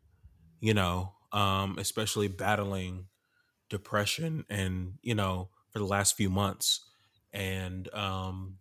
You 0.60 0.74
know, 0.74 1.14
um, 1.32 1.78
especially 1.78 2.28
battling 2.28 3.08
depression 3.68 4.44
and 4.48 4.94
you 5.02 5.14
know 5.14 5.48
for 5.70 5.78
the 5.78 5.84
last 5.84 6.16
few 6.16 6.30
months 6.30 6.84
and 7.32 7.92
um 7.94 8.58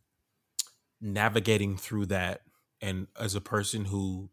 navigating 1.01 1.77
through 1.77 2.05
that 2.07 2.41
and 2.81 3.07
as 3.19 3.35
a 3.35 3.41
person 3.41 3.85
who 3.85 4.29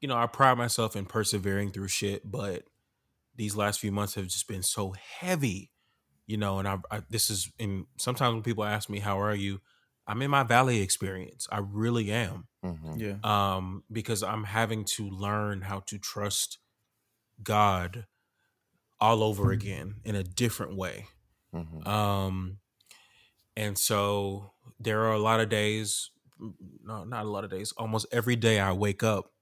you 0.00 0.08
know 0.08 0.16
i 0.16 0.26
pride 0.26 0.58
myself 0.58 0.94
in 0.96 1.04
persevering 1.06 1.70
through 1.70 1.88
shit 1.88 2.30
but 2.30 2.64
these 3.36 3.56
last 3.56 3.80
few 3.80 3.90
months 3.90 4.14
have 4.14 4.26
just 4.26 4.46
been 4.46 4.62
so 4.62 4.92
heavy 4.92 5.72
you 6.26 6.36
know 6.36 6.58
and 6.58 6.68
i, 6.68 6.78
I 6.90 7.02
this 7.10 7.30
is 7.30 7.50
and 7.58 7.86
sometimes 7.98 8.34
when 8.34 8.42
people 8.42 8.64
ask 8.64 8.88
me 8.88 8.98
how 9.00 9.20
are 9.20 9.34
you 9.34 9.60
i'm 10.06 10.22
in 10.22 10.30
my 10.30 10.42
valley 10.42 10.80
experience 10.80 11.48
i 11.50 11.58
really 11.58 12.10
am 12.12 12.46
Mhm. 12.64 12.98
Yeah. 12.98 13.16
um 13.58 13.84
because 13.90 14.22
i'm 14.22 14.44
having 14.44 14.84
to 14.96 15.08
learn 15.08 15.62
how 15.62 15.80
to 15.80 15.98
trust 15.98 16.58
god 17.42 18.06
all 19.00 19.22
over 19.22 19.50
again 19.52 19.96
in 20.04 20.14
a 20.14 20.22
different 20.24 20.76
way. 20.76 21.06
Mhm. 21.54 21.86
um 21.86 22.58
and 23.56 23.78
so 23.78 24.52
there 24.80 25.02
are 25.02 25.12
a 25.12 25.18
lot 25.20 25.38
of 25.40 25.48
days 25.48 26.10
no 26.82 27.04
not 27.04 27.24
a 27.26 27.28
lot 27.28 27.44
of 27.44 27.50
days 27.50 27.70
almost 27.78 28.06
every 28.10 28.34
day 28.34 28.58
i 28.58 28.72
wake 28.72 29.04
up 29.04 29.32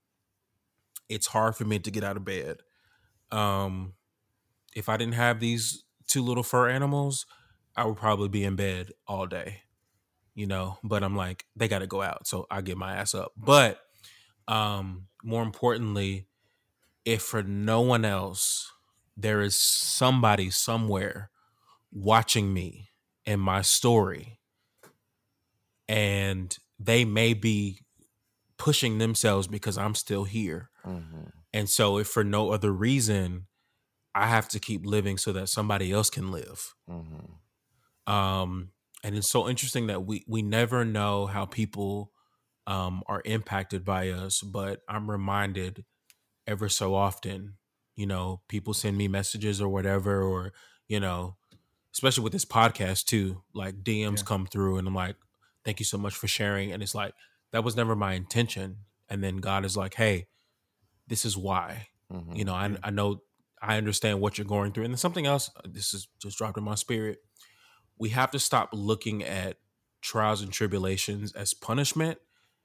it's 1.09 1.29
hard 1.29 1.57
for 1.57 1.65
me 1.65 1.79
to 1.79 1.91
get 1.91 2.05
out 2.05 2.17
of 2.17 2.25
bed. 2.25 2.59
Um 3.31 3.95
if 4.75 4.89
i 4.91 4.97
didn't 4.99 5.15
have 5.15 5.41
these 5.41 5.85
two 6.07 6.23
little 6.23 6.43
fur 6.43 6.69
animals 6.69 7.27
i 7.77 7.85
would 7.85 7.97
probably 7.97 8.29
be 8.29 8.45
in 8.45 8.57
bed 8.57 8.93
all 9.07 9.27
day 9.27 9.63
you 10.35 10.47
know 10.47 10.79
but 10.85 11.03
i'm 11.03 11.17
like 11.17 11.47
they 11.57 11.69
got 11.69 11.79
to 11.81 11.87
go 11.87 12.03
out 12.03 12.27
so 12.27 12.47
i 12.51 12.61
get 12.61 12.77
my 12.77 12.95
ass 12.97 13.15
up. 13.15 13.33
But 13.37 13.81
um 14.49 15.09
more 15.23 15.43
importantly 15.43 16.27
if 17.05 17.23
for 17.23 17.43
no 17.43 17.81
one 17.83 18.05
else, 18.05 18.72
there 19.17 19.41
is 19.41 19.55
somebody 19.55 20.51
somewhere 20.51 21.31
watching 21.93 22.53
me 22.53 22.89
and 23.27 23.41
my 23.41 23.63
story, 23.63 24.39
and 25.89 26.57
they 26.79 27.05
may 27.05 27.35
be 27.35 27.81
pushing 28.59 28.99
themselves 28.99 29.47
because 29.47 29.77
I'm 29.77 29.95
still 29.95 30.25
here. 30.25 30.71
Mm-hmm. 30.87 31.25
And 31.53 31.69
so, 31.69 31.99
if 31.99 32.09
for 32.09 32.25
no 32.25 32.51
other 32.51 32.73
reason, 32.73 33.47
I 34.15 34.27
have 34.27 34.49
to 34.49 34.61
keep 34.61 34.85
living 34.85 35.19
so 35.19 35.33
that 35.33 35.49
somebody 35.49 35.93
else 35.93 36.11
can 36.11 36.31
live. 36.31 36.75
Mm-hmm. 36.89 38.13
Um, 38.13 38.71
and 39.05 39.17
it's 39.17 39.31
so 39.31 39.49
interesting 39.49 39.87
that 39.89 40.05
we 40.05 40.25
we 40.27 40.43
never 40.43 40.85
know 40.85 41.27
how 41.27 41.47
people 41.47 42.13
um, 42.67 43.03
are 43.07 43.23
impacted 43.25 43.85
by 43.85 44.11
us, 44.11 44.41
but 44.41 44.81
I'm 44.89 45.11
reminded 45.11 45.85
ever 46.47 46.69
so 46.69 46.95
often. 46.95 47.55
You 47.97 48.07
know, 48.07 48.41
people 48.49 48.75
send 48.75 48.97
me 48.97 49.09
messages 49.09 49.61
or 49.61 49.69
whatever, 49.69 50.23
or 50.23 50.53
you 50.89 51.01
know, 51.01 51.37
especially 51.93 52.25
with 52.25 52.33
this 52.33 52.45
podcast 52.45 53.05
too. 53.05 53.43
Like 53.55 53.83
DMs 53.83 54.19
Yeah. 54.19 54.25
come 54.25 54.47
through, 54.47 54.79
and 54.79 54.89
I'm 54.89 54.95
like, 54.95 55.17
"Thank 55.65 55.79
you 55.81 55.85
so 55.87 55.99
much 55.99 56.15
for 56.15 56.27
sharing." 56.29 56.73
And 56.73 56.83
it's 56.83 56.95
like 56.95 57.15
that 57.51 57.65
was 57.65 57.77
never 57.77 57.95
my 57.95 58.15
intention. 58.15 58.79
And 59.09 59.23
then 59.23 59.37
God 59.39 59.65
is 59.65 59.77
like, 59.77 59.95
"Hey, 59.95 60.27
this 61.07 61.25
is 61.25 61.37
why." 61.37 61.89
Mm-hmm. 62.13 62.35
you 62.37 62.45
know 62.45 62.55
I, 62.55 62.67
Yeah. 62.69 62.77
I 62.83 62.91
know 62.91 63.23
i 63.63 63.79
understand 63.79 64.21
what 64.21 64.37
you're 64.37 64.45
going 64.47 64.73
through 64.73 64.85
and 64.85 64.93
then 64.93 64.99
something 64.99 65.25
else 65.25 65.51
uh, 65.57 65.61
this 65.65 65.95
is 65.95 66.09
just 66.21 66.37
dropped 66.37 66.59
in 66.59 66.65
my 66.65 66.75
spirit 66.75 67.21
we 67.97 68.11
have 68.11 68.31
to 68.33 68.39
stop 68.39 68.69
looking 68.75 69.25
at 69.25 69.57
trials 70.03 70.43
and 70.43 70.53
tribulations 70.53 71.33
as 71.33 71.55
punishment 71.55 72.19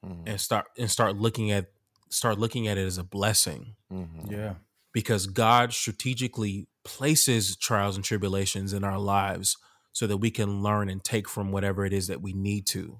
Mm-hmm. 0.05 0.27
and 0.27 0.41
start 0.41 0.65
and 0.77 0.91
start 0.91 1.15
looking 1.15 1.49
at 1.49 1.67
start 2.09 2.37
looking 2.37 2.67
at 2.67 2.77
it 2.77 2.85
as 2.85 2.97
a 2.97 3.05
blessing 3.05 3.75
Mm-hmm. 3.89 4.33
Yeah. 4.33 4.55
Because 4.97 5.27
god 5.27 5.71
strategically 5.73 6.67
places 6.83 7.55
trials 7.55 7.95
and 7.95 8.03
tribulations 8.03 8.73
in 8.73 8.83
our 8.83 8.97
lives 8.97 9.55
so 9.93 10.07
that 10.07 10.17
we 10.17 10.31
can 10.31 10.63
learn 10.63 10.89
and 10.89 11.03
take 11.03 11.29
from 11.29 11.51
whatever 11.51 11.85
it 11.85 11.93
is 11.93 12.07
that 12.07 12.19
we 12.21 12.33
need 12.33 12.65
to. 12.65 12.99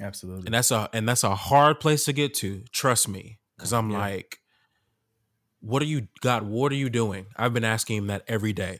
Absolutely. 0.00 0.46
and 0.46 0.54
that's 0.54 0.70
a 0.70 0.88
and 0.92 1.08
that's 1.08 1.24
a 1.24 1.34
hard 1.34 1.80
place 1.80 2.04
to 2.04 2.12
get 2.12 2.34
to 2.34 2.62
trust 2.72 3.08
me 3.08 3.38
because 3.56 3.72
i'm 3.72 3.90
Yeah. 3.90 3.98
like 3.98 4.38
what 5.60 5.82
are 5.82 5.86
you 5.86 6.06
god 6.20 6.42
what 6.44 6.70
are 6.70 6.76
you 6.84 6.88
doing? 6.90 7.26
I've 7.36 7.52
been 7.54 7.64
asking 7.64 7.96
him 7.98 8.06
that 8.08 8.22
every 8.28 8.52
day. 8.52 8.78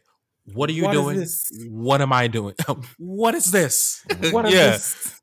What 0.53 0.69
are 0.71 0.75
you 0.75 0.85
What 0.85 0.93
doing? 0.93 1.27
what 1.71 2.01
am 2.03 2.13
i 2.13 2.29
doing? 2.29 2.55
What 2.99 3.35
is 3.35 3.51
this? 3.51 4.05
What 4.31 4.45
is 4.49 4.53
this? 4.55 5.21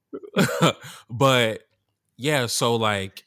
but 1.09 1.61
yeah 2.17 2.45
so 2.47 2.75
like 2.75 3.23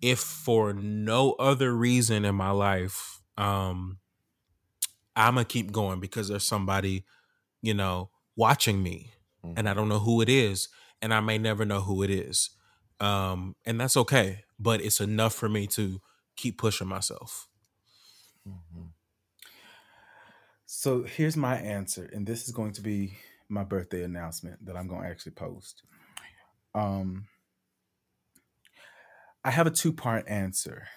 if 0.00 0.18
for 0.20 0.72
no 0.72 1.32
other 1.32 1.72
reason 1.74 2.24
in 2.24 2.34
my 2.34 2.50
life 2.50 3.17
um 3.38 3.98
i'm 5.16 5.34
gonna 5.34 5.44
keep 5.44 5.72
going 5.72 6.00
because 6.00 6.28
there's 6.28 6.44
somebody 6.46 7.04
you 7.62 7.72
know 7.72 8.10
watching 8.36 8.82
me 8.82 9.12
and 9.56 9.68
i 9.68 9.72
don't 9.72 9.88
know 9.88 9.98
who 9.98 10.20
it 10.20 10.28
is 10.28 10.68
and 11.00 11.14
i 11.14 11.20
may 11.20 11.38
never 11.38 11.64
know 11.64 11.80
who 11.80 12.02
it 12.02 12.10
is 12.10 12.50
um 13.00 13.56
and 13.64 13.80
that's 13.80 13.96
okay 13.96 14.44
but 14.58 14.82
it's 14.82 15.00
enough 15.00 15.32
for 15.32 15.48
me 15.48 15.66
to 15.66 16.00
keep 16.36 16.58
pushing 16.58 16.86
myself 16.86 17.48
Mm-hmm. 18.48 18.86
So 20.66 21.02
here's 21.02 21.36
my 21.36 21.56
answer, 21.56 22.08
and 22.12 22.26
this 22.26 22.44
is 22.44 22.50
going 22.50 22.72
to 22.72 22.82
be 22.82 23.14
my 23.48 23.64
birthday 23.64 24.02
announcement 24.04 24.64
that 24.66 24.76
I'm 24.76 24.86
going 24.86 25.02
to 25.02 25.08
actually 25.08 25.32
post. 25.32 25.82
Um, 26.74 27.26
I 29.44 29.50
have 29.50 29.66
a 29.66 29.70
two 29.70 29.92
part 29.92 30.28
answer. 30.28 30.88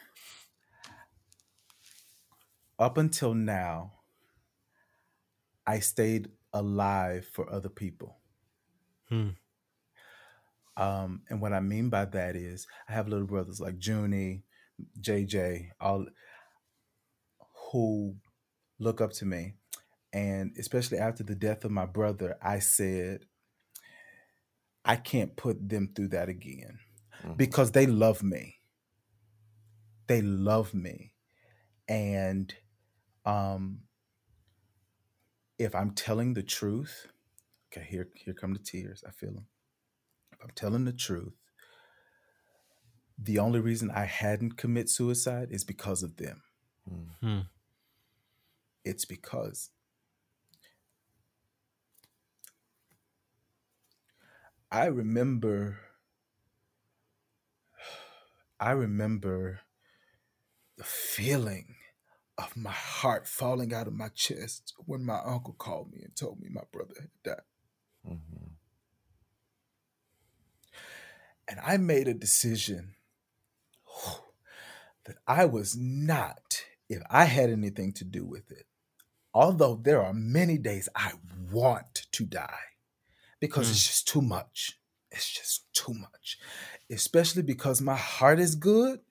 Up 2.82 2.98
until 2.98 3.36
now, 3.36 3.94
I 5.68 5.80
stayed 5.82 6.30
alive 6.52 7.28
for 7.32 7.48
other 7.54 7.70
people. 7.70 8.18
Hmm. 9.08 9.30
Um, 10.76 11.22
and 11.30 11.40
what 11.40 11.54
I 11.54 11.60
mean 11.60 11.90
by 11.90 12.06
that 12.06 12.36
is, 12.36 12.66
I 12.90 12.94
have 12.94 13.08
little 13.08 13.28
brothers 13.28 13.62
like 13.62 13.76
Junie, 13.80 14.46
JJ, 15.00 15.70
all 15.80 16.08
who 17.72 18.16
look 18.80 19.00
up 19.00 19.12
to 19.14 19.26
me. 19.26 19.54
And 20.12 20.56
especially 20.58 20.98
after 20.98 21.24
the 21.24 21.36
death 21.36 21.64
of 21.64 21.72
my 21.72 21.86
brother, 21.86 22.36
I 22.42 22.60
said, 22.60 23.26
I 24.84 24.96
can't 24.96 25.36
put 25.36 25.70
them 25.70 25.94
through 25.96 26.10
that 26.10 26.30
again 26.30 26.80
Mhm. 27.24 27.38
because 27.38 27.74
they 27.74 27.86
love 27.86 28.24
me. 28.24 28.60
They 30.08 30.24
love 30.24 30.74
me. 30.74 31.14
And 31.88 32.54
um, 33.26 33.82
if 35.58 35.76
I'm 35.76 35.92
telling 35.92 36.34
the 36.34 36.44
truth, 36.44 37.08
okay, 37.72 37.86
here, 37.88 38.10
here 38.16 38.34
come 38.34 38.54
the 38.54 38.60
tears. 38.60 39.04
I 39.08 39.12
feel 39.12 39.32
them. 39.32 39.48
If 40.32 40.40
I'm 40.44 40.52
telling 40.56 40.86
the 40.86 40.94
truth, 40.94 41.34
the 43.18 43.40
only 43.40 43.60
reason 43.60 43.92
I 43.92 44.06
hadn't 44.06 44.58
commit 44.58 44.90
suicide 44.90 45.50
is 45.52 45.64
because 45.64 46.02
of 46.02 46.18
them. 46.18 46.42
Mm-hmm. 46.92 47.28
Hmm. 47.28 47.40
It's 48.84 49.06
because 49.06 49.70
I 54.72 54.86
remember 54.86 55.78
I 58.60 58.72
remember 58.72 59.62
the 60.78 60.84
feeling 60.84 61.76
of 62.38 62.56
my 62.56 62.72
heart 62.72 63.28
falling 63.28 63.74
out 63.74 63.88
of 63.88 63.94
my 63.94 64.10
chest 64.10 64.74
when 64.86 65.06
my 65.06 65.20
uncle 65.26 65.54
called 65.54 65.92
me 65.92 66.02
and 66.04 66.16
told 66.16 66.40
me 66.40 66.50
my 66.50 66.64
brother 66.72 66.96
had 67.00 67.10
died. 67.24 67.42
Mm-hmm. 68.08 68.48
And 71.48 71.60
I 71.66 71.78
made 71.78 72.08
a 72.08 72.14
decision 72.14 72.96
that 75.06 75.18
I 75.28 75.46
was 75.46 75.76
not, 75.78 76.64
if 76.90 77.02
I 77.10 77.26
had 77.26 77.50
anything 77.50 77.94
to 77.94 78.06
do 78.06 78.26
with 78.26 78.52
it, 78.52 78.66
although 79.34 79.76
there 79.76 80.02
are 80.02 80.14
many 80.14 80.58
days 80.58 80.88
I 80.96 81.12
want 81.52 82.08
to 82.12 82.26
die 82.26 82.60
because 83.40 83.70
it's 83.70 83.86
just 83.86 84.08
too 84.08 84.22
much. 84.22 84.80
It's 85.12 85.30
just 85.30 85.74
too 85.74 85.94
much. 85.94 86.38
Especially 86.90 87.42
because 87.42 87.82
my 87.82 87.96
heart 87.96 88.40
is 88.40 88.56
good. 88.56 89.02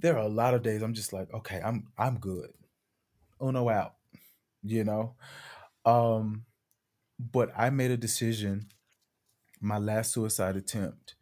There 0.00 0.16
are 0.16 0.24
a 0.24 0.28
lot 0.28 0.54
of 0.54 0.62
days 0.62 0.82
I'm 0.82 0.94
just 0.94 1.12
like, 1.12 1.32
okay, 1.32 1.60
I'm 1.64 1.88
I'm 1.98 2.18
good. 2.18 2.50
Uno 3.40 3.68
out, 3.68 3.94
you 4.62 4.84
know? 4.84 5.14
Um, 5.84 6.44
but 7.18 7.50
I 7.56 7.70
made 7.70 7.90
a 7.90 7.96
decision, 7.96 8.68
my 9.60 9.78
last 9.78 10.12
suicide 10.12 10.56
attempt, 10.56 11.14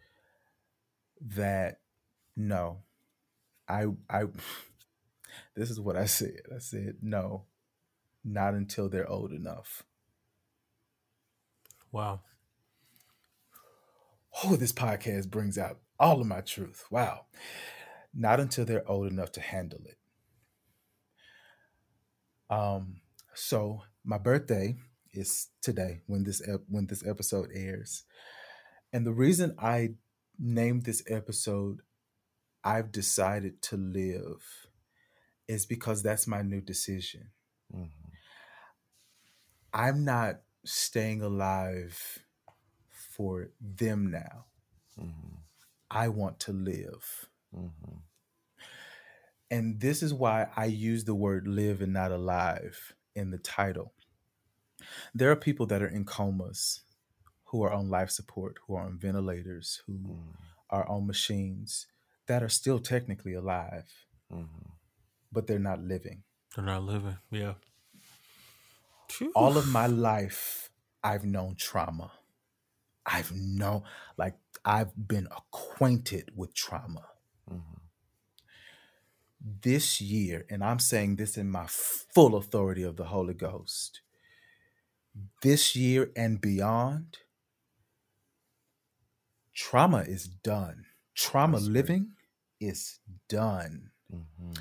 that 1.20 1.80
no, 2.36 2.78
I 3.68 3.86
I 4.08 4.24
this 5.56 5.70
is 5.70 5.80
what 5.80 5.96
I 5.96 6.06
said. 6.06 6.42
I 6.54 6.58
said, 6.58 6.96
no, 7.02 7.46
not 8.24 8.54
until 8.54 8.88
they're 8.88 9.08
old 9.08 9.32
enough. 9.32 9.82
wow 11.92 12.20
Oh, 14.44 14.54
this 14.56 14.72
podcast 14.72 15.30
brings 15.30 15.58
out 15.58 15.80
all 15.98 16.20
of 16.20 16.26
my 16.26 16.40
truth. 16.40 16.84
Wow. 16.90 17.26
Not 18.18 18.40
until 18.40 18.64
they're 18.64 18.90
old 18.90 19.12
enough 19.12 19.30
to 19.32 19.40
handle 19.40 19.78
it. 19.86 19.96
Um, 22.50 22.96
so 23.32 23.82
my 24.04 24.18
birthday 24.18 24.74
is 25.12 25.48
today 25.62 26.00
when 26.06 26.24
this 26.24 26.42
ep- 26.46 26.64
when 26.68 26.86
this 26.86 27.06
episode 27.06 27.50
airs. 27.54 28.02
And 28.92 29.06
the 29.06 29.12
reason 29.12 29.54
I 29.56 29.90
named 30.36 30.84
this 30.84 31.02
episode 31.08 31.82
I've 32.64 32.90
decided 32.90 33.62
to 33.62 33.76
live 33.76 34.42
is 35.46 35.64
because 35.64 36.02
that's 36.02 36.26
my 36.26 36.42
new 36.42 36.60
decision. 36.60 37.30
Mm-hmm. 37.72 38.08
I'm 39.72 40.04
not 40.04 40.40
staying 40.64 41.22
alive 41.22 42.18
for 42.90 43.50
them 43.60 44.10
now. 44.10 44.46
Mm-hmm. 44.98 45.36
I 45.90 46.08
want 46.08 46.40
to 46.40 46.52
live. 46.52 47.28
Mm-hmm. 47.56 47.96
And 49.50 49.80
this 49.80 50.02
is 50.02 50.12
why 50.12 50.48
I 50.56 50.66
use 50.66 51.04
the 51.04 51.14
word 51.14 51.46
live 51.48 51.80
and 51.80 51.92
not 51.92 52.12
alive 52.12 52.94
in 53.14 53.30
the 53.30 53.38
title. 53.38 53.92
There 55.14 55.30
are 55.30 55.36
people 55.36 55.66
that 55.66 55.82
are 55.82 55.88
in 55.88 56.04
comas, 56.04 56.82
who 57.46 57.62
are 57.62 57.72
on 57.72 57.88
life 57.88 58.10
support, 58.10 58.56
who 58.66 58.74
are 58.76 58.84
on 58.84 58.98
ventilators, 58.98 59.82
who 59.86 59.92
Mm-hmm. 59.94 60.30
are 60.70 60.86
on 60.88 61.06
machines 61.06 61.86
that 62.26 62.42
are 62.42 62.48
still 62.50 62.78
technically 62.78 63.32
alive, 63.34 63.88
Mm-hmm. 64.32 64.68
but 65.32 65.46
they're 65.46 65.58
not 65.58 65.80
living. 65.80 66.22
they're 66.54 66.64
not 66.64 66.82
living 66.82 67.16
yeah 67.30 67.54
All 69.34 69.56
of 69.56 69.66
my 69.68 69.86
life, 69.86 70.70
I've 71.02 71.24
known 71.24 71.54
trauma. 71.56 72.12
I've 73.06 73.32
known, 73.34 73.82
like, 74.18 74.36
I've 74.64 74.92
been 75.08 75.26
acquainted 75.40 76.32
with 76.36 76.52
trauma. 76.54 77.06
Mm-hmm. 77.50 77.77
This 79.40 80.00
year, 80.00 80.44
and 80.50 80.64
I'm 80.64 80.78
saying 80.78 81.16
this 81.16 81.36
in 81.36 81.50
my 81.50 81.66
full 81.68 82.36
authority 82.36 82.82
of 82.82 82.96
the 82.96 83.04
Holy 83.04 83.34
Ghost, 83.34 84.00
this 85.42 85.76
year 85.76 86.10
and 86.16 86.40
beyond, 86.40 87.18
trauma 89.54 89.98
is 89.98 90.26
done. 90.26 90.84
Trauma 91.14 91.58
That's 91.58 91.68
living 91.68 92.12
is 92.60 92.98
done. 93.28 93.90
hmm 94.10 94.52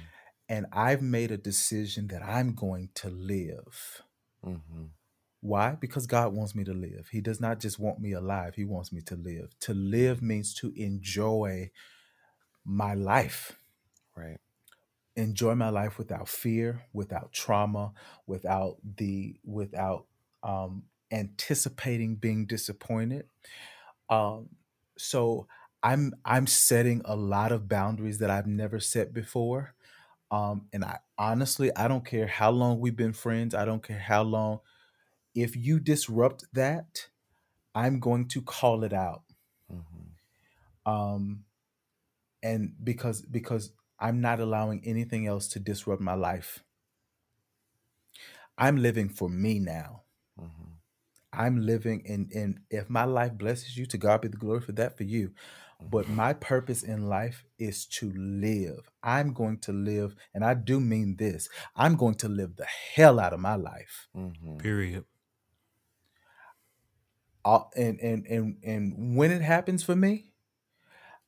And 0.49 0.65
I've 0.71 1.01
made 1.01 1.31
a 1.31 1.37
decision 1.37 2.07
that 2.07 2.23
I'm 2.23 2.53
going 2.53 2.89
to 2.95 3.09
live. 3.09 4.03
hmm 4.43 4.85
Why? 5.41 5.75
Because 5.79 6.07
God 6.07 6.33
wants 6.33 6.55
me 6.55 6.63
to 6.63 6.73
live. 6.73 7.09
He 7.11 7.21
does 7.21 7.39
not 7.39 7.59
just 7.59 7.79
want 7.79 7.99
me 7.99 8.13
alive, 8.13 8.55
He 8.55 8.65
wants 8.65 8.91
me 8.91 9.01
to 9.01 9.15
live. 9.15 9.57
To 9.61 9.73
live 9.73 10.21
means 10.21 10.53
to 10.55 10.73
enjoy 10.75 11.71
my 12.65 12.93
life. 12.93 13.57
Right. 14.15 14.37
Enjoy 15.17 15.55
my 15.55 15.69
life 15.71 15.99
without 15.99 16.29
fear, 16.29 16.87
without 16.93 17.33
trauma, 17.33 17.93
without 18.27 18.77
the 18.83 19.39
without 19.45 20.07
um, 20.43 20.85
anticipating 21.11 22.17
being 22.17 22.47
disappointed. 22.47 23.27
Um, 24.09 24.49
so 24.97 25.47
I'm 25.83 26.13
I'm 26.25 26.47
setting 26.47 27.01
a 27.05 27.15
lot 27.15 27.51
of 27.51 27.67
boundaries 27.67 28.19
that 28.19 28.29
I've 28.29 28.47
never 28.47 28.79
set 28.79 29.13
before. 29.13 29.75
Um, 30.31 30.67
and 30.73 30.85
I 30.85 30.99
honestly 31.17 31.75
I 31.75 31.87
don't 31.87 32.05
care 32.05 32.27
how 32.27 32.51
long 32.51 32.79
we've 32.79 32.95
been 32.95 33.13
friends. 33.13 33.55
I 33.55 33.65
don't 33.65 33.83
care 33.83 33.99
how 33.99 34.23
long. 34.23 34.59
If 35.35 35.55
you 35.55 35.79
disrupt 35.79 36.45
that, 36.53 37.09
I'm 37.75 37.99
going 37.99 38.27
to 38.29 38.41
call 38.41 38.83
it 38.83 38.93
out. 38.93 39.23
hmm 39.69 40.17
Um, 40.85 41.45
and 42.43 42.75
because 42.83 43.21
because 43.23 43.71
I'm 43.99 44.21
not 44.21 44.39
allowing 44.39 44.81
anything 44.85 45.25
else 45.27 45.47
to 45.49 45.59
disrupt 45.59 46.01
my 46.01 46.13
life. 46.13 46.63
I'm 48.57 48.77
living 48.77 49.09
for 49.09 49.29
me 49.29 49.59
now. 49.59 50.03
hmm 50.37 50.45
I'm 51.33 51.61
living 51.65 52.01
in 52.05 52.29
in 52.31 52.61
if 52.71 52.89
my 52.89 53.03
life 53.03 53.33
blesses 53.33 53.77
you, 53.77 53.85
to 53.87 53.97
God 53.97 54.21
be 54.21 54.29
the 54.29 54.37
glory 54.37 54.61
for 54.61 54.71
that 54.73 54.97
for 54.97 55.03
you. 55.03 55.31
But 55.79 56.09
my 56.09 56.33
purpose 56.33 56.81
in 56.81 57.07
life 57.09 57.45
is 57.59 57.85
to 57.99 58.11
live. 58.15 58.89
I'm 59.03 59.33
going 59.33 59.59
to 59.59 59.73
live, 59.73 60.15
and 60.33 60.43
I 60.43 60.53
do 60.55 60.79
mean 60.79 61.17
this. 61.17 61.49
I'm 61.75 61.95
going 61.95 62.15
to 62.15 62.29
live 62.29 62.55
the 62.55 62.65
hell 62.65 63.19
out 63.19 63.33
of 63.33 63.39
my 63.39 63.55
life. 63.55 64.07
hmm 64.15 64.57
Period. 64.57 65.03
All- 67.45 67.71
and 67.75 67.99
and 67.99 68.25
and 68.25 68.57
and 68.63 69.15
when 69.17 69.31
it 69.31 69.41
happens 69.41 69.83
for 69.83 69.95
me, 69.95 70.33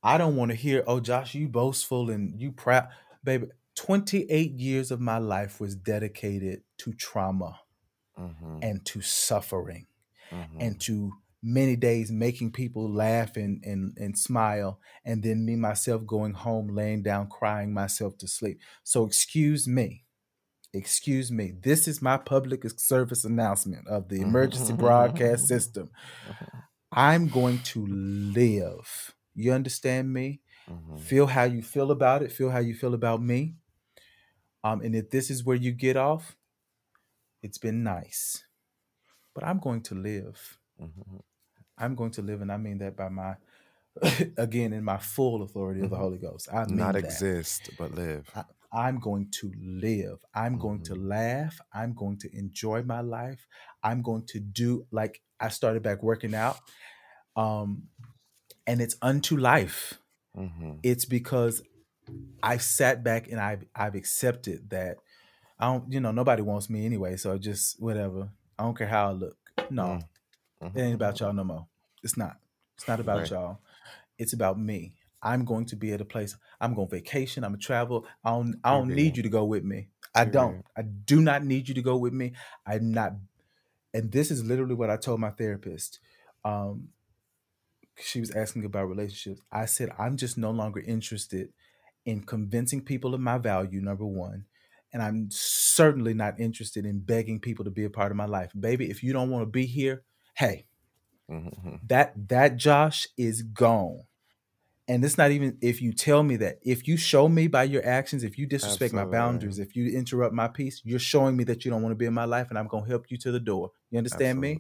I 0.04 0.18
don't 0.18 0.36
want 0.36 0.52
to 0.52 0.56
hear, 0.56 0.84
"Oh, 0.88 1.00
Josh, 1.00 1.36
you 1.36 1.48
boastful 1.48 2.10
and 2.10 2.40
you 2.40 2.52
proud." 2.52 2.90
Baby, 3.24 3.48
28 3.76 4.54
years 4.54 4.92
of 4.92 5.00
my 5.02 5.18
life 5.18 5.60
was 5.60 5.76
dedicated 5.76 6.64
to 6.80 6.94
trauma 6.94 7.60
hmm 8.16 8.60
and 8.62 8.86
to 8.86 9.02
suffering. 9.02 9.88
hmm 10.32 10.46
and 10.60 10.80
to 10.82 11.14
many 11.44 11.76
days 11.76 12.12
making 12.12 12.52
people 12.52 12.92
laugh 12.92 13.38
and, 13.38 13.64
and 13.66 13.98
and 13.98 14.18
smile 14.18 14.80
and 15.06 15.24
then 15.24 15.46
me 15.46 15.56
myself 15.56 16.06
going 16.06 16.34
home 16.34 16.70
laying 16.70 17.04
down 17.04 17.28
crying 17.30 17.74
myself 17.74 18.18
to 18.18 18.28
sleep 18.28 18.60
so 18.84 19.06
excuse 19.06 19.68
me 19.68 20.06
excuse 20.74 21.32
me 21.32 21.54
this 21.64 21.88
is 21.88 22.02
my 22.02 22.18
public 22.18 22.64
service 22.80 23.26
announcement 23.26 23.88
of 23.88 24.10
the 24.10 24.22
emergency 24.22 24.74
broadcast 24.74 25.48
system 25.54 25.92
i'm 26.92 27.30
going 27.30 27.62
to 27.62 27.86
live 27.88 29.16
you 29.36 29.52
understand 29.54 30.12
me 30.14 30.42
hmm 30.68 31.10
feel 31.10 31.28
how 31.28 31.44
you 31.44 31.62
feel 31.62 31.92
about 31.92 32.24
it 32.24 32.32
feel 32.32 32.50
how 32.52 32.60
you 32.60 32.76
feel 32.76 32.94
about 32.94 33.22
me 33.22 33.56
um 34.64 34.82
and 34.82 34.96
if 34.96 35.10
this 35.10 35.30
is 35.30 35.44
where 35.44 35.56
you 35.56 35.72
get 35.72 35.98
off 35.98 36.36
it's 37.42 37.58
been 37.58 37.84
nice 37.84 38.46
but 39.36 39.44
i'm 39.46 39.60
going 39.60 39.82
to 39.82 39.96
live 39.96 40.60
hmm 40.80 41.20
I'm 41.78 41.96
going 41.96 42.12
to 42.12 42.22
live, 42.22 42.42
and 42.42 42.52
I 42.52 42.58
mean 42.58 42.78
that 42.80 42.96
by 42.96 43.10
my, 43.10 43.36
again, 44.38 44.74
in 44.74 44.84
my 44.84 44.98
full 44.98 45.44
authority 45.44 45.82
of 45.82 45.90
the 45.92 45.98
Mhm. 45.98 46.00
Holy 46.00 46.18
Ghost. 46.18 46.50
I 46.54 46.66
mean 46.66 46.78
Not 46.78 46.96
that. 47.02 47.24
exist, 47.24 47.70
but 47.78 47.92
live. 47.94 48.28
I, 48.34 48.44
I'm 48.72 49.00
going 49.00 49.30
to 49.42 49.52
live. 49.60 50.20
I'm 50.34 50.58
going 50.58 50.82
to 50.84 50.96
Mhm. 50.96 51.02
laugh. 51.02 51.60
I'm 51.74 51.94
going 51.94 52.18
to 52.20 52.38
enjoy 52.38 52.84
my 52.84 53.02
life. 53.02 53.48
I'm 53.84 54.02
going 54.02 54.26
to 54.28 54.40
do 54.40 54.88
like 54.92 55.22
I 55.40 55.50
started 55.50 55.84
back 55.84 56.04
working 56.04 56.36
out, 56.36 56.58
um, 57.36 57.84
and 58.70 58.82
it's 58.82 58.96
unto 59.02 59.36
life. 59.36 60.00
hmm 60.36 60.76
It's 60.84 61.06
because 61.06 61.62
I've 62.44 62.62
sat 62.62 63.04
back 63.04 63.28
and 63.32 63.40
I've 63.42 63.66
I've 63.76 63.96
accepted 63.96 64.70
that 64.70 64.98
I 65.60 65.66
don't, 65.66 65.92
you 65.92 66.00
know, 66.00 66.12
nobody 66.12 66.42
wants 66.42 66.70
me 66.70 66.86
anyway. 66.86 67.18
So 67.18 67.38
just 67.38 67.82
whatever. 67.82 68.30
I 68.58 68.64
don't 68.64 68.78
care 68.78 68.88
how 68.88 69.10
I 69.10 69.12
look. 69.12 69.38
No, 69.70 70.00
Mm. 70.62 70.76
it 70.76 70.82
ain't 70.82 70.96
about 70.96 71.20
y'all 71.20 71.34
no 71.34 71.44
more. 71.44 71.68
It's 72.04 72.16
not. 72.16 72.38
It's 72.78 72.88
not 72.88 73.00
about 73.00 73.20
Right. 73.20 73.32
y'all. 73.32 73.60
It's 74.18 74.34
about 74.34 74.60
me. 74.60 74.94
I'm 75.22 75.44
going 75.46 75.66
to 75.66 75.76
be 75.76 75.92
at 75.92 76.02
a 76.02 76.06
place. 76.06 76.38
I'm 76.62 76.74
going 76.76 76.88
to 76.88 76.96
vacation. 76.96 77.44
I'm 77.44 77.52
gonna 77.52 77.60
travel. 77.62 78.06
I 78.24 78.30
don't. 78.32 78.56
I 78.64 78.72
don't 78.72 78.94
need 78.96 79.18
you 79.18 79.24
to 79.24 79.30
go 79.30 79.44
with 79.46 79.64
me. 79.64 79.90
I 80.16 80.26
don't. 80.26 80.64
I 80.78 80.84
do 80.84 81.22
not 81.22 81.44
need 81.44 81.68
you 81.68 81.74
to 81.76 81.82
go 81.82 81.98
with 81.98 82.14
me. 82.14 82.34
I'm 82.66 82.92
not. 82.94 83.14
And 83.94 84.12
this 84.12 84.32
is 84.32 84.46
literally 84.46 84.76
what 84.76 84.90
I 84.90 84.98
told 84.98 85.20
my 85.20 85.32
therapist. 85.32 86.00
Um, 86.46 86.90
she 88.02 88.20
was 88.20 88.32
asking 88.32 88.66
about 88.66 88.88
relationships. 88.90 89.42
I 89.52 89.66
said 89.66 89.92
I'm 89.98 90.18
just 90.18 90.38
no 90.38 90.52
longer 90.52 90.80
interested 90.82 91.54
in 92.06 92.24
convincing 92.24 92.84
people 92.84 93.14
of 93.14 93.22
my 93.22 93.38
value. 93.38 93.82
Number 93.82 94.06
one. 94.06 94.46
And 94.92 95.04
I'm 95.04 95.30
certainly 95.32 96.16
not 96.16 96.40
interested 96.40 96.84
in 96.86 97.02
begging 97.02 97.40
people 97.40 97.64
to 97.66 97.72
be 97.72 97.84
a 97.84 97.92
part 97.92 98.12
of 98.12 98.18
my 98.18 98.26
life. 98.26 98.52
Baby, 98.60 98.90
if 98.90 99.04
you 99.04 99.14
don't 99.14 99.30
want 99.30 99.44
to 99.44 99.46
be 99.52 99.68
here, 99.68 100.04
hey, 100.36 100.66
hmm 101.30 101.80
that 101.84 102.14
that 102.30 102.58
Josh 102.58 103.08
is 103.18 103.42
gone. 103.42 104.04
And 104.88 105.06
it's 105.06 105.18
not 105.18 105.32
even 105.32 105.58
if 105.62 105.82
you 105.82 105.94
tell 105.94 106.24
me 106.24 106.36
that. 106.38 106.60
If 106.64 106.88
you 106.88 106.98
show 106.98 107.30
me 107.30 107.48
by 107.48 107.64
your 107.66 107.86
actions, 107.86 108.24
if 108.24 108.38
you 108.38 108.48
disrespect 108.48 108.94
my 108.94 109.06
boundaries, 109.06 109.60
if 109.60 109.76
you 109.76 109.88
interrupt 109.98 110.34
my 110.34 110.48
peace, 110.48 110.82
you're 110.84 111.00
showing 111.00 111.38
me 111.38 111.44
that 111.46 111.66
you 111.66 111.72
don't 111.72 111.84
want 111.84 111.92
to 111.92 111.98
be 111.98 112.06
in 112.06 112.14
my 112.14 112.26
life, 112.26 112.50
and 112.50 112.58
I'm 112.58 112.68
gonna 112.68 112.88
help 112.88 113.12
you 113.12 113.18
to 113.20 113.32
the 113.32 113.40
door. 113.40 113.72
You 113.92 113.98
understand 113.98 114.40
me? 114.40 114.60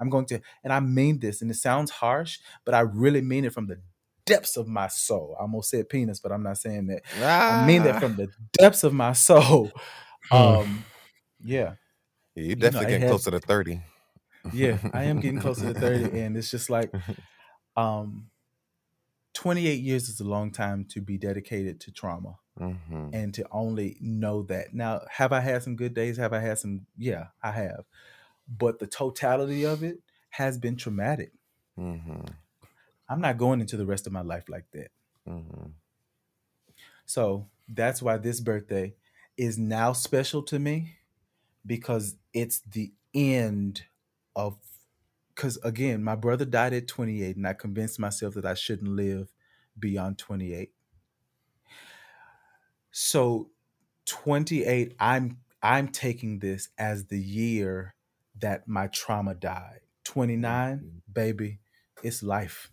I'm 0.00 0.10
going 0.10 0.26
to, 0.26 0.40
and 0.62 0.72
I 0.72 0.80
mean 0.80 1.18
this, 1.18 1.42
and 1.42 1.50
it 1.50 1.54
sounds 1.54 1.90
harsh, 1.90 2.38
but 2.64 2.74
I 2.74 2.80
really 2.80 3.20
mean 3.20 3.44
it 3.44 3.52
from 3.52 3.66
the 3.66 3.80
depths 4.24 4.56
of 4.56 4.68
my 4.68 4.88
soul. 4.88 5.34
I 5.38 5.42
almost 5.42 5.70
said 5.70 5.88
penis, 5.88 6.20
but 6.20 6.30
I'm 6.32 6.42
not 6.42 6.58
saying 6.58 6.86
that. 6.88 7.02
I 7.48 7.56
mean 7.56 7.82
that 7.84 7.96
Ah. 7.96 7.98
from 7.98 8.16
the 8.16 8.28
depths 8.52 8.84
of 8.84 8.92
my 8.92 9.12
soul. 9.12 9.72
Mm. 10.30 10.60
Um, 10.60 10.86
yeah. 11.42 11.74
Yeah, 12.34 12.42
you 12.42 12.56
know, 12.56 12.60
definitely 12.60 12.86
it 12.86 12.98
getting 12.98 13.08
closer 13.08 13.30
to 13.30 13.40
30. 13.40 13.80
yeah 14.52 14.78
i 14.92 15.04
am 15.04 15.20
getting 15.20 15.40
closer 15.40 15.72
to 15.72 15.78
30 15.78 16.18
and 16.20 16.36
it's 16.36 16.50
just 16.50 16.70
like 16.70 16.92
um 17.76 18.30
28 19.34 19.80
years 19.80 20.08
is 20.08 20.20
a 20.20 20.24
long 20.24 20.50
time 20.50 20.84
to 20.84 21.00
be 21.00 21.18
dedicated 21.18 21.80
to 21.80 21.92
trauma 21.92 22.36
hmm 22.58 23.08
and 23.12 23.32
to 23.34 23.46
only 23.50 23.96
know 24.00 24.42
that 24.42 24.74
now 24.74 25.00
have 25.10 25.32
i 25.32 25.40
had 25.40 25.62
some 25.62 25.76
good 25.76 25.94
days 25.94 26.16
have 26.18 26.32
i 26.32 26.40
had 26.40 26.58
some 26.58 26.86
yeah 26.96 27.28
i 27.42 27.50
have 27.52 27.84
but 28.48 28.78
the 28.78 28.86
totality 28.86 29.64
of 29.64 29.82
it 29.82 30.00
has 30.30 30.58
been 30.58 30.76
traumatic. 30.76 31.32
Hmm 31.76 32.20
i'm 33.10 33.20
not 33.22 33.38
going 33.38 33.60
into 33.60 33.76
the 33.76 33.86
rest 33.86 34.06
of 34.06 34.12
my 34.12 34.20
life 34.20 34.48
like 34.48 34.66
that. 34.72 34.90
Hmm 35.26 35.68
so 37.08 37.48
that's 37.68 38.02
why 38.02 38.18
this 38.18 38.38
birthday 38.40 38.94
is 39.36 39.58
now 39.58 39.92
special 39.92 40.42
to 40.42 40.58
me 40.58 40.98
because 41.64 42.16
it's 42.34 42.60
the 42.60 42.92
end 43.14 43.82
of 44.36 44.58
because 45.34 45.56
again 45.64 46.02
my 46.04 46.14
brother 46.14 46.44
died 46.44 46.74
at 46.74 46.86
28 46.86 47.36
and 47.36 47.46
i 47.46 47.54
convinced 47.54 47.98
myself 47.98 48.34
that 48.34 48.44
i 48.44 48.54
shouldn't 48.54 48.90
live 48.90 49.32
beyond 49.78 50.18
28 50.18 50.72
so 52.90 53.50
28 54.06 54.94
i'm 55.00 55.38
i'm 55.62 55.88
taking 55.88 56.40
this 56.40 56.68
as 56.78 57.06
the 57.06 57.18
year 57.18 57.94
that 58.40 58.66
my 58.68 58.86
trauma 58.88 59.34
died. 59.34 59.80
29 60.04 60.78
Mhm. 60.78 61.14
baby 61.14 61.60
it's 62.02 62.22
life. 62.22 62.70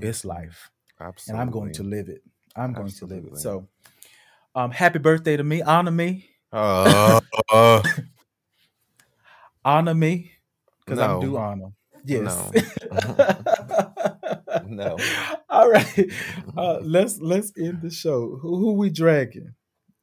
It's 0.00 0.22
Mhm. 0.22 0.28
life. 0.28 0.70
Absolutely. 1.00 1.40
and 1.40 1.40
i'm 1.48 1.50
going 1.52 1.72
to 1.72 1.82
live 1.82 2.08
it. 2.08 2.22
I'm 2.56 2.72
going 2.72 2.90
to 2.90 3.06
live 3.06 3.24
it. 3.24 3.38
So 3.38 3.68
um 4.54 4.70
happy 4.70 4.98
birthday 4.98 5.36
to 5.36 5.44
me. 5.44 5.62
Honor 5.62 5.90
me. 5.90 6.28
Oh, 6.52 7.20
uh, 7.52 7.82
honor 9.64 9.94
me 9.94 10.32
because 10.84 10.98
i'm 11.00 11.12
No. 11.14 11.20
due 11.20 11.36
honor. 11.36 11.70
Yes. 12.04 12.50
No. 14.66 14.96
all 15.50 15.68
right. 15.70 16.10
Uh, 16.56 16.78
let's 16.82 17.18
let's 17.20 17.52
end 17.58 17.82
the 17.82 17.90
show. 17.90 18.36
Who, 18.40 18.56
who 18.58 18.72
we 18.72 18.88
dragging 18.90 19.54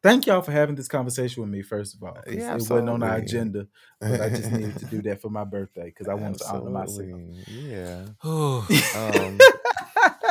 thank 0.03 0.25
y'all 0.27 0.41
for 0.41 0.51
having 0.51 0.75
this 0.75 0.87
conversation 0.87 1.41
with 1.41 1.49
me 1.51 1.61
first 1.61 1.95
of 1.95 2.03
all, 2.03 2.17
Yeah, 2.27 2.51
it 2.51 2.53
wasn't 2.55 2.89
on 2.89 3.03
our 3.03 3.17
agenda 3.17 3.67
but 3.99 4.19
i 4.21 4.29
just 4.29 4.51
needed 4.51 4.77
to 4.79 4.85
do 4.85 5.01
that 5.03 5.21
for 5.21 5.29
my 5.29 5.43
birthday 5.43 5.85
because 5.85 6.07
i 6.07 6.13
wanted 6.13 6.39
to 6.39 6.47
honor 6.49 6.69
myself 6.69 7.01
Absolutely. 7.01 7.43
Yeah. 7.47 8.05
Um, 8.23 9.37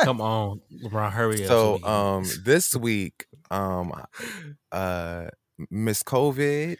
come 0.03 0.21
on, 0.21 0.61
LeBron, 0.83 1.11
hurry 1.11 1.43
up. 1.43 1.47
so 1.47 1.83
um 1.83 2.25
this 2.43 2.75
week 2.75 3.25
um, 3.51 3.91
uh, 4.71 5.27
Miss 5.69 6.03
COVID, 6.03 6.77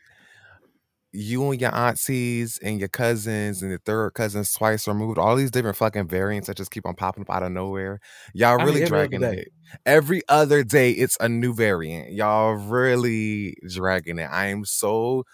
you 1.12 1.52
and 1.52 1.60
your 1.60 1.74
aunties 1.76 2.58
and 2.64 2.80
your 2.80 2.88
cousins 2.90 3.62
and 3.62 3.70
your 3.70 3.80
third 3.80 4.14
cousins 4.14 4.52
twice 4.54 4.88
removed, 4.88 5.18
all 5.18 5.36
these 5.36 5.52
different 5.52 5.78
fucking 5.78 6.08
variants 6.08 6.48
that 6.48 6.58
just 6.58 6.72
keep 6.72 6.86
on 6.86 6.96
popping 6.96 7.24
up 7.24 7.30
out 7.30 7.44
of 7.44 7.52
nowhere. 7.52 8.00
Y'all 8.34 8.54
I 8.54 8.58
mean, 8.58 8.66
really 8.66 8.86
dragging 8.86 9.24
it. 9.24 9.50
Every 9.86 10.22
other 10.30 10.64
day, 10.64 10.92
it's 10.92 11.18
a 11.20 11.28
new 11.30 11.54
variant. 11.54 12.12
Y'all 12.14 12.54
really 12.54 13.56
dragging 13.70 14.20
it. 14.20 14.30
I 14.32 14.48
am 14.48 14.66
so 14.66 15.26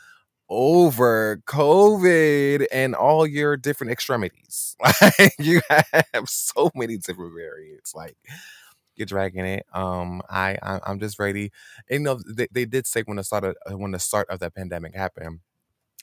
over 0.50 1.42
COVID 1.46 2.66
and 2.72 2.96
all 2.96 3.28
your 3.28 3.58
different 3.58 3.92
extremities. 3.92 4.76
Like 5.02 5.34
you 5.40 5.62
have 5.70 6.28
so 6.28 6.72
many 6.76 6.98
different 6.98 7.34
variants. 7.36 7.94
Like 7.96 8.16
you're 8.96 9.06
dragging 9.06 9.46
it. 9.46 9.66
Um, 9.74 10.22
I, 10.30 10.58
I 10.62 10.80
I'm 10.86 11.00
just 11.00 11.20
ready. 11.20 11.52
And, 11.90 12.00
you 12.02 12.06
know, 12.06 12.20
they, 12.28 12.48
they 12.52 12.66
did 12.66 12.88
say 12.88 13.04
when 13.06 13.18
the 13.18 13.24
start 13.24 13.44
of 13.44 13.56
when 13.80 13.92
the 13.92 14.00
start 14.00 14.30
of 14.30 14.40
the 14.40 14.52
pandemic 14.52 14.96
happened, 14.96 15.40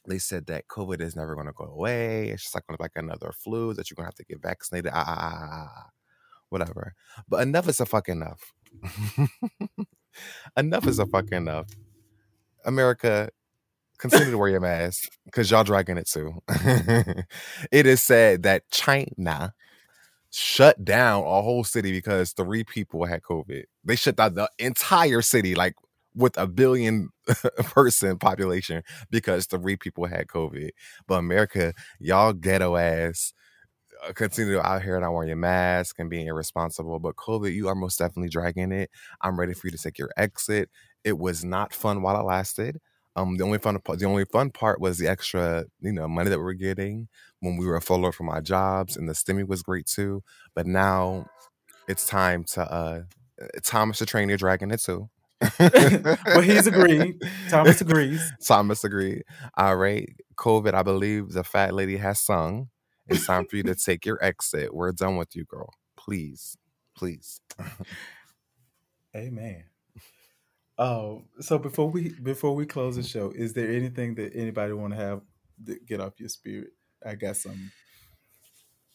they 0.07 0.19
said 0.19 0.47
that 0.47 0.69
COVID 0.69 1.01
is 1.01 1.17
never 1.17 1.35
going 1.35 1.47
to 1.47 1.53
go 1.53 1.65
away. 1.65 2.29
It's 2.29 2.43
just 2.45 2.55
like 2.55 2.65
like 2.79 2.93
another 2.97 3.33
flu 3.33 3.75
that 3.75 3.91
you're 3.91 3.97
gonna 3.97 4.09
have 4.09 4.15
to 4.17 4.25
get 4.25 4.43
vaccinated. 4.43 4.93
Ah, 4.95 5.05
ah, 5.07 5.19
ah, 5.19 5.49
ah, 5.51 5.69
ah. 5.77 5.91
whatever. 6.49 6.95
But 7.29 7.43
enough 7.43 7.69
is 7.69 7.81
a 7.81 7.87
fuck 7.87 8.09
enough. 8.09 8.53
enough 10.57 10.87
is 10.87 10.99
a 10.99 11.07
fuck 11.07 11.31
enough. 11.33 11.69
America, 12.65 13.31
continue 13.99 14.31
to 14.31 14.39
wear 14.39 14.51
your 14.51 14.61
mask 14.61 15.11
because 15.25 15.51
y'all 15.51 15.65
dragging 15.65 15.99
it 15.99 16.09
too. 16.09 16.43
it 17.73 17.87
is 17.87 18.03
said 18.03 18.43
that 18.43 18.71
China 18.71 19.55
shut 20.31 20.85
down 20.85 21.23
a 21.23 21.43
whole 21.43 21.63
city 21.63 21.93
because 21.93 22.33
three 22.33 22.65
people 22.65 23.05
had 23.05 23.23
COVID. 23.23 23.65
They 23.85 23.97
shut 23.97 24.17
down 24.17 24.35
the 24.35 24.51
entire 24.59 25.23
city, 25.23 25.55
like 25.55 25.75
with 26.15 26.37
a 26.39 26.47
billion 26.47 27.11
person 27.59 28.19
population, 28.19 28.83
because 29.11 29.47
three 29.47 29.77
people 29.77 30.07
had 30.07 30.29
COVID. 30.29 30.71
But 31.07 31.17
America, 31.17 31.75
y'all 32.01 32.33
ghetto 32.33 32.77
ass 32.77 33.33
uh, 34.07 34.13
continue 34.13 34.59
out 34.61 34.83
here 34.83 34.99
not 35.01 35.13
wearing 35.13 35.29
your 35.29 35.37
mask 35.37 35.99
and 35.99 36.11
being 36.11 36.27
irresponsible. 36.27 36.99
But 36.99 37.17
COVID, 37.17 37.53
you 37.55 37.69
are 37.69 37.75
most 37.75 37.99
definitely 37.99 38.29
dragging 38.29 38.73
it. 38.73 38.91
I'm 39.23 39.39
ready 39.39 39.55
for 39.55 39.67
you 39.67 39.71
to 39.73 39.79
take 39.79 39.99
your 39.99 40.11
exit. 40.17 40.71
It 41.05 41.19
was 41.19 41.45
not 41.45 41.73
fun 41.75 42.03
while 42.03 42.19
it 42.21 42.25
lasted. 42.25 42.79
Um, 43.17 43.37
the 43.37 43.45
only 43.45 43.59
fun 43.59 43.79
the 43.97 44.07
only 44.07 44.25
fun 44.25 44.51
part 44.51 44.81
was 44.81 44.99
the 44.99 45.07
extra, 45.07 45.67
you 45.81 45.93
know, 45.93 46.09
money 46.09 46.31
that 46.31 46.39
we 46.39 46.45
were 46.45 46.55
getting 46.55 47.09
when 47.41 47.57
we 47.57 47.67
were 47.67 47.81
furloughed 47.81 48.15
from 48.17 48.29
our 48.29 48.41
jobs, 48.43 48.97
and 48.97 49.09
the 49.09 49.13
stimmy 49.13 49.47
was 49.47 49.63
great 49.63 49.87
too. 49.87 50.23
But 50.55 50.67
now 50.67 51.27
it's 51.89 52.07
time 52.07 52.45
to 52.55 52.63
uh, 52.73 53.01
Thomas 53.63 53.99
Train, 54.07 54.29
you're 54.29 54.39
dragging 54.39 54.71
it 54.73 54.83
too. 54.83 55.09
Well, 55.59 56.41
he's 56.41 56.67
agreed. 56.67 57.23
Thomas 57.49 57.81
agrees. 57.81 58.33
Thomas 58.47 58.85
agreed. 58.85 59.25
All 59.57 59.77
right, 59.77 60.09
COVID. 60.37 60.75
I 60.75 60.83
believe 60.83 61.33
the 61.33 61.45
fat 61.45 61.75
lady 61.75 61.97
has 61.99 62.21
sung. 62.21 62.69
It's 63.07 63.27
time 63.27 63.47
for 63.47 63.57
you 63.57 63.63
to 63.65 63.75
take 63.87 64.07
your 64.07 64.23
exit. 64.23 64.75
We're 64.75 64.93
done 64.93 65.17
with 65.17 65.37
you, 65.37 65.45
girl. 65.45 65.71
Please, 65.97 66.57
please. 66.97 67.41
Amen. 69.17 69.65
Um, 70.77 71.27
so 71.41 71.59
before 71.59 71.89
we 71.89 72.11
before 72.11 72.55
we 72.55 72.67
close 72.67 72.97
the 72.97 73.03
show, 73.03 73.33
is 73.35 73.53
there 73.53 73.71
anything 73.71 74.17
that 74.17 74.33
anybody 74.35 74.73
want 74.73 74.93
to 74.93 74.99
have 74.99 75.21
that 75.65 75.87
get 75.87 76.01
off 76.01 76.19
your 76.19 76.29
spirit? 76.29 76.71
I 77.05 77.15
got 77.15 77.37
some. 77.37 77.71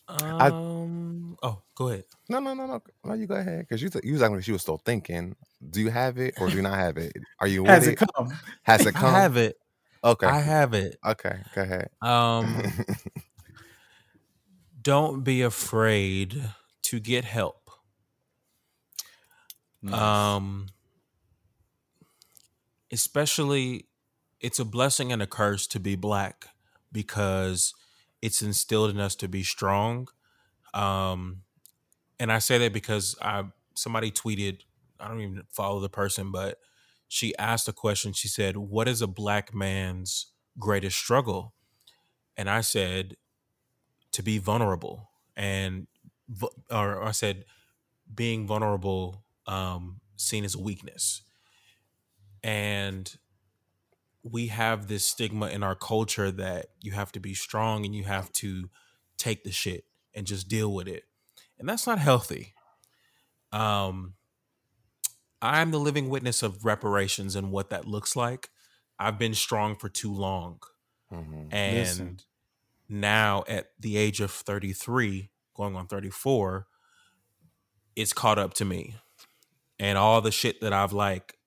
Um. 0.10 1.38
oh, 1.44 1.62
go 1.76 1.90
ahead. 1.90 2.06
No, 2.30 2.40
no, 2.40 2.54
no, 2.54 2.66
no. 2.66 2.82
No, 3.04 3.14
you 3.14 3.28
go 3.28 3.36
ahead. 3.36 3.60
Because 3.60 3.82
you, 3.82 3.90
th- 3.90 4.04
you 4.04 4.14
was 4.14 4.22
acting 4.22 4.36
like 4.36 4.44
she 4.44 4.52
was 4.52 4.62
still 4.62 4.82
thinking. 4.84 5.36
Do 5.70 5.82
you 5.82 5.90
have 5.90 6.18
it 6.18 6.36
or 6.40 6.50
do 6.50 6.56
you 6.56 6.62
not 6.62 6.78
have 6.78 6.98
it? 6.98 7.14
Are 7.40 7.48
you 7.48 7.64
with 7.64 7.72
Has 7.72 7.88
it? 7.88 8.02
it 8.02 8.08
come? 8.16 8.30
Has 8.64 8.86
it 8.86 8.94
come? 8.96 9.16
I 9.16 9.20
have 9.20 9.38
it. 9.38 9.58
Okay. 10.04 10.28
I 10.28 10.40
have 10.40 10.74
it. 10.74 10.98
okay. 11.06 11.40
Go 11.54 11.62
ahead. 11.62 11.90
Um. 12.02 12.64
don't 14.82 15.24
be 15.24 15.42
afraid 15.42 16.42
to 16.84 17.00
get 17.00 17.26
help. 17.26 17.70
Um. 19.92 20.68
Especially, 22.92 23.86
it's 24.40 24.58
a 24.58 24.66
blessing 24.66 25.12
and 25.12 25.22
a 25.22 25.28
curse 25.28 25.68
to 25.68 25.80
be 25.80 25.96
black 25.96 26.48
because 26.92 27.76
it's 28.22 28.42
instilled 28.42 28.90
in 28.92 29.00
us 29.00 29.16
to 29.16 29.28
be 29.28 29.44
strong. 29.44 30.08
Um, 30.74 31.44
and 32.20 32.32
I 32.32 32.40
say 32.40 32.58
that 32.60 32.74
because 32.74 33.16
I 33.22 33.46
somebody 33.76 34.12
tweeted, 34.12 34.62
I 35.00 35.08
don't 35.08 35.22
even 35.22 35.44
follow 35.50 35.80
the 35.80 35.90
person, 35.90 36.32
but 36.32 36.60
she 37.08 37.36
asked 37.38 37.68
a 37.68 37.74
question. 37.74 38.14
She 38.14 38.28
said, 38.28 38.58
"What 38.58 38.88
is 38.88 39.02
a 39.02 39.08
black 39.08 39.54
man's 39.54 40.28
greatest 40.60 40.98
struggle?" 40.98 41.54
And 42.38 42.50
I 42.50 42.62
said, 42.62 43.18
"To 44.12 44.24
be 44.24 44.38
vulnerable." 44.38 45.10
And 45.36 45.88
or 46.70 47.04
I 47.04 47.12
said, 47.12 47.46
"Being 48.14 48.46
vulnerable, 48.46 49.24
um, 49.48 50.02
seen 50.18 50.44
as 50.44 50.56
a 50.56 50.60
weakness." 50.60 51.22
And 52.44 53.18
we 54.24 54.48
have 54.48 54.88
this 54.88 55.06
stigma 55.06 55.48
in 55.48 55.64
our 55.64 55.76
culture 55.76 56.32
that 56.32 56.68
you 56.82 56.92
have 56.92 57.12
to 57.14 57.20
be 57.20 57.34
strong 57.34 57.86
and 57.86 57.96
you 57.96 58.04
have 58.04 58.32
to 58.34 58.70
take 59.18 59.44
the 59.44 59.52
shit 59.52 59.86
and 60.14 60.28
just 60.28 60.48
deal 60.48 60.74
with 60.74 60.88
it. 60.88 61.04
And 61.58 61.68
that's 61.68 61.88
not 61.88 62.00
healthy. 62.00 62.54
Um 63.52 64.16
I'm 65.42 65.72
the 65.72 65.80
living 65.80 66.10
witness 66.10 66.44
of 66.44 66.66
reparations 66.66 67.36
and 67.36 67.52
what 67.52 67.70
that 67.70 67.86
looks 67.86 68.16
like. 68.16 68.50
I've 69.00 69.18
been 69.18 69.34
strong 69.34 69.78
for 69.78 69.88
too 69.88 70.14
long. 70.14 70.60
Mhm. 71.12 71.48
And 71.54 71.78
Listen. 71.78 72.20
now 72.90 73.46
at 73.48 73.72
the 73.80 73.96
age 73.96 74.20
of 74.20 74.32
33, 74.32 75.32
going 75.56 75.78
on 75.78 75.88
34, 75.88 76.68
it's 77.96 78.12
caught 78.12 78.38
up 78.38 78.54
to 78.56 78.66
me. 78.66 78.98
And 79.80 79.98
all 79.98 80.20
the 80.20 80.32
shit 80.32 80.60
that 80.60 80.74
I've 80.74 80.92
like 80.92 81.39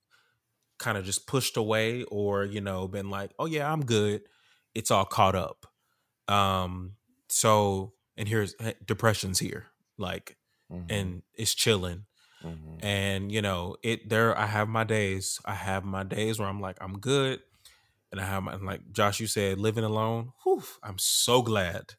kind 0.82 0.98
of 0.98 1.04
just 1.06 1.26
pushed 1.26 1.56
away 1.56 2.04
or, 2.04 2.44
you 2.44 2.60
know, 2.60 2.88
been 2.88 3.10
like, 3.10 3.32
"Oh 3.38 3.46
yeah, 3.46 3.72
I'm 3.72 3.84
good." 3.86 4.22
It's 4.74 4.90
all 4.90 5.06
caught 5.06 5.36
up. 5.36 5.66
Um 6.28 6.96
so 7.28 7.94
and 8.16 8.28
here's 8.28 8.54
depression's 8.84 9.38
here. 9.38 9.66
Like 9.98 10.36
Mhm. 10.72 10.86
and 10.90 11.22
it's 11.34 11.54
chilling 11.54 12.06
Mhm. 12.42 12.78
and 12.82 13.32
you 13.32 13.42
know 13.42 13.76
it 13.82 14.09
there 14.09 14.36
i 14.38 14.46
have 14.46 14.68
my 14.68 14.84
days 14.84 15.38
i 15.44 15.54
have 15.54 15.84
my 15.84 16.02
days 16.02 16.38
where 16.38 16.48
i'm 16.48 16.60
like 16.60 16.78
i'm 16.80 16.98
good 16.98 17.40
and 18.12 18.20
i 18.20 18.24
have 18.24 18.42
my 18.42 18.54
and 18.54 18.64
like 18.66 18.80
josh 18.92 19.20
you 19.20 19.26
said 19.28 19.59
living 19.59 19.84
alone 19.84 20.32
whew, 20.44 20.62
i'm 20.82 20.98
so 20.98 21.42
glad 21.42 21.94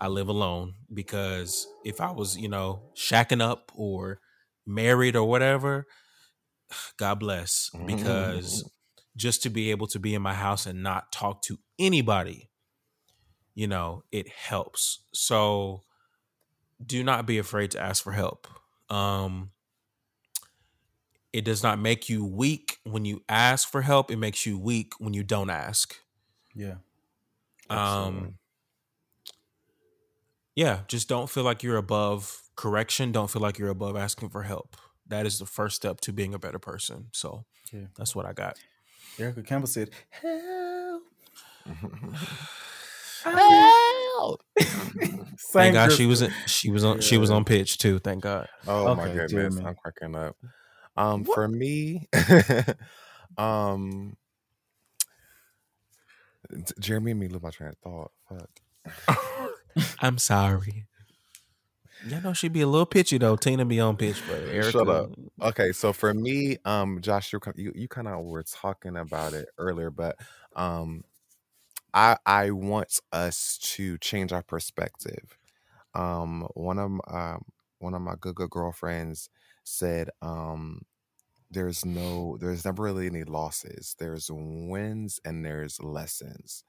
i 0.00 0.08
live 0.18 0.28
alone 0.28 0.74
because 0.92 1.66
if 1.84 2.00
i 2.00 2.10
was 2.10 2.36
you 2.38 2.48
know 2.48 2.82
shacking 2.96 3.42
up 3.42 3.72
or 3.74 4.20
married 4.66 5.16
or 5.16 5.28
whatever 5.28 5.86
god 6.96 7.20
bless 7.20 7.70
because 7.86 8.68
just 9.16 9.42
to 9.42 9.50
be 9.50 9.70
able 9.70 9.86
to 9.86 9.98
be 9.98 10.14
in 10.14 10.22
my 10.22 10.34
house 10.34 10.66
and 10.66 10.82
not 10.82 11.10
talk 11.12 11.42
to 11.42 11.58
anybody 11.78 12.48
you 13.58 13.66
know 13.66 14.04
it 14.12 14.28
helps. 14.28 15.00
So 15.12 15.82
do 16.84 17.02
not 17.02 17.26
be 17.26 17.38
afraid 17.38 17.72
to 17.72 17.80
ask 17.80 18.04
for 18.04 18.12
help. 18.12 18.46
Um 18.88 19.50
it 21.32 21.44
does 21.44 21.64
not 21.64 21.80
make 21.80 22.08
you 22.08 22.24
weak 22.24 22.78
when 22.84 23.04
you 23.04 23.24
ask 23.28 23.68
for 23.68 23.82
help. 23.82 24.12
It 24.12 24.16
makes 24.16 24.46
you 24.46 24.56
weak 24.56 24.92
when 25.00 25.12
you 25.12 25.24
don't 25.24 25.50
ask. 25.50 25.96
Yeah. 26.54 26.76
Absolutely. 27.68 28.20
um 28.20 28.34
yeah 30.54 30.80
just 30.86 31.08
don't 31.08 31.28
feel 31.28 31.42
like 31.42 31.64
you're 31.64 31.78
above 31.78 32.40
correction. 32.54 33.10
Don't 33.10 33.28
feel 33.28 33.42
like 33.42 33.58
you're 33.58 33.70
above 33.70 33.96
asking 33.96 34.28
for 34.28 34.44
help 34.44 34.76
that 35.08 35.26
is 35.26 35.38
the 35.38 35.46
first 35.46 35.76
step 35.76 36.00
to 36.00 36.12
being 36.12 36.34
a 36.34 36.38
better 36.38 36.58
person 36.58 37.08
so 37.12 37.44
Yeah. 37.72 37.86
that's 37.96 38.14
what 38.14 38.26
i 38.26 38.32
got 38.32 38.56
Erica 39.18 39.42
Campbell 39.42 39.66
said, 39.66 39.90
"Help." 40.10 41.02
Help! 43.24 44.42
Thank 45.52 45.74
god 45.74 45.92
she 45.92 46.06
was 46.06 46.22
in, 46.22 46.32
she 46.46 46.70
was 46.70 46.84
on 46.84 47.00
she 47.00 47.18
was 47.18 47.30
on 47.30 47.44
pitch 47.44 47.78
too 47.78 47.98
thank 47.98 48.22
god 48.22 48.48
Oh 48.66 48.94
my 48.94 49.06
goodness, 49.08 49.32
Jeremy. 49.32 49.64
I'm 49.64 49.74
cracking 49.74 50.14
up. 50.14 50.36
Um, 50.96 51.24
for 51.24 51.46
me, 51.48 52.08
um, 53.38 54.16
Jeremy 56.80 57.12
and 57.12 57.20
me 57.20 57.28
lose 57.28 57.42
my 57.42 57.50
train 57.50 57.70
of 57.70 57.78
thought. 57.78 58.10
Fuck. 58.28 58.50
i'm 60.00 60.18
sorry 60.18 60.86
you 62.08 62.20
know 62.20 62.32
she'd 62.32 62.52
be 62.52 62.60
a 62.60 62.66
little 62.66 62.86
pitchy 62.86 63.18
though 63.18 63.36
tina 63.36 63.64
be 63.64 63.80
on 63.80 63.96
pitch 63.96 64.20
but 64.26 64.38
Erica, 64.48 64.70
Shut 64.70 64.88
up. 64.88 65.10
Okay, 65.40 65.72
so 65.72 65.92
for 65.92 66.12
me, 66.12 66.58
um, 66.64 67.00
Josh, 67.00 67.32
you 67.32 67.40
you, 67.56 67.72
you 67.74 67.88
kind 67.88 68.08
of 68.08 68.24
were 68.24 68.42
talking 68.42 68.96
about 68.96 69.32
it 69.32 69.48
earlier, 69.58 69.90
but 69.90 70.16
um, 70.56 71.04
I 71.94 72.16
I 72.26 72.50
want 72.50 73.00
us 73.12 73.58
to 73.74 73.98
change 73.98 74.32
our 74.32 74.42
perspective. 74.42 75.38
Um, 75.94 76.48
one 76.54 76.78
of 76.78 76.90
um 77.08 77.44
one 77.78 77.94
of 77.94 78.02
my 78.02 78.14
good 78.20 78.34
good 78.34 78.50
girlfriends 78.50 79.30
said, 79.64 80.10
um, 80.22 80.82
there's 81.50 81.84
no 81.84 82.36
there's 82.40 82.64
never 82.64 82.82
really 82.82 83.06
any 83.06 83.24
losses. 83.24 83.96
There's 83.98 84.30
wins 84.32 85.20
and 85.24 85.44
there's 85.44 85.80
lessons. 85.82 86.64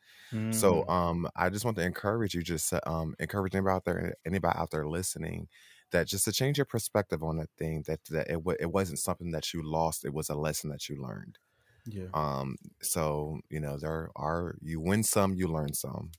So 0.52 0.84
Mm. 0.86 0.90
um 0.90 1.30
I 1.36 1.50
just 1.50 1.66
want 1.66 1.78
to 1.78 1.84
encourage 1.86 2.34
you 2.36 2.44
just 2.44 2.70
to, 2.70 2.90
um 2.90 3.16
encourage 3.20 3.56
anybody 3.56 3.76
out 3.76 3.86
there 3.86 4.16
anybody 4.26 4.58
out 4.58 4.72
there 4.72 4.88
listening 4.88 5.48
that 5.92 6.08
just 6.08 6.26
to 6.26 6.32
change 6.32 6.58
your 6.58 6.66
perspective 6.66 7.24
on 7.24 7.38
that 7.38 7.50
thing 7.58 7.84
that 7.88 8.04
that 8.12 8.30
it, 8.30 8.44
wa- 8.44 8.56
it 8.60 8.72
wasn't 8.72 9.00
something 9.00 9.32
that 9.32 9.54
you 9.54 9.62
lost 9.64 10.06
it 10.06 10.14
was 10.14 10.30
a 10.30 10.36
lesson 10.36 10.70
that 10.72 10.90
you 10.90 11.02
learned. 11.02 11.38
Yeah. 11.86 12.08
Um 12.14 12.56
so 12.82 13.40
you 13.50 13.60
know 13.60 13.78
there 13.78 14.10
are 14.16 14.56
you 14.62 14.80
win 14.82 15.04
some 15.04 15.36
you 15.36 15.48
learn 15.48 15.74
some 15.74 16.12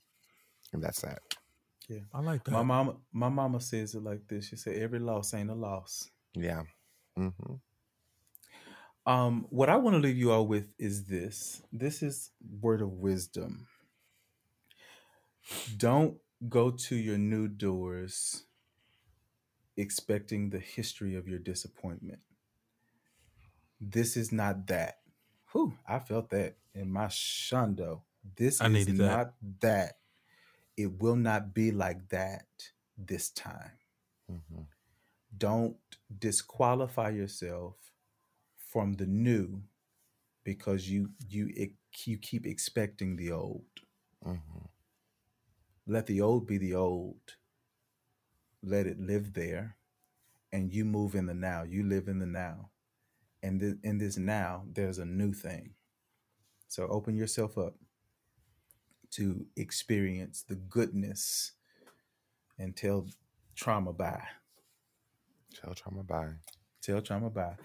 and 0.73 0.83
that's 0.83 1.01
that. 1.01 1.19
Yeah. 1.89 2.01
I 2.13 2.21
like 2.21 2.43
that. 2.45 2.51
My 2.51 2.63
mama, 2.63 2.95
my 3.11 3.29
mama 3.29 3.59
says 3.59 3.95
it 3.95 4.03
like 4.03 4.27
this. 4.27 4.47
She 4.47 4.55
said, 4.55 4.77
"Every 4.77 4.99
loss 4.99 5.33
ain't 5.33 5.49
a 5.49 5.55
loss." 5.55 6.09
Yeah. 6.33 6.63
hmm 7.15 7.29
Um, 9.05 9.47
what 9.49 9.69
I 9.69 9.77
want 9.77 9.95
to 9.95 9.99
leave 9.99 10.17
you 10.17 10.31
all 10.31 10.47
with 10.47 10.67
is 10.77 11.05
this. 11.05 11.63
This 11.71 12.03
is 12.03 12.31
word 12.61 12.81
of 12.81 12.91
wisdom. 12.93 13.67
Don't 15.77 16.17
go 16.49 16.71
to 16.71 16.95
your 16.95 17.17
new 17.17 17.47
doors 17.47 18.43
expecting 19.77 20.49
the 20.49 20.59
history 20.59 21.15
of 21.15 21.27
your 21.27 21.39
disappointment. 21.39 22.19
This 23.79 24.17
is 24.17 24.31
not 24.31 24.67
that. 24.67 24.99
Whew, 25.51 25.73
I 25.87 25.99
felt 25.99 26.29
that 26.31 26.57
in 26.73 26.91
my 26.91 27.07
shundo. 27.07 28.01
This 28.37 28.61
I 28.61 28.67
is 28.67 28.73
needed 28.73 28.97
that. 28.97 29.09
not 29.09 29.33
that. 29.61 29.97
It 30.77 30.99
will 31.01 31.15
not 31.15 31.53
be 31.53 31.71
like 31.71 32.09
that 32.09 32.47
this 32.97 33.29
time. 33.29 33.71
hmm 34.29 34.63
Don't 35.37 35.77
disqualify 36.19 37.09
yourself 37.09 37.90
from 38.71 38.93
the 38.95 39.05
new 39.07 39.63
because 40.43 40.89
you 40.89 41.11
you 41.29 41.51
you 42.05 42.17
keep 42.19 42.45
expecting 42.47 43.17
the 43.17 43.31
old. 43.31 43.65
hmm 44.23 44.65
Let 45.85 46.07
the 46.07 46.21
old 46.21 46.47
be 46.47 46.57
the 46.57 46.73
old. 46.73 47.35
Let 48.63 48.87
it 48.87 48.99
live 48.99 49.33
there, 49.33 49.77
and 50.51 50.73
you 50.73 50.85
move 50.85 51.15
in 51.15 51.25
the 51.27 51.33
now. 51.35 51.63
You 51.63 51.83
live 51.83 52.07
in 52.07 52.19
the 52.19 52.25
now, 52.27 52.71
and 53.43 53.59
th- 53.61 53.77
in 53.83 53.97
this 53.99 54.17
now, 54.17 54.65
there's 54.71 54.99
a 54.99 55.05
new 55.05 55.33
thing. 55.33 55.75
So 56.67 56.87
open 56.87 57.15
yourself 57.17 57.57
up 57.57 57.75
to 59.11 59.45
experience 59.55 60.43
the 60.43 60.55
goodness 60.55 61.53
and 62.57 62.75
tell 62.75 63.07
trauma 63.55 63.93
bye. 63.93 64.27
Tell 65.53 65.73
trauma 65.73 66.03
bye. 66.03 66.33
Tell 66.81 67.01
trauma 67.01 67.29
bye. 67.29 67.57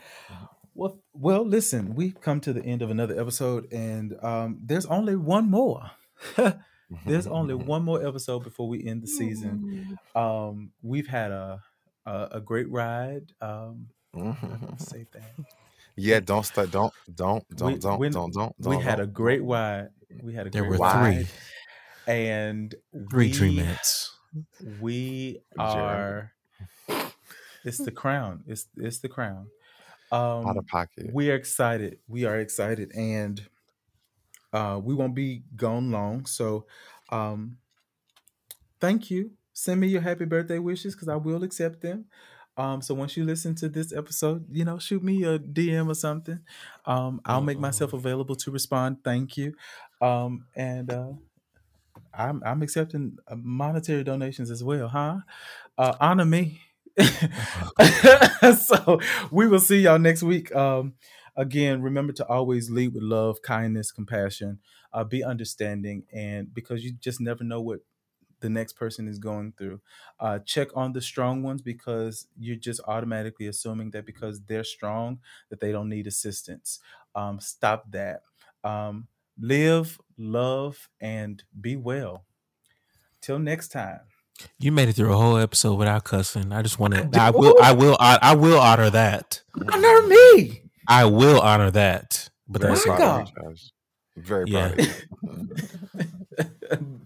Well, 0.77 0.99
well, 1.15 1.47
listen, 1.47 1.95
we've 1.95 2.21
come 2.21 2.41
to 2.43 2.53
the 2.53 2.63
end 2.63 2.83
of 2.83 2.91
another 2.91 3.19
episode, 3.19 3.73
and 3.73 4.15
um, 4.23 4.59
there's 4.63 4.85
only 4.87 5.17
one 5.17 5.51
more. 5.51 5.91
there's 7.07 7.27
only 7.27 7.55
one 7.73 7.83
more 7.83 8.07
episode 8.07 8.45
before 8.45 8.69
we 8.69 8.87
end 8.87 9.03
the 9.03 9.07
season. 9.07 9.99
Um, 10.15 10.71
we've 10.83 11.07
had 11.09 11.31
a 11.31 11.61
a, 12.05 12.29
a 12.33 12.41
great 12.41 12.71
ride. 12.71 13.33
Um, 13.41 13.89
I'm 14.15 14.25
not 14.27 14.41
gonna 14.61 14.79
say 14.79 15.07
that. 15.13 15.33
yeah, 15.97 16.21
don't 16.21 16.45
start. 16.45 16.71
Don't 16.71 16.93
don't 17.15 17.45
don't 17.57 17.73
We- 17.73 17.79
don't 17.79 17.99
we- 17.99 18.09
don't 18.11 18.33
don't. 18.35 18.55
we 18.59 18.75
don't- 18.75 18.83
had 18.83 19.01
a 19.01 19.07
great 19.07 19.43
ride. 19.43 19.89
We 20.23 20.35
had 20.35 20.47
a 20.47 20.51
there 20.51 20.63
great 20.63 20.79
were 20.79 20.85
ride, 20.85 21.27
three, 22.07 22.15
and 22.15 22.75
three 23.11 23.29
we, 23.29 23.33
treatments. 23.33 24.15
We 24.81 25.41
are. 25.59 26.33
It's 27.65 27.79
the 27.79 27.91
crown. 27.91 28.45
It's 28.47 28.67
it's 28.77 28.99
the 29.01 29.09
crown. 29.09 29.49
Out 30.47 30.57
Um, 30.57 30.59
of 30.59 30.67
pocket. 30.67 31.07
we 31.13 31.31
are 31.31 31.35
excited. 31.37 32.01
We 32.09 32.25
are 32.25 32.39
excited, 32.41 32.93
and 32.95 33.49
uh, 34.53 34.81
we 34.83 34.95
won't 34.95 35.15
be 35.15 35.45
gone 35.57 35.91
long. 35.91 36.27
So, 36.27 36.67
um, 37.11 37.59
thank 38.81 39.11
you. 39.11 39.33
Send 39.53 39.81
me 39.81 39.89
your 39.89 40.03
happy 40.03 40.25
birthday 40.25 40.59
wishes 40.59 40.95
because 40.95 41.09
I 41.09 41.17
will 41.17 41.43
accept 41.43 41.81
them. 41.81 42.07
Um, 42.59 42.81
so 42.81 42.95
once 42.95 43.17
you 43.17 43.25
listen 43.25 43.55
to 43.57 43.69
this 43.69 43.93
episode, 43.93 44.47
you 44.51 44.65
know, 44.65 44.79
shoot 44.79 45.03
me 45.03 45.25
a 45.25 45.39
DM 45.39 45.89
or 45.89 45.95
something. 45.95 46.41
Um, 46.87 47.21
I'll 47.25 47.43
make 47.43 47.59
myself 47.59 47.93
available 47.93 48.35
to 48.37 48.51
respond. 48.51 49.05
Thank 49.05 49.37
you. 49.37 49.55
Um, 50.01 50.47
and 50.55 50.91
uh, 50.91 51.13
I'm 52.15 52.43
I'm 52.45 52.63
accepting 52.63 53.19
uh, 53.29 53.37
monetary 53.37 54.05
donations 54.05 54.51
as 54.51 54.65
well, 54.65 54.89
huh? 54.89 55.19
Uh, 55.79 55.97
honor 56.01 56.27
me. 56.27 56.61
so 58.59 59.01
we 59.31 59.47
will 59.47 59.59
see 59.61 59.81
y'all 59.81 59.99
next 59.99 60.23
week. 60.23 60.55
Um, 60.55 60.95
again, 61.37 61.83
remember 61.83 62.13
to 62.15 62.27
always 62.27 62.71
lead 62.71 62.95
with 62.95 63.03
love, 63.03 63.43
kindness, 63.43 63.93
compassion. 63.93 64.61
Uh, 64.93 65.05
be 65.05 65.23
understanding, 65.23 66.05
and 66.13 66.53
because 66.55 66.83
you 66.83 66.93
just 66.93 67.21
never 67.21 67.45
know 67.45 67.61
what 67.61 67.81
the 68.41 68.51
next 68.51 68.75
person 68.75 69.09
is 69.09 69.19
going 69.19 69.53
through. 69.59 69.81
Uh, 70.21 70.39
check 70.41 70.69
on 70.77 70.93
the 70.93 71.03
strong 71.03 71.43
ones 71.43 71.63
because 71.63 72.27
you're 72.39 72.57
just 72.57 72.81
automatically 72.87 73.47
assuming 73.47 73.91
that 73.93 74.07
because 74.07 74.41
they're 74.47 74.65
strong 74.65 75.19
that 75.51 75.61
they 75.61 75.73
don't 75.73 75.89
need 75.89 76.07
assistance. 76.07 76.81
Um, 77.15 77.41
stop 77.41 77.91
that. 77.93 78.23
Um, 78.65 79.09
live, 79.41 79.99
love, 80.19 80.89
and 81.01 81.43
be 81.61 81.77
well. 81.77 82.25
Till 83.21 83.39
next 83.39 83.69
time. 83.69 84.01
You 84.59 84.73
made 84.73 84.89
it 84.89 84.95
through 84.95 85.13
a 85.13 85.17
whole 85.17 85.37
episode 85.39 85.75
without 85.75 86.05
cussing. 86.05 86.53
I 86.53 86.63
just 86.63 86.79
want 86.79 86.95
I 86.95 86.99
to. 86.99 87.05
did- 87.05 87.17
I 87.21 87.31
will. 87.31 87.57
I 87.63 87.73
will. 87.73 87.97
I, 88.01 88.19
I 88.23 88.35
will 88.35 88.59
honor 88.59 88.91
that. 88.91 89.43
Honor 89.73 90.07
me. 90.07 90.63
I 90.89 91.05
will 91.07 91.41
honor 91.41 91.71
that. 91.73 92.29
But 92.49 92.63
Very 92.63 92.75
that's 92.75 92.87
My 92.87 92.97
proud 92.97 93.07
God. 93.07 93.21
of 93.21 93.29
you, 93.29 93.51
Josh. 93.51 93.73
Very 94.17 94.45
Yeah. 94.49 94.75
proud 94.75 94.89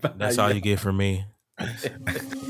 of 0.02 0.18
that's 0.18 0.38
all 0.38 0.52
you 0.52 0.60
get 0.60 0.80
from 0.80 0.96
me. 0.96 1.24